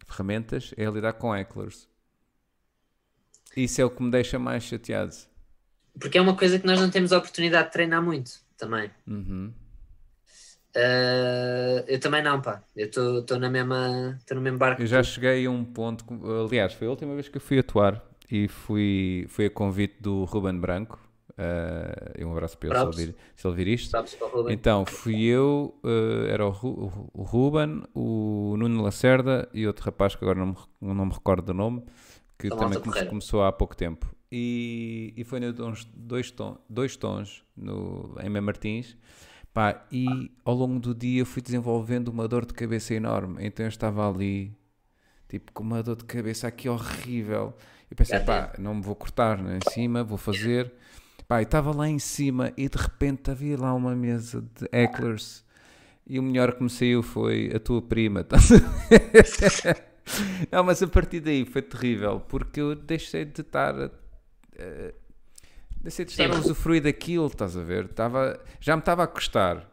ferramentas 0.06 0.72
é 0.76 0.84
lidar 0.86 1.14
com 1.14 1.34
hecklers. 1.34 1.88
Isso 3.56 3.80
é 3.80 3.84
o 3.84 3.90
que 3.90 4.02
me 4.02 4.10
deixa 4.10 4.38
mais 4.38 4.64
chateado. 4.64 5.14
Porque 5.98 6.16
é 6.16 6.20
uma 6.20 6.36
coisa 6.36 6.58
que 6.58 6.66
nós 6.66 6.80
não 6.80 6.90
temos 6.90 7.12
a 7.12 7.18
oportunidade 7.18 7.66
de 7.66 7.72
treinar 7.72 8.02
muito 8.02 8.40
também. 8.56 8.90
Uhum. 9.06 9.52
Uh, 10.74 11.84
eu 11.86 12.00
também 12.00 12.22
não, 12.22 12.40
pá. 12.40 12.62
Eu 12.74 12.86
estou 12.86 13.38
na 13.38 13.50
mesma, 13.50 14.18
no 14.30 14.40
mesmo 14.40 14.58
barco. 14.58 14.80
Eu 14.80 14.86
já 14.86 15.02
cheguei 15.02 15.46
a 15.46 15.50
um 15.50 15.64
ponto. 15.64 16.04
Aliás, 16.46 16.72
foi 16.72 16.86
a 16.86 16.90
última 16.90 17.14
vez 17.14 17.28
que 17.28 17.36
eu 17.36 17.40
fui 17.40 17.58
atuar 17.58 18.02
e 18.30 18.48
fui, 18.48 19.26
fui 19.28 19.46
a 19.46 19.50
convite 19.50 19.96
do 20.00 20.24
Ruben 20.24 20.58
Branco. 20.58 20.98
Uh, 21.32 22.20
e 22.20 22.24
um 22.24 22.32
abraço 22.32 22.58
para 22.58 22.68
ele 22.68 22.78
se 22.78 23.00
ele, 23.00 23.06
vir, 23.06 23.16
se 23.36 23.46
ele 23.46 23.56
vir 23.56 23.68
isto. 23.68 23.96
Então, 24.50 24.84
fui 24.86 25.24
eu, 25.24 25.78
uh, 25.82 26.26
era 26.28 26.46
o, 26.46 26.50
Ru, 26.50 27.10
o 27.12 27.22
Ruben, 27.22 27.82
o 27.94 28.54
Nuno 28.58 28.82
Lacerda 28.82 29.48
e 29.52 29.66
outro 29.66 29.84
rapaz 29.84 30.14
que 30.14 30.24
agora 30.24 30.38
não 30.38 30.48
me, 30.48 30.56
não 30.80 31.06
me 31.06 31.12
recordo 31.12 31.46
do 31.46 31.54
nome, 31.54 31.82
que 32.50 32.56
também 32.56 32.80
come, 32.80 33.06
começou 33.06 33.44
há 33.44 33.52
pouco 33.52 33.76
tempo. 33.76 34.14
E, 34.30 35.12
e 35.16 35.24
foi 35.24 35.38
nos 35.40 35.84
dois, 35.94 36.30
ton, 36.30 36.58
dois 36.68 36.96
tons 36.96 37.44
no, 37.56 38.16
em 38.20 38.28
Mem 38.28 38.42
Martins. 38.42 38.96
Pá, 39.52 39.86
e 39.92 40.32
ao 40.44 40.54
longo 40.54 40.80
do 40.80 40.94
dia 40.94 41.26
fui 41.26 41.42
desenvolvendo 41.42 42.08
uma 42.08 42.26
dor 42.26 42.46
de 42.46 42.54
cabeça 42.54 42.94
enorme. 42.94 43.44
Então 43.44 43.66
eu 43.66 43.68
estava 43.68 44.08
ali, 44.08 44.56
tipo, 45.28 45.52
com 45.52 45.62
uma 45.62 45.82
dor 45.82 45.96
de 45.96 46.04
cabeça 46.04 46.48
aqui 46.48 46.68
horrível. 46.68 47.54
E 47.90 47.94
pensei, 47.94 48.18
pá, 48.20 48.54
não 48.58 48.74
me 48.74 48.82
vou 48.82 48.96
cortar 48.96 49.36
né, 49.38 49.58
em 49.58 49.70
cima, 49.70 50.02
vou 50.02 50.18
fazer. 50.18 50.72
Pá, 51.28 51.40
e 51.40 51.44
estava 51.44 51.70
lá 51.70 51.86
em 51.86 51.98
cima 51.98 52.52
e 52.56 52.68
de 52.68 52.78
repente 52.78 53.30
havia 53.30 53.58
lá 53.58 53.74
uma 53.74 53.94
mesa 53.94 54.40
de 54.40 54.66
hecklers. 54.72 55.44
E 56.06 56.18
o 56.18 56.22
melhor 56.22 56.54
que 56.54 56.62
me 56.62 56.70
saiu 56.70 57.02
foi 57.02 57.52
a 57.54 57.60
tua 57.60 57.82
prima. 57.82 58.26
Não, 60.50 60.64
mas 60.64 60.82
a 60.82 60.86
partir 60.86 61.20
daí 61.20 61.44
foi 61.44 61.62
terrível, 61.62 62.20
porque 62.20 62.60
eu 62.60 62.74
deixei 62.74 63.24
de 63.24 63.40
estar. 63.40 63.74
Uh, 63.74 65.02
Deixei 65.82 66.04
de 66.04 66.12
estar 66.12 66.28
Sim. 66.28 66.36
a 66.36 66.38
usufruir 66.38 66.80
daquilo, 66.80 67.26
estás 67.26 67.56
a 67.56 67.62
ver? 67.62 67.88
Tava, 67.88 68.40
já 68.60 68.76
me 68.76 68.80
estava 68.80 69.02
a 69.02 69.06
custar 69.08 69.68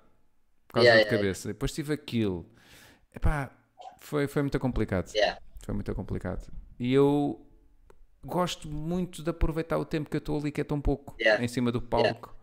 por 0.68 0.74
causa 0.74 0.88
yeah, 0.88 1.04
da 1.04 1.08
yeah, 1.08 1.18
cabeça. 1.18 1.48
Yeah. 1.48 1.54
Depois 1.54 1.72
tive 1.72 1.94
aquilo. 1.94 2.48
Epá, 3.16 3.52
foi, 4.00 4.28
foi 4.28 4.42
muito 4.42 4.60
complicado. 4.60 5.12
Foi 5.64 5.74
muito 5.74 5.94
complicado. 5.94 6.52
E 6.80 6.92
eu 6.92 7.46
gosto 8.26 8.68
muito 8.68 9.22
de 9.22 9.30
aproveitar 9.30 9.78
o 9.78 9.86
tempo 9.86 10.10
que 10.10 10.18
eu 10.18 10.20
estou 10.20 10.40
ali, 10.40 10.52
que 10.52 10.62
é 10.62 10.64
tão 10.64 10.82
pouco, 10.82 11.16
em 11.40 11.48
cima 11.48 11.72
do 11.72 11.80
palco. 11.80 12.36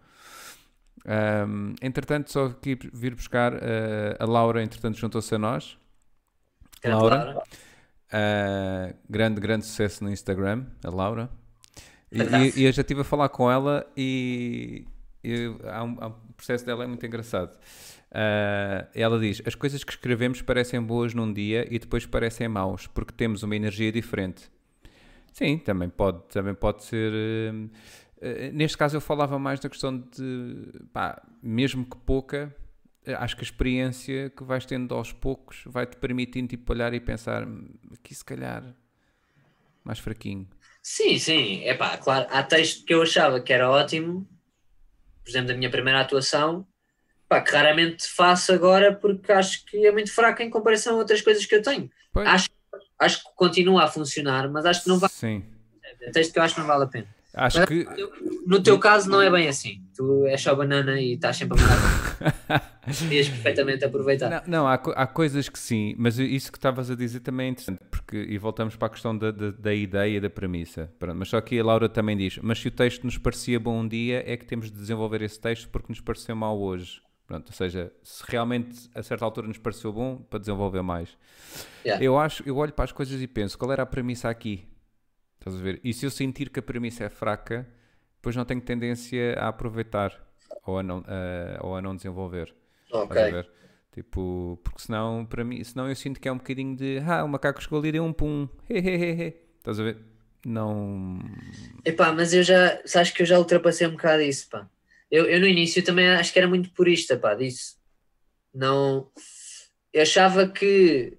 Um, 1.05 1.75
entretanto, 1.83 2.31
só 2.31 2.47
aqui 2.47 2.79
vir 2.93 3.17
buscar 3.17 3.53
uh, 3.53 3.59
a 4.19 4.25
Laura, 4.25 4.63
entretanto, 4.63 4.97
juntou-se 4.97 5.35
a 5.35 5.39
nós. 5.39 5.77
Laura. 6.85 7.17
Laura. 7.17 7.43
Uh, 8.07 8.95
grande, 9.09 9.41
grande 9.41 9.67
sucesso 9.67 10.05
no 10.05 10.11
Instagram, 10.11 10.67
a 10.85 10.91
Laura. 10.91 11.31
E, 12.11 12.61
e, 12.61 12.65
eu 12.65 12.73
já 12.73 12.83
estive 12.83 13.01
a 13.01 13.05
falar 13.05 13.29
com 13.29 13.51
ela 13.51 13.85
e, 13.97 14.87
e 15.25 15.53
há, 15.65 15.83
um, 15.83 15.97
há 16.01 16.07
um 16.07 16.33
processo 16.37 16.65
dela 16.65 16.85
é 16.85 16.87
muito 16.87 17.05
engraçado. 17.05 17.57
Uh, 18.11 18.87
ela 18.95 19.19
diz: 19.19 19.43
As 19.45 19.55
coisas 19.55 19.83
que 19.83 19.91
escrevemos 19.91 20.41
parecem 20.41 20.81
boas 20.81 21.15
num 21.15 21.33
dia 21.33 21.67
e 21.69 21.79
depois 21.79 22.07
parecem 22.07 22.49
maus, 22.49 22.87
porque 22.87 23.13
temos 23.13 23.43
uma 23.43 23.57
energia 23.57 23.91
diferente. 23.91 24.51
Sim, 25.33 25.59
também 25.59 25.89
pode, 25.89 26.23
também 26.29 26.55
pode 26.55 26.85
ser. 26.85 27.13
Uh, 27.13 28.53
neste 28.53 28.79
caso, 28.79 28.97
eu 28.97 29.01
falava 29.01 29.39
mais 29.39 29.61
da 29.61 29.69
questão 29.69 29.99
de, 29.99 30.73
pá, 30.93 31.21
mesmo 31.43 31.85
que 31.85 31.97
pouca, 31.99 32.55
acho 33.15 33.37
que 33.37 33.43
a 33.43 33.45
experiência 33.45 34.31
que 34.31 34.43
vais 34.43 34.67
tendo 34.67 34.95
aos 34.95 35.13
poucos 35.13 35.63
vai-te 35.67 35.97
permitindo 35.97 36.49
tipo, 36.49 36.73
olhar 36.73 36.93
e 36.95 37.01
pensar: 37.01 37.47
hum, 37.47 37.69
aqui 37.93 38.15
se 38.15 38.25
calhar 38.25 38.75
mais 39.85 39.99
fraquinho. 39.99 40.49
Sim, 40.83 41.19
sim. 41.19 41.65
É 41.65 41.75
pá, 41.75 41.97
claro. 41.97 42.27
Há 42.31 42.43
texto 42.43 42.85
que 42.85 42.95
eu 42.95 43.03
achava 43.03 43.41
que 43.41 43.53
era 43.53 43.71
ótimo, 43.71 44.29
por 45.23 45.31
exemplo, 45.31 45.49
da 45.49 45.55
minha 45.55 45.71
primeira 45.71 46.01
atuação, 46.01 46.67
pá, 47.29 47.41
que 47.41 47.53
raramente 47.53 48.07
faço 48.07 48.53
agora 48.53 48.95
porque 48.95 49.33
acho 49.33 49.65
que 49.67 49.87
é 49.87 49.93
muito 49.93 50.13
fraco 50.13 50.43
em 50.43 50.51
comparação 50.51 50.95
a 50.95 50.99
outras 50.99 51.23
coisas 51.23 51.45
que 51.47 51.55
eu 51.55 51.63
tenho. 51.63 51.91
Acho, 52.15 52.49
acho 52.99 53.25
que 53.25 53.35
continua 53.35 53.85
a 53.85 53.89
funcionar, 53.89 54.49
mas 54.51 54.65
acho 54.67 54.83
que 54.83 54.89
não 54.89 54.99
vale. 54.99 55.13
Sim. 55.13 55.45
É 56.03 56.11
texto 56.11 56.33
que 56.33 56.39
eu 56.39 56.43
acho 56.43 56.55
que 56.55 56.61
não 56.61 56.67
vale 56.67 56.85
a 56.85 56.89
pena. 56.89 57.16
Acho 57.37 57.59
Mas, 57.59 57.69
que. 57.69 57.87
No 58.47 58.63
teu 58.63 58.79
caso, 58.79 59.11
não 59.11 59.21
é 59.21 59.31
bem 59.31 59.47
assim. 59.47 59.83
Tu 59.95 60.27
és 60.27 60.41
só 60.41 60.55
banana 60.55 60.99
e 60.99 61.13
estás 61.13 61.37
sempre 61.37 61.59
a 61.59 61.63
mandar. 61.63 62.77
Podias 62.87 63.29
perfeitamente 63.29 63.85
aproveitar. 63.85 64.31
Não, 64.31 64.61
não 64.61 64.67
há, 64.67 64.75
há, 64.75 65.07
coisas 65.07 65.49
que 65.49 65.59
sim, 65.59 65.95
mas 65.99 66.19
isso 66.19 66.51
que 66.51 66.57
estavas 66.57 66.91
a 66.91 66.95
dizer 66.95 67.21
também 67.21 67.49
é 67.49 67.51
interessante, 67.51 67.81
porque, 67.91 68.17
e 68.17 68.39
voltamos 68.39 68.77
para 68.77 68.87
a 68.87 68.91
questão 68.91 69.17
da, 69.17 69.31
da, 69.31 69.51
da 69.51 69.75
ideia, 69.75 70.19
da 70.19 70.31
premissa. 70.31 70.91
Pronto, 70.99 71.19
mas 71.19 71.29
só 71.29 71.41
que 71.41 71.59
a 71.59 71.65
Laura 71.65 71.91
também 71.91 72.17
diz: 72.17 72.39
mas 72.41 72.59
se 72.59 72.69
o 72.69 72.71
texto 72.71 73.05
nos 73.05 73.19
parecia 73.19 73.61
bom 73.61 73.81
um 73.81 73.89
dia, 73.89 74.25
é 74.27 74.35
que 74.37 74.47
temos 74.47 74.71
de 74.71 74.79
desenvolver 74.79 75.21
esse 75.21 75.39
texto 75.39 75.69
porque 75.69 75.89
nos 75.91 76.01
pareceu 76.01 76.35
mal 76.35 76.59
hoje. 76.59 77.03
Pronto, 77.27 77.49
ou 77.49 77.53
seja, 77.53 77.93
se 78.03 78.23
realmente 78.29 78.89
a 78.95 79.03
certa 79.03 79.25
altura 79.25 79.49
nos 79.49 79.59
pareceu 79.59 79.93
bom, 79.93 80.17
para 80.17 80.39
desenvolver 80.39 80.81
mais. 80.81 81.19
Yeah. 81.85 82.03
Eu 82.03 82.19
acho, 82.19 82.43
eu 82.47 82.57
olho 82.57 82.73
para 82.73 82.85
as 82.85 82.93
coisas 82.93 83.21
e 83.21 83.27
penso: 83.27 83.59
qual 83.59 83.73
era 83.73 83.83
a 83.83 83.87
premissa 83.87 84.31
aqui? 84.31 84.65
Estás 85.47 85.61
a 85.61 85.63
ver? 85.63 85.81
E 85.85 85.95
se 85.95 86.05
eu 86.05 86.11
sentir 86.11 86.51
que 86.51 86.59
a 86.59 86.63
premissa 86.63 87.05
é 87.05 87.09
fraca, 87.09 87.65
depois 88.17 88.35
não 88.35 88.45
tenho 88.45 88.61
tendência 88.61 89.35
a 89.39 89.47
aproveitar 89.47 90.13
ou 90.67 90.81
a 90.81 90.83
não, 90.83 91.05
a, 91.07 91.65
ou 91.65 91.77
a 91.77 91.81
não 91.81 91.95
desenvolver. 91.95 92.53
Ok. 92.91 93.17
Tipo, 93.93 94.61
porque 94.65 94.83
senão, 94.83 95.25
para 95.25 95.45
mim, 95.45 95.63
senão 95.63 95.89
eu 95.89 95.95
sinto 95.95 96.19
que 96.19 96.29
é 96.29 96.33
um 96.33 96.39
bocadinho 96.39 96.75
de 96.77 96.99
ah, 96.99 97.23
o 97.23 97.29
macaco 97.29 97.63
chegou 97.63 97.79
ali 97.79 97.91
e 97.91 97.93
deu 97.93 98.03
um 98.03 98.13
pum, 98.13 98.49
hehehe. 98.69 99.37
Estás 99.59 99.79
a 99.79 99.85
ver? 99.85 99.99
Não. 100.45 101.21
Epá, 101.85 102.11
mas 102.11 102.35
eu 102.35 102.43
já, 102.43 102.83
sabes 102.85 103.13
que 103.13 103.23
eu 103.23 103.27
já 103.27 103.39
ultrapassei 103.39 103.87
um 103.87 103.93
bocado 103.93 104.23
isso, 104.23 104.51
pá. 104.51 104.69
Eu, 105.09 105.27
eu 105.27 105.39
no 105.39 105.47
início 105.47 105.81
também 105.85 106.09
acho 106.09 106.33
que 106.33 106.41
era 106.41 106.49
muito 106.49 106.71
purista, 106.71 107.17
pá, 107.17 107.35
disso. 107.35 107.77
Não. 108.53 109.13
Eu 109.93 110.03
achava 110.03 110.49
que 110.49 111.17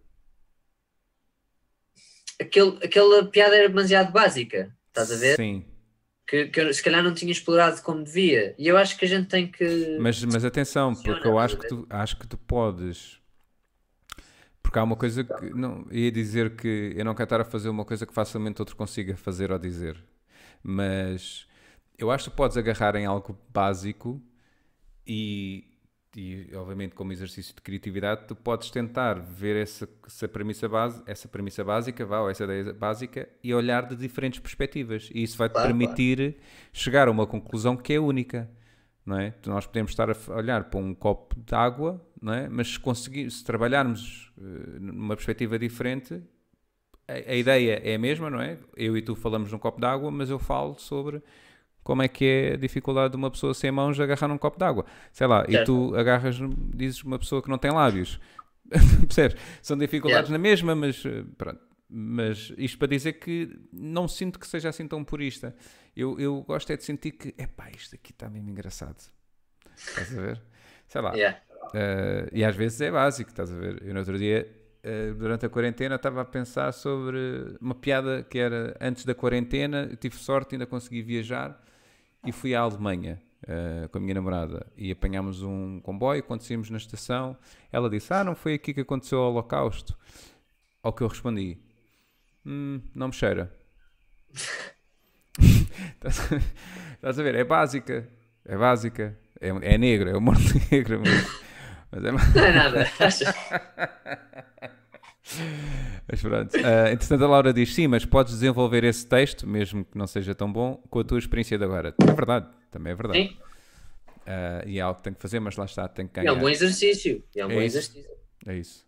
aquele, 2.40 2.78
aquela 2.84 3.26
piada 3.26 3.56
era 3.56 3.68
demasiado 3.68 4.12
básica, 4.12 4.76
estás 4.88 5.12
a 5.12 5.16
ver? 5.16 5.36
Sim. 5.36 5.66
Que, 6.26 6.48
que 6.48 6.74
se 6.74 6.84
calhar 6.84 7.02
não 7.02 7.14
tinha 7.14 7.32
explorado 7.32 7.82
como 7.82 8.04
devia. 8.04 8.54
E 8.58 8.68
eu 8.68 8.78
acho 8.78 8.98
que 8.98 9.06
a 9.06 9.08
gente 9.08 9.28
tem 9.28 9.50
que. 9.50 9.98
Mas, 10.00 10.22
mas 10.26 10.44
atenção, 10.44 10.94
porque 10.94 11.26
eu 11.26 11.40
acho 11.40 11.58
que, 11.58 11.68
tu, 11.68 11.88
acho 11.90 12.18
que 12.18 12.28
tu 12.28 12.38
podes. 12.38 13.22
Porque 14.62 14.78
há 14.78 14.84
uma 14.84 14.98
coisa 14.98 15.24
que. 15.24 15.50
Não, 15.52 15.88
ia 15.90 16.12
dizer 16.12 16.56
que 16.58 16.94
eu 16.98 17.06
não 17.06 17.16
quero 17.16 17.28
estar 17.28 17.42
a 17.42 17.46
fazer 17.46 17.70
uma 17.70 17.86
coisa 17.86 18.06
que 18.06 18.14
facilmente 18.14 18.62
outro 18.62 18.76
consiga 18.76 19.16
fazer 19.16 19.54
ou 19.54 19.58
dizer. 19.58 20.04
Mas 20.62 21.48
eu 21.98 22.12
acho 22.12 22.30
que 22.30 22.36
podes 22.36 22.58
agarrar 22.58 22.98
em 22.98 23.06
algo 23.06 23.40
básico 23.50 24.22
e 25.06 25.77
e 26.18 26.50
obviamente 26.56 26.96
como 26.96 27.12
exercício 27.12 27.54
de 27.54 27.62
criatividade 27.62 28.26
tu 28.28 28.36
podes 28.36 28.72
tentar 28.72 29.20
ver 29.20 29.56
essa, 29.56 29.88
essa 30.04 30.28
premissa 30.28 30.68
base, 30.68 31.04
essa 31.06 31.28
premissa 31.28 31.64
básica, 31.64 32.04
vá, 32.08 32.22
ou 32.22 32.30
essa 32.30 32.44
ideia 32.44 32.74
básica 32.74 33.30
e 33.44 33.54
olhar 33.54 33.86
de 33.86 33.96
diferentes 33.96 34.40
perspectivas 34.40 35.12
e 35.14 35.22
isso 35.22 35.38
vai 35.38 35.48
te 35.48 35.54
claro, 35.54 35.68
permitir 35.68 36.18
claro. 36.18 36.36
chegar 36.74 37.08
a 37.08 37.12
uma 37.12 37.28
conclusão 37.28 37.78
que 37.78 37.94
é 37.94 38.00
única, 38.00 38.50
não 39.06 39.20
é? 39.20 39.32
Nós 39.46 39.68
podemos 39.68 39.92
estar 39.92 40.10
a 40.10 40.36
olhar 40.36 40.64
para 40.64 40.80
um 40.80 40.96
copo 40.96 41.40
de 41.40 41.54
água, 41.54 42.04
não 42.20 42.34
é? 42.34 42.50
Mas 42.50 42.70
se 42.70 42.80
conseguir, 42.80 43.30
se 43.30 43.44
trabalharmos 43.44 44.34
uh, 44.40 44.80
numa 44.80 45.16
perspectiva 45.16 45.60
diferente, 45.60 46.20
a, 47.08 47.14
a 47.14 47.36
ideia 47.36 47.80
é 47.84 47.94
a 47.94 48.00
mesma, 48.00 48.28
não 48.28 48.42
é? 48.42 48.58
Eu 48.76 48.98
e 48.98 49.04
tu 49.04 49.16
falamos 49.16 49.52
num 49.52 49.60
copo 49.60 49.80
de 49.80 49.86
água, 49.86 50.10
mas 50.10 50.32
eu 50.32 50.40
falo 50.40 50.80
sobre 50.80 51.22
como 51.88 52.02
é 52.02 52.10
que 52.10 52.26
é 52.26 52.54
a 52.56 52.58
dificuldade 52.58 53.12
de 53.12 53.16
uma 53.16 53.32
pessoa 53.32 53.54
sem 53.54 53.72
mãos 53.72 53.98
agarrar 53.98 54.28
num 54.28 54.38
copo 54.38 54.60
de 54.60 54.66
água. 54.66 54.86
Sei 55.10 55.26
lá, 55.26 55.46
certo. 55.46 55.54
e 55.54 55.64
tu 55.64 55.96
agarras, 55.96 56.36
dizes 56.76 57.02
uma 57.02 57.18
pessoa 57.18 57.42
que 57.42 57.48
não 57.48 57.58
tem 57.58 57.72
lábios. 57.72 58.20
Percebes? 59.08 59.38
São 59.62 59.78
dificuldades 59.78 60.30
na 60.30 60.38
mesma, 60.38 60.76
mas 60.76 61.02
eh, 61.06 61.24
pronto. 61.38 61.62
Mas 61.90 62.52
isto 62.58 62.78
para 62.78 62.90
dizer 62.90 63.14
que 63.14 63.58
não 63.72 64.06
sinto 64.06 64.38
que 64.38 64.46
seja 64.46 64.68
assim 64.68 64.86
tão 64.86 65.02
purista. 65.02 65.56
Eu, 65.96 66.20
eu 66.20 66.42
gosto 66.42 66.70
é 66.74 66.76
de 66.76 66.84
sentir 66.84 67.12
que, 67.12 67.34
epá, 67.42 67.70
isto 67.70 67.96
aqui 67.96 68.12
está 68.12 68.30
mesmo 68.30 68.50
engraçado. 68.50 69.02
Estás 69.78 70.18
a 70.18 70.22
ver? 70.22 70.42
Sei 70.90 71.00
lá. 71.00 71.14
Yeah. 71.14 71.40
Uh, 71.68 72.28
e 72.34 72.44
às 72.44 72.54
vezes 72.54 72.82
é 72.82 72.92
básico, 72.92 73.30
estás 73.30 73.50
a 73.50 73.56
ver? 73.56 73.82
Eu 73.82 73.94
no 73.94 74.02
outro 74.02 74.18
dia, 74.18 74.46
uh, 74.84 75.14
durante 75.14 75.46
a 75.46 75.50
quarentena, 75.50 75.96
estava 75.96 76.20
a 76.20 76.26
pensar 76.26 76.74
sobre 76.74 77.18
uma 77.62 77.76
piada 77.76 78.28
que 78.30 78.38
era 78.38 78.76
antes 78.82 79.06
da 79.06 79.16
quarentena, 79.16 79.96
tive 79.98 80.18
sorte, 80.18 80.56
ainda 80.56 80.66
consegui 80.66 81.02
viajar 81.02 81.58
e 82.26 82.32
fui 82.32 82.56
à 82.56 82.62
Alemanha 82.62 83.22
uh, 83.44 83.90
com 83.90 83.98
a 83.98 84.02
minha 84.02 84.14
namorada 84.14 84.66
e 84.76 84.92
apanhámos 84.92 85.42
um 85.42 85.80
comboio. 85.80 86.24
Quando 86.24 86.42
saímos 86.42 86.70
na 86.70 86.78
estação, 86.78 87.38
ela 87.72 87.90
disse: 87.90 88.14
Ah, 88.14 88.24
não 88.24 88.36
foi 88.36 88.54
aqui 88.54 88.74
que 88.74 88.82
aconteceu 88.82 89.20
o 89.20 89.30
Holocausto? 89.30 89.98
Ao 90.82 90.94
que 90.94 91.04
eu 91.04 91.08
respondi: 91.08 91.58
hum, 92.46 92.82
Não 92.94 93.08
me 93.08 93.14
cheira. 93.14 93.52
Estás 96.96 97.20
a 97.20 97.24
ver? 97.24 97.36
É 97.36 97.44
básica. 97.44 98.08
É 98.46 98.58
básica. 98.58 99.18
É, 99.40 99.50
é 99.50 99.78
negro, 99.78 100.10
é 100.10 100.18
humor 100.18 100.36
negro. 100.72 101.00
Mas, 101.00 101.28
mas 101.92 102.36
é... 102.36 102.40
Não 102.40 102.46
é 102.46 102.52
nada. 102.54 102.88
Mas 106.10 106.22
pronto. 106.22 106.56
Uh, 106.56 106.88
entretanto, 106.92 107.24
a 107.24 107.28
Laura 107.28 107.54
diz: 107.54 107.74
sim, 107.76 107.88
mas 107.88 108.06
podes 108.06 108.34
desenvolver 108.34 108.84
esse 108.84 109.06
texto, 109.06 109.46
mesmo 109.46 109.84
que 109.84 109.98
não 109.98 110.08
seja 110.08 110.34
tão 110.34 110.52
bom, 110.52 110.76
com 110.90 111.00
a 111.00 111.04
tua 111.04 111.20
experiência 111.20 111.58
de 111.58 111.64
agora. 111.66 111.94
É 112.02 112.14
verdade, 112.14 112.48
também 112.72 112.94
é 112.94 112.96
verdade. 112.96 113.20
Sim. 113.28 113.38
Uh, 114.28 114.68
e 114.68 114.78
é 114.78 114.82
algo 114.82 114.98
que 114.98 115.04
tenho 115.04 115.16
que 115.16 115.22
fazer, 115.22 115.40
mas 115.40 115.56
lá 115.56 115.66
está, 115.66 115.88
tenho 115.88 116.08
que 116.10 116.20
E 116.20 116.22
é 116.22 116.24
ganhar. 116.24 116.34
um 116.38 116.40
bom 116.40 116.50
exercício. 116.50 117.24
É 117.36 117.46
um 117.46 117.52
É 117.52 117.54
bom 117.56 117.62
isso. 117.62 117.78
exercício. 117.78 118.12
É 118.46 118.56
isso. 118.58 118.86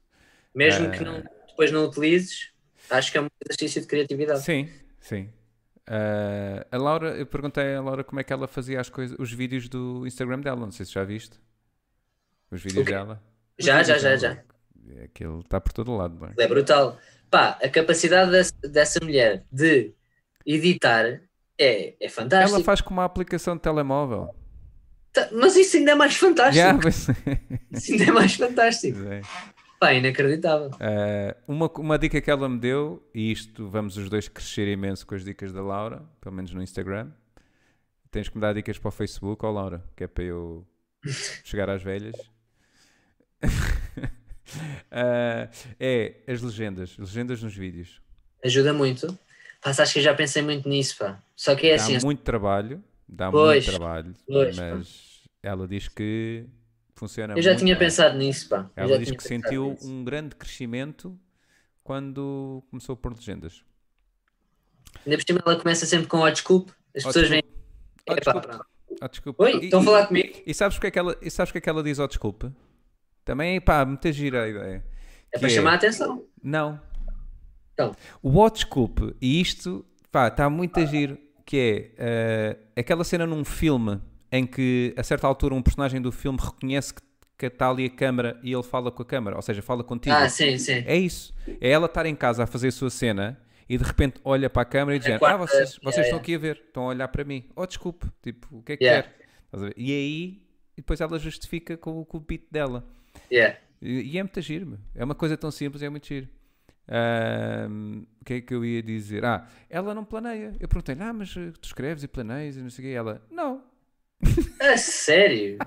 Mesmo 0.56 0.88
Ah. 0.88 0.90
que 0.91 1.04
não, 1.04 1.24
depois 1.48 1.72
não 1.72 1.86
utilizes, 1.86 2.52
acho 2.90 3.12
que 3.12 3.18
é 3.18 3.22
um 3.22 3.28
exercício 3.46 3.82
de 3.82 3.88
criatividade. 3.88 4.41
Sim, 4.41 4.70
sim. 5.00 5.30
Uh, 5.88 6.66
a 6.72 6.78
Laura, 6.78 7.12
eu 7.18 7.26
perguntei 7.26 7.74
à 7.76 7.82
Laura 7.82 8.04
como 8.04 8.20
é 8.20 8.24
que 8.24 8.32
ela 8.32 8.48
fazia 8.48 8.80
as 8.80 8.90
coisas, 8.90 9.18
os 9.20 9.32
vídeos 9.32 9.68
do 9.70 10.06
Instagram 10.06 10.40
dela, 10.40 10.60
não 10.62 10.72
sei 10.72 10.86
se 10.86 10.94
já 10.94 11.04
viste. 11.04 11.40
Os 12.52 12.62
vídeos 12.62 12.84
O 12.84 12.86
quê? 12.86 12.91
dela. 12.91 13.22
Já, 13.58 13.82
já, 13.84 13.96
vídeos 13.96 14.22
já, 14.22 14.44
dela. 14.90 14.99
já. 14.99 15.06
Aquilo 15.06 15.40
está 15.40 15.60
por 15.61 15.74
todo 15.74 15.95
lado, 15.95 16.16
bem. 16.16 16.32
É 16.38 16.48
brutal. 16.48 16.98
Pá, 17.30 17.57
a 17.61 17.70
capacidade 17.70 18.32
dessa, 18.32 18.53
dessa 18.64 18.99
mulher 19.03 19.44
de 19.52 19.94
editar 20.45 21.22
é, 21.57 21.94
é 21.99 22.10
fantástico. 22.10 22.56
Ela 22.56 22.64
faz 22.64 22.82
com 22.82 22.91
uma 22.91 23.06
aplicação 23.06 23.56
de 23.56 23.61
telemóvel. 23.61 24.34
Tá- 25.14 25.30
Mas 25.32 25.56
isso 25.56 25.78
ainda 25.78 25.91
é 25.91 25.95
mais 25.95 26.16
fantástico. 26.16 26.56
Já, 26.56 26.74
mas... 26.74 27.07
Isso 27.72 27.91
ainda 27.91 28.03
é 28.06 28.11
mais 28.11 28.36
fantástico. 28.36 28.99
É. 29.03 29.22
Pá, 29.80 29.94
inacreditável. 29.94 30.70
Uh, 30.72 31.36
uma, 31.48 31.72
uma 31.78 31.98
dica 31.98 32.20
que 32.20 32.30
ela 32.30 32.49
me 32.49 32.60
deu, 32.60 33.02
e 33.14 33.32
isto 33.32 33.68
vamos 33.70 33.95
os 33.95 34.10
dois 34.10 34.28
crescer 34.28 34.68
imenso 34.68 35.07
com 35.07 35.16
as 35.16 35.24
dicas 35.24 35.53
da 35.53 35.61
Laura, 35.61 36.03
pelo 36.20 36.36
menos 36.36 36.53
no 36.53 36.61
Instagram. 36.61 37.11
Tens 38.11 38.28
que 38.28 38.36
me 38.36 38.41
dar 38.41 38.53
dicas 38.53 38.78
para 38.78 38.90
o 38.90 38.91
Facebook, 38.91 39.45
ó 39.45 39.52
Laura, 39.52 39.84
que 39.95 40.03
é 40.03 40.07
para 40.07 40.24
eu 40.24 40.68
chegar 41.45 41.70
às 41.70 41.82
velhas. 41.82 42.16
Uh, 44.56 45.50
é 45.80 46.16
as 46.28 46.42
legendas, 46.42 46.98
legendas 46.98 47.42
nos 47.44 47.56
vídeos. 47.56 48.02
Ajuda 48.44 48.74
muito. 48.74 49.18
Pá, 49.62 49.74
sabes 49.74 49.92
que 49.94 50.00
eu 50.00 50.04
já 50.04 50.14
pensei 50.14 50.42
muito 50.42 50.68
nisso, 50.68 50.98
pá. 50.98 51.22
Só 51.36 51.56
que 51.56 51.68
é 51.68 51.76
dá 51.78 51.84
assim, 51.84 52.00
muito 52.04 52.22
trabalho, 52.24 52.84
dá 53.08 53.30
Pois, 53.30 53.66
muito 53.66 53.78
trabalho, 53.78 54.14
pois. 54.28 54.58
mas 54.58 55.22
ela 55.44 55.68
diz 55.68 55.88
que 55.88 56.46
funciona 56.96 57.34
eu 57.38 57.42
já 57.42 57.52
muito 57.52 57.60
tinha 57.64 57.76
bem. 57.76 57.86
pensado 57.88 58.18
nisso, 58.18 58.48
pá. 58.50 58.70
Eu 58.76 58.84
Ela 58.84 59.00
diz 59.00 59.12
que 59.12 59.24
sentiu 59.24 59.72
nisso. 59.72 59.90
um 59.92 60.04
grande 60.04 60.36
crescimento 60.36 61.18
quando 61.84 62.64
começou 62.70 62.94
a 62.94 62.98
pôr 62.98 63.14
legendas. 63.14 63.64
Ainda 65.06 65.18
por 65.18 65.26
cima 65.26 65.42
ela 65.46 65.56
começa 65.58 65.86
sempre 65.86 66.08
com 66.08 66.18
ó, 66.20 66.30
desculpe. 66.30 66.72
As 66.96 67.04
Oh, 67.04 67.08
pessoas 67.08 67.30
vêm. 67.30 67.44
desculpe. 67.44 67.68
Oh, 68.10 68.16
desculpe. 68.16 69.10
desculpa. 69.12 69.44
Oi, 69.44 69.52
E- 69.60 69.64
estão 69.66 69.80
a 69.80 69.84
e- 69.84 69.86
falar 69.86 70.08
comigo? 70.08 70.42
E 70.46 70.54
sabes 70.54 70.76
porque 70.78 70.88
é 70.88 70.92
que 70.92 71.00
ela, 71.00 71.18
e 71.22 71.30
sabes 71.30 71.54
é 71.56 71.62
que 71.62 71.70
ela 71.70 71.84
diz, 71.84 72.00
ó 72.00 72.08
desculpa? 72.08 72.56
Também, 73.30 73.62
pá, 73.62 73.86
muita 73.86 74.12
gira 74.12 74.44
a 74.44 74.48
ideia. 74.48 74.84
É 75.32 75.36
Que 75.36 75.40
para 75.40 75.50
chamar 75.50 75.72
a 75.74 75.76
atenção. 75.76 76.26
Não. 76.44 76.82
Então. 77.74 77.96
O 78.24 78.50
desculpe, 78.50 79.16
e 79.22 79.40
isto, 79.40 79.86
pá, 80.12 80.28
está 80.30 80.50
muito 80.50 80.80
a 80.80 80.86
giro, 80.86 81.16
que 81.46 81.58
é 81.58 81.92
eh, 81.98 82.58
aquela 82.76 83.04
cena 83.04 83.28
num 83.28 83.46
filme 83.46 84.02
em 84.32 84.48
que, 84.48 84.94
a 84.98 85.04
certa 85.04 85.28
altura, 85.28 85.54
um 85.54 85.62
personagem 85.62 86.02
do 86.02 86.12
filme 86.12 86.40
reconhece 86.42 86.94
que, 86.96 87.02
que 87.38 87.46
está 87.46 87.70
ali 87.70 87.86
a 87.86 87.90
câmara 87.92 88.40
e 88.42 88.52
ele 88.52 88.64
fala 88.64 88.92
com 88.92 89.04
a 89.04 89.06
câmara, 89.06 89.36
ou 89.36 89.42
seja, 89.44 89.62
fala 89.62 89.84
contigo. 89.84 90.16
Ah, 90.16 90.28
sim, 90.28 90.58
sim. 90.58 90.84
É 90.88 90.96
isso. 90.98 91.32
É 91.62 91.70
ela 91.70 91.86
estar 91.86 92.06
em 92.08 92.16
casa 92.16 92.44
a 92.44 92.48
fazer 92.48 92.70
a 92.70 92.72
sua 92.72 92.90
cena 92.90 93.40
e 93.70 93.78
de 93.78 93.84
repente 93.84 94.20
olha 94.24 94.50
para 94.50 94.64
a 94.64 94.66
câmera 94.66 94.96
e 94.96 95.00
diz: 95.00 95.10
Ah, 95.14 95.20
quarta- 95.20 95.38
vocês, 95.38 95.80
vocês 95.84 95.96
yeah, 95.98 96.02
estão 96.02 96.18
yeah. 96.18 96.22
aqui 96.22 96.36
a 96.36 96.38
ver, 96.40 96.62
estão 96.66 96.84
a 96.84 96.88
olhar 96.88 97.08
para 97.08 97.24
mim. 97.24 97.46
Oh, 97.56 97.66
desculpe, 97.68 98.08
tipo, 98.24 98.48
o 98.58 98.64
que 98.64 98.72
é 98.74 98.78
que 98.78 98.84
Yeah. 98.84 99.08
quer? 99.54 99.74
E 99.78 99.92
aí, 99.94 100.42
e 100.76 100.82
depois 100.82 101.00
ela 101.00 101.18
justifica 101.20 101.78
com, 101.78 102.02
o- 102.02 102.06
com 102.06 102.18
o 102.18 102.20
beat 102.20 102.42
dela. 102.52 102.84
Yeah. 103.32 103.58
E, 103.82 104.14
e 104.14 104.18
é 104.18 104.24
muito 104.24 104.42
giro, 104.42 104.66
meu. 104.68 104.80
é 104.96 105.04
uma 105.04 105.16
coisa 105.16 105.38
tão 105.38 105.52
simples, 105.52 105.82
é 105.84 105.90
muito 105.90 106.08
giro. 106.08 106.28
Ahm, 106.88 108.04
o 108.22 108.26
que 108.26 108.34
é 108.34 108.42
que 108.42 108.54
eu 108.54 108.66
ia 108.66 108.82
dizer? 108.82 109.24
Ah, 109.24 109.46
ela 109.70 109.94
não 109.94 110.04
planeia. 110.04 110.54
Eu 110.60 110.68
perguntei-lhe, 110.68 111.04
ah, 111.04 111.14
mas 111.14 111.36
eh, 111.38 111.52
tu 111.62 111.66
escreves 111.66 112.04
e 112.04 112.08
planeias 112.08 112.58
e 112.58 112.62
não 112.62 112.70
sei 112.70 112.86
o 112.86 112.88
quê. 112.88 112.92
E 112.94 112.96
ela, 112.96 113.22
não. 113.32 113.64
A 114.60 114.76
sério? 114.78 115.58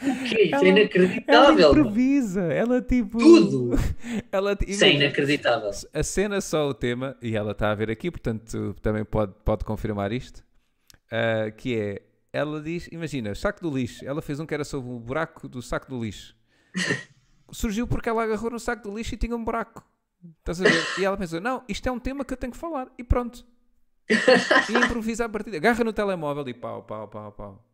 O 0.00 0.24
que 0.28 0.42
Isso 0.42 0.54
Ela- 0.54 0.64
é 0.64 0.68
Ela 0.68 0.68
inacreditável. 0.80 1.68
mano. 1.68 1.80
improvisa, 1.80 2.42
ela 2.44 2.80
tipo. 2.80 3.18
Tudo. 3.18 3.70
ela, 4.32 4.56
Isso 4.66 4.84
é 4.84 4.92
inacreditável. 4.92 5.70
A 5.92 6.02
cena 6.02 6.40
só 6.40 6.68
o 6.68 6.74
tema, 6.74 7.16
e 7.20 7.36
ela 7.36 7.50
está 7.52 7.70
a 7.70 7.74
ver 7.74 7.90
aqui, 7.90 8.10
portanto 8.10 8.74
também 8.80 9.04
pode, 9.04 9.34
pode 9.44 9.64
confirmar 9.64 10.12
isto, 10.12 10.42
ah, 11.10 11.50
que 11.50 11.76
é, 11.76 12.02
ela 12.32 12.60
diz, 12.60 12.88
imagina, 12.92 13.34
saco 13.34 13.60
do 13.62 13.70
lixo, 13.76 14.04
ela 14.04 14.20
fez 14.22 14.38
um 14.40 14.46
que 14.46 14.54
era 14.54 14.64
sobre 14.64 14.90
o 14.90 14.98
buraco 14.98 15.48
do 15.48 15.62
saco 15.62 15.88
do 15.88 16.02
lixo. 16.02 16.36
Surgiu 17.50 17.86
porque 17.86 18.08
ela 18.08 18.22
agarrou 18.24 18.50
no 18.50 18.60
saco 18.60 18.82
do 18.88 18.96
lixo 18.96 19.14
e 19.14 19.18
tinha 19.18 19.34
um 19.34 19.44
buraco. 19.44 19.86
Estás 20.40 20.60
a 20.60 20.64
ver? 20.64 20.84
E 21.00 21.04
ela 21.04 21.16
pensou, 21.16 21.40
não, 21.40 21.64
isto 21.68 21.88
é 21.88 21.92
um 21.92 21.98
tema 21.98 22.24
que 22.24 22.32
eu 22.32 22.36
tenho 22.36 22.52
que 22.52 22.58
falar. 22.58 22.90
E 22.98 23.04
pronto. 23.04 23.46
E 24.08 24.76
improvisa 24.84 25.24
a 25.24 25.28
partida. 25.28 25.56
Agarra 25.56 25.84
no 25.84 25.92
telemóvel 25.92 26.46
e 26.48 26.54
pau, 26.54 26.82
pau, 26.82 27.08
pau, 27.08 27.32
pau. 27.32 27.64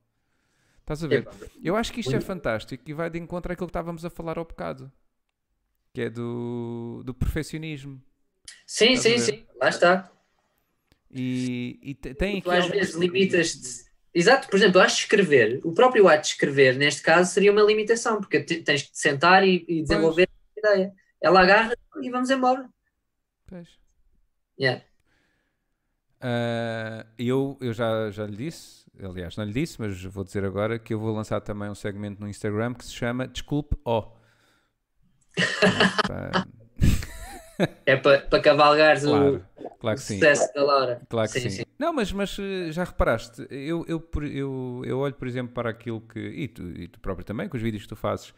Estás 0.81 1.03
a 1.03 1.07
ver? 1.09 1.27
Eu 1.63 1.75
acho 1.77 1.93
que 1.93 2.01
isto 2.01 2.15
é 2.15 2.21
fantástico 2.21 2.85
e 2.87 2.93
vai 2.93 3.09
de 3.09 3.19
encontro 3.19 3.53
àquilo 3.53 3.67
que 3.67 3.71
estávamos 3.71 4.05
a 4.05 4.11
falar 4.11 4.37
ao 4.39 4.45
bocado. 4.45 4.93
Que 5.93 6.03
é 6.03 6.11
do, 6.11 7.03
do 7.05 7.15
perfeccionismo. 7.15 8.01
Sim, 8.67 8.93
Estás 8.93 9.23
sim, 9.23 9.33
sim. 9.39 9.47
Lá 9.61 9.69
está. 9.71 10.13
E, 11.11 11.79
e 11.83 11.95
te- 11.95 12.15
tem 12.15 12.33
aqui 12.39 12.43
Tu 12.43 12.51
às 12.51 12.65
algumas- 12.65 12.79
vezes 12.79 12.95
limitas-te. 12.97 13.94
Exato, 14.15 14.49
por 14.49 14.57
exemplo, 14.57 14.79
eu 14.79 14.83
acho 14.85 14.97
que 14.97 15.03
escrever, 15.03 15.61
o 15.65 15.73
próprio 15.73 16.07
ato 16.07 16.21
de 16.23 16.29
escrever, 16.29 16.77
neste 16.77 17.03
caso, 17.03 17.33
seria 17.33 17.51
uma 17.51 17.63
limitação, 17.63 18.21
porque 18.21 18.41
te- 18.41 18.63
tens 18.63 18.83
que 18.83 18.93
te 18.93 18.99
sentar 18.99 19.47
e, 19.47 19.65
e 19.67 19.83
desenvolver 19.83 20.29
a 20.57 20.61
ideia. 20.61 20.93
Ela 21.21 21.41
agarra 21.43 21.77
e 22.01 22.11
vamos 22.11 22.31
embora. 22.31 22.69
Pois. 23.47 23.69
Yeah. 24.59 24.85
Ah, 26.21 27.05
eu, 27.19 27.59
eu 27.61 27.73
já, 27.73 28.11
já 28.11 28.25
lhe 28.25 28.37
disse, 28.37 28.87
aliás, 29.03 29.37
não 29.37 29.45
lhe 29.45 29.53
disse, 29.53 29.81
mas 29.81 30.03
vou 30.05 30.23
dizer 30.25 30.45
agora 30.45 30.79
que 30.79 30.95
eu 30.95 30.99
vou 31.01 31.13
lançar 31.15 31.41
também 31.41 31.69
um 31.69 31.75
segmento 31.75 32.21
no 32.21 32.29
Instagram 32.29 32.73
que 32.73 32.85
se 32.85 32.93
chama 32.93 33.27
Desculpe, 33.27 33.77
ó. 33.85 34.13
Pá, 36.09 36.47
É 37.85 37.97
para 37.97 38.21
para 38.23 38.41
cavalgares 38.41 39.05
claro, 39.05 39.45
o, 39.57 39.71
claro 39.79 39.97
o 39.99 40.01
que 40.01 40.07
sim. 40.07 40.15
sucesso 40.15 40.53
da 40.55 40.65
Laura. 40.65 41.03
Claro 41.09 41.31
que 41.31 41.41
sim. 41.41 41.64
Não, 41.79 41.93
mas, 41.93 42.13
mas 42.13 42.39
eh, 42.39 42.71
já 42.71 42.85
reparaste, 42.85 43.47
eu, 43.51 43.85
eu, 43.89 44.09
eu, 44.23 44.83
eu 44.85 44.99
olho, 44.99 45.15
por 45.15 45.27
exemplo, 45.27 45.53
para 45.53 45.71
aquilo 45.71 46.01
que. 46.01 46.21
E 46.21 46.49
tu, 46.49 46.63
e 46.63 46.89
tu 46.89 47.01
próprio 47.01 47.25
também, 47.25 47.49
com 47.49 47.57
os 47.57 47.63
vídeos 47.63 47.83
que 47.83 47.89
tu 47.89 47.97
fazes. 47.97 48.33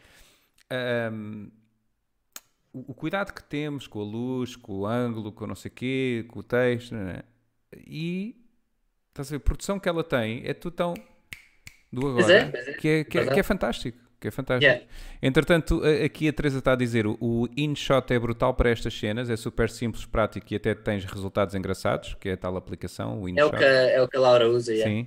ahm, 0.70 1.48
o, 2.72 2.94
cuidado 2.94 3.32
que 3.32 3.42
temos 3.42 3.86
com 3.86 4.00
a 4.00 4.04
luz, 4.04 4.56
com 4.56 4.80
o 4.80 4.86
ângulo, 4.86 5.32
com 5.32 5.46
não 5.46 5.54
sei 5.54 5.70
o 5.70 5.74
quê, 5.74 6.24
com 6.28 6.40
o 6.40 6.42
texto, 6.42 6.94
né? 6.94 7.22
e 7.86 8.36
estás 9.08 9.28
a 9.28 9.30
ver, 9.32 9.36
a 9.36 9.40
produção 9.40 9.78
que 9.78 9.88
ela 9.88 10.04
tem 10.04 10.42
é 10.44 10.54
tudo 10.54 10.74
tão 10.74 10.94
do 11.92 12.08
agora 12.08 12.32
é, 12.32 12.38
é. 12.38 12.72
que, 12.74 12.88
é, 12.88 13.04
que, 13.04 13.18
é, 13.18 13.26
que 13.26 13.40
é 13.40 13.42
fantástico. 13.42 13.98
Que 14.26 14.28
é 14.28 14.32
fantástico. 14.32 14.64
Yeah. 14.64 14.84
Entretanto, 15.22 15.80
aqui 16.04 16.26
a 16.28 16.32
Teresa 16.32 16.58
está 16.58 16.72
a 16.72 16.76
dizer 16.76 17.06
o, 17.06 17.48
InShot 17.56 18.12
é 18.12 18.18
brutal 18.18 18.54
para 18.54 18.70
estas 18.70 18.92
cenas, 18.98 19.30
é 19.30 19.36
super 19.36 19.70
simples, 19.70 20.04
prático 20.04 20.46
e 20.52 20.56
até 20.56 20.74
tens 20.74 21.04
resultados 21.04 21.54
engraçados, 21.54 22.14
que 22.18 22.28
é 22.28 22.32
a 22.32 22.36
tal 22.36 22.56
aplicação, 22.56 23.20
o 23.22 23.28
É 23.28 23.30
o, 23.30 23.46
InShot. 23.46 23.56
que, 23.56 23.64
a- 23.64 23.68
é 23.68 24.02
o 24.02 24.08
que 24.08 24.16
a 24.16 24.20
Laura 24.20 24.48
usa. 24.48 24.72
yeah. 24.72 24.90
Sim. 24.92 25.06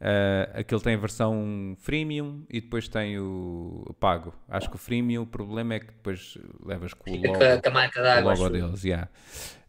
Uh, 0.00 0.58
aquele 0.60 0.80
tem 0.80 0.94
a 0.94 0.98
versão 0.98 1.76
freemium 1.78 2.42
e 2.48 2.60
depois 2.60 2.88
tem 2.88 3.18
o, 3.18 3.94
pago. 4.00 4.32
Acho 4.48 4.70
que 4.70 4.76
o 4.76 4.78
freemium, 4.78 5.22
o 5.22 5.26
problema 5.26 5.74
é 5.74 5.80
que 5.80 5.86
depois 5.88 6.38
levas 6.64 6.94
com 6.94 7.10
o 7.10 7.14
logo, 7.16 7.38
com 7.38 7.44
a, 7.44 7.60
com 7.60 7.68
a 7.68 7.72
marca 7.72 8.00
o 8.00 8.02
d'água. 8.02 8.32
logo 8.34 8.48
deles. 8.48 8.82
yeah. 8.82 9.08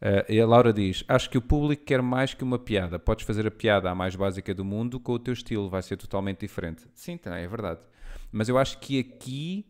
Uh, 0.02 0.32
e 0.32 0.40
a 0.40 0.48
Laura 0.48 0.72
diz: 0.72 1.03
Acho 1.07 1.30
que 1.30 1.38
o 1.38 1.41
público 1.41 1.84
quer 1.84 2.02
mais 2.02 2.34
que 2.34 2.44
uma 2.45 2.57
piada. 2.57 2.98
Podes 2.98 3.26
fazer 3.26 3.45
a 3.45 3.52
piada 3.52 3.90
a 3.91 3.94
mais 3.95 4.15
básica 4.15 4.53
do 4.53 4.64
mundo 4.64 4.99
com 5.02 5.11
o 5.11 5.19
teu 5.19 5.34
estilo, 5.34 5.69
vai 5.69 5.82
ser 5.82 5.98
totalmente 5.98 6.40
diferente. 6.40 6.84
Sim, 6.95 7.18
também 7.18 7.44
é 7.44 7.48
verdade. 7.48 7.82
Mas 8.31 8.49
eu 8.49 8.57
acho 8.57 8.79
que 8.79 8.99
aqui 8.99 9.65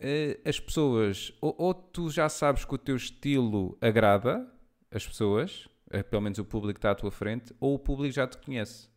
uh, 0.00 0.48
as 0.48 0.58
pessoas, 0.58 1.32
ou, 1.40 1.54
ou 1.58 1.74
tu 1.74 2.10
já 2.10 2.28
sabes 2.28 2.64
que 2.64 2.74
o 2.74 2.78
teu 2.78 2.96
estilo 2.96 3.76
agrada 3.80 4.50
as 4.90 5.06
pessoas, 5.06 5.66
uh, 5.94 6.02
pelo 6.08 6.22
menos 6.22 6.38
o 6.38 6.44
público 6.44 6.74
que 6.74 6.78
está 6.78 6.90
à 6.92 6.94
tua 6.94 7.10
frente, 7.10 7.54
ou 7.60 7.74
o 7.74 7.78
público 7.78 8.14
já 8.14 8.26
te 8.26 8.38
conhece. 8.38 8.88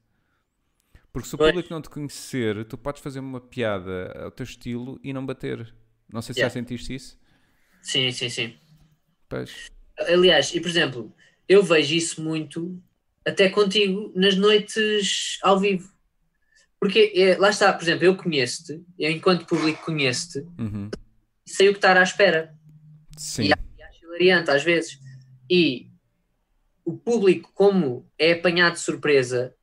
Porque 1.12 1.30
se 1.30 1.36
o 1.36 1.38
Pois. 1.38 1.50
público 1.52 1.74
não 1.74 1.82
te 1.82 1.90
conhecer, 1.90 2.66
tu 2.66 2.78
podes 2.78 3.02
fazer 3.02 3.20
uma 3.20 3.40
piada 3.40 4.12
ao 4.24 4.32
teu 4.32 4.44
estilo 4.44 5.00
e 5.04 5.14
não 5.14 5.26
bater. 5.26 5.74
Não 6.12 6.22
sei 6.22 6.34
se 6.34 6.40
Yeah. 6.42 6.54
já 6.54 6.60
sentiste 6.60 6.94
isso. 6.94 7.18
Sim, 7.82 8.12
sim, 8.12 8.30
sim. 8.30 8.58
Pois. 9.30 9.72
Aliás, 9.98 10.54
e 10.54 10.60
por 10.60 10.68
exemplo, 10.70 11.16
eu 11.48 11.64
vejo 11.64 11.96
isso 11.96 12.22
muito 12.22 12.82
até 13.26 13.50
contigo 13.50 14.12
nas 14.16 14.36
noites 14.36 15.40
ao 15.42 15.60
vivo. 15.60 15.95
Porque 16.86 17.12
é, 17.16 17.36
lá 17.38 17.50
está, 17.50 17.74
por 17.74 17.82
exemplo, 17.84 18.06
eu 18.06 18.16
conheço-te, 18.16 18.80
eu 19.00 19.10
enquanto 19.10 19.48
público 19.48 19.84
conheço-te, 19.84 20.46
Uhum. 20.60 20.92
sei 21.44 21.68
o 21.70 21.72
que 21.72 21.80
estar 21.80 21.98
à 21.98 22.04
espera. 22.04 22.54
Sim. 23.18 23.46
E 23.46 23.84
acho 23.84 24.06
hilariante 24.06 24.52
às 24.52 24.64
vezes. 24.64 25.00
E 25.50 25.90
o 26.86 26.96
público, 26.96 27.52
como 27.56 28.08
é 28.20 28.34
apanhado 28.34 28.74
de 28.74 28.82
surpresa, 28.82 29.56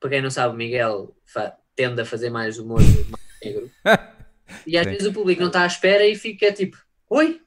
para 0.00 0.08
quem 0.08 0.22
não 0.22 0.30
sabe, 0.30 0.54
o 0.54 0.56
Miguel 0.56 1.14
tende 1.76 2.00
a 2.00 2.04
fazer 2.06 2.30
mais 2.30 2.58
humor 2.58 2.80
negro, 3.44 3.70
e 4.66 4.78
às 4.78 4.84
Sim. 4.86 4.90
vezes 4.92 5.06
o 5.06 5.12
público 5.12 5.42
não 5.42 5.48
está 5.48 5.64
à 5.64 5.66
espera 5.66 6.06
e 6.06 6.14
fica 6.16 6.50
tipo, 6.50 6.78
oi, 7.10 7.42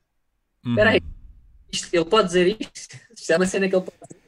Uhum. 0.64 0.74
Espera 0.74 0.90
aí, 0.92 1.02
isto- 1.72 1.92
ele 1.94 2.06
pode 2.06 2.28
dizer 2.28 2.48
isto? 2.60 2.98
Isto 3.18 3.32
é 3.32 3.36
uma 3.38 3.46
cena 3.48 3.68
que 3.70 3.76
ele 3.76 3.84
pode 3.86 3.98
dizer. 4.10 4.22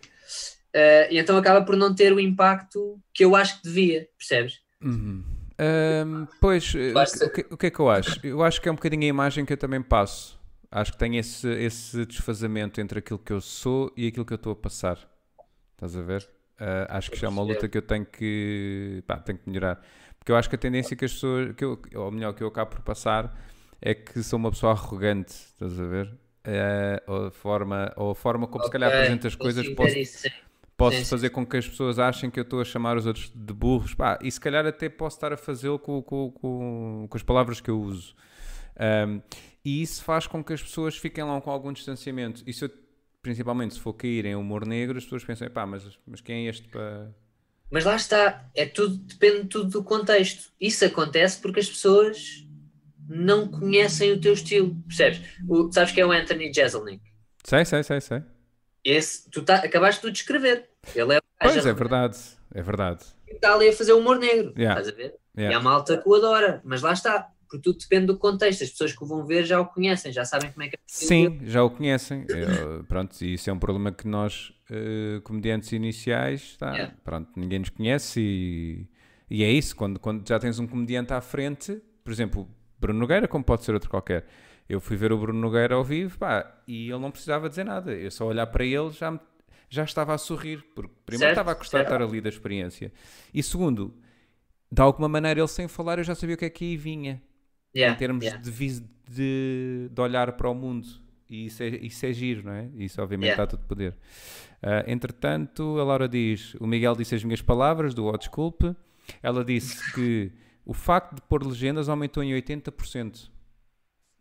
Eh, 0.73 1.07
e 1.13 1.17
então 1.19 1.37
acaba 1.37 1.63
por 1.65 1.75
não 1.75 1.93
ter 1.93 2.11
o 2.13 2.19
impacto 2.19 2.99
que 3.13 3.23
eu 3.25 3.35
acho 3.35 3.57
que 3.57 3.63
devia, 3.67 4.07
percebes? 4.17 4.61
Uhum. 4.83 5.23
Ahm, 5.57 6.25
pois, 6.39 6.73
eh, 6.73 6.93
o 7.25 7.29
que, 7.29 7.45
o 7.51 7.57
que 7.57 7.65
é 7.67 7.69
que 7.69 7.79
eu 7.79 7.89
acho? 7.89 8.25
Eu 8.25 8.41
acho 8.43 8.61
que 8.61 8.69
é 8.69 8.71
um 8.71 8.75
bocadinho 8.75 9.03
a 9.03 9.07
imagem 9.07 9.45
que 9.45 9.51
eu 9.51 9.57
também 9.57 9.81
passo. 9.81 10.39
Acho 10.71 10.93
que 10.93 10.97
tem 10.97 11.17
esse, 11.17 11.47
esse 11.47 12.05
desfazamento 12.05 12.79
entre 12.79 12.99
aquilo 12.99 13.19
que 13.19 13.33
eu 13.33 13.41
sou 13.41 13.91
e 13.97 14.07
aquilo 14.07 14.25
que 14.25 14.33
eu 14.33 14.37
estou 14.37 14.53
a 14.53 14.55
passar. 14.55 14.97
Estás 15.73 15.97
a 15.97 16.01
ver? 16.01 16.29
Ah, 16.59 16.97
acho 16.97 17.11
que 17.11 17.17
já 17.17 17.27
é 17.27 17.29
uma 17.29 17.41
luta 17.41 17.67
que 17.67 17.77
eu 17.77 17.81
tenho 17.81 18.05
que, 18.05 19.03
pá, 19.07 19.17
tenho 19.17 19.37
que 19.37 19.49
melhorar. 19.49 19.81
Porque 20.17 20.31
eu 20.31 20.35
acho 20.35 20.49
que 20.49 20.55
a 20.55 20.59
tendência 20.59 20.95
que 20.95 21.05
as 21.05 21.13
pessoas, 21.13 21.53
que 21.55 21.63
eu, 21.63 21.81
ou 21.95 22.11
melhor, 22.11 22.33
que 22.33 22.43
eu 22.43 22.47
acabo 22.47 22.71
por 22.71 22.81
passar, 22.81 23.35
é 23.81 23.93
que 23.93 24.21
sou 24.21 24.37
uma 24.37 24.51
pessoa 24.51 24.73
arrogante. 24.73 25.31
Estás 25.31 25.79
a 25.79 25.85
ver? 25.85 26.13
Ah, 26.45 27.01
ou, 27.07 27.25
a 27.27 27.31
forma, 27.31 27.91
ou 27.95 28.11
a 28.11 28.15
forma 28.15 28.47
como 28.47 28.63
se 28.63 28.71
calhar 28.71 28.93
apresento 28.93 29.27
as 29.27 29.35
coisas 29.35 29.65
posso, 30.79 30.97
sim. 30.97 31.05
fazer 31.05 31.29
com 31.29 31.45
que 31.45 31.57
as 31.57 31.67
pessoas 31.67 31.99
achem 31.99 32.31
que 32.31 32.39
eu 32.39 32.43
estou 32.43 32.61
a 32.61 32.65
chamar 32.65 32.97
os 32.97 33.05
outros 33.05 33.31
de 33.35 33.53
burros. 33.53 33.93
Pá, 33.93 34.17
e 34.23 34.31
se 34.31 34.39
calhar 34.39 34.65
até 34.65 34.89
posso 34.89 35.17
estar 35.17 35.31
a 35.33 35.37
fazê-lo 35.37 35.77
com, 35.77 36.01
com, 36.01 36.31
com, 36.31 37.07
com 37.09 37.17
as 37.17 37.23
palavras 37.23 37.61
que 37.61 37.69
eu 37.69 37.79
uso. 37.79 38.15
Ahm, 38.79 39.21
e 39.63 39.81
isso 39.81 40.03
faz 40.03 40.25
com 40.25 40.43
que 40.43 40.53
as 40.53 40.61
pessoas 40.63 40.97
fiquem 40.97 41.23
lá 41.23 41.39
com 41.41 41.51
algum 41.51 41.73
distanciamento. 41.73 42.41
E 42.47 42.53
se 42.53 42.65
eu, 42.65 42.71
principalmente 43.21 43.73
se 43.75 43.79
for 43.79 43.93
cair 43.93 44.25
em 44.25 44.35
humor 44.35 44.65
negro, 44.65 44.97
as 44.97 45.03
pessoas 45.03 45.23
pensam, 45.23 45.49
pá, 45.49 45.65
mas, 45.65 45.83
mas 46.07 46.21
quem 46.21 46.47
é 46.47 46.49
este 46.49 46.67
para... 46.67 47.13
Mas 47.69 47.85
lá 47.85 47.95
está, 47.95 48.49
é 48.55 48.65
tudo, 48.65 48.97
depende 48.97 49.47
tudo 49.47 49.69
do 49.69 49.83
contexto. 49.83 50.51
Isso 50.59 50.85
acontece 50.85 51.39
porque 51.39 51.59
as 51.59 51.69
pessoas 51.69 52.47
não 53.07 53.47
conhecem 53.47 54.11
o 54.13 54.21
teu 54.21 54.33
estilo, 54.33 54.75
percebes? 54.87 55.21
O- 55.47 55.71
sabes 55.71 55.91
que 55.93 56.01
é 56.01 56.05
o 56.05 56.11
Anthony 56.11 56.53
Jeselnik? 56.53 57.03
Sei, 57.43 57.65
sei, 57.65 57.83
sei, 57.83 58.01
sei. 58.01 58.23
Esse, 58.83 59.29
tu 59.29 59.43
tá, 59.43 59.55
acabaste 59.55 60.05
de 60.05 60.11
descrever. 60.11 60.68
Ele 60.95 61.15
é 61.15 61.21
Pois, 61.41 61.65
é 61.65 61.73
verdade. 61.73 62.17
É 62.53 62.61
verdade. 62.61 63.05
que 63.27 63.35
está 63.35 63.53
ali 63.53 63.69
a 63.69 63.73
fazer 63.73 63.93
humor 63.93 64.17
negro. 64.17 64.53
Yeah. 64.57 64.79
Estás 64.81 64.87
a 64.93 64.97
ver? 64.97 65.15
Yeah. 65.37 65.55
E 65.55 65.59
há 65.59 65.61
malta 65.61 65.97
que 65.97 66.09
o 66.09 66.15
adora, 66.15 66.61
mas 66.65 66.81
lá 66.81 66.93
está. 66.93 67.29
Porque 67.47 67.63
tudo 67.63 67.79
depende 67.79 68.05
do 68.07 68.17
contexto. 68.17 68.63
As 68.63 68.69
pessoas 68.69 68.93
que 68.93 69.03
o 69.03 69.07
vão 69.07 69.25
ver 69.25 69.43
já 69.43 69.59
o 69.59 69.65
conhecem, 69.65 70.11
já 70.11 70.23
sabem 70.25 70.51
como 70.51 70.63
é 70.63 70.69
que 70.69 70.75
é. 70.75 70.79
Sim, 70.85 71.39
já 71.43 71.63
o 71.63 71.69
conhecem. 71.69 72.25
Eh, 72.29 72.83
pronto, 72.87 73.15
e 73.23 73.33
isso 73.33 73.49
é 73.49 73.53
um 73.53 73.57
problema 73.57 73.91
que 73.91 74.07
nós, 74.07 74.53
eh, 74.69 75.19
comediantes 75.23 75.71
iniciais, 75.71 76.55
tá, 76.57 76.71
Yeah. 76.73 76.93
pronto, 77.03 77.31
ninguém 77.35 77.57
nos 77.59 77.69
conhece 77.69 78.19
e, 78.21 78.87
e 79.29 79.43
é 79.43 79.49
isso. 79.51 79.75
Quando, 79.75 79.99
quando 79.99 80.27
já 80.27 80.37
tens 80.39 80.59
um 80.59 80.67
comediante 80.67 81.11
à 81.13 81.21
frente, 81.21 81.81
por 82.03 82.11
exemplo, 82.13 82.47
Bruno 82.79 82.99
Nogueira, 82.99 83.27
como 83.27 83.43
pode 83.43 83.63
ser 83.63 83.73
outro 83.73 83.89
qualquer. 83.89 84.27
Eu 84.67 84.79
fui 84.79 84.95
ver 84.95 85.11
o 85.11 85.17
Bruno 85.17 85.39
Nogueira 85.39 85.73
ao 85.73 85.83
vivo 85.83 86.19
pá, 86.19 86.55
e 86.67 86.87
ele 86.91 86.99
não 86.99 87.09
precisava 87.09 87.49
dizer 87.49 87.63
nada. 87.63 87.91
Eu 87.93 88.11
só 88.11 88.27
olhar 88.27 88.45
para 88.47 88.63
ele 88.63 88.91
já, 88.91 89.09
me- 89.09 89.19
já 89.69 89.83
estava 89.83 90.13
a 90.13 90.17
sorrir, 90.17 90.63
porque 90.75 90.93
primeiro 91.05 91.29
Certo, 91.29 91.39
estava 91.39 91.51
a 91.51 91.53
gostar 91.53 91.77
de 91.79 91.83
certo. 91.85 91.93
estar 91.93 92.09
ali 92.09 92.21
da 92.21 92.29
experiência 92.29 92.91
e 93.33 93.43
segundo, 93.43 93.93
de 94.71 94.81
alguma 94.81 95.07
maneira 95.07 95.39
ele 95.39 95.47
sem 95.47 95.67
falar 95.67 95.99
eu 95.99 96.03
já 96.03 96.15
sabia 96.15 96.35
o 96.35 96.37
que 96.37 96.45
é 96.45 96.49
que 96.49 96.65
aí 96.65 96.77
vinha 96.77 97.21
Yeah, 97.75 97.93
em 97.95 97.99
termos 97.99 98.25
yeah. 98.25 98.41
de, 98.41 98.81
de, 99.07 99.89
de 99.91 100.01
olhar 100.01 100.31
para 100.33 100.49
o 100.49 100.55
mundo. 100.55 100.87
E 101.29 101.45
isso 101.45 101.61
é, 101.61 101.67
isso 101.67 102.03
é 102.03 102.11
giro, 102.11 102.45
não 102.45 102.51
é? 102.53 102.67
Isso 102.75 102.99
obviamente 102.99 103.27
Yeah. 103.27 103.45
dá 103.45 103.47
todo 103.47 103.63
poder. 103.67 103.95
Ah, 104.61 104.83
entretanto, 104.87 105.79
a 105.79 105.83
Laura 105.83 106.07
diz: 106.09 106.55
o 106.55 106.65
Miguel 106.65 106.95
disse 106.95 107.13
as 107.13 107.23
minhas 107.23 107.41
palavras, 107.41 107.93
do 107.93 108.05
Oh 108.05 108.17
Desculpe. 108.17 108.75
Ela 109.21 109.45
disse 109.45 109.79
que 109.93 110.31
o 110.65 110.73
facto 110.73 111.15
de 111.15 111.21
pôr 111.21 111.45
legendas 111.45 111.89
aumentou 111.89 112.23
em 112.23 112.31
80% 112.33 113.29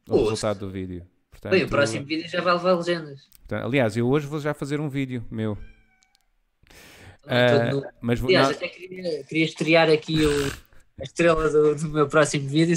o 0.09 0.23
resultado 0.25 0.61
do 0.61 0.71
vídeo. 0.71 1.07
Portanto, 1.41 1.53
Bem, 1.53 1.65
o 1.65 1.69
próximo 1.69 2.05
vídeo 2.05 2.29
já 2.29 2.41
vai 2.41 2.53
levar 2.55 2.73
legendas. 2.75 3.29
aliás, 3.51 3.97
eu 3.97 4.09
hoje 4.09 4.27
vou 4.27 4.41
já 4.41 4.53
fazer 4.53 4.81
um 4.81 4.89
vídeo 4.89 5.25
meu. 5.31 5.57
Nu. 7.73 7.85
mas 8.01 8.19
vou- 8.19 8.29
Aliás, 8.29 8.49
não- 8.49 8.57
até 8.57 8.69
queria, 8.69 9.23
queria 9.25 9.45
estrear 9.45 9.89
aqui 9.91 10.25
o, 10.25 10.47
a 11.01 11.05
estrela 11.05 11.49
do, 11.49 11.75
do 11.77 11.89
meu 11.91 12.09
próximo 12.09 12.49
vídeo. 12.49 12.75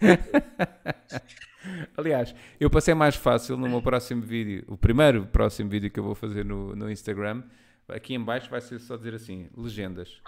Aliás, 1.96 2.34
eu 2.58 2.68
passei 2.68 2.92
mais 2.94 3.14
fácil 3.14 3.56
no 3.56 3.68
meu 3.68 3.80
próximo 3.80 4.20
vídeo. 4.22 4.64
O 4.66 4.76
primeiro 4.76 5.24
próximo 5.26 5.70
vídeo 5.70 5.90
que 5.90 6.00
eu 6.00 6.04
vou 6.04 6.14
fazer 6.14 6.44
no, 6.44 6.74
no 6.74 6.90
Instagram, 6.90 7.44
aqui 7.88 8.14
em 8.14 8.20
baixo 8.22 8.50
vai 8.50 8.60
ser 8.60 8.78
só 8.80 8.96
dizer 8.96 9.14
assim, 9.14 9.48
legendas. 9.56 10.20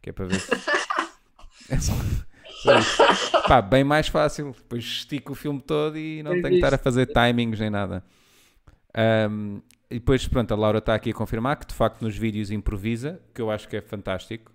Que 0.00 0.10
é 0.10 0.12
para 0.12 0.26
ver 0.26 0.40
se... 0.40 0.50
É 1.70 1.78
só-. 1.80 1.92
Pá, 3.46 3.62
bem 3.62 3.84
mais 3.84 4.08
fácil. 4.08 4.52
Depois 4.56 4.84
estico 4.84 5.32
o 5.32 5.34
filme 5.34 5.60
todo 5.60 5.96
e 5.96 6.22
não 6.22 6.32
Bem 6.32 6.42
tenho 6.42 6.54
que 6.54 6.64
estar 6.64 6.74
a 6.74 6.78
fazer 6.78 7.06
timings 7.06 7.60
nem 7.60 7.70
nada. 7.70 8.04
Ahm, 8.94 9.58
e 9.90 9.94
depois, 9.94 10.26
pronto, 10.28 10.52
a 10.52 10.56
Laura 10.56 10.78
está 10.78 10.94
aqui 10.94 11.10
a 11.10 11.14
confirmar 11.14 11.56
que 11.56 11.66
de 11.66 11.74
facto 11.74 12.02
nos 12.02 12.16
vídeos 12.16 12.50
improvisa, 12.50 13.20
que 13.34 13.40
eu 13.40 13.50
acho 13.50 13.68
que 13.68 13.76
é 13.76 13.80
fantástico. 13.80 14.52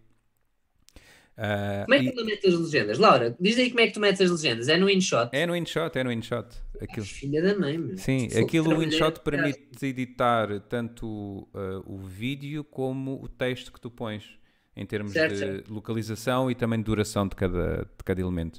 Ah, 1.35 1.81
Como 1.85 1.95
é 1.95 1.99
que 1.99 2.05
e- 2.09 2.11
tu 2.11 2.25
metes 2.25 2.53
as 2.53 2.59
legendas? 2.59 2.99
Laura, 2.99 3.35
diz 3.39 3.57
aí 3.57 3.69
como 3.69 3.79
é 3.79 3.87
que 3.87 3.93
tu 3.93 3.99
metes 3.99 4.21
as 4.21 4.29
legendas. 4.29 4.67
É 4.69 4.77
no 4.77 4.87
InShot? 4.87 5.29
é 5.35 5.45
no 5.47 5.55
InShot, 5.55 5.97
é 5.97 6.03
no 6.03 6.11
InShot. 6.11 6.47
Aquilo. 6.79 7.05
Filha 7.05 7.41
da 7.41 7.57
mãe, 7.57 7.75
meu. 7.77 7.97
Sim, 7.97 8.29
Fogo, 8.29 8.45
aquilo 8.45 8.77
o 8.77 8.83
InShot 8.83 9.19
permite 9.21 9.83
editar 9.83 10.59
tanto 10.69 11.07
uh, 11.07 11.83
o 11.87 11.97
vídeo 11.97 12.63
como 12.63 13.19
o 13.23 13.27
texto 13.27 13.71
que 13.73 13.81
tu 13.81 13.89
pões, 13.89 14.37
em 14.75 14.85
termos 14.85 15.13
Certo, 15.13 15.63
de 15.63 15.71
localização 15.71 16.49
e 16.49 16.55
também 16.55 16.79
de 16.79 16.85
duração 16.85 17.27
de 17.27 17.35
cada, 17.35 17.83
de 17.83 18.03
cada 18.03 18.21
elemento. 18.21 18.57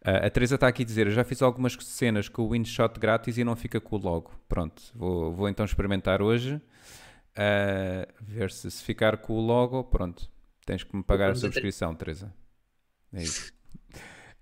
Uh, 0.00 0.26
a 0.26 0.30
Teresa 0.30 0.54
está 0.54 0.68
aqui 0.68 0.82
a 0.82 0.86
dizer: 0.86 1.06
Eu 1.06 1.12
já 1.12 1.24
fiz 1.24 1.42
algumas 1.42 1.72
cenas 1.80 2.28
com 2.28 2.46
o 2.46 2.54
InShot 2.54 2.98
grátis 2.98 3.36
e 3.38 3.44
não 3.44 3.56
fica 3.56 3.80
com 3.80 3.96
o 3.96 3.98
logo. 3.98 4.32
Pronto, 4.48 4.82
vou, 4.94 5.32
vou 5.32 5.48
então 5.48 5.64
experimentar 5.64 6.22
hoje, 6.22 6.54
uh, 6.54 8.12
ver 8.20 8.50
se, 8.50 8.70
se 8.70 8.82
ficar 8.82 9.16
com 9.18 9.34
o 9.34 9.40
logo. 9.40 9.82
Pronto, 9.84 10.30
tens 10.64 10.84
que 10.84 10.96
me 10.96 11.02
pagar 11.02 11.30
a 11.32 11.34
subscrição, 11.34 11.94
Teresa. 11.94 12.32
É 13.12 13.22
isso. 13.22 13.52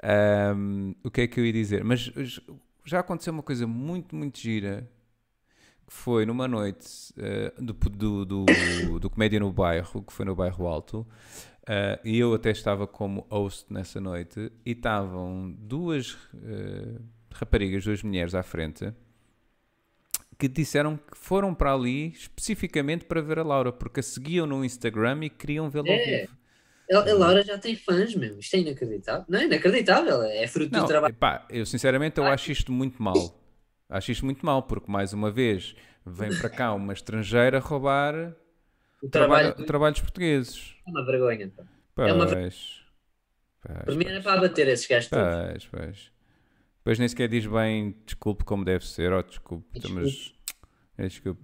Um, 0.07 0.95
o 1.03 1.11
que 1.11 1.23
é 1.23 1.27
que 1.27 1.41
eu 1.41 1.47
ia 1.47 1.53
dizer? 1.53 1.83
Mas 1.83 2.13
já 2.85 3.01
aconteceu 3.01 3.33
uma 3.33 3.43
coisa 3.43 3.67
muito, 3.67 4.15
muito 4.15 4.39
gira 4.39 4.89
que 5.87 5.93
foi 5.93 6.27
numa 6.27 6.49
noite 6.49 6.89
eh, 7.17 7.53
do, 7.59 7.73
do, 7.73 8.25
do, 8.25 8.99
do 8.99 9.11
Comédia 9.11 9.39
no 9.39 9.53
Bairro, 9.53 10.03
que 10.03 10.13
foi 10.13 10.25
no 10.27 10.35
Bairro 10.35 10.67
Alto, 10.67 11.07
eh, 11.69 12.01
e 12.05 12.19
eu 12.19 12.35
até 12.35 12.51
estava 12.51 12.87
como 12.87 13.27
host 13.31 13.73
nessa 13.73 14.01
noite, 14.01 14.51
e 14.65 14.73
estavam 14.73 15.55
duas 15.59 16.17
eh, 16.45 16.99
raparigas, 17.33 17.85
duas 17.85 18.03
mulheres 18.03 18.35
à 18.35 18.43
frente, 18.43 18.93
que 20.39 20.49
disseram 20.49 20.97
que 20.97 21.17
foram 21.17 21.55
para 21.55 21.73
ali 21.73 22.09
especificamente 22.09 23.05
para 23.07 23.23
ver 23.23 23.39
a 23.39 23.43
Laura, 23.43 23.73
porque 23.73 24.01
a 24.01 24.03
seguiam 24.03 24.47
no 24.47 24.65
Instagram 24.65 25.25
e 25.25 25.31
queriam 25.31 25.71
vê-la 25.71 25.89
ao 25.89 25.95
É. 25.95 26.21
vivo. 26.21 26.37
A, 26.93 27.15
Laura 27.15 27.43
já 27.43 27.59
tem 27.59 27.75
fãs, 27.75 28.15
meu. 28.15 28.39
Isto 28.39 28.55
é 28.55 28.59
inacreditável. 28.61 29.25
Não 29.29 29.39
é 29.41 29.45
inacreditável, 29.47 30.23
é 30.23 30.47
fruto 30.47 30.73
Não, 30.73 30.83
do 30.83 30.87
trabalho. 30.87 31.13
epá, 31.13 31.45
eu 31.51 31.67
sinceramente 31.67 32.19
eu 32.19 32.27
acho 32.27 32.53
isto 32.53 32.71
muito 32.71 33.03
mal. 33.03 33.15
Acho 33.89 34.13
isto 34.13 34.25
muito 34.25 34.45
mal, 34.45 34.63
porque 34.63 34.91
mais 34.91 35.13
uma 35.13 35.31
vez 35.31 35.75
vem 36.05 36.31
para 36.39 36.51
cá 36.51 36.73
uma 36.75 36.93
estrangeira 36.93 37.59
roubar 37.59 38.15
O 39.03 39.09
trabalho 39.09 39.49
trabalho, 39.49 39.63
o 39.63 39.67
trabalho 39.67 39.93
dos 39.93 40.03
portugueses. 40.03 40.75
é 40.87 40.91
uma 40.91 41.05
vergonha. 41.05 41.45
Então. 41.45 41.65
Pois, 41.95 42.09
É 42.09 42.13
uma 42.13 42.27
pois, 42.27 42.81
Para 43.63 43.95
mim 43.95 44.05
era 44.07 44.21
para 44.23 44.33
abater 44.39 44.69
esses 44.69 44.87
gajos 44.87 45.11
todos. 45.11 45.67
pois, 45.69 46.13
pois. 46.85 46.99
Nem 46.99 47.09
sequer 47.09 47.29
diz 47.29 47.47
bem 47.47 47.97
desculpe 48.07 48.45
como 48.45 48.65
deve 48.65 48.87
ser, 48.87 49.13
ou 49.13 49.23
desculpe, 49.23 49.67
Desculpe. 49.79 50.03
mas 50.03 50.35
é 50.99 51.09
desculpe. 51.09 51.41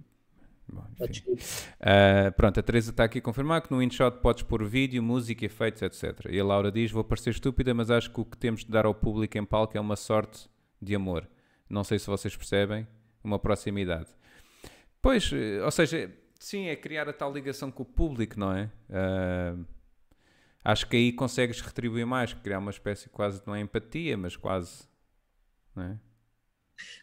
Bom, 0.67 0.83
Oh, 0.99 1.03
enfim. 1.03 1.11
desculpa. 1.11 1.41
Ah, 1.81 2.31
pronto, 2.31 2.59
a 2.59 2.63
Teresa 2.63 2.89
está 2.91 3.03
aqui 3.03 3.19
a 3.19 3.21
confirmar 3.21 3.61
que 3.61 3.69
no 3.71 3.81
InShot 3.83 4.17
podes 4.21 4.41
pôr 4.43 4.63
vídeo, 4.65 5.03
música, 5.03 5.45
efeitos, 5.45 5.81
etc. 5.81 6.25
E 6.31 6.39
a 6.39 6.43
Laura 6.43 6.71
diz: 6.71 6.89
Vou 6.91 7.03
parecer 7.03 7.29
estúpida, 7.31 7.73
mas 7.73 7.91
acho 7.91 8.09
que 8.09 8.19
o 8.21 8.25
que 8.25 8.37
temos 8.37 8.63
de 8.65 8.71
dar 8.71 8.85
ao 8.85 8.95
público 8.95 9.37
em 9.37 9.45
palco 9.45 9.77
é 9.77 9.79
uma 9.81 9.95
sorte 9.97 10.49
de 10.81 10.95
amor. 10.95 11.27
Não 11.73 11.83
sei 11.83 11.97
se 11.97 12.05
vocês 12.05 12.35
percebem, 12.35 12.87
uma 13.23 13.39
proximidade. 13.39 14.09
Pois, 15.01 15.31
eh, 15.33 15.59
ou 15.63 15.71
seja, 15.71 16.11
sim, 16.39 16.67
é 16.67 16.75
criar 16.75 17.09
a 17.09 17.13
tal 17.13 17.33
ligação 17.33 17.71
com 17.71 17.81
o 17.81 17.85
público, 17.85 18.39
não 18.39 18.55
é? 18.55 18.69
Ah, 18.91 19.55
acho 20.63 20.87
que 20.87 20.95
aí 20.95 21.11
consegues 21.11 21.59
retribuir 21.61 22.05
mais, 22.05 22.31
criar 22.31 22.59
uma 22.59 22.69
espécie 22.69 23.09
quase, 23.09 23.41
não 23.47 23.55
é 23.55 23.59
empatia, 23.59 24.15
mas 24.15 24.35
quase. 24.35 24.87
Não 25.75 25.83
é? 25.83 25.99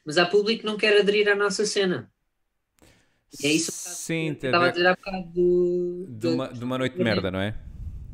Mas 0.05 0.17
há 0.19 0.25
público 0.25 0.61
que 0.61 0.67
não 0.67 0.77
quer 0.77 1.01
aderir 1.01 1.29
à 1.29 1.35
nossa 1.35 1.67
cena. 1.67 2.11
E 3.43 3.47
é 3.47 3.53
isso 3.53 3.73
Sim, 3.73 4.35
que 4.35 4.47
eu 4.47 4.51
estava 4.51 4.69
a 4.69 4.71
dizer 4.71 4.87
há 4.87 4.95
bocado 4.95 5.23
do. 5.33 6.07
de 6.09 6.27
uma, 6.29 6.49
de 6.49 6.65
uma 6.65 6.79
noite 6.79 6.97
de 6.97 7.03
merda, 7.03 7.31
não 7.31 7.41
é? 7.41 7.57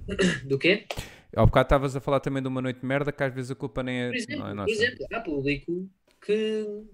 Do 0.47 0.59
quê? 0.59 0.87
Ao 1.35 1.47
bocado 1.47 1.67
estavas 1.67 1.97
a 1.97 2.01
falar 2.01 2.21
também 2.21 2.43
de 2.43 2.49
uma 2.49 2.63
noite 2.63 2.81
de 2.81 2.87
merda 2.87 3.13
que 3.13 3.23
às 3.23 3.35
vezes 3.35 3.51
a 3.51 3.55
culpa 3.55 3.83
nem 3.83 4.03
é, 4.03 4.09
Por 4.09 4.17
exemplo, 4.17 4.55
não 4.55 4.63
é 4.63 4.67
por 4.67 4.73
exemplo, 4.73 5.07
há 5.13 5.21
público 5.21 5.91
que 6.21 6.85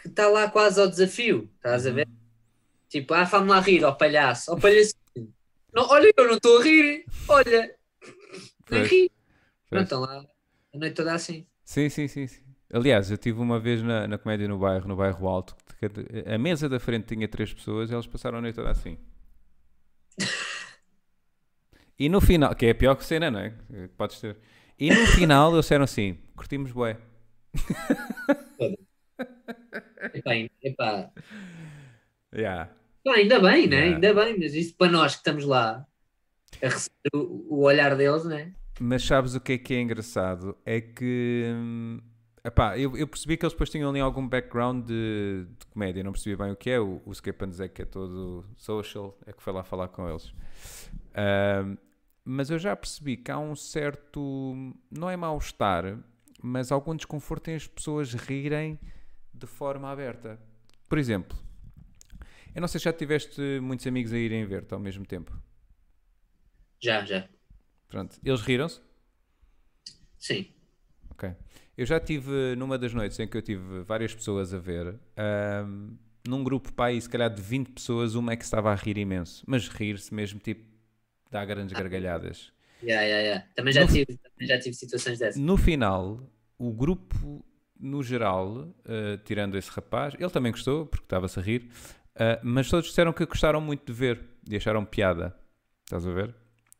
que 0.00 0.08
está 0.08 0.28
lá 0.28 0.50
quase 0.50 0.80
ao 0.80 0.88
desafio, 0.88 1.48
estás 1.56 1.86
a 1.86 1.90
ver? 1.90 2.06
Tipo, 2.88 3.14
ah, 3.14 3.24
faz-me 3.24 3.48
lá 3.48 3.60
rir, 3.60 3.82
ó 3.84 3.92
palhaço, 3.92 4.52
ó 4.52 4.56
palhaço. 4.56 4.94
Não, 5.72 5.88
olha, 5.88 6.12
eu 6.16 6.26
não 6.28 6.36
estou 6.36 6.60
a 6.60 6.62
rir, 6.62 7.06
olha, 7.26 7.74
nem 8.70 8.84
ri. 8.84 9.10
Não 9.70 9.82
estão 9.82 10.00
lá 10.00 10.24
a 10.74 10.78
noite 10.78 10.94
toda 10.94 11.14
assim. 11.14 11.46
Sim, 11.64 11.88
sim, 11.88 12.06
sim. 12.06 12.26
sim. 12.26 12.42
Aliás, 12.72 13.10
eu 13.10 13.16
tive 13.16 13.40
uma 13.40 13.58
vez 13.58 13.82
na, 13.82 14.06
na 14.06 14.18
comédia 14.18 14.46
no 14.46 14.58
bairro, 14.58 14.86
no 14.86 14.96
bairro 14.96 15.26
Alto, 15.26 15.56
a 16.26 16.38
mesa 16.38 16.68
da 16.68 16.78
frente 16.78 17.14
tinha 17.14 17.26
três 17.26 17.52
pessoas 17.52 17.90
e 17.90 17.94
eles 17.94 18.06
passaram 18.06 18.38
a 18.38 18.40
noite 18.40 18.56
toda 18.56 18.70
assim. 18.70 18.98
E 21.96 22.08
no 22.08 22.20
final, 22.20 22.52
que 22.56 22.66
é 22.66 22.70
a 22.70 22.74
pior 22.74 23.00
cena, 23.02 23.30
não 23.30 23.38
é? 23.38 23.54
Podes 23.96 24.20
ter. 24.20 24.36
E 24.76 24.90
no 24.90 25.06
final 25.06 25.52
eles 25.52 25.64
disseram 25.64 25.84
assim: 25.84 26.18
curtimos 26.34 26.72
bué. 26.72 26.98
Epá, 30.14 30.32
epá. 30.62 31.10
Yeah. 32.34 32.70
Pá, 33.04 33.14
ainda 33.14 33.38
bem, 33.40 33.66
né? 33.66 33.76
Yeah. 33.76 33.94
Ainda 33.94 34.14
bem, 34.14 34.38
mas 34.38 34.54
isso 34.54 34.74
para 34.76 34.90
nós 34.90 35.12
que 35.12 35.18
estamos 35.18 35.44
lá 35.44 35.86
a 36.62 36.68
receber 36.68 37.10
o, 37.14 37.46
o 37.50 37.62
olhar 37.62 37.96
deles, 37.96 38.24
né? 38.24 38.52
Mas 38.80 39.04
sabes 39.04 39.34
o 39.34 39.40
que 39.40 39.52
é 39.52 39.58
que 39.58 39.74
é 39.74 39.80
engraçado? 39.80 40.56
É 40.64 40.80
que. 40.80 41.44
hum, 41.46 42.00
epá, 42.44 42.76
eu, 42.78 42.96
eu 42.96 43.06
percebi 43.06 43.36
que 43.36 43.44
eles 43.44 43.52
depois 43.52 43.70
tinham 43.70 43.90
ali 43.90 44.00
algum 44.00 44.26
background 44.26 44.86
de, 44.86 45.46
de 45.58 45.66
comédia, 45.66 46.02
não 46.02 46.12
percebi 46.12 46.36
bem 46.36 46.50
o 46.50 46.56
que 46.56 46.70
é. 46.70 46.80
O, 46.80 47.00
o 47.04 47.12
and 47.42 47.52
Zack, 47.52 47.74
que 47.74 47.82
é 47.82 47.84
todo 47.84 48.44
social, 48.56 49.16
é 49.26 49.32
que 49.32 49.42
foi 49.42 49.52
lá 49.52 49.62
falar 49.62 49.88
com 49.88 50.08
eles. 50.08 50.32
Ahm, 51.14 51.76
mas 52.24 52.50
eu 52.50 52.58
já 52.58 52.74
percebi 52.74 53.16
que 53.16 53.30
há 53.30 53.38
um 53.38 53.54
certo. 53.54 54.54
Não 54.90 55.08
é 55.08 55.16
mal-estar, 55.16 55.98
mas 56.46 56.70
algum 56.70 56.94
desconforto 56.94 57.48
em 57.48 57.54
as 57.54 57.66
pessoas 57.66 58.12
rirem 58.12 58.78
de 59.32 59.46
forma 59.46 59.90
aberta. 59.90 60.38
Por 60.88 60.98
exemplo, 60.98 61.36
eu 62.54 62.60
não 62.60 62.68
sei 62.68 62.78
se 62.78 62.84
já 62.84 62.92
tiveste 62.92 63.40
muitos 63.60 63.86
amigos 63.86 64.12
a 64.12 64.18
irem 64.18 64.44
ver-te 64.44 64.72
ao 64.74 64.78
mesmo 64.80 65.06
tempo. 65.06 65.32
Já, 66.80 67.04
já. 67.04 67.26
Pronto, 67.88 68.18
eles 68.22 68.40
riram-se? 68.42 68.80
Sim. 70.18 70.46
Ok. 71.10 71.30
Eu 71.76 71.86
já 71.86 71.98
tive 71.98 72.54
numa 72.56 72.78
das 72.78 72.92
noites 72.94 73.18
em 73.18 73.26
que 73.26 73.36
eu 73.36 73.42
tive 73.42 73.80
várias 73.82 74.14
pessoas 74.14 74.52
a 74.54 74.58
ver, 74.58 74.94
ahm, 75.16 75.96
num 76.26 76.44
grupo 76.44 76.72
pá, 76.72 76.86
aí, 76.86 77.00
se 77.00 77.08
calhar 77.08 77.28
de 77.32 77.42
20 77.42 77.70
pessoas, 77.72 78.14
uma 78.14 78.32
é 78.32 78.36
que 78.36 78.44
estava 78.44 78.70
a 78.70 78.74
rir 78.74 78.96
imenso, 78.98 79.42
mas 79.46 79.68
rir-se 79.68 80.14
mesmo, 80.14 80.38
tipo, 80.38 80.64
dá 81.30 81.44
grandes 81.44 81.76
gargalhadas. 81.76 82.52
Yeah, 82.82 83.02
yeah, 83.06 83.22
yeah. 83.22 83.46
Também, 83.54 83.72
já 83.72 83.80
No- 83.82 83.88
tive, 83.88 84.06
também 84.18 84.46
já 84.48 84.58
tive 84.58 84.74
situações 84.76 85.18
dessas. 85.18 85.40
No 85.40 85.56
final, 85.56 86.20
o 86.58 86.72
grupo, 86.72 87.44
no 87.78 88.02
geral, 88.02 88.74
ah, 88.84 89.20
tirando 89.24 89.56
esse 89.56 89.70
rapaz, 89.70 90.14
ele 90.18 90.30
também 90.30 90.52
gostou, 90.52 90.86
porque 90.86 91.04
estava-se 91.04 91.38
a 91.38 91.42
rir, 91.42 91.68
ah, 92.16 92.40
mas 92.42 92.68
todos 92.68 92.88
disseram 92.88 93.12
que 93.12 93.24
gostaram 93.26 93.60
muito 93.60 93.86
de 93.86 93.92
ver 93.92 94.20
e 94.48 94.56
acharam 94.56 94.84
piada. 94.84 95.34
Estás 95.84 96.06
a 96.06 96.10
ver? 96.10 96.34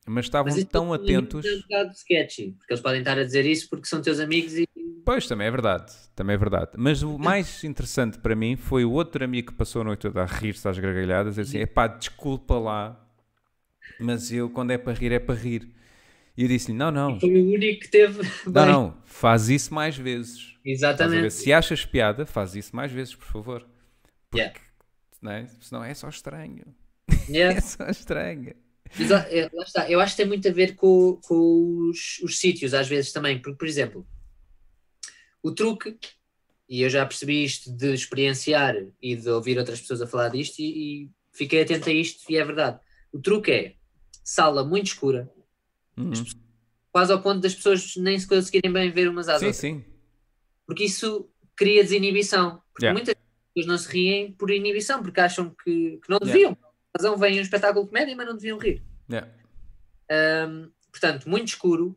Mas 0.06 0.26
estavam 0.26 0.52
Mas 0.52 0.64
tão 0.64 0.92
atentos. 0.92 1.44
É 1.44 1.54
um 1.54 1.60
bocado 1.62 1.92
sketchy, 1.92 2.52
porque 2.58 2.74
eles 2.74 2.82
podem 2.82 2.98
estar 3.00 3.18
a 3.18 3.24
dizer 3.24 3.46
isso 3.46 3.68
porque 3.70 3.86
são 3.86 4.02
teus 4.02 4.20
amigos 4.20 4.54
e. 4.54 4.68
Pois, 5.04 5.26
também 5.26 5.46
é 5.46 5.50
verdade, 5.50 5.92
também 6.14 6.34
é 6.34 6.38
verdade. 6.38 6.72
Mas 6.76 7.02
o 7.02 7.18
mais 7.18 7.62
interessante 7.62 8.18
para 8.18 8.34
mim 8.34 8.56
foi 8.56 8.84
o 8.84 8.92
outro 8.92 9.22
amigo 9.22 9.52
que 9.52 9.54
passou 9.54 9.82
a 9.82 9.84
noite 9.84 10.00
toda 10.00 10.22
a 10.22 10.26
rir-se 10.26 10.66
às 10.66 10.78
gargalhadas, 10.78 11.38
assim, 11.38 11.58
epá, 11.58 11.86
desculpa 11.86 12.58
lá, 12.58 13.04
mas 13.98 14.32
eu, 14.32 14.50
quando 14.50 14.70
é 14.70 14.78
para 14.78 14.92
rir, 14.92 15.12
é 15.12 15.18
para 15.18 15.34
rir. 15.34 15.73
E 16.36 16.42
eu 16.42 16.48
disse-lhe, 16.48 16.76
não, 16.76 16.90
não, 16.90 17.18
Foi 17.20 17.30
o 17.30 17.52
único 17.54 17.80
que 17.82 17.88
teve. 17.88 18.20
não, 18.46 18.66
não, 18.66 18.96
faz 19.04 19.48
isso 19.48 19.72
mais 19.72 19.96
vezes. 19.96 20.54
Exatamente. 20.64 21.30
Se 21.32 21.52
achas 21.52 21.84
piada, 21.84 22.26
faz 22.26 22.54
isso 22.56 22.74
mais 22.74 22.90
vezes, 22.90 23.14
por 23.14 23.26
favor. 23.26 23.60
Porque, 24.30 24.38
Yeah. 24.42 24.60
não 25.22 25.30
é? 25.30 25.46
senão 25.60 25.84
é 25.84 25.94
só 25.94 26.08
estranho. 26.08 26.64
Yeah. 27.28 27.56
É 27.56 27.60
só 27.60 27.86
estranho. 27.88 28.54
Exa- 28.98 29.26
é, 29.30 29.48
lá 29.52 29.62
está. 29.64 29.88
Eu 29.90 30.00
acho 30.00 30.14
que 30.16 30.22
tem 30.22 30.26
muito 30.26 30.48
a 30.48 30.52
ver 30.52 30.74
com, 30.74 31.18
com 31.24 31.88
os, 31.90 32.18
os 32.22 32.38
sítios, 32.38 32.74
às 32.74 32.88
vezes 32.88 33.12
também. 33.12 33.40
Porque, 33.40 33.56
por 33.58 33.68
exemplo, 33.68 34.06
o 35.42 35.52
truque, 35.52 35.96
e 36.68 36.82
eu 36.82 36.90
já 36.90 37.04
percebi 37.06 37.44
isto 37.44 37.70
de 37.74 37.92
experienciar 37.92 38.74
e 39.00 39.14
de 39.16 39.28
ouvir 39.28 39.58
outras 39.58 39.80
pessoas 39.80 40.02
a 40.02 40.06
falar 40.06 40.28
disto, 40.30 40.58
e, 40.60 41.04
e 41.04 41.10
fiquei 41.32 41.62
atento 41.62 41.88
a 41.88 41.92
isto, 41.92 42.30
e 42.30 42.36
é 42.36 42.44
verdade. 42.44 42.78
O 43.12 43.18
truque 43.20 43.50
é 43.52 43.74
sala 44.22 44.64
muito 44.64 44.86
escura, 44.88 45.30
Uhum. 45.96 46.12
quase 46.92 47.12
ao 47.12 47.20
ponto 47.22 47.40
das 47.40 47.54
pessoas 47.54 47.96
nem 47.96 48.18
se 48.18 48.26
conseguirem 48.26 48.72
bem 48.72 48.90
ver 48.90 49.08
umas 49.08 49.28
às 49.28 49.40
Sim, 49.40 49.46
outras. 49.46 49.56
sim. 49.60 49.84
Porque 50.66 50.84
isso 50.84 51.28
cria 51.56 51.82
desinibição. 51.82 52.62
Porque 52.72 52.86
Yeah. 52.86 52.92
muitas 52.92 53.14
pessoas 53.54 53.66
não 53.66 53.78
se 53.78 53.92
riem 53.92 54.32
por 54.32 54.50
inibição, 54.50 55.02
porque 55.02 55.20
acham 55.20 55.50
que, 55.50 55.98
que 56.02 56.08
não 56.10 56.18
Yeah. 56.22 56.32
deviam. 56.32 56.54
Por 56.54 56.70
razão, 56.96 57.16
vem 57.16 57.38
um 57.38 57.42
espetáculo 57.42 57.84
de 57.84 57.90
comédia, 57.90 58.14
mas 58.16 58.26
não 58.26 58.34
deviam 58.36 58.58
rir. 58.58 58.82
Yeah. 59.10 59.28
Ahm, 60.10 60.70
portanto, 60.90 61.28
muito 61.28 61.48
escuro, 61.48 61.96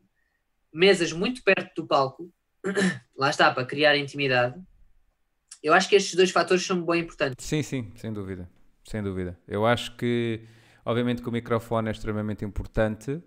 mesas 0.72 1.12
muito 1.12 1.42
perto 1.42 1.82
do 1.82 1.86
palco, 1.86 2.32
lá 3.16 3.30
está, 3.30 3.52
para 3.52 3.64
criar 3.64 3.96
intimidade. 3.96 4.60
Eu 5.62 5.72
acho 5.74 5.88
que 5.88 5.96
estes 5.96 6.14
dois 6.14 6.30
fatores 6.30 6.64
são 6.64 6.84
bem 6.84 7.02
importantes. 7.02 7.44
Sim, 7.44 7.62
sim, 7.62 7.92
sem 7.96 8.12
dúvida. 8.12 8.48
Sem 8.84 9.02
dúvida. 9.02 9.38
Eu 9.46 9.66
acho 9.66 9.96
que, 9.96 10.40
obviamente, 10.84 11.20
que 11.22 11.28
o 11.28 11.32
microfone 11.32 11.88
é 11.88 11.92
extremamente 11.92 12.44
importante, 12.44 13.22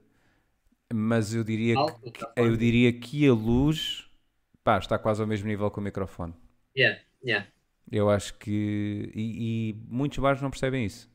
mas 0.93 1.33
eu 1.33 1.43
diria 1.43 1.75
Palco, 1.75 2.11
que, 2.11 2.25
eu 2.35 2.55
diria 2.57 2.91
que 2.93 3.27
a 3.27 3.33
luz 3.33 4.09
pá, 4.63 4.77
está 4.77 4.97
quase 4.99 5.21
ao 5.21 5.27
mesmo 5.27 5.47
nível 5.47 5.69
que 5.71 5.79
o 5.79 5.81
microfone. 5.81 6.33
Yeah, 6.75 6.99
yeah. 7.23 7.47
Eu 7.91 8.09
acho 8.09 8.33
que. 8.35 9.11
E, 9.13 9.71
e 9.71 9.75
muitos 9.87 10.17
bares 10.19 10.41
não 10.41 10.49
percebem 10.49 10.85
isso. 10.85 11.09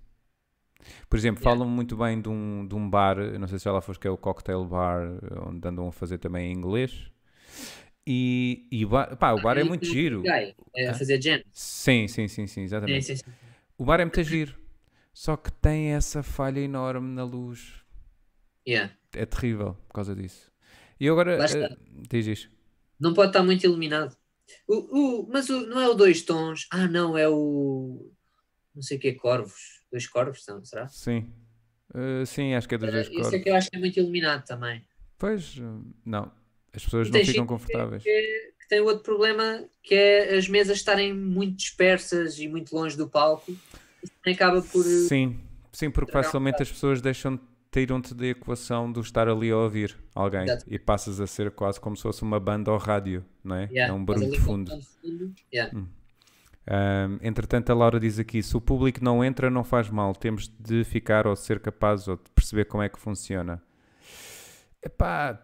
Por 1.09 1.16
exemplo, 1.16 1.43
Yeah. 1.43 1.59
falam 1.59 1.69
muito 1.69 1.97
bem 1.97 2.20
de 2.20 2.28
um, 2.28 2.66
de 2.66 2.74
um 2.74 2.89
bar, 2.89 3.16
não 3.39 3.48
sei 3.48 3.59
se 3.59 3.65
já 3.65 3.73
lá 3.73 3.81
foste, 3.81 4.01
que 4.01 4.07
é 4.09 4.11
o 4.11 4.16
Cocktail 4.16 4.65
Bar, 4.65 5.03
onde 5.48 5.66
andam 5.66 5.89
a 5.89 5.93
fazer 5.93 6.19
também 6.19 6.53
em 6.53 6.57
inglês. 6.57 7.11
E, 8.07 8.66
e 8.70 8.85
o 8.85 8.89
bar, 8.89 9.16
pá, 9.16 9.32
o 9.32 9.40
bar 9.40 9.59
é 9.59 9.62
E 9.62 9.65
muito 9.65 9.85
giro. 9.85 10.23
Guy, 10.23 10.55
é, 10.77 10.89
a 10.89 10.94
fazer 10.94 11.20
jam. 11.20 11.40
Sim, 11.53 12.07
sim, 12.09 12.28
sim, 12.28 12.47
sim, 12.47 12.47
Sim, 12.47 12.62
exatamente. 12.62 13.03
sim, 13.03 13.16
sim. 13.16 13.23
O 13.78 13.85
bar 13.85 14.01
é 14.01 14.05
muito 14.05 14.23
giro. 14.23 14.55
Só 15.12 15.36
que 15.36 15.51
tem 15.51 15.93
essa 15.93 16.23
falha 16.23 16.61
enorme 16.61 17.09
na 17.15 17.24
luz. 17.24 17.86
Yeah. 18.66 18.93
É 19.14 19.24
terrível 19.24 19.76
por 19.86 19.94
causa 19.94 20.14
disso. 20.14 20.51
E 20.98 21.09
agora. 21.09 21.38
Eh, 21.44 21.76
diz 22.09 22.26
isto. 22.26 22.51
Não 22.98 23.14
pode 23.14 23.28
estar 23.28 23.43
muito 23.43 23.64
iluminado. 23.64 24.16
O, 24.66 24.74
o, 24.74 25.28
mas 25.28 25.48
o, 25.51 25.66
não 25.66 25.80
é 25.80 25.88
o 25.88 25.94
dois 25.94 26.22
tons. 26.22 26.66
Ah, 26.70 26.86
não, 26.86 27.16
é 27.16 27.28
o. 27.28 28.10
Não 28.74 28.82
sei 28.82 28.97
o 28.97 29.01
que 29.01 29.09
é, 29.09 29.14
corvos. 29.14 29.82
Dois 29.90 30.06
corvos, 30.06 30.44
são, 30.44 30.64
será? 30.64 30.88
Sim. 30.88 31.32
Eh, 31.94 32.24
sim, 32.26 32.55
acho 32.55 32.68
que 32.68 32.74
é 32.74 32.78
dos 32.78 32.90
dois 32.90 33.09
Isso 33.09 33.34
é 33.34 33.38
que 33.38 33.48
eu 33.48 33.55
acho 33.55 33.70
que 33.70 33.76
é 33.76 33.78
muito 33.78 33.98
iluminado 33.98 34.44
também. 34.44 34.84
Pois, 35.18 35.56
eh, 35.59 35.90
não. 36.05 36.30
As 36.72 36.84
pessoas 36.84 37.09
não 37.10 37.24
ficam 37.24 37.47
confortáveis. 37.47 38.02
Que, 38.02 38.52
que 38.60 38.68
tem 38.68 38.80
outro 38.80 39.02
problema 39.02 39.64
que 39.82 39.94
é 39.94 40.36
as 40.36 40.48
mesas 40.48 40.76
estarem 40.76 41.14
muito 41.14 41.56
dispersas 41.56 42.38
e 42.38 42.48
muito 42.48 42.74
longe 42.74 42.97
do 42.97 43.09
palco. 43.09 43.56
Isso 44.02 44.12
acaba 44.26 44.60
por. 44.60 44.82
Sim, 44.82 45.40
sim, 45.72 45.90
porque 45.90 46.12
facilmente 46.12 46.62
as 46.62 46.70
pessoas 46.70 47.01
deixam 47.01 47.40
tiram-te 47.70 48.14
da 48.14 48.26
equação 48.26 48.90
do 48.90 49.01
estar 49.01 49.28
ali 49.28 49.51
a 49.51 49.56
ouvir 49.56 49.97
alguém 50.14 50.44
Exato. 50.44 50.64
e 50.68 50.78
passas 50.78 51.20
a 51.20 51.26
ser 51.26 51.51
quase 51.51 51.80
como 51.80 51.97
se 51.97 52.02
fosse 52.02 52.22
uma 52.22 52.40
banda 52.40 52.70
ao 52.70 52.78
rádio, 52.78 53.24
não 53.44 53.56
é? 53.56 53.64
Yeah, 53.64 53.93
é 53.93 53.97
um 53.97 54.05
barulho 54.05 54.30
de 54.30 54.38
um 54.38 54.43
fundo. 54.43 54.72
Yeah. 55.52 55.78
Ahm, 56.68 57.18
entretanto, 57.22 57.70
a 57.70 57.74
Laura 57.74 58.01
diz 58.01 58.18
aqui: 58.18 58.43
se 58.43 58.56
o 58.56 58.60
público 58.60 59.02
não 59.02 59.24
entra, 59.24 59.51
não 59.51 59.62
faz 59.62 59.88
mal. 59.88 60.14
Temos 60.14 60.48
de 60.48 60.82
ficar 60.84 61.26
ou 61.26 61.34
de 61.34 61.40
ser 61.40 61.60
capazes 61.60 62.09
ou 62.09 62.16
de 62.16 62.30
perceber 62.34 62.64
como 62.64 62.82
é 62.82 62.88
que 62.88 62.98
funciona. 62.98 63.62
Epá, 64.82 65.40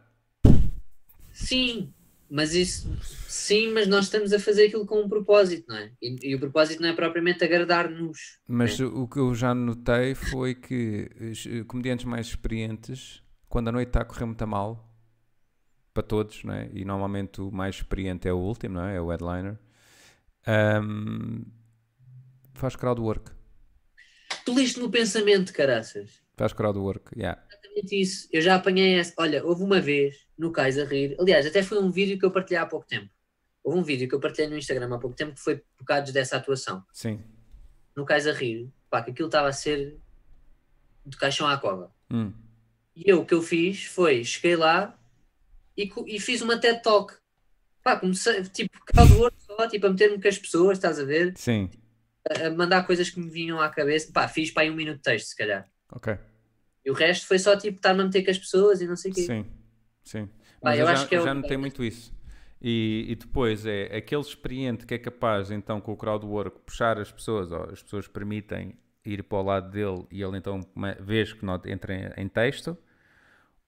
Sim, 1.32 1.92
mas 2.32 2.54
isso. 2.54 2.88
Sim, 3.28 3.72
mas 3.72 3.86
nós 3.86 4.06
estamos 4.06 4.32
a 4.32 4.38
fazer 4.38 4.66
aquilo 4.68 4.86
com 4.86 5.02
um 5.02 5.08
propósito, 5.08 5.66
não 5.68 5.76
é? 5.76 5.92
E, 6.00 6.30
e 6.30 6.34
o 6.34 6.40
propósito 6.40 6.80
não 6.80 6.88
é 6.88 6.94
propriamente 6.94 7.44
agradar-nos. 7.44 8.38
mas 8.46 8.80
o 8.80 9.06
que 9.06 9.18
eu 9.18 9.34
já 9.34 9.54
notei 9.54 10.14
foi 10.14 10.54
que 10.54 11.10
os 11.20 11.46
eh, 11.46 11.62
comediantes 11.64 12.06
mais 12.06 12.28
experientes, 12.28 13.22
quando 13.50 13.68
a 13.68 13.72
noite 13.72 13.88
está 13.88 14.00
a 14.00 14.04
correr 14.06 14.24
muito 14.24 14.46
mal, 14.46 14.88
para 15.92 16.02
todos, 16.02 16.42
não 16.42 16.54
é? 16.54 16.70
E 16.72 16.86
normalmente 16.86 17.42
o 17.42 17.50
mais 17.50 17.76
experiente 17.76 18.26
é 18.26 18.32
o 18.32 18.38
último, 18.38 18.76
não 18.76 18.86
é? 18.86 18.96
É 18.96 19.00
o 19.00 19.10
headliner. 19.10 19.58
ahm, 20.46 21.42
faz 22.54 22.76
crowdwork. 22.76 23.30
Tu 24.46 24.54
leste-me 24.54 24.86
o 24.86 24.90
pensamento, 24.90 25.52
caraças. 25.52 26.22
Faz 26.34 26.54
crowdwork, 26.54 27.14
yeah. 27.14 27.40
Exatamente 27.72 28.00
isso. 28.00 28.28
Eu 28.32 28.40
já 28.40 28.54
apanhei 28.54 28.98
essa. 28.98 29.14
Olha, 29.16 29.44
houve 29.44 29.62
uma 29.62 29.80
vez 29.80 30.16
no 30.36 30.52
Cais 30.52 30.78
a 30.78 30.84
rir. 30.84 31.16
Aliás, 31.18 31.46
até 31.46 31.62
foi 31.62 31.78
um 31.78 31.90
vídeo 31.90 32.18
que 32.18 32.24
eu 32.24 32.30
partilhei 32.30 32.60
há 32.60 32.66
pouco 32.66 32.86
tempo. 32.86 33.10
Houve 33.64 33.78
um 33.78 33.82
vídeo 33.82 34.08
que 34.08 34.14
eu 34.14 34.20
partilhei 34.20 34.50
no 34.50 34.56
Instagram 34.58 34.94
há 34.94 34.98
pouco 34.98 35.16
tempo 35.16 35.34
que 35.34 35.40
foi 35.40 35.62
bocados 35.78 36.12
dessa 36.12 36.36
atuação. 36.36 36.84
Sim. 36.92 37.20
No 37.96 38.04
Cais 38.04 38.26
a 38.26 38.32
rir, 38.32 38.70
pá, 38.90 39.02
que 39.02 39.10
aquilo 39.10 39.28
estava 39.28 39.48
a 39.48 39.52
ser 39.52 39.96
de 41.06 41.16
caixão 41.16 41.46
à 41.48 41.56
cova. 41.58 41.92
Hum. 42.10 42.32
E 42.94 43.04
eu 43.10 43.20
o 43.20 43.24
que 43.26 43.34
eu 43.34 43.42
fiz 43.42 43.84
foi, 43.84 44.22
cheguei 44.24 44.56
lá 44.56 44.98
e, 45.76 45.90
e 46.06 46.20
fiz 46.20 46.42
uma 46.42 46.58
TED 46.58 46.82
Talk. 46.82 47.14
Pá, 47.82 47.96
comecei, 47.98 48.42
tipo, 48.44 48.78
crowdwork 48.84 49.36
só, 49.42 49.68
tipo, 49.68 49.86
a 49.86 49.90
meter-me 49.90 50.20
com 50.20 50.28
as 50.28 50.38
pessoas, 50.38 50.78
estás 50.78 50.98
a 51.00 51.04
ver? 51.04 51.32
Sim, 51.36 51.68
A, 52.30 52.46
a 52.46 52.50
mandar 52.50 52.86
coisas 52.86 53.10
que 53.10 53.18
me 53.18 53.28
vinham 53.30 53.60
à 53.60 53.68
cabeça. 53.68 54.12
Pá, 54.12 54.28
fiz 54.28 54.50
para 54.50 54.62
aí 54.64 54.70
um 54.70 54.74
minuto 54.74 54.96
de 54.96 55.02
texto, 55.02 55.26
se 55.28 55.36
calhar. 55.36 55.68
ok. 55.90 56.16
E 56.84 56.90
o 56.90 56.94
resto 56.94 57.26
foi 57.26 57.38
só, 57.38 57.56
tipo, 57.56 57.76
estar-me 57.76 58.02
a 58.02 58.04
meter 58.04 58.24
com 58.24 58.30
as 58.30 58.38
pessoas 58.38 58.80
e 58.80 58.86
não 58.86 58.96
sei 58.96 59.10
o 59.10 59.14
quê. 59.14 59.22
Sim, 59.22 59.46
sim. 60.02 60.26
Pá, 60.26 60.70
Mas 60.70 60.78
eu 60.78 60.86
eu, 60.86 60.88
acho 60.88 61.02
já, 61.02 61.08
que 61.08 61.14
é 61.14 61.20
já 61.20 61.34
notei 61.34 61.56
muito 61.56 61.82
isso. 61.84 62.12
E, 62.60 63.06
e 63.08 63.16
depois 63.16 63.66
é 63.66 63.96
aquele 63.96 64.20
experiente 64.20 64.86
que 64.86 64.94
é 64.94 64.98
capaz, 64.98 65.50
então, 65.50 65.80
com 65.80 65.92
o 65.92 65.96
crowdwork, 65.96 66.60
puxar 66.60 66.98
as 66.98 67.10
pessoas, 67.10 67.50
ou 67.50 67.64
as 67.70 67.82
pessoas 67.82 68.06
permitem 68.06 68.74
ir 69.04 69.24
para 69.24 69.38
o 69.38 69.42
lado 69.42 69.70
dele 69.70 70.06
e 70.12 70.22
ele 70.22 70.38
então 70.38 70.60
vês 71.00 71.32
que 71.32 71.44
não 71.44 71.60
entra 71.66 72.14
em, 72.16 72.28
texto, 72.28 72.78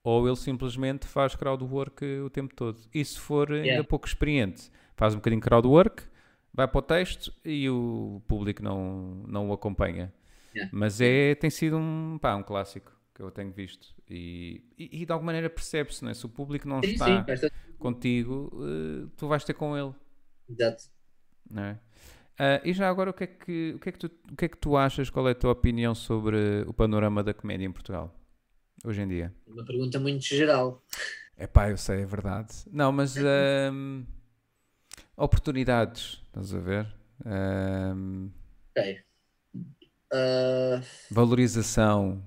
ou 0.03 0.25
ele 0.27 0.37
simplesmente 0.37 1.05
faz 1.07 1.35
crowdwork 1.35 2.05
o 2.19 2.29
tempo 2.29 2.55
todo. 2.55 2.79
E 2.93 3.03
se 3.03 3.19
for 3.19 3.51
ainda 3.51 3.65
Yeah. 3.65 3.87
pouco 3.87 4.07
experiente, 4.07 4.71
faz 4.95 5.13
um 5.13 5.17
bocadinho 5.17 5.41
de 5.41 5.47
crowdwork, 5.47 6.03
vai 6.53 6.67
para 6.67 6.79
o 6.79 6.81
texto 6.81 7.33
e 7.43 7.69
o 7.69 8.21
público 8.27 8.63
não, 8.63 9.23
não 9.27 9.49
o 9.49 9.53
acompanha. 9.53 10.13
Yeah. 10.55 10.71
Mas 10.73 11.01
é, 11.01 11.35
tem 11.35 11.49
sido 11.49 11.77
um, 11.77 12.17
pá, 12.21 12.33
um 12.35 12.43
clássico 12.43 12.94
que 13.15 13.21
eu 13.23 13.31
tenho 13.31 13.51
visto. 13.53 13.95
E, 14.09 14.63
e, 14.77 15.01
e 15.03 15.07
de 15.07 15.13
alguma 15.13 15.27
maneira 15.27 15.49
percebe-se, 15.49 16.03
não 16.03 16.11
é? 16.11 16.15
Se 16.15 16.25
o 16.27 16.29
público 16.29 16.67
não 16.69 16.81
Sim, 16.83 16.97
está 16.97 17.25
sim, 17.27 17.49
contigo, 17.79 18.51
eh, 18.63 19.07
tu 19.17 19.27
vais 19.29 19.43
ter 19.45 19.55
com 19.55 19.77
ele, 19.77 19.93
Exato. 20.49 20.89
não 21.49 21.63
é? 21.63 21.79
Ah, 22.37 22.61
e 22.65 22.73
já 22.73 22.89
agora, 22.89 23.11
o 23.11 23.13
que, 23.13 23.23
é 23.23 23.27
que, 23.27 23.73
o, 23.75 23.79
que 23.79 23.89
é 23.89 23.91
que 23.91 23.99
tu, 23.99 24.07
o 24.31 24.35
que 24.35 24.45
é 24.45 24.49
que 24.49 24.57
tu 24.57 24.77
achas? 24.77 25.09
Qual 25.09 25.27
é 25.27 25.31
a 25.31 25.35
tua 25.35 25.51
opinião 25.51 25.95
sobre 25.95 26.63
o 26.67 26.73
panorama 26.73 27.23
da 27.23 27.33
comédia 27.33 27.65
em 27.65 27.71
Portugal, 27.71 28.13
hoje 28.85 29.01
em 29.01 29.07
dia? 29.07 29.33
Uma 29.47 29.65
pergunta 29.65 29.99
muito 29.99 30.23
geral. 30.25 30.83
É 31.37 31.47
pá, 31.47 31.69
eu 31.69 31.77
sei, 31.77 32.01
é 32.01 32.05
verdade. 32.05 32.53
Não, 32.71 32.91
mas 32.91 33.21
ahm, 33.21 34.03
oportunidades, 35.17 36.21
estás 36.27 36.53
a 36.53 36.59
ver? 36.59 36.87
Ahm, 37.25 38.29
Ok. 38.75 39.05
Ah, 40.11 40.81
valorização, 41.09 42.21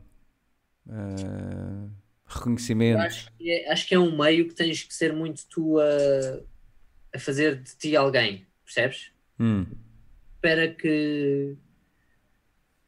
ah, 0.91 1.89
reconhecimento. 2.27 2.99
acho, 3.03 3.33
que 3.37 3.51
é, 3.51 3.73
acho 3.73 3.87
que 3.87 3.95
é 3.95 3.99
um 3.99 4.17
meio 4.17 4.49
que 4.49 4.55
tens 4.55 4.83
que 4.83 4.95
ser 4.95 5.13
muito 5.13 5.47
tu 5.49 5.79
a, 5.79 5.85
a 7.15 7.19
fazer 7.19 7.57
de 7.63 7.77
ti 7.77 7.97
alguém, 7.97 8.47
percebes? 8.65 9.13
Hum, 9.39 9.67
Espera 10.37 10.73
que 10.75 11.57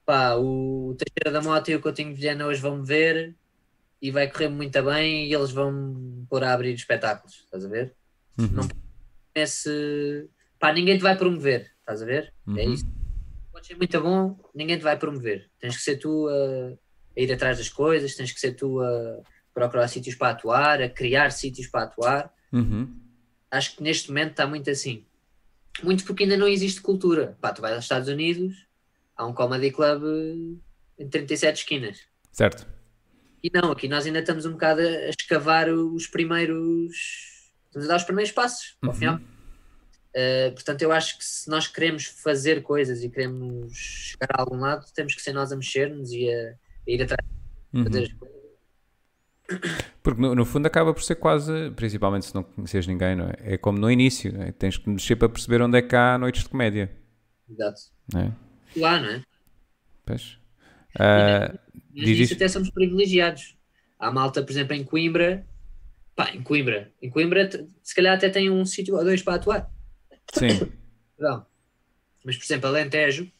pá, 0.04 0.36
o 0.36 0.96
Teixeira 0.98 1.30
da 1.32 1.42
Mota 1.42 1.70
e 1.70 1.76
o 1.76 1.80
Coutinho 1.80 2.14
Vilhena 2.14 2.46
hoje 2.46 2.60
vão 2.60 2.78
me 2.78 2.86
ver 2.86 3.36
e 4.00 4.10
vai 4.10 4.30
correr 4.30 4.48
muito 4.48 4.82
bem 4.82 5.26
e 5.26 5.34
eles 5.34 5.50
vão 5.50 6.26
pôr 6.28 6.42
a 6.44 6.52
abrir 6.52 6.74
espetáculos, 6.74 7.40
estás 7.44 7.64
a 7.64 7.68
ver? 7.68 7.94
uhum, 8.38 8.48
Não 8.52 8.68
esse 9.34 10.28
pá, 10.58 10.72
ninguém 10.72 10.96
te 10.98 11.02
vai 11.02 11.16
promover, 11.16 11.70
estás 11.80 12.02
a 12.02 12.06
ver? 12.06 12.32
É 12.56 12.64
Uhum. 12.64 12.72
isso. 12.74 12.84
Pode 13.52 13.66
ser 13.66 13.76
muito 13.76 14.00
bom, 14.00 14.38
ninguém 14.54 14.78
te 14.78 14.82
vai 14.82 14.98
promover. 14.98 15.50
Tens 15.58 15.76
que 15.76 15.82
ser 15.82 15.98
tu 15.98 16.28
a, 16.28 16.72
a 17.20 17.24
ir 17.24 17.32
atrás 17.32 17.58
das 17.58 17.68
coisas, 17.68 18.14
tens 18.14 18.32
que 18.32 18.40
ser 18.40 18.52
tu 18.54 18.80
a 18.80 19.20
procurar 19.54 19.88
sítios 19.88 20.14
para 20.14 20.30
atuar, 20.30 20.80
a 20.82 20.88
criar 20.88 21.30
sítios 21.30 21.66
para 21.68 21.84
atuar. 21.84 22.34
uhum, 22.52 22.88
Acho 23.50 23.76
que 23.76 23.82
neste 23.82 24.08
momento 24.08 24.30
está 24.30 24.46
muito 24.46 24.70
assim. 24.70 25.04
Muito 25.82 26.04
porque 26.04 26.22
ainda 26.24 26.36
não 26.36 26.46
existe 26.48 26.80
cultura. 26.80 27.36
Pá, 27.40 27.52
tu 27.52 27.60
vais 27.62 27.74
aos 27.74 27.84
Estados 27.84 28.08
Unidos, 28.08 28.66
há 29.16 29.26
um 29.26 29.32
comedy 29.34 29.70
club 29.72 30.02
em 30.98 31.08
37 31.08 31.56
esquinas. 31.58 32.00
certo. 32.32 32.66
E 33.42 33.50
não, 33.52 33.72
aqui 33.72 33.88
nós 33.88 34.04
ainda 34.04 34.18
estamos 34.20 34.44
um 34.44 34.52
bocado 34.52 34.82
a 34.82 35.08
escavar 35.08 35.68
os 35.70 36.06
primeiros. 36.06 37.50
Estamos 37.66 37.86
a 37.88 37.92
dar 37.92 37.96
os 37.96 38.04
primeiros 38.04 38.32
passos. 38.32 38.76
Ao 38.82 38.90
Uhum. 38.90 38.94
final. 38.94 39.16
Uh, 39.16 40.52
portanto, 40.54 40.82
eu 40.82 40.92
acho 40.92 41.16
que 41.18 41.24
se 41.24 41.48
nós 41.48 41.66
queremos 41.68 42.04
fazer 42.04 42.62
coisas 42.62 43.02
e 43.02 43.08
queremos 43.08 43.72
chegar 43.76 44.28
a 44.36 44.40
algum 44.42 44.56
lado, 44.58 44.84
temos 44.92 45.14
que 45.14 45.22
ser 45.22 45.32
nós 45.32 45.52
a 45.52 45.56
mexer-nos 45.56 46.10
e 46.12 46.28
a, 46.28 46.50
a 46.50 46.54
ir 46.94 47.02
atrás 47.02 47.26
Uhum. 47.72 47.84
fazer 47.84 48.02
as 48.02 48.12
coisas. 48.14 48.40
Porque 50.02 50.20
no, 50.20 50.34
no 50.34 50.44
fundo 50.44 50.66
acaba 50.66 50.94
por 50.94 51.02
ser 51.02 51.16
quase, 51.16 51.70
principalmente 51.76 52.26
se 52.26 52.34
não 52.34 52.42
conheces 52.42 52.86
ninguém, 52.86 53.16
não 53.16 53.26
é? 53.26 53.54
É 53.54 53.58
como 53.58 53.78
no 53.78 53.90
início, 53.90 54.34
é? 54.42 54.52
tens 54.52 54.76
que 54.76 54.88
mexer 54.88 55.16
para 55.16 55.28
perceber 55.28 55.60
onde 55.62 55.76
é 55.78 55.82
que 55.82 55.94
há 55.94 56.16
noites 56.18 56.42
de 56.44 56.48
comédia, 56.48 56.90
Exato. 57.48 57.80
não 58.12 58.20
é? 58.22 58.32
Lá, 58.76 59.00
não 59.00 59.08
é? 59.08 59.22
Pois. 60.06 60.38
Ah, 60.98 61.52
Mas 61.74 62.04
Diz 62.06 62.06
nisso 62.18 62.22
isto. 62.22 62.34
até 62.34 62.48
somos 62.48 62.70
privilegiados. 62.70 63.56
Há 63.98 64.10
malta, 64.10 64.42
por 64.42 64.50
exemplo, 64.50 64.74
em 64.74 64.84
Coimbra. 64.84 65.44
Pá, 66.16 66.30
em 66.32 66.42
Coimbra. 66.42 66.92
Em 67.02 67.10
Coimbra, 67.10 67.48
se 67.82 67.94
calhar 67.94 68.16
até 68.16 68.28
tem 68.28 68.48
um 68.50 68.64
sítio 68.64 68.96
ou 68.96 69.04
dois 69.04 69.22
para 69.22 69.34
atuar. 69.34 69.70
sim, 70.32 70.48
Perdão. 71.18 71.44
Mas, 72.24 72.36
por 72.36 72.44
exemplo, 72.44 72.68
Alentejo. 72.68 73.30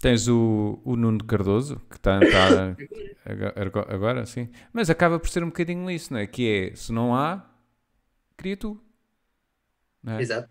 Tens 0.00 0.28
o, 0.28 0.80
o 0.84 0.96
Nuno 0.96 1.22
Cardoso, 1.24 1.80
que 1.88 1.96
está 1.96 2.18
tá, 2.20 2.76
agora, 3.24 3.94
agora, 3.94 4.26
sim, 4.26 4.48
mas 4.72 4.90
acaba 4.90 5.18
por 5.18 5.28
ser 5.28 5.42
um 5.44 5.48
bocadinho 5.48 5.90
isso, 5.90 6.12
não 6.12 6.20
é? 6.20 6.26
Que 6.26 6.70
é, 6.72 6.76
se 6.76 6.92
não 6.92 7.14
há, 7.14 7.44
cria 8.36 8.56
tu. 8.56 8.82
Não 10.02 10.14
é? 10.14 10.22
Exato. 10.22 10.48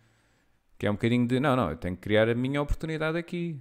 Que 0.77 0.87
é 0.87 0.91
um 0.91 0.93
bocadinho 0.93 1.27
de, 1.27 1.39
não, 1.39 1.55
não, 1.55 1.71
eu 1.71 1.77
tenho 1.77 1.95
que 1.95 2.01
criar 2.01 2.29
a 2.29 2.35
minha 2.35 2.61
oportunidade 2.61 3.17
aqui, 3.17 3.59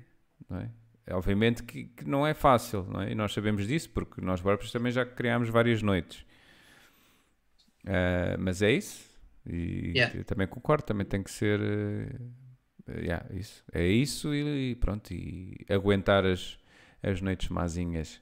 não 0.49 0.59
é? 0.59 0.71
Obviamente 1.11 1.63
que, 1.63 1.85
que 1.87 2.07
não 2.07 2.27
é 2.27 2.35
fácil, 2.35 2.85
não 2.85 3.01
é? 3.01 3.11
E 3.11 3.15
nós 3.15 3.33
sabemos 3.33 3.67
disso 3.67 3.89
porque 3.91 4.21
nós 4.21 4.43
próprios 4.43 4.71
também 4.71 4.93
já 4.93 5.07
criámos 5.07 5.49
várias 5.49 5.83
noites. 5.83 6.25
Ah, 7.87 8.37
mas 8.39 8.63
é 8.63 8.73
isso. 8.73 9.09
E 9.47 9.93
Yeah. 9.97 10.15
eu 10.19 10.25
também 10.25 10.47
concordo, 10.47 10.85
também 10.85 11.07
tem 11.07 11.23
que 11.23 11.31
ser 11.31 11.59
eh, 11.61 12.21
yeah, 12.97 13.25
isso. 13.35 13.63
É 13.73 13.87
isso 13.87 14.35
e, 14.35 14.75
pronto, 14.77 15.13
e 15.13 15.57
aguentar 15.69 16.25
as, 16.27 16.59
as 17.03 17.21
noites 17.21 17.49
mazinhas. 17.49 18.21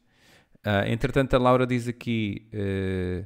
Ah, 0.64 0.88
entretanto, 0.88 1.34
a 1.34 1.38
Laura 1.38 1.66
diz 1.66 1.86
aqui: 1.88 2.48
eh, 2.52 3.24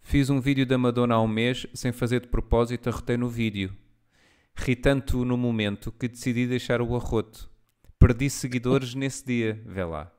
fiz 0.00 0.30
um 0.30 0.40
vídeo 0.40 0.66
da 0.66 0.78
Madonna 0.78 1.14
há 1.14 1.20
um 1.20 1.28
mês 1.28 1.66
sem 1.74 1.92
fazer 1.92 2.20
de 2.22 2.28
propósito, 2.28 2.88
arrotei 2.88 3.16
no 3.16 3.28
vídeo. 3.28 3.76
Ri 4.56 4.76
tanto 4.76 5.24
no 5.24 5.36
momento 5.36 5.92
que 5.92 6.08
decidi 6.08 6.46
deixar 6.46 6.80
o 6.80 6.94
arroto. 6.96 7.50
Perdi 7.98 8.30
seguidores 8.30 8.94
nesse 8.96 9.24
dia, 9.24 9.60
vê 9.66 9.84
lá. 9.84 10.12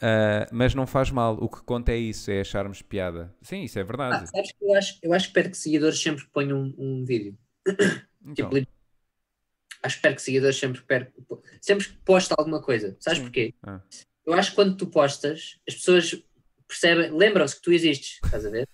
Ah, 0.00 0.48
mas 0.52 0.74
não 0.74 0.86
faz 0.86 1.10
mal, 1.10 1.36
o 1.40 1.48
que 1.48 1.62
conta 1.62 1.92
é 1.92 1.96
isso, 1.96 2.30
é 2.30 2.40
acharmos 2.40 2.82
piada. 2.82 3.32
Sim, 3.40 3.62
isso 3.62 3.78
é 3.78 3.82
Ah, 3.82 3.84
verdade. 3.84 4.30
que 4.32 4.64
eu 4.64 4.74
acho, 4.74 4.98
eu 5.02 5.12
acho 5.12 5.28
que 5.28 5.34
perco 5.34 5.54
seguidores 5.54 6.00
sempre 6.00 6.24
que 6.24 6.30
ponho 6.30 6.56
um, 6.56 6.74
um 6.78 7.04
vídeo. 7.04 7.38
Então, 8.24 8.50
Tipo, 8.50 8.70
acho 9.82 9.96
que 9.96 10.02
perco 10.02 10.20
seguidores 10.20 10.56
sempre 10.56 10.80
que 10.80 10.86
perco. 10.86 11.42
Sempre 11.60 11.86
que 11.88 11.96
posto 12.04 12.32
alguma 12.38 12.62
coisa. 12.62 12.96
Sabes 13.00 13.18
Sim. 13.18 13.24
porquê? 13.24 13.54
Ah. 13.62 13.80
Eu 14.24 14.34
acho 14.34 14.50
que 14.50 14.56
quando 14.56 14.76
tu 14.76 14.86
postas, 14.86 15.58
as 15.68 15.74
pessoas 15.74 16.22
percebem, 16.68 17.10
lembram-se 17.10 17.56
que 17.56 17.62
tu 17.62 17.72
existes. 17.72 18.20
Estás 18.24 18.46
a 18.46 18.50
ver? 18.50 18.68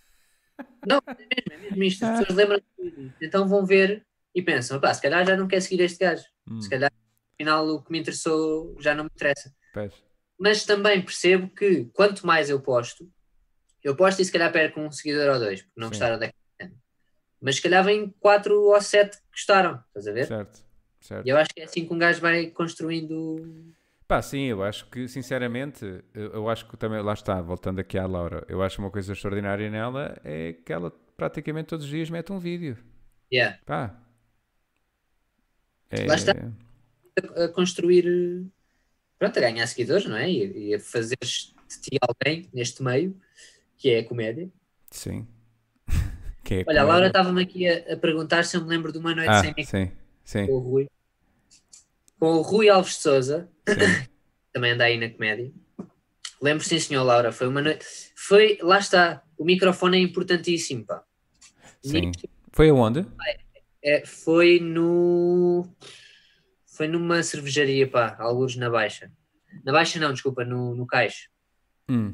Não, 0.87 0.99
é 1.07 1.13
mesmo, 1.23 1.53
é 1.53 1.59
mesmo 1.59 1.83
isto. 1.85 2.05
As 2.05 2.19
pessoas 2.19 2.37
lembram-se 2.37 2.65
que 2.65 2.75
tu 2.77 2.83
existes. 2.89 3.17
Então 3.23 3.49
vão 3.49 3.65
ver 3.65 4.07
e 4.35 4.43
pensam, 4.43 4.81
pá, 4.81 4.93
se 4.95 5.03
calhar 5.03 5.27
já 5.27 5.37
não 5.37 5.49
quer 5.49 5.61
seguir 5.61 5.83
este 5.83 5.99
gajo. 5.99 6.25
hum, 6.49 6.61
Se 6.61 6.69
calhar, 6.71 6.93
afinal, 7.35 7.67
o 7.67 7.83
que 7.83 7.91
me 7.91 7.99
interessou 7.99 8.77
já 8.81 8.95
não 8.95 9.05
me 9.05 9.11
interessa. 9.15 9.53
pois. 9.73 9.93
Mas 10.39 10.65
também 10.65 11.03
percebo 11.03 11.49
que 11.51 11.87
quanto 11.87 12.25
mais 12.25 12.49
eu 12.49 12.61
posto, 12.61 13.11
eu 13.83 13.97
posto 13.97 14.23
e 14.23 14.25
se 14.25 14.31
calhar 14.31 14.53
perco 14.53 14.79
um 14.81 14.91
seguidor 14.93 15.35
ou 15.35 15.39
dois, 15.41 15.63
porque 15.63 15.81
não 15.81 15.89
Sim. 15.89 15.93
gostaram 15.93 16.19
da 16.19 16.27
conta. 16.27 16.39
Mas 17.41 17.57
se 17.57 17.63
calhar 17.63 17.85
vem 17.85 18.13
quatro 18.21 18.61
ou 18.61 18.81
sete 18.81 19.17
que 19.19 19.31
gostaram, 19.33 19.83
estás 19.89 20.09
a 20.09 20.13
ver? 20.13 20.27
Certo, 20.27 20.65
certo. 21.01 21.27
E 21.27 21.31
eu 21.31 21.37
acho 21.37 21.51
que 21.55 21.61
é 21.61 21.65
assim 21.65 21.87
que 21.87 21.95
um 21.95 21.99
gajo 21.99 22.21
vai 22.21 22.47
construindo. 22.47 23.75
Pá, 24.07 24.23
sim, 24.23 24.45
eu 24.45 24.63
acho 24.63 24.87
que, 24.87 25.07
sinceramente, 25.07 26.03
eu, 26.15 26.49
acho 26.49 26.67
que 26.67 26.77
também, 26.77 27.03
lá 27.03 27.13
está, 27.13 27.41
voltando 27.43 27.79
aqui 27.79 27.99
à 27.99 28.07
Laura, 28.07 28.45
eu 28.49 28.63
acho 28.63 28.81
uma 28.81 28.91
coisa 28.91 29.13
extraordinária 29.13 29.71
nela 29.71 30.19
é 30.25 30.55
que 30.55 30.73
ela 30.73 30.91
praticamente 31.17 31.67
todos 31.67 31.85
os 31.85 31.91
dias 31.91 32.09
mete 32.09 32.33
um 32.33 32.39
vídeo. 32.39 32.79
Yeah. 33.31 33.59
Pá. 33.67 34.01
É, 35.91 36.07
Lá 36.07 36.15
está. 36.15 36.33
A, 37.37 37.49
construir. 37.49 38.47
Pronto, 39.19 39.37
a 39.37 39.41
ganhar 39.41 39.67
seguidores, 39.67 40.07
não 40.07 40.17
é? 40.17 40.31
E, 40.31 40.69
e 40.69 40.75
a 40.75 40.81
fazer 40.81 41.19
de 41.21 41.81
ti 41.81 41.99
alguém 42.01 42.49
neste 42.53 42.83
meio, 42.83 43.15
que 43.77 43.91
é 43.91 43.99
a 44.01 44.05
comédia. 44.05 44.49
Sim. 44.91 45.27
é 46.57 46.65
Olha, 46.67 46.83
a. 46.83 46.85
Laura 46.85 47.07
estava-me 47.09 47.43
aqui 47.43 47.69
a, 47.69 47.95
a 47.95 47.97
perguntar 47.97 48.45
se 48.45 48.57
eu 48.57 48.63
me 48.63 48.69
lembro 48.69 48.93
de 48.93 48.99
uma 48.99 49.15
noite 49.15 49.31
Ah, 49.31 49.41
sem 49.43 49.55
sim, 49.65 49.93
sim, 50.25 50.47
com 50.47 50.53
o 50.53 50.59
Rui. 50.59 50.89
Com 52.19 52.27
o 52.35 52.41
Rui 52.43 52.69
Alves 52.69 52.95
de 52.97 53.01
Souza. 53.01 53.49
também 54.53 54.73
anda 54.73 54.85
aí 54.85 54.99
na 54.99 55.09
comédia. 55.11 55.53
Lembro, 56.41 56.65
sim, 56.65 56.79
senhor 56.79 57.05
Laura, 57.05 57.33
foi 57.33 57.49
uma 57.49 57.61
noite. 57.63 57.85
Foi, 58.17 58.59
lá 58.63 58.79
está, 58.79 59.23
o 59.37 59.45
microfone 59.45 59.99
é 59.99 60.01
importantíssimo, 60.01 60.85
pá. 60.85 61.03
sim. 61.83 62.01
Nisto, 62.01 62.29
Foi 62.53 62.69
aonde? 62.71 63.07
é, 63.83 64.05
foi 64.07 64.59
no. 64.61 65.69
Foi 66.67 66.87
numa 66.87 67.23
cervejaria, 67.25 67.89
pá, 67.91 68.17
alguns 68.21 68.55
na 68.57 68.71
Baixa. 68.71 69.11
Na 69.65 69.73
Baixa, 69.73 69.99
não, 69.99 70.13
desculpa, 70.13 70.45
no, 70.45 70.75
no 70.77 70.87
Cais. 70.87 71.29
Hum, 71.89 72.13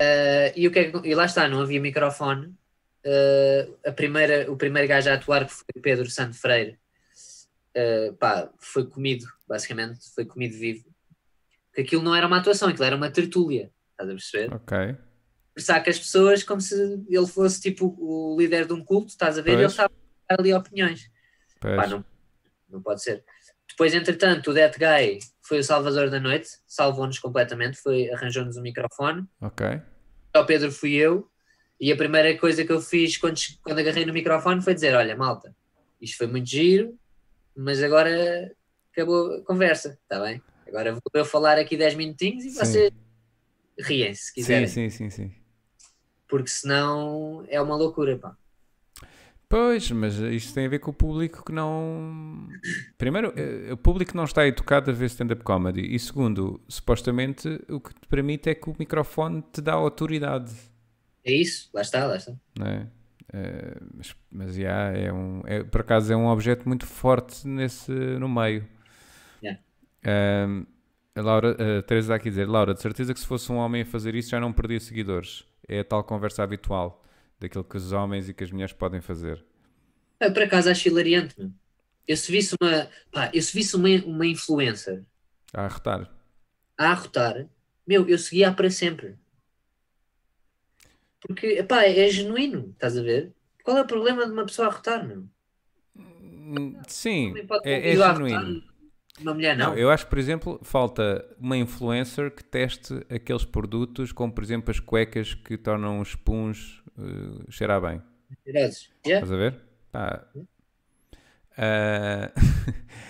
Ah, 0.00 0.52
e, 0.56 0.66
o 0.66 0.70
que 0.70 0.78
é 0.78 0.90
que- 0.90 1.08
e 1.08 1.14
lá 1.14 1.24
está, 1.24 1.48
não 1.48 1.60
havia 1.60 1.80
microfone. 1.80 2.54
Ah, 3.04 3.88
a 3.88 3.92
primeira, 3.92 4.50
o 4.50 4.56
primeiro 4.56 4.88
gajo 4.88 5.10
a 5.10 5.14
atuar, 5.14 5.46
que 5.46 5.52
foi 5.52 5.64
o 5.76 5.80
Pedro 5.80 6.10
Santo 6.10 6.36
Freire, 6.36 6.78
ah, 7.76 8.14
pá, 8.18 8.50
foi 8.58 8.86
comido, 8.86 9.26
basicamente, 9.48 10.00
foi 10.14 10.24
comido 10.24 10.56
vivo. 10.56 10.84
Que 11.74 11.82
aquilo 11.82 12.02
não 12.02 12.14
era 12.14 12.26
uma 12.26 12.38
atuação, 12.38 12.68
aquilo 12.68 12.84
era 12.84 12.96
uma 12.96 13.10
tertúlia, 13.10 13.70
estás 13.92 14.10
a 14.10 14.12
perceber? 14.12 14.54
ok. 14.54 14.96
com 15.84 15.90
as 15.90 15.98
pessoas 15.98 16.42
como 16.42 16.60
se 16.60 16.74
ele 17.08 17.26
fosse 17.26 17.60
tipo 17.60 17.94
o 17.98 18.36
líder 18.38 18.66
de 18.66 18.72
um 18.72 18.84
culto, 18.84 19.08
estás 19.08 19.38
a 19.38 19.42
ver? 19.42 19.50
E 19.50 19.54
ele 19.54 19.62
Pois. 19.62 19.72
estava 19.72 19.92
a 20.28 20.34
dar 20.34 20.40
ali 20.40 20.52
opiniões. 20.52 21.10
Pois. 21.60 21.76
Pá, 21.76 21.86
não, 21.86 22.04
não 22.68 22.82
pode 22.82 23.02
ser. 23.02 23.24
Depois, 23.68 23.94
entretanto, 23.94 24.50
o 24.50 24.54
That 24.54 24.76
Guy 24.78 25.20
foi 25.42 25.60
o 25.60 25.64
salvador 25.64 26.10
da 26.10 26.18
noite, 26.18 26.48
salvou-nos 26.66 27.18
completamente, 27.18 27.76
foi 27.78 28.10
arranjou-nos 28.12 28.56
um 28.56 28.62
microfone. 28.62 29.26
Ok. 29.40 29.80
Ao 30.34 30.44
Pedro 30.44 30.72
fui 30.72 30.94
eu, 30.94 31.29
e 31.80 31.90
a 31.90 31.96
primeira 31.96 32.36
coisa 32.36 32.64
que 32.64 32.70
eu 32.70 32.80
fiz 32.80 33.16
quando, 33.16 33.40
quando 33.62 33.78
agarrei 33.78 34.04
no 34.04 34.12
microfone 34.12 34.60
foi 34.60 34.74
dizer: 34.74 34.94
Olha, 34.94 35.16
malta, 35.16 35.54
isto 36.00 36.18
foi 36.18 36.26
muito 36.26 36.48
giro, 36.48 36.94
mas 37.56 37.82
agora 37.82 38.52
acabou 38.92 39.36
a 39.36 39.42
conversa, 39.42 39.98
está 40.02 40.20
bem? 40.20 40.42
Agora 40.68 40.92
vou 40.92 41.02
eu 41.14 41.24
falar 41.24 41.58
aqui 41.58 41.76
10 41.76 41.94
minutinhos 41.94 42.44
e 42.44 42.50
vocês 42.50 42.92
riem-se 43.78 44.24
se 44.24 44.34
quiserem, 44.34 44.68
Sim, 44.68 44.90
sim, 44.90 45.10
sim, 45.10 45.28
sim. 45.28 45.34
porque 46.28 46.48
senão 46.48 47.44
é 47.48 47.60
uma 47.60 47.76
loucura, 47.76 48.16
pá. 48.18 48.36
Pois, 49.48 49.90
mas 49.90 50.14
isto 50.16 50.54
tem 50.54 50.66
a 50.66 50.68
ver 50.68 50.78
com 50.78 50.92
o 50.92 50.94
público 50.94 51.44
que 51.44 51.50
não. 51.50 52.46
Primeiro, 52.96 53.32
eh, 53.36 53.72
o 53.72 53.76
público 53.76 54.16
não 54.16 54.22
está 54.22 54.46
educado 54.46 54.92
a 54.92 54.94
ver 54.94 55.06
stand-up 55.06 55.42
comedy. 55.42 55.92
E 55.92 55.98
segundo, 55.98 56.60
supostamente 56.68 57.60
o 57.68 57.80
que 57.80 57.92
te 57.92 58.06
permite 58.06 58.48
é 58.48 58.54
que 58.54 58.70
o 58.70 58.76
microfone 58.78 59.42
te 59.52 59.60
dá 59.60 59.72
autoridade. 59.72 60.52
É 61.24 61.32
isso, 61.32 61.70
lá 61.72 61.82
está, 61.82 62.06
lá 62.06 62.16
está. 62.16 62.32
É? 62.60 62.86
Eh, 63.32 63.80
mas, 63.94 64.16
mas 64.30 64.54
já, 64.56 64.90
é 64.92 65.12
um, 65.12 65.42
é, 65.46 65.62
por 65.62 65.82
acaso 65.82 66.12
é 66.12 66.16
um 66.16 66.26
objeto 66.26 66.66
muito 66.68 66.86
forte 66.86 67.46
nesse, 67.46 67.92
no 67.92 68.28
meio. 68.28 68.66
Yeah. 69.42 69.60
A 71.14 71.20
Laura, 71.22 71.52
a 71.78 71.82
Teresa 71.82 72.06
está 72.06 72.14
aqui 72.16 72.28
a 72.28 72.30
dizer, 72.30 72.48
Laura, 72.48 72.74
de 72.74 72.80
certeza 72.80 73.12
que 73.14 73.20
se 73.20 73.26
fosse 73.26 73.50
um 73.52 73.56
homem 73.56 73.82
a 73.82 73.86
fazer 73.86 74.14
isso 74.14 74.30
já 74.30 74.40
não 74.40 74.52
perdia 74.52 74.80
seguidores. 74.80 75.44
É 75.68 75.80
a 75.80 75.84
tal 75.84 76.02
conversa 76.04 76.42
habitual 76.42 77.04
daquilo 77.38 77.64
que 77.64 77.76
os 77.76 77.92
homens 77.92 78.28
e 78.28 78.34
que 78.34 78.44
as 78.44 78.50
mulheres 78.50 78.72
podem 78.72 79.00
fazer. 79.00 79.44
Ah, 80.20 80.30
por 80.30 80.42
acaso 80.42 80.70
acho 80.70 80.88
hilariante, 80.88 81.34
meu. 81.38 81.52
Eu 82.06 82.16
se 82.16 82.30
visse 82.32 82.56
uma, 82.60 82.90
pá, 83.12 83.30
eu 83.34 83.42
se 83.42 83.52
visse 83.54 83.76
uma, 83.76 83.88
uma 84.06 84.26
influencer 84.26 85.04
A 85.54 85.64
arrotar. 85.66 86.10
a 86.76 86.90
arrotar, 86.90 87.48
meu, 87.86 88.08
eu 88.08 88.18
seguia 88.18 88.52
para 88.52 88.70
sempre. 88.70 89.16
Porque, 91.26 91.62
pá, 91.64 91.84
é 91.84 92.08
genuíno, 92.08 92.70
estás 92.72 92.96
a 92.96 93.02
ver? 93.02 93.32
Qual 93.62 93.76
é 93.76 93.82
o 93.82 93.86
problema 93.86 94.26
de 94.26 94.32
uma 94.32 94.46
pessoa 94.46 94.68
arrotar, 94.68 95.06
meu? 95.06 95.24
Hum, 95.96 96.74
Sim, 96.88 97.34
é, 97.64 97.92
é 97.92 97.96
genuíno. 97.96 98.62
Uma 99.20 99.34
mulher 99.34 99.56
Não, 99.56 99.70
não. 99.70 99.76
eu 99.76 99.90
acho 99.90 100.06
por 100.06 100.18
exemplo, 100.18 100.58
falta 100.62 101.24
uma 101.38 101.56
influencer 101.56 102.30
que 102.30 102.42
teste 102.42 103.04
aqueles 103.10 103.44
produtos, 103.44 104.12
como 104.12 104.32
por 104.32 104.42
exemplo 104.42 104.70
as 104.70 104.80
cuecas 104.80 105.34
que 105.34 105.58
tornam 105.58 106.00
os 106.00 106.14
puns 106.14 106.82
uh, 106.96 107.50
cheirar 107.50 107.80
bem. 107.80 108.00
Yeah. 108.46 108.86
Estás 109.04 109.32
a 109.32 109.36
ver? 109.36 109.60
Pá. 109.92 110.24
Mas, 111.58 112.32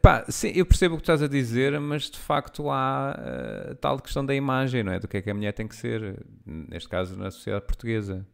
pá, 0.00 0.24
sim, 0.28 0.52
eu 0.54 0.66
percebo 0.66 0.94
o 0.94 0.98
que 0.98 1.02
estás 1.02 1.22
a 1.22 1.28
dizer, 1.28 1.78
mas 1.80 2.10
de 2.10 2.18
facto 2.18 2.70
há 2.70 3.12
ah, 3.12 3.74
tal 3.80 3.98
questão 4.00 4.24
da 4.24 4.34
imagem, 4.34 4.82
não 4.82 4.92
é? 4.92 4.98
Do 4.98 5.08
que 5.08 5.16
é 5.16 5.22
que 5.22 5.30
a 5.30 5.34
mulher 5.34 5.52
tem 5.52 5.66
que 5.66 5.76
ser, 5.76 6.24
neste 6.46 6.88
caso 6.88 7.16
na 7.16 7.30
sociedade 7.30 7.66
portuguesa. 7.66 8.26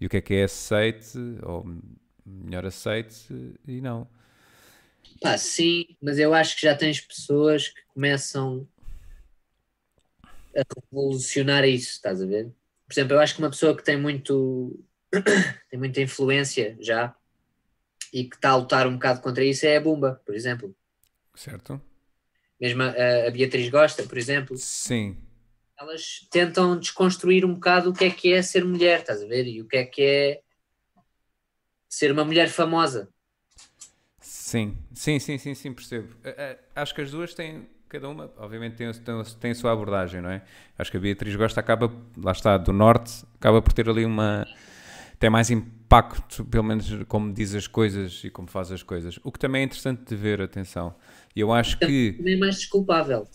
E 0.00 0.06
o 0.06 0.08
que 0.08 0.18
é 0.18 0.20
que 0.20 0.34
é 0.34 0.44
aceite, 0.44 1.18
ou 1.42 1.64
melhor 2.24 2.66
aceite, 2.66 3.26
e 3.66 3.80
não. 3.80 4.08
Pá, 5.20 5.38
sim, 5.38 5.96
mas 6.02 6.18
eu 6.18 6.34
acho 6.34 6.56
que 6.56 6.62
já 6.62 6.74
tens 6.74 7.00
pessoas 7.00 7.68
que 7.68 7.80
começam 7.94 8.68
a 10.54 10.62
revolucionar 10.90 11.64
isso, 11.64 11.92
estás 11.92 12.20
a 12.20 12.26
ver? 12.26 12.52
Por 12.86 12.92
exemplo, 12.92 13.14
eu 13.14 13.20
acho 13.20 13.34
que 13.34 13.42
uma 13.42 13.50
pessoa 13.50 13.76
que 13.76 13.82
tem 13.82 14.00
muito 14.00 14.78
tem 15.70 15.78
muita 15.78 16.00
influência 16.00 16.76
já 16.80 17.14
e 18.12 18.24
que 18.24 18.36
está 18.36 18.50
a 18.50 18.56
lutar 18.56 18.86
um 18.86 18.94
bocado 18.94 19.20
contra 19.20 19.44
isso 19.44 19.66
é 19.66 19.76
a 19.76 19.80
Bumba, 19.80 20.20
por 20.24 20.34
exemplo. 20.34 20.74
Certo? 21.34 21.80
Mesmo 22.60 22.82
a, 22.82 23.28
a 23.28 23.30
Beatriz 23.30 23.68
Gosta, 23.68 24.02
por 24.04 24.16
exemplo, 24.16 24.56
Sim. 24.56 25.16
elas 25.78 26.26
tentam 26.30 26.78
desconstruir 26.78 27.44
um 27.44 27.54
bocado 27.54 27.90
o 27.90 27.92
que 27.92 28.04
é 28.04 28.10
que 28.10 28.32
é 28.32 28.42
ser 28.42 28.64
mulher, 28.64 29.00
estás 29.00 29.22
a 29.22 29.26
ver? 29.26 29.46
E 29.46 29.60
o 29.60 29.66
que 29.66 29.76
é 29.76 29.84
que 29.84 30.02
é 30.02 30.40
ser 31.88 32.12
uma 32.12 32.24
mulher 32.24 32.48
famosa. 32.48 33.08
Sim, 34.20 34.76
sim, 34.92 35.18
sim, 35.18 35.38
sim, 35.38 35.54
sim, 35.54 35.72
percebo. 35.72 36.14
Acho 36.74 36.94
que 36.94 37.00
as 37.00 37.10
duas 37.10 37.34
têm, 37.34 37.66
cada 37.88 38.08
uma, 38.08 38.32
obviamente, 38.36 38.76
tem, 38.76 38.92
tem, 38.92 39.24
tem 39.40 39.50
a 39.50 39.54
sua 39.54 39.72
abordagem, 39.72 40.20
não 40.20 40.30
é? 40.30 40.42
Acho 40.78 40.90
que 40.90 40.96
a 40.96 41.00
Beatriz 41.00 41.34
Gosta 41.36 41.60
acaba, 41.60 41.92
lá 42.16 42.32
está, 42.32 42.56
do 42.56 42.72
Norte, 42.72 43.24
acaba 43.34 43.60
por 43.60 43.72
ter 43.72 43.88
ali 43.88 44.04
uma. 44.04 44.46
tem 45.18 45.30
mais 45.30 45.50
impacto, 45.86 46.44
pelo 46.44 46.64
menos 46.64 46.88
como 47.08 47.32
diz 47.32 47.54
as 47.54 47.66
coisas 47.66 48.22
e 48.24 48.30
como 48.30 48.48
faz 48.48 48.72
as 48.72 48.82
coisas. 48.82 49.18
O 49.24 49.30
que 49.32 49.38
também 49.38 49.62
é 49.62 49.64
interessante 49.64 50.04
de 50.04 50.16
ver, 50.16 50.40
atenção. 50.42 50.94
E 51.34 51.40
eu 51.40 51.52
acho 51.52 51.78
que. 51.78 52.12
também 52.18 52.34
é 52.34 52.38
mais 52.38 52.56
desculpável. 52.56 53.28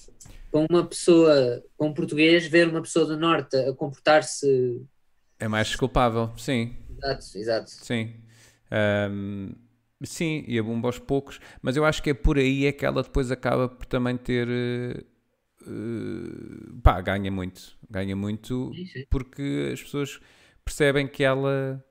Com 0.52 0.66
uma 0.70 0.86
pessoa, 0.86 1.64
com 1.78 1.88
um 1.88 1.94
português, 1.94 2.46
ver 2.46 2.68
uma 2.68 2.82
pessoa 2.82 3.06
do 3.06 3.18
Norte 3.18 3.56
a 3.56 3.74
comportar-se. 3.74 4.86
É 5.40 5.48
mais 5.48 5.68
desculpável, 5.70 6.32
sim, 6.38 6.76
Exato, 6.90 7.38
exato. 7.38 7.72
sim. 7.72 8.14
Ahm, 8.70 9.54
sim, 10.04 10.44
e 10.48 10.58
a 10.60 10.64
bomba 10.64 10.88
aos 10.88 11.00
poucos, 11.00 11.40
mas 11.62 11.76
eu 11.76 11.86
acho 11.86 12.02
que 12.04 12.12
é 12.12 12.14
por 12.14 12.38
aí 12.38 12.66
é 12.66 12.72
que 12.72 12.86
ela 12.86 13.04
depois 13.04 13.32
acaba 13.32 13.68
por 13.68 13.86
também 13.86 14.18
ter. 14.18 14.48
eh, 14.50 15.04
pá, 16.84 17.02
ganha 17.02 17.32
muito. 17.32 17.78
Ganha 17.90 18.16
muito 18.16 18.72
Sim, 18.74 18.86
sim. 18.86 19.06
porque 19.10 19.72
as 19.74 19.82
pessoas 19.82 20.20
percebem 20.66 21.08
que 21.08 21.24
ela. 21.24 21.84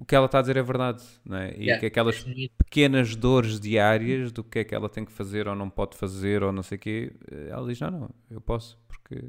O 0.00 0.04
que 0.06 0.14
ela 0.14 0.24
está 0.24 0.38
a 0.38 0.40
dizer 0.40 0.56
é 0.56 0.62
verdade, 0.62 1.04
não 1.22 1.36
é? 1.36 1.50
E 1.58 1.64
Yeah. 1.64 1.78
que 1.78 1.84
aquelas 1.84 2.24
pequenas 2.56 3.14
dores 3.14 3.60
diárias 3.60 4.32
do 4.32 4.42
que 4.42 4.60
é 4.60 4.64
que 4.64 4.74
ela 4.74 4.88
tem 4.88 5.04
que 5.04 5.12
fazer 5.12 5.46
ou 5.46 5.54
não 5.54 5.68
pode 5.68 5.94
fazer 5.94 6.42
ou 6.42 6.50
não 6.50 6.62
sei 6.62 6.76
o 6.76 6.80
quê, 6.80 7.12
eh, 7.30 7.48
ela 7.50 7.68
diz: 7.68 7.78
não, 7.80 7.90
não, 7.90 8.10
eu 8.30 8.40
posso, 8.40 8.78
porque. 8.88 9.22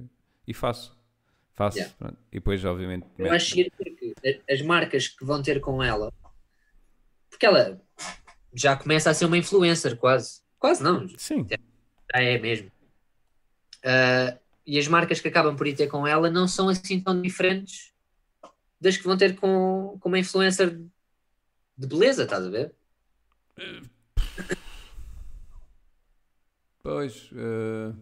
E 0.47 0.53
faço. 0.53 0.97
Faço. 1.53 1.77
Yeah. 1.77 2.17
E 2.31 2.35
depois, 2.35 2.63
obviamente. 2.63 3.05
Eu 3.17 3.25
mete- 3.25 3.35
acho 3.35 3.53
que 3.55 3.71
as 4.49 4.61
marcas 4.61 5.09
que 5.09 5.25
vão 5.25 5.41
ter 5.41 5.59
com 5.59 5.83
ela, 5.83 6.09
porque 7.29 7.45
ela 7.45 7.81
já 8.53 8.73
começa 8.77 9.09
a 9.09 9.13
ser 9.13 9.25
uma 9.25 9.37
influencer, 9.37 9.97
quase. 9.97 10.39
Quase 10.57 10.81
não, 10.81 11.05
já 11.05 11.17
Sim, 11.17 11.45
é 12.13 12.37
mesmo. 12.39 12.71
Ah, 13.83 14.37
e 14.65 14.79
as 14.79 14.87
marcas 14.87 15.19
que 15.19 15.27
acabam 15.27 15.55
por 15.55 15.67
ir 15.67 15.75
ter 15.75 15.87
com 15.87 16.07
ela 16.07 16.29
não 16.29 16.47
são 16.47 16.69
assim 16.69 16.99
tão 17.01 17.21
diferentes 17.21 17.90
das 18.81 18.97
que 18.97 19.03
vão 19.05 19.17
ter 19.17 19.35
com, 19.39 19.97
com 20.01 20.09
uma 20.09 20.19
influencer 20.19 20.77
de 21.77 21.87
beleza, 21.87 22.23
estás 22.23 22.45
a 22.45 22.49
ver? 22.49 22.75
Pois, 26.83 27.29
eh, 27.35 27.93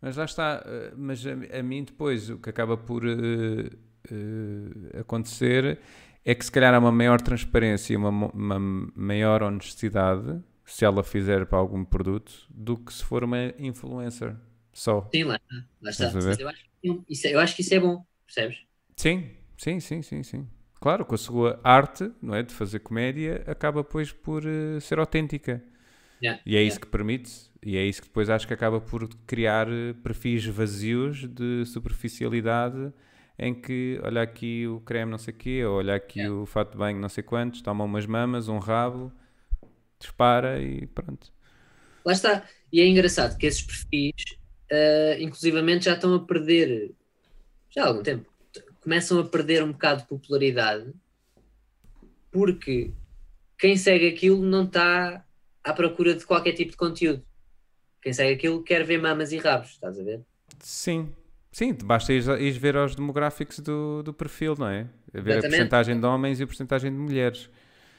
mas 0.00 0.16
lá 0.16 0.24
está. 0.24 0.62
eh, 0.66 0.92
mas 0.96 1.24
a, 1.26 1.58
a 1.58 1.62
mim 1.62 1.84
depois 1.84 2.28
o 2.30 2.38
que 2.38 2.50
acaba 2.50 2.76
por 2.76 3.04
eh, 3.06 3.70
eh, 4.10 5.00
acontecer 5.00 5.78
é 6.24 6.34
que 6.34 6.44
se 6.44 6.52
calhar 6.52 6.74
há 6.74 6.78
uma 6.78 6.92
maior 6.92 7.20
transparência 7.20 7.94
e 7.94 7.96
uma, 7.96 8.10
uma 8.10 8.58
maior 8.94 9.42
honestidade 9.42 10.42
se 10.64 10.84
ela 10.84 11.02
fizer 11.02 11.46
para 11.46 11.58
algum 11.58 11.84
produto 11.84 12.46
do 12.50 12.76
que 12.76 12.92
se 12.92 13.04
for 13.04 13.22
uma 13.24 13.52
influencer 13.58 14.34
só. 14.72 15.08
Sim, 15.14 15.24
lá, 15.24 15.38
lá 15.82 15.90
está. 15.90 16.10
Eu 16.38 16.48
acho, 16.48 16.64
é- 17.26 17.34
eu 17.34 17.40
acho 17.40 17.56
que 17.56 17.62
isso 17.62 17.74
é 17.74 17.80
bom, 17.80 18.04
percebes? 18.26 18.58
Sim, 18.96 19.30
sim, 19.56 19.80
sim, 19.80 20.02
sim, 20.02 20.22
sim. 20.22 20.48
Claro, 20.80 21.04
com 21.04 21.14
a 21.14 21.18
sua 21.18 21.60
arte, 21.64 22.10
não 22.20 22.34
é, 22.34 22.42
de 22.42 22.52
fazer 22.54 22.80
comédia, 22.80 23.42
acaba 23.46 23.82
depois 23.82 24.12
por 24.12 24.44
eh, 24.46 24.80
ser 24.80 24.98
autêntica. 24.98 25.62
Yeah, 26.20 26.38
E 26.46 26.56
é 26.56 26.62
isso 26.62 26.78
yeah. 26.78 26.80
que 26.80 26.86
permite, 26.88 27.50
e 27.64 27.76
é 27.76 27.84
isso 27.84 28.02
que 28.02 28.08
depois 28.08 28.30
acho 28.30 28.46
que 28.48 28.54
acaba 28.54 28.80
por 28.80 29.08
criar 29.26 29.68
eh, 29.70 29.94
perfis 30.02 30.44
vazios 30.46 31.28
de 31.28 31.64
superficialidade 31.66 32.92
em 33.38 33.54
que 33.54 34.00
olha 34.04 34.22
aqui 34.22 34.66
o 34.68 34.80
creme 34.80 35.10
não 35.12 35.18
sei 35.18 35.34
o 35.34 35.36
quê, 35.36 35.64
ou 35.66 35.78
olha 35.78 35.94
aqui 35.96 36.26
Yeah. 36.26 36.30
o 36.30 36.46
fato 36.46 36.72
de 36.72 36.78
banho 36.78 36.98
não 37.00 37.08
sei 37.08 37.22
quantos, 37.24 37.62
toma 37.62 37.84
umas 37.84 38.06
mamas, 38.06 38.48
um 38.48 38.58
rabo, 38.58 39.12
dispara 40.00 40.60
e 40.62 40.86
pronto. 40.88 41.32
Lá 42.04 42.12
está. 42.12 42.48
E 42.72 42.80
é 42.80 42.86
engraçado 42.86 43.36
que 43.38 43.46
esses 43.46 43.62
perfis, 43.62 44.12
eh, 44.70 45.18
inclusivamente, 45.22 45.84
já 45.86 45.94
estão 45.94 46.14
a 46.14 46.26
perder, 46.26 46.94
já 47.70 47.84
há 47.84 47.88
algum 47.88 48.02
tempo, 48.04 48.30
começam 48.84 49.18
a 49.18 49.24
perder 49.24 49.64
um 49.64 49.72
bocado 49.72 50.02
de 50.02 50.08
popularidade 50.08 50.92
porque 52.30 52.92
quem 53.58 53.76
segue 53.76 54.08
aquilo 54.08 54.44
não 54.44 54.64
está 54.64 55.24
à 55.62 55.72
procura 55.72 56.14
de 56.14 56.26
qualquer 56.26 56.52
tipo 56.52 56.70
de 56.72 56.76
conteúdo. 56.76 57.24
Quem 58.02 58.12
segue 58.12 58.34
aquilo 58.34 58.62
quer 58.62 58.84
ver 58.84 59.00
mamas 59.00 59.32
e 59.32 59.38
rabos, 59.38 59.70
estás 59.70 59.98
a 59.98 60.02
ver? 60.02 60.20
Sim, 60.60 61.10
sim, 61.50 61.72
basta 61.72 62.12
ir, 62.12 62.22
ir 62.40 62.52
ver 62.52 62.76
aos 62.76 62.94
demográficos 62.94 63.58
do, 63.60 64.02
do 64.02 64.12
perfil, 64.12 64.54
não 64.58 64.68
é? 64.68 64.80
A 65.14 65.20
ver 65.20 65.30
a 65.30 65.38
Exatamente. 65.38 65.48
porcentagem 65.48 65.98
de 65.98 66.06
homens 66.06 66.40
e 66.40 66.42
a 66.42 66.46
porcentagem 66.46 66.92
de 66.92 66.98
mulheres. 66.98 67.48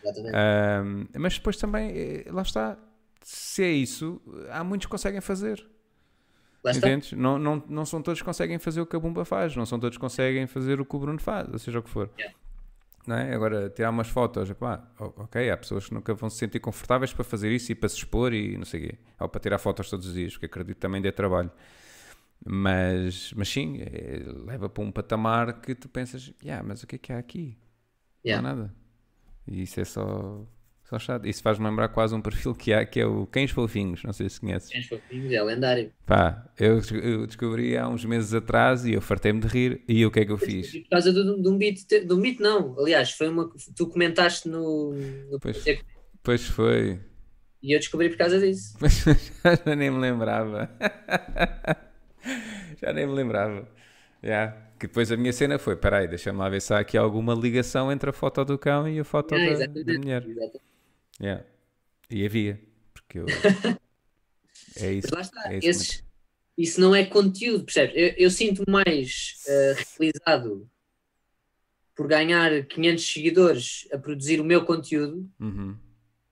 Exatamente. 0.03 0.35
Ahm, 0.35 1.07
mas 1.17 1.33
depois 1.33 1.57
também, 1.57 1.91
eh, 1.97 2.25
lá 2.27 2.43
está, 2.43 2.77
se 3.23 3.63
é 3.63 3.71
isso, 3.71 4.21
há 4.51 4.63
muitos 4.63 4.85
que 4.85 4.91
conseguem 4.91 5.21
fazer. 5.21 5.65
Lá 6.65 6.71
está. 6.71 6.87
Entendes? 6.87 7.11
Não, 7.13 7.37
não, 7.37 7.63
não 7.69 7.85
são 7.85 8.01
todos 8.01 8.19
que 8.19 8.25
conseguem 8.25 8.57
fazer 8.59 8.81
o 8.81 8.85
que 8.85 8.95
a 8.95 8.99
Bumba 8.99 9.23
faz, 9.23 9.55
não 9.55 9.65
são 9.65 9.79
todos 9.79 9.97
que 9.97 10.01
conseguem 10.01 10.47
fazer 10.47 10.81
o 10.81 10.85
que 10.85 10.95
o 10.95 10.99
Bruno 10.99 11.19
faz, 11.19 11.47
ou 11.53 11.59
seja 11.59 11.79
o 11.79 11.83
que 11.83 11.89
for. 11.89 12.09
Yeah. 12.17 12.35
Não 13.05 13.15
é? 13.15 13.35
Agora, 13.35 13.69
tirar 13.69 13.91
umas 13.91 14.07
fotos, 14.09 14.49
epá, 14.49 14.83
o- 14.99 15.13
ok, 15.23 15.51
há 15.51 15.55
pessoas 15.55 15.87
que 15.87 15.93
nunca 15.93 16.11
vão 16.15 16.27
se 16.27 16.37
sentir 16.37 16.59
confortáveis 16.59 17.13
para 17.13 17.23
fazer 17.23 17.51
isso 17.51 17.71
e 17.71 17.75
para 17.75 17.87
se 17.87 17.97
expor 17.97 18.33
e 18.33 18.57
não 18.57 18.65
sei 18.65 18.79
o 18.79 18.87
quê. 18.89 18.97
Ou 19.19 19.29
para 19.29 19.39
tirar 19.39 19.59
fotos 19.59 19.87
todos 19.89 20.07
os 20.07 20.13
dias, 20.15 20.33
porque 20.33 20.47
acredito 20.47 20.73
que 20.75 20.81
também 20.81 20.99
dê 21.01 21.11
trabalho. 21.11 21.51
Mas, 22.43 23.31
mas 23.35 23.47
sim, 23.47 23.77
é, 23.81 24.23
leva 24.45 24.67
para 24.67 24.83
um 24.83 24.91
patamar 24.91 25.61
que 25.61 25.73
tu 25.73 25.87
pensas, 25.87 26.33
yeah, 26.43 26.63
mas 26.67 26.83
o 26.83 26.87
que 26.87 26.95
é 26.95 26.99
que 26.99 27.13
há 27.13 27.17
aqui? 27.19 27.57
Yeah. 28.25 28.41
Não 28.41 28.49
há 28.49 28.55
nada. 28.55 28.75
E 29.47 29.61
isso 29.61 29.79
é 29.79 29.85
só, 29.85 30.43
só 30.87 30.99
chato. 30.99 31.25
Isso 31.27 31.41
faz-me 31.41 31.65
lembrar 31.67 31.89
quase 31.89 32.13
um 32.15 32.21
perfil 32.21 32.53
que 32.53 32.71
há, 32.71 32.85
que 32.85 32.99
é 32.99 33.05
o 33.05 33.25
Cães 33.27 33.51
Fofinhos, 33.51 34.03
não 34.03 34.13
sei 34.13 34.29
se 34.29 34.39
conheces. 34.39 34.71
Cães 34.71 34.87
fofinhos, 34.87 35.31
é 35.33 35.41
lendário. 35.43 35.91
Pá, 36.05 36.47
eu, 36.59 36.79
eu 37.01 37.25
descobri 37.27 37.75
há 37.75 37.87
uns 37.87 38.05
meses 38.05 38.33
atrás 38.33 38.85
e 38.85 38.93
eu 38.93 39.01
fartei-me 39.01 39.39
de 39.41 39.47
rir. 39.47 39.81
E 39.87 40.05
o 40.05 40.11
que 40.11 40.19
é 40.19 40.25
que 40.25 40.31
eu 40.31 40.37
fiz? 40.37 40.71
Por 40.71 40.89
causa 40.89 41.11
de, 41.11 41.41
de 41.41 41.49
um 41.49 41.57
beat, 41.57 41.79
de 41.87 42.13
um 42.13 42.21
beat 42.21 42.39
não. 42.39 42.79
Aliás, 42.79 43.11
foi 43.11 43.27
uma 43.29 43.49
tu 43.75 43.87
comentaste 43.87 44.47
no, 44.47 44.93
no 45.31 45.39
Pois. 45.39 45.63
Pois 46.23 46.45
foi. 46.47 46.99
e 47.61 47.73
eu 47.75 47.79
descobri 47.79 48.09
por 48.09 48.17
causa 48.17 48.39
disso. 48.39 48.77
Já 49.65 49.75
nem 49.75 49.89
me 49.91 49.99
lembrava. 49.99 50.69
já 52.81 52.93
nem 52.93 53.07
me 53.07 53.13
lembrava. 53.13 53.67
Yeah. 54.23 54.55
Que 54.79 54.87
depois 54.87 55.11
a 55.11 55.17
minha 55.17 55.31
cena 55.33 55.57
foi: 55.57 55.75
peraí, 55.75 56.07
deixa-me 56.07 56.39
lá 56.39 56.49
ver 56.49 56.61
se 56.61 56.73
há 56.73 56.79
aqui 56.79 56.97
alguma 56.97 57.33
ligação 57.33 57.91
entre 57.91 58.09
a 58.09 58.13
foto 58.13 58.43
do 58.43 58.57
cão 58.57 58.87
e 58.87 58.99
a 58.99 59.03
foto 59.03 59.35
Ah, 59.35 59.37
da, 59.37 59.65
da 59.67 59.93
mulher. 59.93 60.23
exatamente. 60.27 60.74
Yeah. 61.21 61.43
E 62.09 62.25
havia. 62.25 62.61
Porque 62.93 63.19
eu. 63.19 63.25
É 64.77 64.91
isso. 64.91 65.07
Mas 65.11 65.31
lá 65.31 65.39
está, 65.41 65.53
é 65.53 65.57
isso 65.57 65.67
esses- 65.69 66.03
isso 66.57 66.81
não 66.81 66.93
é 66.93 67.05
conteúdo, 67.05 67.63
percebes? 67.63 67.95
Eu, 67.95 68.13
eu 68.25 68.29
sinto 68.29 68.63
mais 68.69 69.41
eh, 69.47 69.75
realizado 69.97 70.69
por 71.95 72.07
ganhar 72.07 72.65
500 72.65 73.05
seguidores 73.13 73.87
a 73.93 73.97
produzir 73.97 74.39
o 74.41 74.43
meu 74.43 74.65
conteúdo. 74.65 75.29
Uhum. 75.39 75.77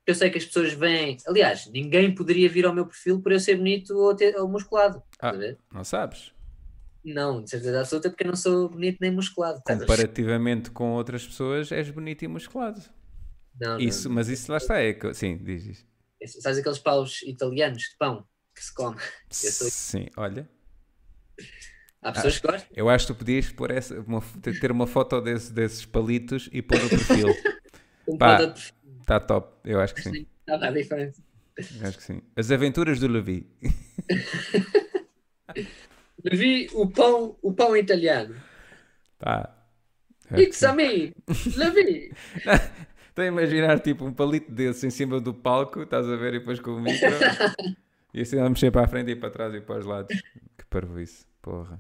Eu 0.05 0.13
sei 0.15 0.29
que 0.29 0.37
as 0.37 0.45
pessoas 0.45 0.73
vêm. 0.73 1.15
Aliás, 1.25 1.67
ninguém 1.67 2.13
poderia 2.13 2.49
vir 2.49 2.65
ao 2.65 2.73
meu 2.75 2.85
perfil 2.85 3.21
por 3.21 3.31
eu 3.31 3.39
ser 3.39 3.55
bonito 3.55 3.91
ou, 3.97 4.13
ter, 4.13 4.35
ou 4.37 4.47
musculado. 4.49 5.01
Ah. 5.21 5.31
Não 5.71 5.83
sabes? 5.85 6.33
Não, 7.03 7.41
de 7.41 7.49
certeza 7.49 7.79
absoluta, 7.79 8.09
porque 8.09 8.23
eu 8.23 8.27
não 8.27 8.35
sou 8.35 8.67
bonito 8.69 8.97
nem 8.99 9.11
musculado. 9.11 9.61
Comparativamente 9.65 10.69
com 10.71 10.91
outras 10.93 11.25
pessoas, 11.25 11.71
és 11.71 11.89
bonito 11.89 12.23
e 12.23 12.27
musculado. 12.27 12.81
Não, 13.59 13.73
não, 13.73 13.79
Isso, 13.79 14.09
mas 14.09 14.27
isso 14.29 14.51
lá 14.51 14.57
está. 14.57 14.79
É 14.79 14.93
que, 14.93 15.13
sim, 15.13 15.37
diz 15.37 15.65
isso. 15.65 15.85
não. 16.21 16.27
Sabes 16.27 16.57
aqueles 16.59 16.79
paus 16.79 17.21
italianos 17.23 17.83
de 17.83 17.97
pão 17.97 18.25
que 18.55 18.63
se 18.63 18.73
come? 18.73 18.97
sou- 19.29 19.69
Sim, 19.69 20.07
olha. 20.17 20.49
Há 22.01 22.11
pessoas 22.11 22.39
que 22.39 22.47
gostam. 22.47 22.69
Eu 22.75 22.89
acho 22.89 23.07
que 23.07 23.13
tu 23.13 23.17
podias 23.17 23.51
pôr 23.51 23.71
essa, 23.71 23.99
uma- 24.01 24.21
ter 24.59 24.71
uma 24.71 24.87
foto 24.87 25.21
desse- 25.21 25.51
desses 25.53 25.85
palitos 25.85 26.49
e 26.51 26.61
pôr 26.61 26.81
no 26.81 26.89
perfil. 26.89 27.27
Um 28.05 28.17
Pá. 28.17 28.53
Está 28.99 29.17
top, 29.17 29.57
eu 29.63 29.79
acho 29.79 29.95
que 29.95 30.01
sim. 30.01 30.27
Nada 30.45 30.67
a 30.67 30.71
diferença. 30.71 31.23
Acho 31.81 31.97
que 31.97 32.03
sim. 32.03 32.21
As 32.35 32.51
aventuras 32.51 32.99
do 32.99 33.07
Levi. 33.07 33.47
Vi 36.23 36.69
o 36.73 36.89
pão, 36.89 37.37
o 37.41 37.53
pão 37.53 37.75
italiano. 37.77 38.35
Pá. 39.19 39.55
It's 40.37 40.63
a 40.63 40.73
me! 40.73 41.13
Levi! 41.55 42.11
Estou 43.13 43.21
a 43.21 43.27
imaginar 43.27 43.79
tipo 43.79 44.03
um 44.05 44.11
palito 44.11 44.51
desse 44.51 44.87
em 44.87 44.89
cima 44.89 45.19
do 45.19 45.35
palco, 45.35 45.83
estás 45.83 46.09
a 46.09 46.15
ver, 46.15 46.33
e 46.33 46.39
depois 46.39 46.59
com 46.59 46.71
o 46.71 46.81
micro. 46.81 47.07
e 48.11 48.21
assim 48.21 48.39
a 48.39 48.49
mexer 48.49 48.71
para 48.71 48.85
a 48.85 48.87
frente 48.87 49.11
e 49.11 49.15
para 49.15 49.29
trás 49.29 49.53
e 49.53 49.61
para 49.61 49.77
os 49.77 49.85
lados. 49.85 50.19
Que 50.57 50.65
parvoíce, 50.67 51.23
porra. 51.39 51.79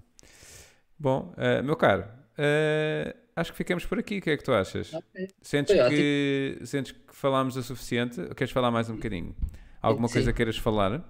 Bom, 0.99 1.33
eh, 1.35 1.63
meu 1.63 1.75
caro, 1.75 2.05
eh, 2.37 3.15
acho 3.35 3.51
que 3.51 3.57
ficamos 3.57 3.83
por 3.83 3.97
aqui. 3.97 4.19
O 4.19 4.21
que 4.21 4.29
é 4.29 4.37
que 4.37 4.43
tu 4.43 4.53
achas? 4.53 4.93
Ok. 4.93 5.27
Sentes 5.41 5.75
Foi 5.75 5.89
que, 5.89 6.59
sentes 6.65 6.91
que 6.91 7.15
falámos 7.15 7.57
o 7.57 7.63
suficiente? 7.63 8.21
Ou 8.21 8.35
queres 8.35 8.53
falar 8.53 8.69
mais 8.69 8.87
um 8.91 8.95
bocadinho? 8.97 9.35
Alguma 9.81 10.07
Sim. 10.09 10.13
coisa 10.13 10.33
queiras 10.33 10.57
falar? 10.59 11.03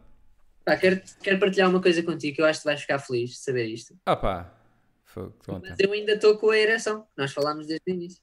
Pá, 0.63 0.77
quero, 0.77 1.01
quero 1.21 1.37
partilhar 1.37 1.69
uma 1.69 1.81
coisa 1.81 2.01
contigo 2.01 2.37
que 2.37 2.41
eu 2.41 2.45
acho 2.45 2.61
que 2.61 2.65
vais 2.65 2.79
ficar 2.79 2.99
feliz 2.99 3.31
de 3.31 3.39
saber 3.39 3.65
isto. 3.65 3.93
Opa! 4.07 4.57
Fogo, 5.03 5.35
conta. 5.45 5.71
Mas 5.71 5.79
eu 5.81 5.91
ainda 5.91 6.13
estou 6.13 6.37
com 6.37 6.49
a 6.49 6.57
ereção. 6.57 7.05
Nós 7.17 7.33
falámos 7.33 7.67
desde 7.67 7.91
o 7.91 7.93
início. 7.93 8.21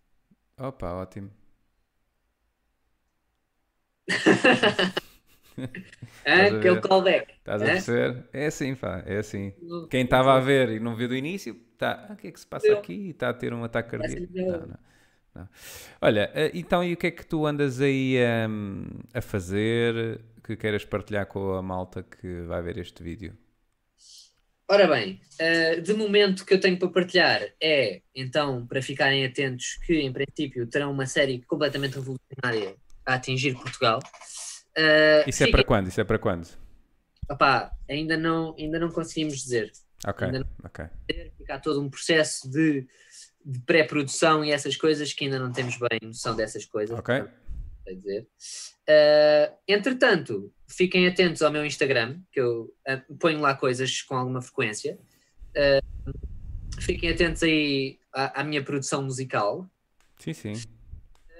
Opa, 0.58 0.94
ótimo. 0.94 1.30
Hã? 6.26 6.46
a 6.46 6.46
Aquele 6.46 6.80
ver? 6.80 6.80
callback. 6.80 7.34
Estás 7.38 7.64
a 7.64 7.70
Hã? 7.70 7.70
perceber? 7.70 8.28
É 8.32 8.46
assim, 8.46 8.74
pá, 8.74 9.02
é 9.06 9.18
assim. 9.18 9.52
Quem 9.88 10.04
estava 10.04 10.34
a 10.36 10.40
ver 10.40 10.70
e 10.70 10.80
não 10.80 10.94
viu 10.96 11.08
do 11.08 11.16
início, 11.16 11.54
tá, 11.78 12.06
ah, 12.10 12.12
o 12.12 12.16
que 12.16 12.28
é 12.28 12.32
que 12.32 12.40
se 12.40 12.46
passa 12.46 12.72
aqui? 12.72 13.10
Está 13.10 13.30
a 13.30 13.34
ter 13.34 13.52
um 13.52 13.64
ataque 13.64 13.90
cardíaco. 13.90 14.26
Não, 14.46 14.66
não, 14.66 14.78
não. 15.34 15.48
Olha, 16.00 16.30
eh, 16.34 16.50
então 16.54 16.84
e 16.84 16.92
o 16.94 16.96
que 16.96 17.08
é 17.08 17.10
que 17.10 17.24
tu 17.26 17.46
andas 17.46 17.80
aí 17.80 18.16
hum, 18.48 18.86
a 19.14 19.20
fazer 19.22 20.20
que 20.44 20.56
queiras 20.56 20.84
partilhar 20.84 21.26
com 21.26 21.54
a 21.54 21.62
malta 21.62 22.02
que 22.02 22.42
vai 22.42 22.62
ver 22.62 22.78
este 22.78 23.02
vídeo? 23.02 23.36
Ora 24.68 24.86
bem, 24.86 25.20
eh, 25.38 25.80
de 25.80 25.92
momento 25.94 26.46
que 26.46 26.54
eu 26.54 26.60
tenho 26.60 26.78
para 26.78 26.88
partilhar 26.90 27.42
é, 27.60 28.02
então, 28.14 28.66
para 28.68 28.80
ficarem 28.80 29.24
atentos, 29.24 29.74
que 29.84 29.94
em 30.00 30.12
princípio 30.12 30.64
terão 30.68 30.92
uma 30.92 31.06
série 31.06 31.42
completamente 31.42 31.94
revolucionária 31.96 32.76
a 33.10 33.14
atingir 33.14 33.54
Portugal. 33.54 34.00
Eh, 34.76 35.24
Isso 35.26 35.42
é 35.42 35.46
fiquem- 35.46 35.52
para 35.52 35.64
quando? 35.64 35.88
Isso 35.88 36.00
é 36.00 36.04
para 36.04 36.18
quando? 36.18 36.48
Opá, 37.30 37.72
ainda 37.88 38.16
não, 38.16 38.54
ainda 38.58 38.78
não 38.78 38.90
conseguimos 38.90 39.38
dizer. 39.42 39.70
Ok, 40.06 40.26
Ainda 40.26 40.46
ok. 40.64 40.84
Fica 41.36 41.58
todo 41.58 41.80
um 41.80 41.90
processo 41.90 42.50
de, 42.50 42.86
de 43.44 43.58
pré-produção 43.60 44.44
e 44.44 44.50
essas 44.50 44.76
coisas 44.76 45.12
que 45.12 45.24
ainda 45.24 45.38
não 45.38 45.52
temos 45.52 45.76
bem 45.78 46.00
noção 46.02 46.34
dessas 46.34 46.64
coisas. 46.64 46.98
Ok. 46.98 47.24
Quer 47.84 47.94
dizer. 47.94 48.28
Eh, 48.86 49.52
entretanto, 49.68 50.52
fiquem 50.68 51.06
atentos 51.06 51.42
ao 51.42 51.50
meu 51.52 51.64
Instagram, 51.64 52.20
que 52.32 52.40
eu 52.40 52.74
eh, 52.86 53.02
ponho 53.18 53.40
lá 53.40 53.54
coisas 53.54 54.02
com 54.02 54.16
alguma 54.16 54.40
frequência. 54.42 54.98
Eh, 55.54 55.80
fiquem 56.80 57.10
atentos 57.10 57.42
aí 57.42 57.98
à, 58.12 58.40
à 58.40 58.44
minha 58.44 58.62
produção 58.64 59.02
musical. 59.02 59.68
Sim, 60.18 60.32
sim. 60.32 60.52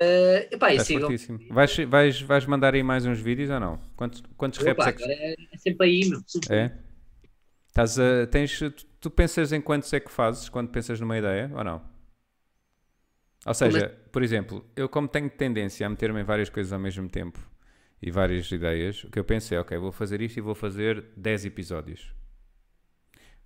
Eh, 0.03 0.49
epá, 0.53 0.73
Estás 0.73 0.87
sigam. 0.87 1.39
Vais, 1.51 1.77
vais, 1.77 2.21
vais 2.23 2.47
mandar 2.47 2.75
aí 2.75 2.83
mais 2.83 3.05
uns 3.05 3.21
vídeos 3.21 3.51
ou 3.51 3.61
não? 3.61 3.79
Quantos, 3.95 4.23
quantos 4.35 4.59
Opa, 4.61 4.89
é 4.89 4.93
que 4.93 5.05
é, 5.05 5.35
é 5.53 5.59
sempre 5.59 5.87
aí, 5.87 6.09
meu. 6.09 6.21
É? 6.49 6.73
Estás 7.69 7.99
a, 7.99 8.27
tens, 8.27 8.59
tu, 8.59 8.87
tu 8.99 9.11
pensas 9.11 9.53
em 9.53 9.61
quantos 9.61 9.93
é 9.93 10.01
que 10.01 10.11
fazes 10.11 10.49
quando 10.49 10.71
pensas 10.71 10.99
numa 10.99 11.19
ideia 11.19 11.51
ou 11.55 11.63
não? 11.63 11.83
Ou 13.47 13.55
seja, 13.55 13.95
por 14.11 14.23
exemplo, 14.23 14.65
eu 14.75 14.89
como 14.89 15.07
tenho 15.07 15.29
tendência 15.29 15.87
a 15.87 15.91
meter-me 15.91 16.21
em 16.21 16.25
várias 16.25 16.49
coisas 16.49 16.73
ao 16.73 16.79
mesmo 16.79 17.09
tempo 17.09 17.39
e 18.01 18.11
várias 18.11 18.51
ideias, 18.51 19.05
o 19.05 19.11
que 19.11 19.19
eu 19.19 19.25
penso 19.25 19.55
é, 19.55 19.61
ok, 19.61 19.77
vou 19.77 19.93
fazer 19.93 20.23
isto 20.23 20.39
e 20.39 20.41
vou 20.41 20.55
fazer 20.55 21.05
10 21.17 21.45
episódios. 21.45 22.15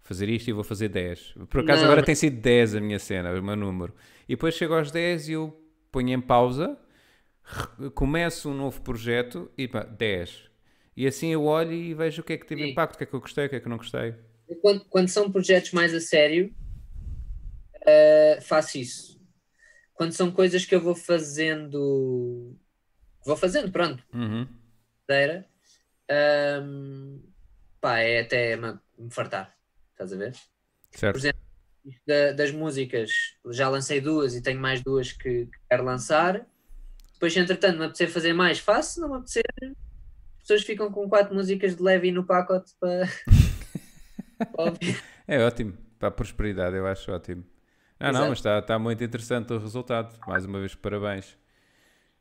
Fazer 0.00 0.28
isto 0.28 0.48
e 0.48 0.52
vou 0.52 0.64
fazer 0.64 0.88
10. 0.88 1.34
Por 1.48 1.60
acaso 1.62 1.82
Não, 1.82 1.88
agora 1.90 2.04
tem 2.04 2.14
sido 2.14 2.40
10 2.40 2.76
a 2.76 2.80
minha 2.80 2.98
cena, 2.98 3.32
o 3.32 3.42
meu 3.42 3.56
número. 3.56 3.94
E 4.28 4.34
depois 4.34 4.54
chego 4.54 4.74
aos 4.74 4.90
10 4.90 5.28
e 5.28 5.32
eu 5.32 5.63
ponho 5.94 6.10
em 6.10 6.20
pausa, 6.20 6.76
começo 7.94 8.50
um 8.50 8.54
novo 8.54 8.80
projeto 8.82 9.48
e 9.56 9.68
pá, 9.68 9.84
10. 9.84 10.50
E 10.96 11.06
assim 11.06 11.28
eu 11.32 11.44
olho 11.44 11.72
e 11.72 11.94
vejo 11.94 12.20
o 12.20 12.24
que 12.24 12.32
é 12.32 12.36
que 12.36 12.46
teve 12.46 12.64
Sim. 12.64 12.72
impacto, 12.72 12.96
o 12.96 12.98
que 12.98 13.04
é 13.04 13.06
que 13.06 13.14
eu 13.14 13.20
gostei, 13.20 13.46
o 13.46 13.48
que 13.48 13.56
é 13.56 13.60
que 13.60 13.66
eu 13.66 13.70
não 13.70 13.76
gostei. 13.76 14.14
Quando, 14.60 14.84
quando 14.86 15.08
são 15.08 15.30
projetos 15.30 15.70
mais 15.72 15.94
a 15.94 16.00
sério, 16.00 16.52
eh, 17.86 18.40
faço 18.42 18.78
isso. 18.78 19.20
Quando 19.94 20.12
são 20.12 20.32
coisas 20.32 20.64
que 20.64 20.74
eu 20.74 20.80
vou 20.80 20.94
fazendo. 20.94 22.56
Vou 23.24 23.36
fazendo, 23.36 23.70
pronto, 23.72 24.04
Uhum. 24.12 24.48
inteira, 25.04 25.46
ahm, 26.10 27.18
pá, 27.80 27.98
é 28.00 28.20
até 28.20 28.56
me, 28.56 28.78
fartar. 29.10 29.56
Estás 29.92 30.12
a 30.12 30.16
ver? 30.16 30.34
Certo. 30.90 31.16
exemplo, 31.18 31.40
Da- 32.06 32.32
das 32.32 32.50
músicas, 32.50 33.10
já 33.50 33.68
lancei 33.68 34.00
duas 34.00 34.34
e 34.34 34.42
tenho 34.42 34.58
mais 34.60 34.82
duas 34.82 35.12
que, 35.12 35.46
que 35.46 35.58
quero 35.68 35.84
lançar. 35.84 36.46
Depois, 37.12 37.36
entretanto, 37.36 37.78
me 37.78 37.84
apetecer 37.84 38.08
fazer 38.10 38.32
mais, 38.32 38.58
faço, 38.58 39.00
não 39.00 39.08
me 39.10 39.16
apetecer. 39.16 39.44
As 39.62 40.40
pessoas 40.40 40.62
ficam 40.62 40.90
com 40.90 41.08
quatro 41.08 41.34
músicas 41.34 41.76
de 41.76 41.82
leve 41.82 42.10
no 42.10 42.24
pacote 42.24 42.72
para. 42.80 43.06
É 45.26 45.44
ótimo. 45.44 45.76
Para 45.98 46.08
a 46.08 46.12
prosperidade, 46.12 46.76
eu 46.76 46.86
acho 46.86 47.10
ótimo. 47.12 47.44
Não, 48.00 48.12
não, 48.12 48.28
mas 48.28 48.38
está, 48.38 48.58
está 48.58 48.78
muito 48.78 49.02
interessante 49.02 49.52
o 49.52 49.58
resultado. 49.58 50.18
Mais 50.26 50.44
uma 50.44 50.58
vez, 50.58 50.74
parabéns. 50.74 51.38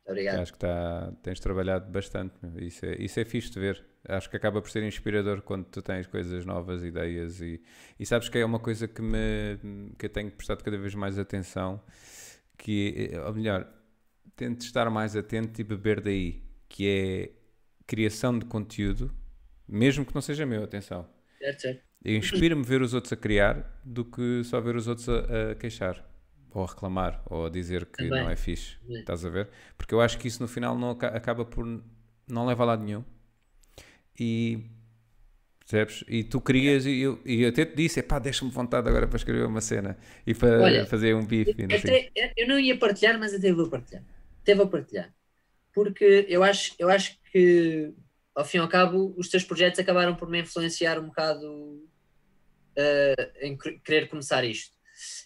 Obrigado. 0.06 0.42
Acho 0.42 0.52
que 0.54 0.58
está, 0.58 1.12
tens 1.22 1.40
trabalhado 1.40 1.92
bastante. 1.92 2.36
Isso 2.58 2.86
é, 2.86 2.96
isso 2.96 3.20
é 3.20 3.26
fixe 3.26 3.52
de 3.52 3.60
ver. 3.60 3.86
Acho 4.08 4.30
que 4.30 4.36
acaba 4.38 4.62
por 4.62 4.70
ser 4.70 4.84
inspirador 4.84 5.42
quando 5.42 5.66
tu 5.66 5.82
tens 5.82 6.08
coisas 6.08 6.46
novas, 6.46 6.84
ideias 6.84 7.40
e, 7.42 7.62
e 8.00 8.06
sabes 8.06 8.28
que 8.30 8.38
é 8.38 8.46
uma 8.46 8.60
coisa 8.60 8.88
que, 8.88 9.02
me, 9.02 9.58
que 9.98 10.06
eu 10.08 10.10
tenho 10.10 10.30
prestado 10.32 10.62
cada 10.64 10.78
vez 10.78 10.94
mais 10.94 11.18
atenção, 11.18 11.82
que, 12.58 13.10
eh, 13.14 13.20
ou 13.22 13.34
melhor, 13.34 13.68
tento 14.36 14.62
estar 14.62 14.90
mais 14.90 15.16
atento 15.16 15.62
e 15.62 15.64
beber 15.64 16.02
daí, 16.02 16.44
que 16.68 16.88
é 16.88 17.32
criação 17.88 18.38
de 18.38 18.46
conteúdo, 18.46 19.14
mesmo 19.68 20.06
que 20.06 20.14
não 20.14 20.22
seja 20.22 20.46
meu, 20.46 20.64
atenção. 20.64 21.08
Certo, 21.40 21.62
certo. 21.62 21.84
Eu 22.04 22.18
inspiro-me 22.18 22.64
ver 22.64 22.82
os 22.82 22.94
outros 22.94 23.14
a 23.14 23.16
criar 23.16 23.80
do 23.86 24.04
que 24.04 24.44
só 24.44 24.60
ver 24.60 24.76
os 24.76 24.88
outros 24.88 25.08
a, 25.08 25.52
a 25.52 25.56
queixar. 25.56 26.04
Ou 26.52 26.64
a 26.64 26.68
reclamar, 26.68 27.22
ou 27.26 27.46
a 27.48 27.50
dizer 27.50 27.86
que 27.86 27.98
Também. 28.04 28.22
não 28.24 28.30
é 28.30 28.36
fixe. 28.36 28.78
Também. 28.80 29.00
Estás 29.00 29.26
a 29.26 29.30
ver? 29.30 29.50
Porque 29.78 29.94
eu 29.94 30.02
acho 30.02 30.20
que 30.20 30.28
isso 30.28 30.42
no 30.42 30.48
final 30.48 30.78
não 30.78 30.92
aca- 30.92 31.08
acaba 31.08 31.44
por. 31.46 31.66
não 32.28 32.46
leva 32.46 32.64
a 32.64 32.66
lado 32.68 32.84
nenhum. 32.84 33.04
E. 34.20 34.66
Percebes? 35.60 36.04
E 36.10 36.24
tu 36.26 36.42
querias, 36.42 36.86
e 36.86 37.00
eu, 37.00 37.20
e 37.26 37.42
eu 37.44 37.50
até 37.50 37.66
te 37.66 37.76
disse: 37.76 38.04
pá, 38.04 38.20
deixa-me 38.20 38.52
vontade 38.52 38.88
agora 38.88 39.08
para 39.08 39.18
escrever 39.18 39.46
uma 39.46 39.62
cena 39.62 39.98
e 40.28 40.34
para 40.36 40.62
Olha, 40.62 40.86
fazer 40.86 41.16
um 41.16 41.26
bife. 41.26 41.52
e 41.58 41.80
sei. 41.80 42.08
Até- 42.10 42.34
eu 42.38 42.48
não 42.48 42.60
ia 42.60 42.78
partilhar, 42.78 43.18
mas 43.18 43.34
até 43.34 43.52
vou 43.52 43.70
partilhar. 43.70 44.04
Até 44.42 44.54
vou 44.56 44.68
partilhar. 44.68 45.14
Porque 45.74 46.26
eu 46.30 46.44
acho, 46.44 46.76
eu 46.78 46.90
acho 46.90 47.18
que, 47.32 47.94
ao 48.36 48.44
fim 48.46 48.58
e 48.58 48.60
ao 48.60 48.68
cabo, 48.68 49.14
os 49.18 49.30
teus 49.30 49.44
projetos 49.44 49.80
acabaram 49.80 50.14
por 50.16 50.30
me 50.30 50.42
influenciar 50.42 51.00
um 51.00 51.08
bocado 51.08 51.82
eh, 52.76 53.32
em 53.42 53.58
quer- 53.58 53.80
querer 53.80 54.10
começar 54.10 54.44
isto. 54.44 54.76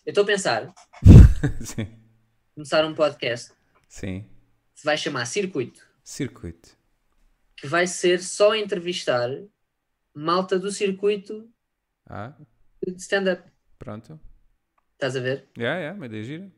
Eu 0.06 0.12
estou 0.12 0.24
a 0.24 0.28
pensar, 0.28 0.74
começar 2.56 2.86
um 2.86 2.94
podcast 2.94 3.52
Sim. 3.90 4.26
se 4.74 4.86
vai 4.86 4.98
chamar 4.98 5.26
Circuito, 5.26 5.86
Circuito. 6.04 6.77
Que 7.58 7.68
vai 7.68 7.88
ser 7.88 8.22
só 8.22 8.56
entrevistar 8.56 9.30
malta 10.14 10.58
do 10.60 10.72
circuito 10.72 11.50
Ah, 12.10 12.34
de 12.86 12.96
stand-up. 13.02 13.44
pronto. 13.78 14.20
Estás 14.94 15.16
a 15.16 15.20
ver? 15.20 15.48
É, 15.58 15.86
é, 15.86 15.92
uma 15.92 16.06
ideia 16.06 16.24
gira. 16.24 16.52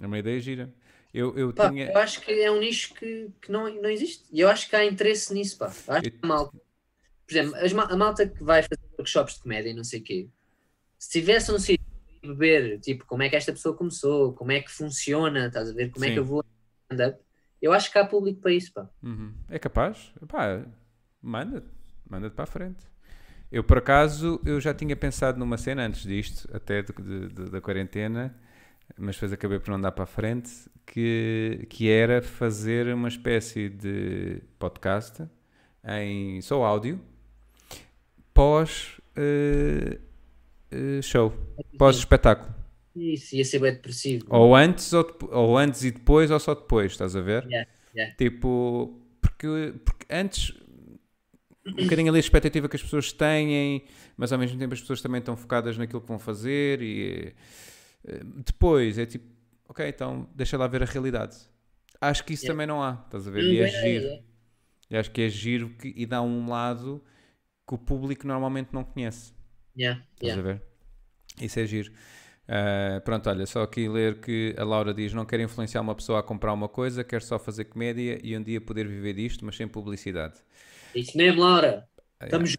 É 0.00 0.06
uma 0.06 0.18
ideia 0.18 0.40
gira. 0.40 0.72
Eu, 1.12 1.36
eu 1.36 1.52
Pá, 1.52 1.68
tinha. 1.70 1.90
eu 1.90 1.98
acho 1.98 2.20
que 2.20 2.30
é 2.32 2.50
um 2.50 2.60
nicho 2.60 2.94
que, 2.94 3.30
que 3.40 3.50
não, 3.50 3.68
não 3.82 3.88
existe. 3.90 4.24
E 4.30 4.40
eu 4.40 4.48
acho 4.48 4.68
que 4.68 4.76
há 4.76 4.84
interesse 4.84 5.32
nisso, 5.34 5.58
pá. 5.58 5.72
Eu 5.86 5.94
acho 5.94 6.10
que 6.10 6.18
a 6.22 6.26
malta, 6.26 6.52
por 7.26 7.32
exemplo, 7.36 7.54
a 7.80 7.96
malta 7.96 8.28
que 8.28 8.42
vai 8.44 8.62
fazer 8.62 8.80
workshops 8.98 9.34
de 9.36 9.42
comédia 9.42 9.70
e 9.70 9.74
não 9.74 9.84
sei 9.84 10.00
o 10.00 10.04
quê, 10.04 10.28
se 10.98 11.10
tivesse 11.10 11.52
um 11.52 11.58
sítio 11.58 11.86
beber, 12.22 12.80
tipo, 12.80 13.06
como 13.06 13.22
é 13.22 13.28
que 13.30 13.36
esta 13.36 13.52
pessoa 13.52 13.76
começou, 13.76 14.34
como 14.34 14.52
é 14.52 14.60
que 14.62 14.70
funciona, 14.70 15.46
estás 15.48 15.70
a 15.70 15.74
ver, 15.74 15.90
como 15.90 16.04
é 16.04 16.08
Sim. 16.08 16.14
que 16.14 16.20
eu 16.20 16.24
vou 16.24 16.44
stand-up, 16.90 17.22
eu 17.60 17.72
acho 17.72 17.90
que 17.92 17.98
há 17.98 18.04
público 18.06 18.40
para 18.40 18.52
isso, 18.52 18.72
pá. 18.72 18.88
Uhum. 19.02 19.32
É 19.48 19.58
capaz? 19.58 20.12
Pá, 20.28 20.62
manda-te, 21.22 21.68
manda-te 22.08 22.34
para 22.34 22.44
a 22.44 22.46
frente. 22.46 22.84
Eu, 23.50 23.64
por 23.64 23.78
acaso, 23.78 24.40
eu 24.44 24.60
já 24.60 24.74
tinha 24.74 24.94
pensado 24.94 25.38
numa 25.38 25.56
cena 25.56 25.86
antes 25.86 26.02
disto, 26.02 26.48
até 26.54 26.82
de- 26.82 26.92
de- 26.92 27.28
de- 27.28 27.50
da 27.50 27.60
quarentena, 27.60 28.34
mas 28.98 29.16
depois 29.16 29.32
acabei 29.32 29.58
por 29.58 29.70
não 29.70 29.80
dar 29.80 29.92
para 29.92 30.04
a 30.04 30.06
frente, 30.06 30.50
que, 30.86 31.66
que 31.70 31.88
era 31.90 32.20
fazer 32.22 32.92
uma 32.94 33.08
espécie 33.08 33.68
de 33.68 34.42
podcast 34.58 35.24
em 35.84 36.40
só 36.42 36.62
áudio, 36.64 37.00
pós 38.34 39.00
eh, 39.16 39.98
eh, 40.70 41.02
show, 41.02 41.32
pós 41.78 41.96
espetáculo. 41.96 42.54
Isso 43.00 43.36
ia 43.36 43.44
ser 43.44 43.58
bem 43.60 43.72
depressivo. 43.72 44.26
Ou 44.28 44.54
antes, 44.54 44.92
ou, 44.92 45.06
ou 45.30 45.56
antes 45.58 45.84
e 45.84 45.90
depois, 45.90 46.30
ou 46.30 46.38
só 46.40 46.54
depois, 46.54 46.92
estás 46.92 47.14
a 47.16 47.20
ver? 47.20 47.44
Yeah, 47.44 47.68
yeah. 47.94 48.14
Tipo, 48.16 49.00
porque, 49.20 49.74
porque 49.84 50.06
antes, 50.10 50.54
um 51.66 51.82
bocadinho 51.84 52.08
ali 52.10 52.16
a 52.18 52.20
expectativa 52.20 52.68
que 52.68 52.76
as 52.76 52.82
pessoas 52.82 53.12
têm, 53.12 53.84
mas 54.16 54.32
ao 54.32 54.38
mesmo 54.38 54.58
tempo 54.58 54.74
as 54.74 54.80
pessoas 54.80 55.02
também 55.02 55.18
estão 55.18 55.36
focadas 55.36 55.76
naquilo 55.76 56.00
que 56.00 56.08
vão 56.08 56.18
fazer 56.18 56.80
e 56.82 57.34
eh, 58.04 58.20
depois 58.44 58.98
é 58.98 59.06
tipo, 59.06 59.26
ok, 59.68 59.86
então 59.86 60.28
deixa 60.34 60.56
lá 60.56 60.66
ver 60.66 60.82
a 60.82 60.86
realidade. 60.86 61.36
Acho 62.00 62.24
que 62.24 62.32
isso 62.32 62.44
Yeah. 62.44 62.54
também 62.54 62.66
não 62.66 62.82
há, 62.82 63.02
estás 63.04 63.26
a 63.26 63.30
ver? 63.30 63.44
Hum, 63.44 63.52
E 63.52 63.58
é 63.60 63.68
giro. 63.68 64.22
E 64.90 64.96
acho 64.96 65.10
que 65.10 65.20
é 65.22 65.28
giro 65.28 65.68
que, 65.70 65.92
e 65.96 66.06
dá 66.06 66.22
um 66.22 66.48
lado 66.48 67.02
que 67.66 67.74
o 67.74 67.78
público 67.78 68.26
normalmente 68.26 68.70
não 68.72 68.82
conhece. 68.84 69.32
Yeah, 69.76 70.02
Estás 70.14 70.36
yeah. 70.36 70.40
a 70.50 70.54
ver? 70.54 70.62
Isso 71.40 71.60
é 71.60 71.66
giro. 71.66 71.92
Ah, 72.48 73.00
pronto, 73.04 73.28
olha, 73.28 73.44
só 73.44 73.62
aqui 73.62 73.88
ler 73.88 74.20
que 74.20 74.54
a 74.56 74.64
Laura 74.64 74.94
diz: 74.94 75.12
Não 75.12 75.26
quero 75.26 75.42
influenciar 75.42 75.82
uma 75.82 75.94
pessoa 75.94 76.20
a 76.20 76.22
comprar 76.22 76.52
uma 76.52 76.68
coisa, 76.68 77.04
quero 77.04 77.22
só 77.22 77.38
fazer 77.38 77.66
comédia 77.66 78.18
e 78.22 78.36
um 78.36 78.42
dia 78.42 78.60
poder 78.60 78.88
viver 78.88 79.12
disto, 79.12 79.44
mas 79.44 79.56
sem 79.56 79.68
publicidade. 79.68 80.36
Isso 80.94 81.16
mesmo, 81.16 81.42
Laura. 81.42 81.86
Ah, 82.18 82.24
Estamos 82.24 82.56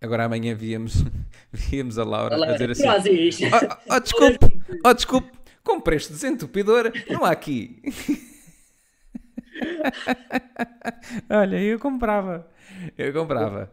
Agora 0.00 0.24
amanhã 0.24 0.54
víamos, 0.54 1.04
víamos 1.52 1.98
a 1.98 2.04
Laura, 2.04 2.36
Laura, 2.36 2.52
a 2.54 2.56
dizer 2.56 2.70
assim: 2.70 3.12
isto. 3.14 3.44
oh, 3.44 3.94
oh, 3.94 4.00
desculpe, 4.00 4.62
oh, 4.84 4.94
desculpe, 4.94 5.32
comprei 5.64 5.96
este 5.96 6.12
desentupidor, 6.12 6.92
não 7.10 7.24
há 7.24 7.32
aqui. 7.32 7.82
Olha, 11.28 11.60
eu 11.60 11.80
comprava, 11.80 12.48
eu 12.96 13.12
comprava. 13.12 13.72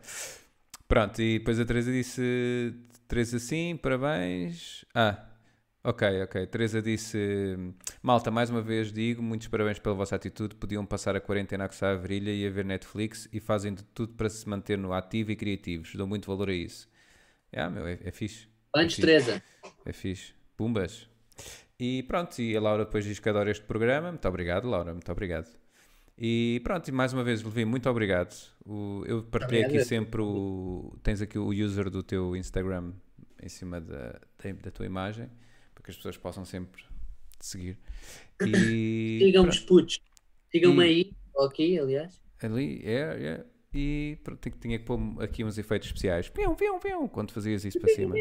Pronto, 0.87 1.21
e 1.21 1.37
depois 1.37 1.59
a 1.59 1.65
Teresa 1.65 1.91
disse: 1.91 2.73
Teresa, 3.07 3.39
sim, 3.39 3.77
parabéns. 3.77 4.83
Ah, 4.93 5.25
ok, 5.83 6.23
ok. 6.23 6.47
Teresa 6.47 6.81
disse: 6.81 7.55
Malta, 8.01 8.31
mais 8.31 8.49
uma 8.49 8.61
vez 8.61 8.91
digo, 8.91 9.21
muitos 9.21 9.47
parabéns 9.47 9.79
pela 9.79 9.95
vossa 9.95 10.15
atitude. 10.15 10.55
Podiam 10.55 10.85
passar 10.85 11.15
a 11.15 11.21
quarentena 11.21 11.65
a 11.65 11.67
coçar 11.67 11.93
a 11.93 11.97
virilha 11.97 12.31
e 12.31 12.47
a 12.47 12.49
ver 12.49 12.65
Netflix 12.65 13.29
e 13.31 13.39
fazem 13.39 13.73
de 13.73 13.83
tudo 13.83 14.13
para 14.13 14.29
se 14.29 14.47
manter 14.49 14.77
no 14.77 14.93
ativo 14.93 15.31
e 15.31 15.35
criativos. 15.35 15.95
Dou 15.95 16.07
muito 16.07 16.27
valor 16.27 16.49
a 16.49 16.53
isso. 16.53 16.89
Ah, 17.55 17.69
meu, 17.69 17.87
é, 17.87 17.99
é 18.03 18.11
fixe. 18.11 18.47
Antes, 18.75 18.95
Sim. 18.95 19.01
Teresa. 19.03 19.43
É 19.85 19.93
fixe. 19.93 20.33
Pumbas. 20.57 21.07
E 21.79 22.03
pronto, 22.03 22.39
e 22.41 22.55
a 22.55 22.61
Laura 22.61 22.85
depois 22.85 23.05
diz 23.05 23.19
que 23.19 23.29
adora 23.29 23.51
este 23.51 23.63
programa. 23.65 24.09
Muito 24.09 24.27
obrigado, 24.27 24.67
Laura, 24.67 24.93
muito 24.93 25.11
obrigado. 25.11 25.47
E 26.17 26.61
pronto, 26.63 26.87
e 26.87 26.91
mais 26.91 27.11
uma 27.11 27.23
vez, 27.23 27.43
Levi, 27.43 27.65
muito 27.65 27.89
obrigado. 27.89 28.33
O- 28.65 29.03
eu 29.05 29.23
partilhei 29.23 29.63
aqui 29.65 29.83
sempre 29.83 30.21
o. 30.21 30.97
Tens 31.03 31.21
aqui 31.21 31.37
o 31.37 31.49
user 31.49 31.89
do 31.89 32.01
teu 32.01 32.35
Instagram 32.35 32.93
em 33.43 33.49
cima 33.49 33.81
da, 33.81 34.19
da, 34.63 34.71
tua 34.71 34.85
imagem, 34.85 35.29
para 35.73 35.83
que 35.83 35.91
as 35.91 35.97
pessoas 35.97 36.15
possam 36.17 36.45
sempre 36.45 36.81
te 37.37 37.45
seguir. 37.45 37.77
E. 38.45 39.19
Sigam-me 39.25 39.49
os 39.49 39.59
putos. 39.59 39.99
Sigam-me 40.51 40.83
E- 40.83 40.87
aí, 40.87 41.11
ou 41.33 41.45
aqui, 41.47 41.77
aliás. 41.77 42.21
Ali, 42.41 42.81
é, 42.85 42.99
é. 43.41 43.45
E 43.73 44.17
pronto, 44.23 44.49
tinha- 44.51 44.79
que 44.79 44.85
pôr 44.85 44.97
aqui 45.21 45.43
uns 45.43 45.57
efeitos 45.57 45.89
especiais. 45.89 46.29
Pião, 46.29 46.55
pião, 46.55 46.79
pião, 46.79 47.09
quando 47.09 47.31
fazias 47.31 47.65
isso 47.65 47.77
para 47.77 47.93
cima. 47.93 48.15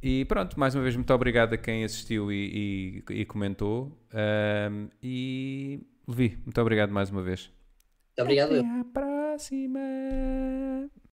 E 0.00 0.24
pronto, 0.26 0.58
mais 0.60 0.76
uma 0.76 0.82
vez, 0.84 0.94
muito 0.94 1.12
obrigado 1.12 1.54
a 1.54 1.58
quem 1.58 1.82
assistiu 1.82 2.30
e, 2.30 3.02
e- 3.10 3.14
e 3.22 3.24
comentou. 3.24 3.98
Ahm, 4.12 4.86
e 5.02 5.80
Levi, 6.08 6.38
muito 6.42 6.58
obrigado 6.60 6.90
mais 6.90 7.10
uma 7.10 7.22
vez. 7.22 7.52
Muito 8.16 8.22
obrigado. 8.22 8.54
Até 8.54 8.66
à 8.66 8.84
próxima. 8.84 9.80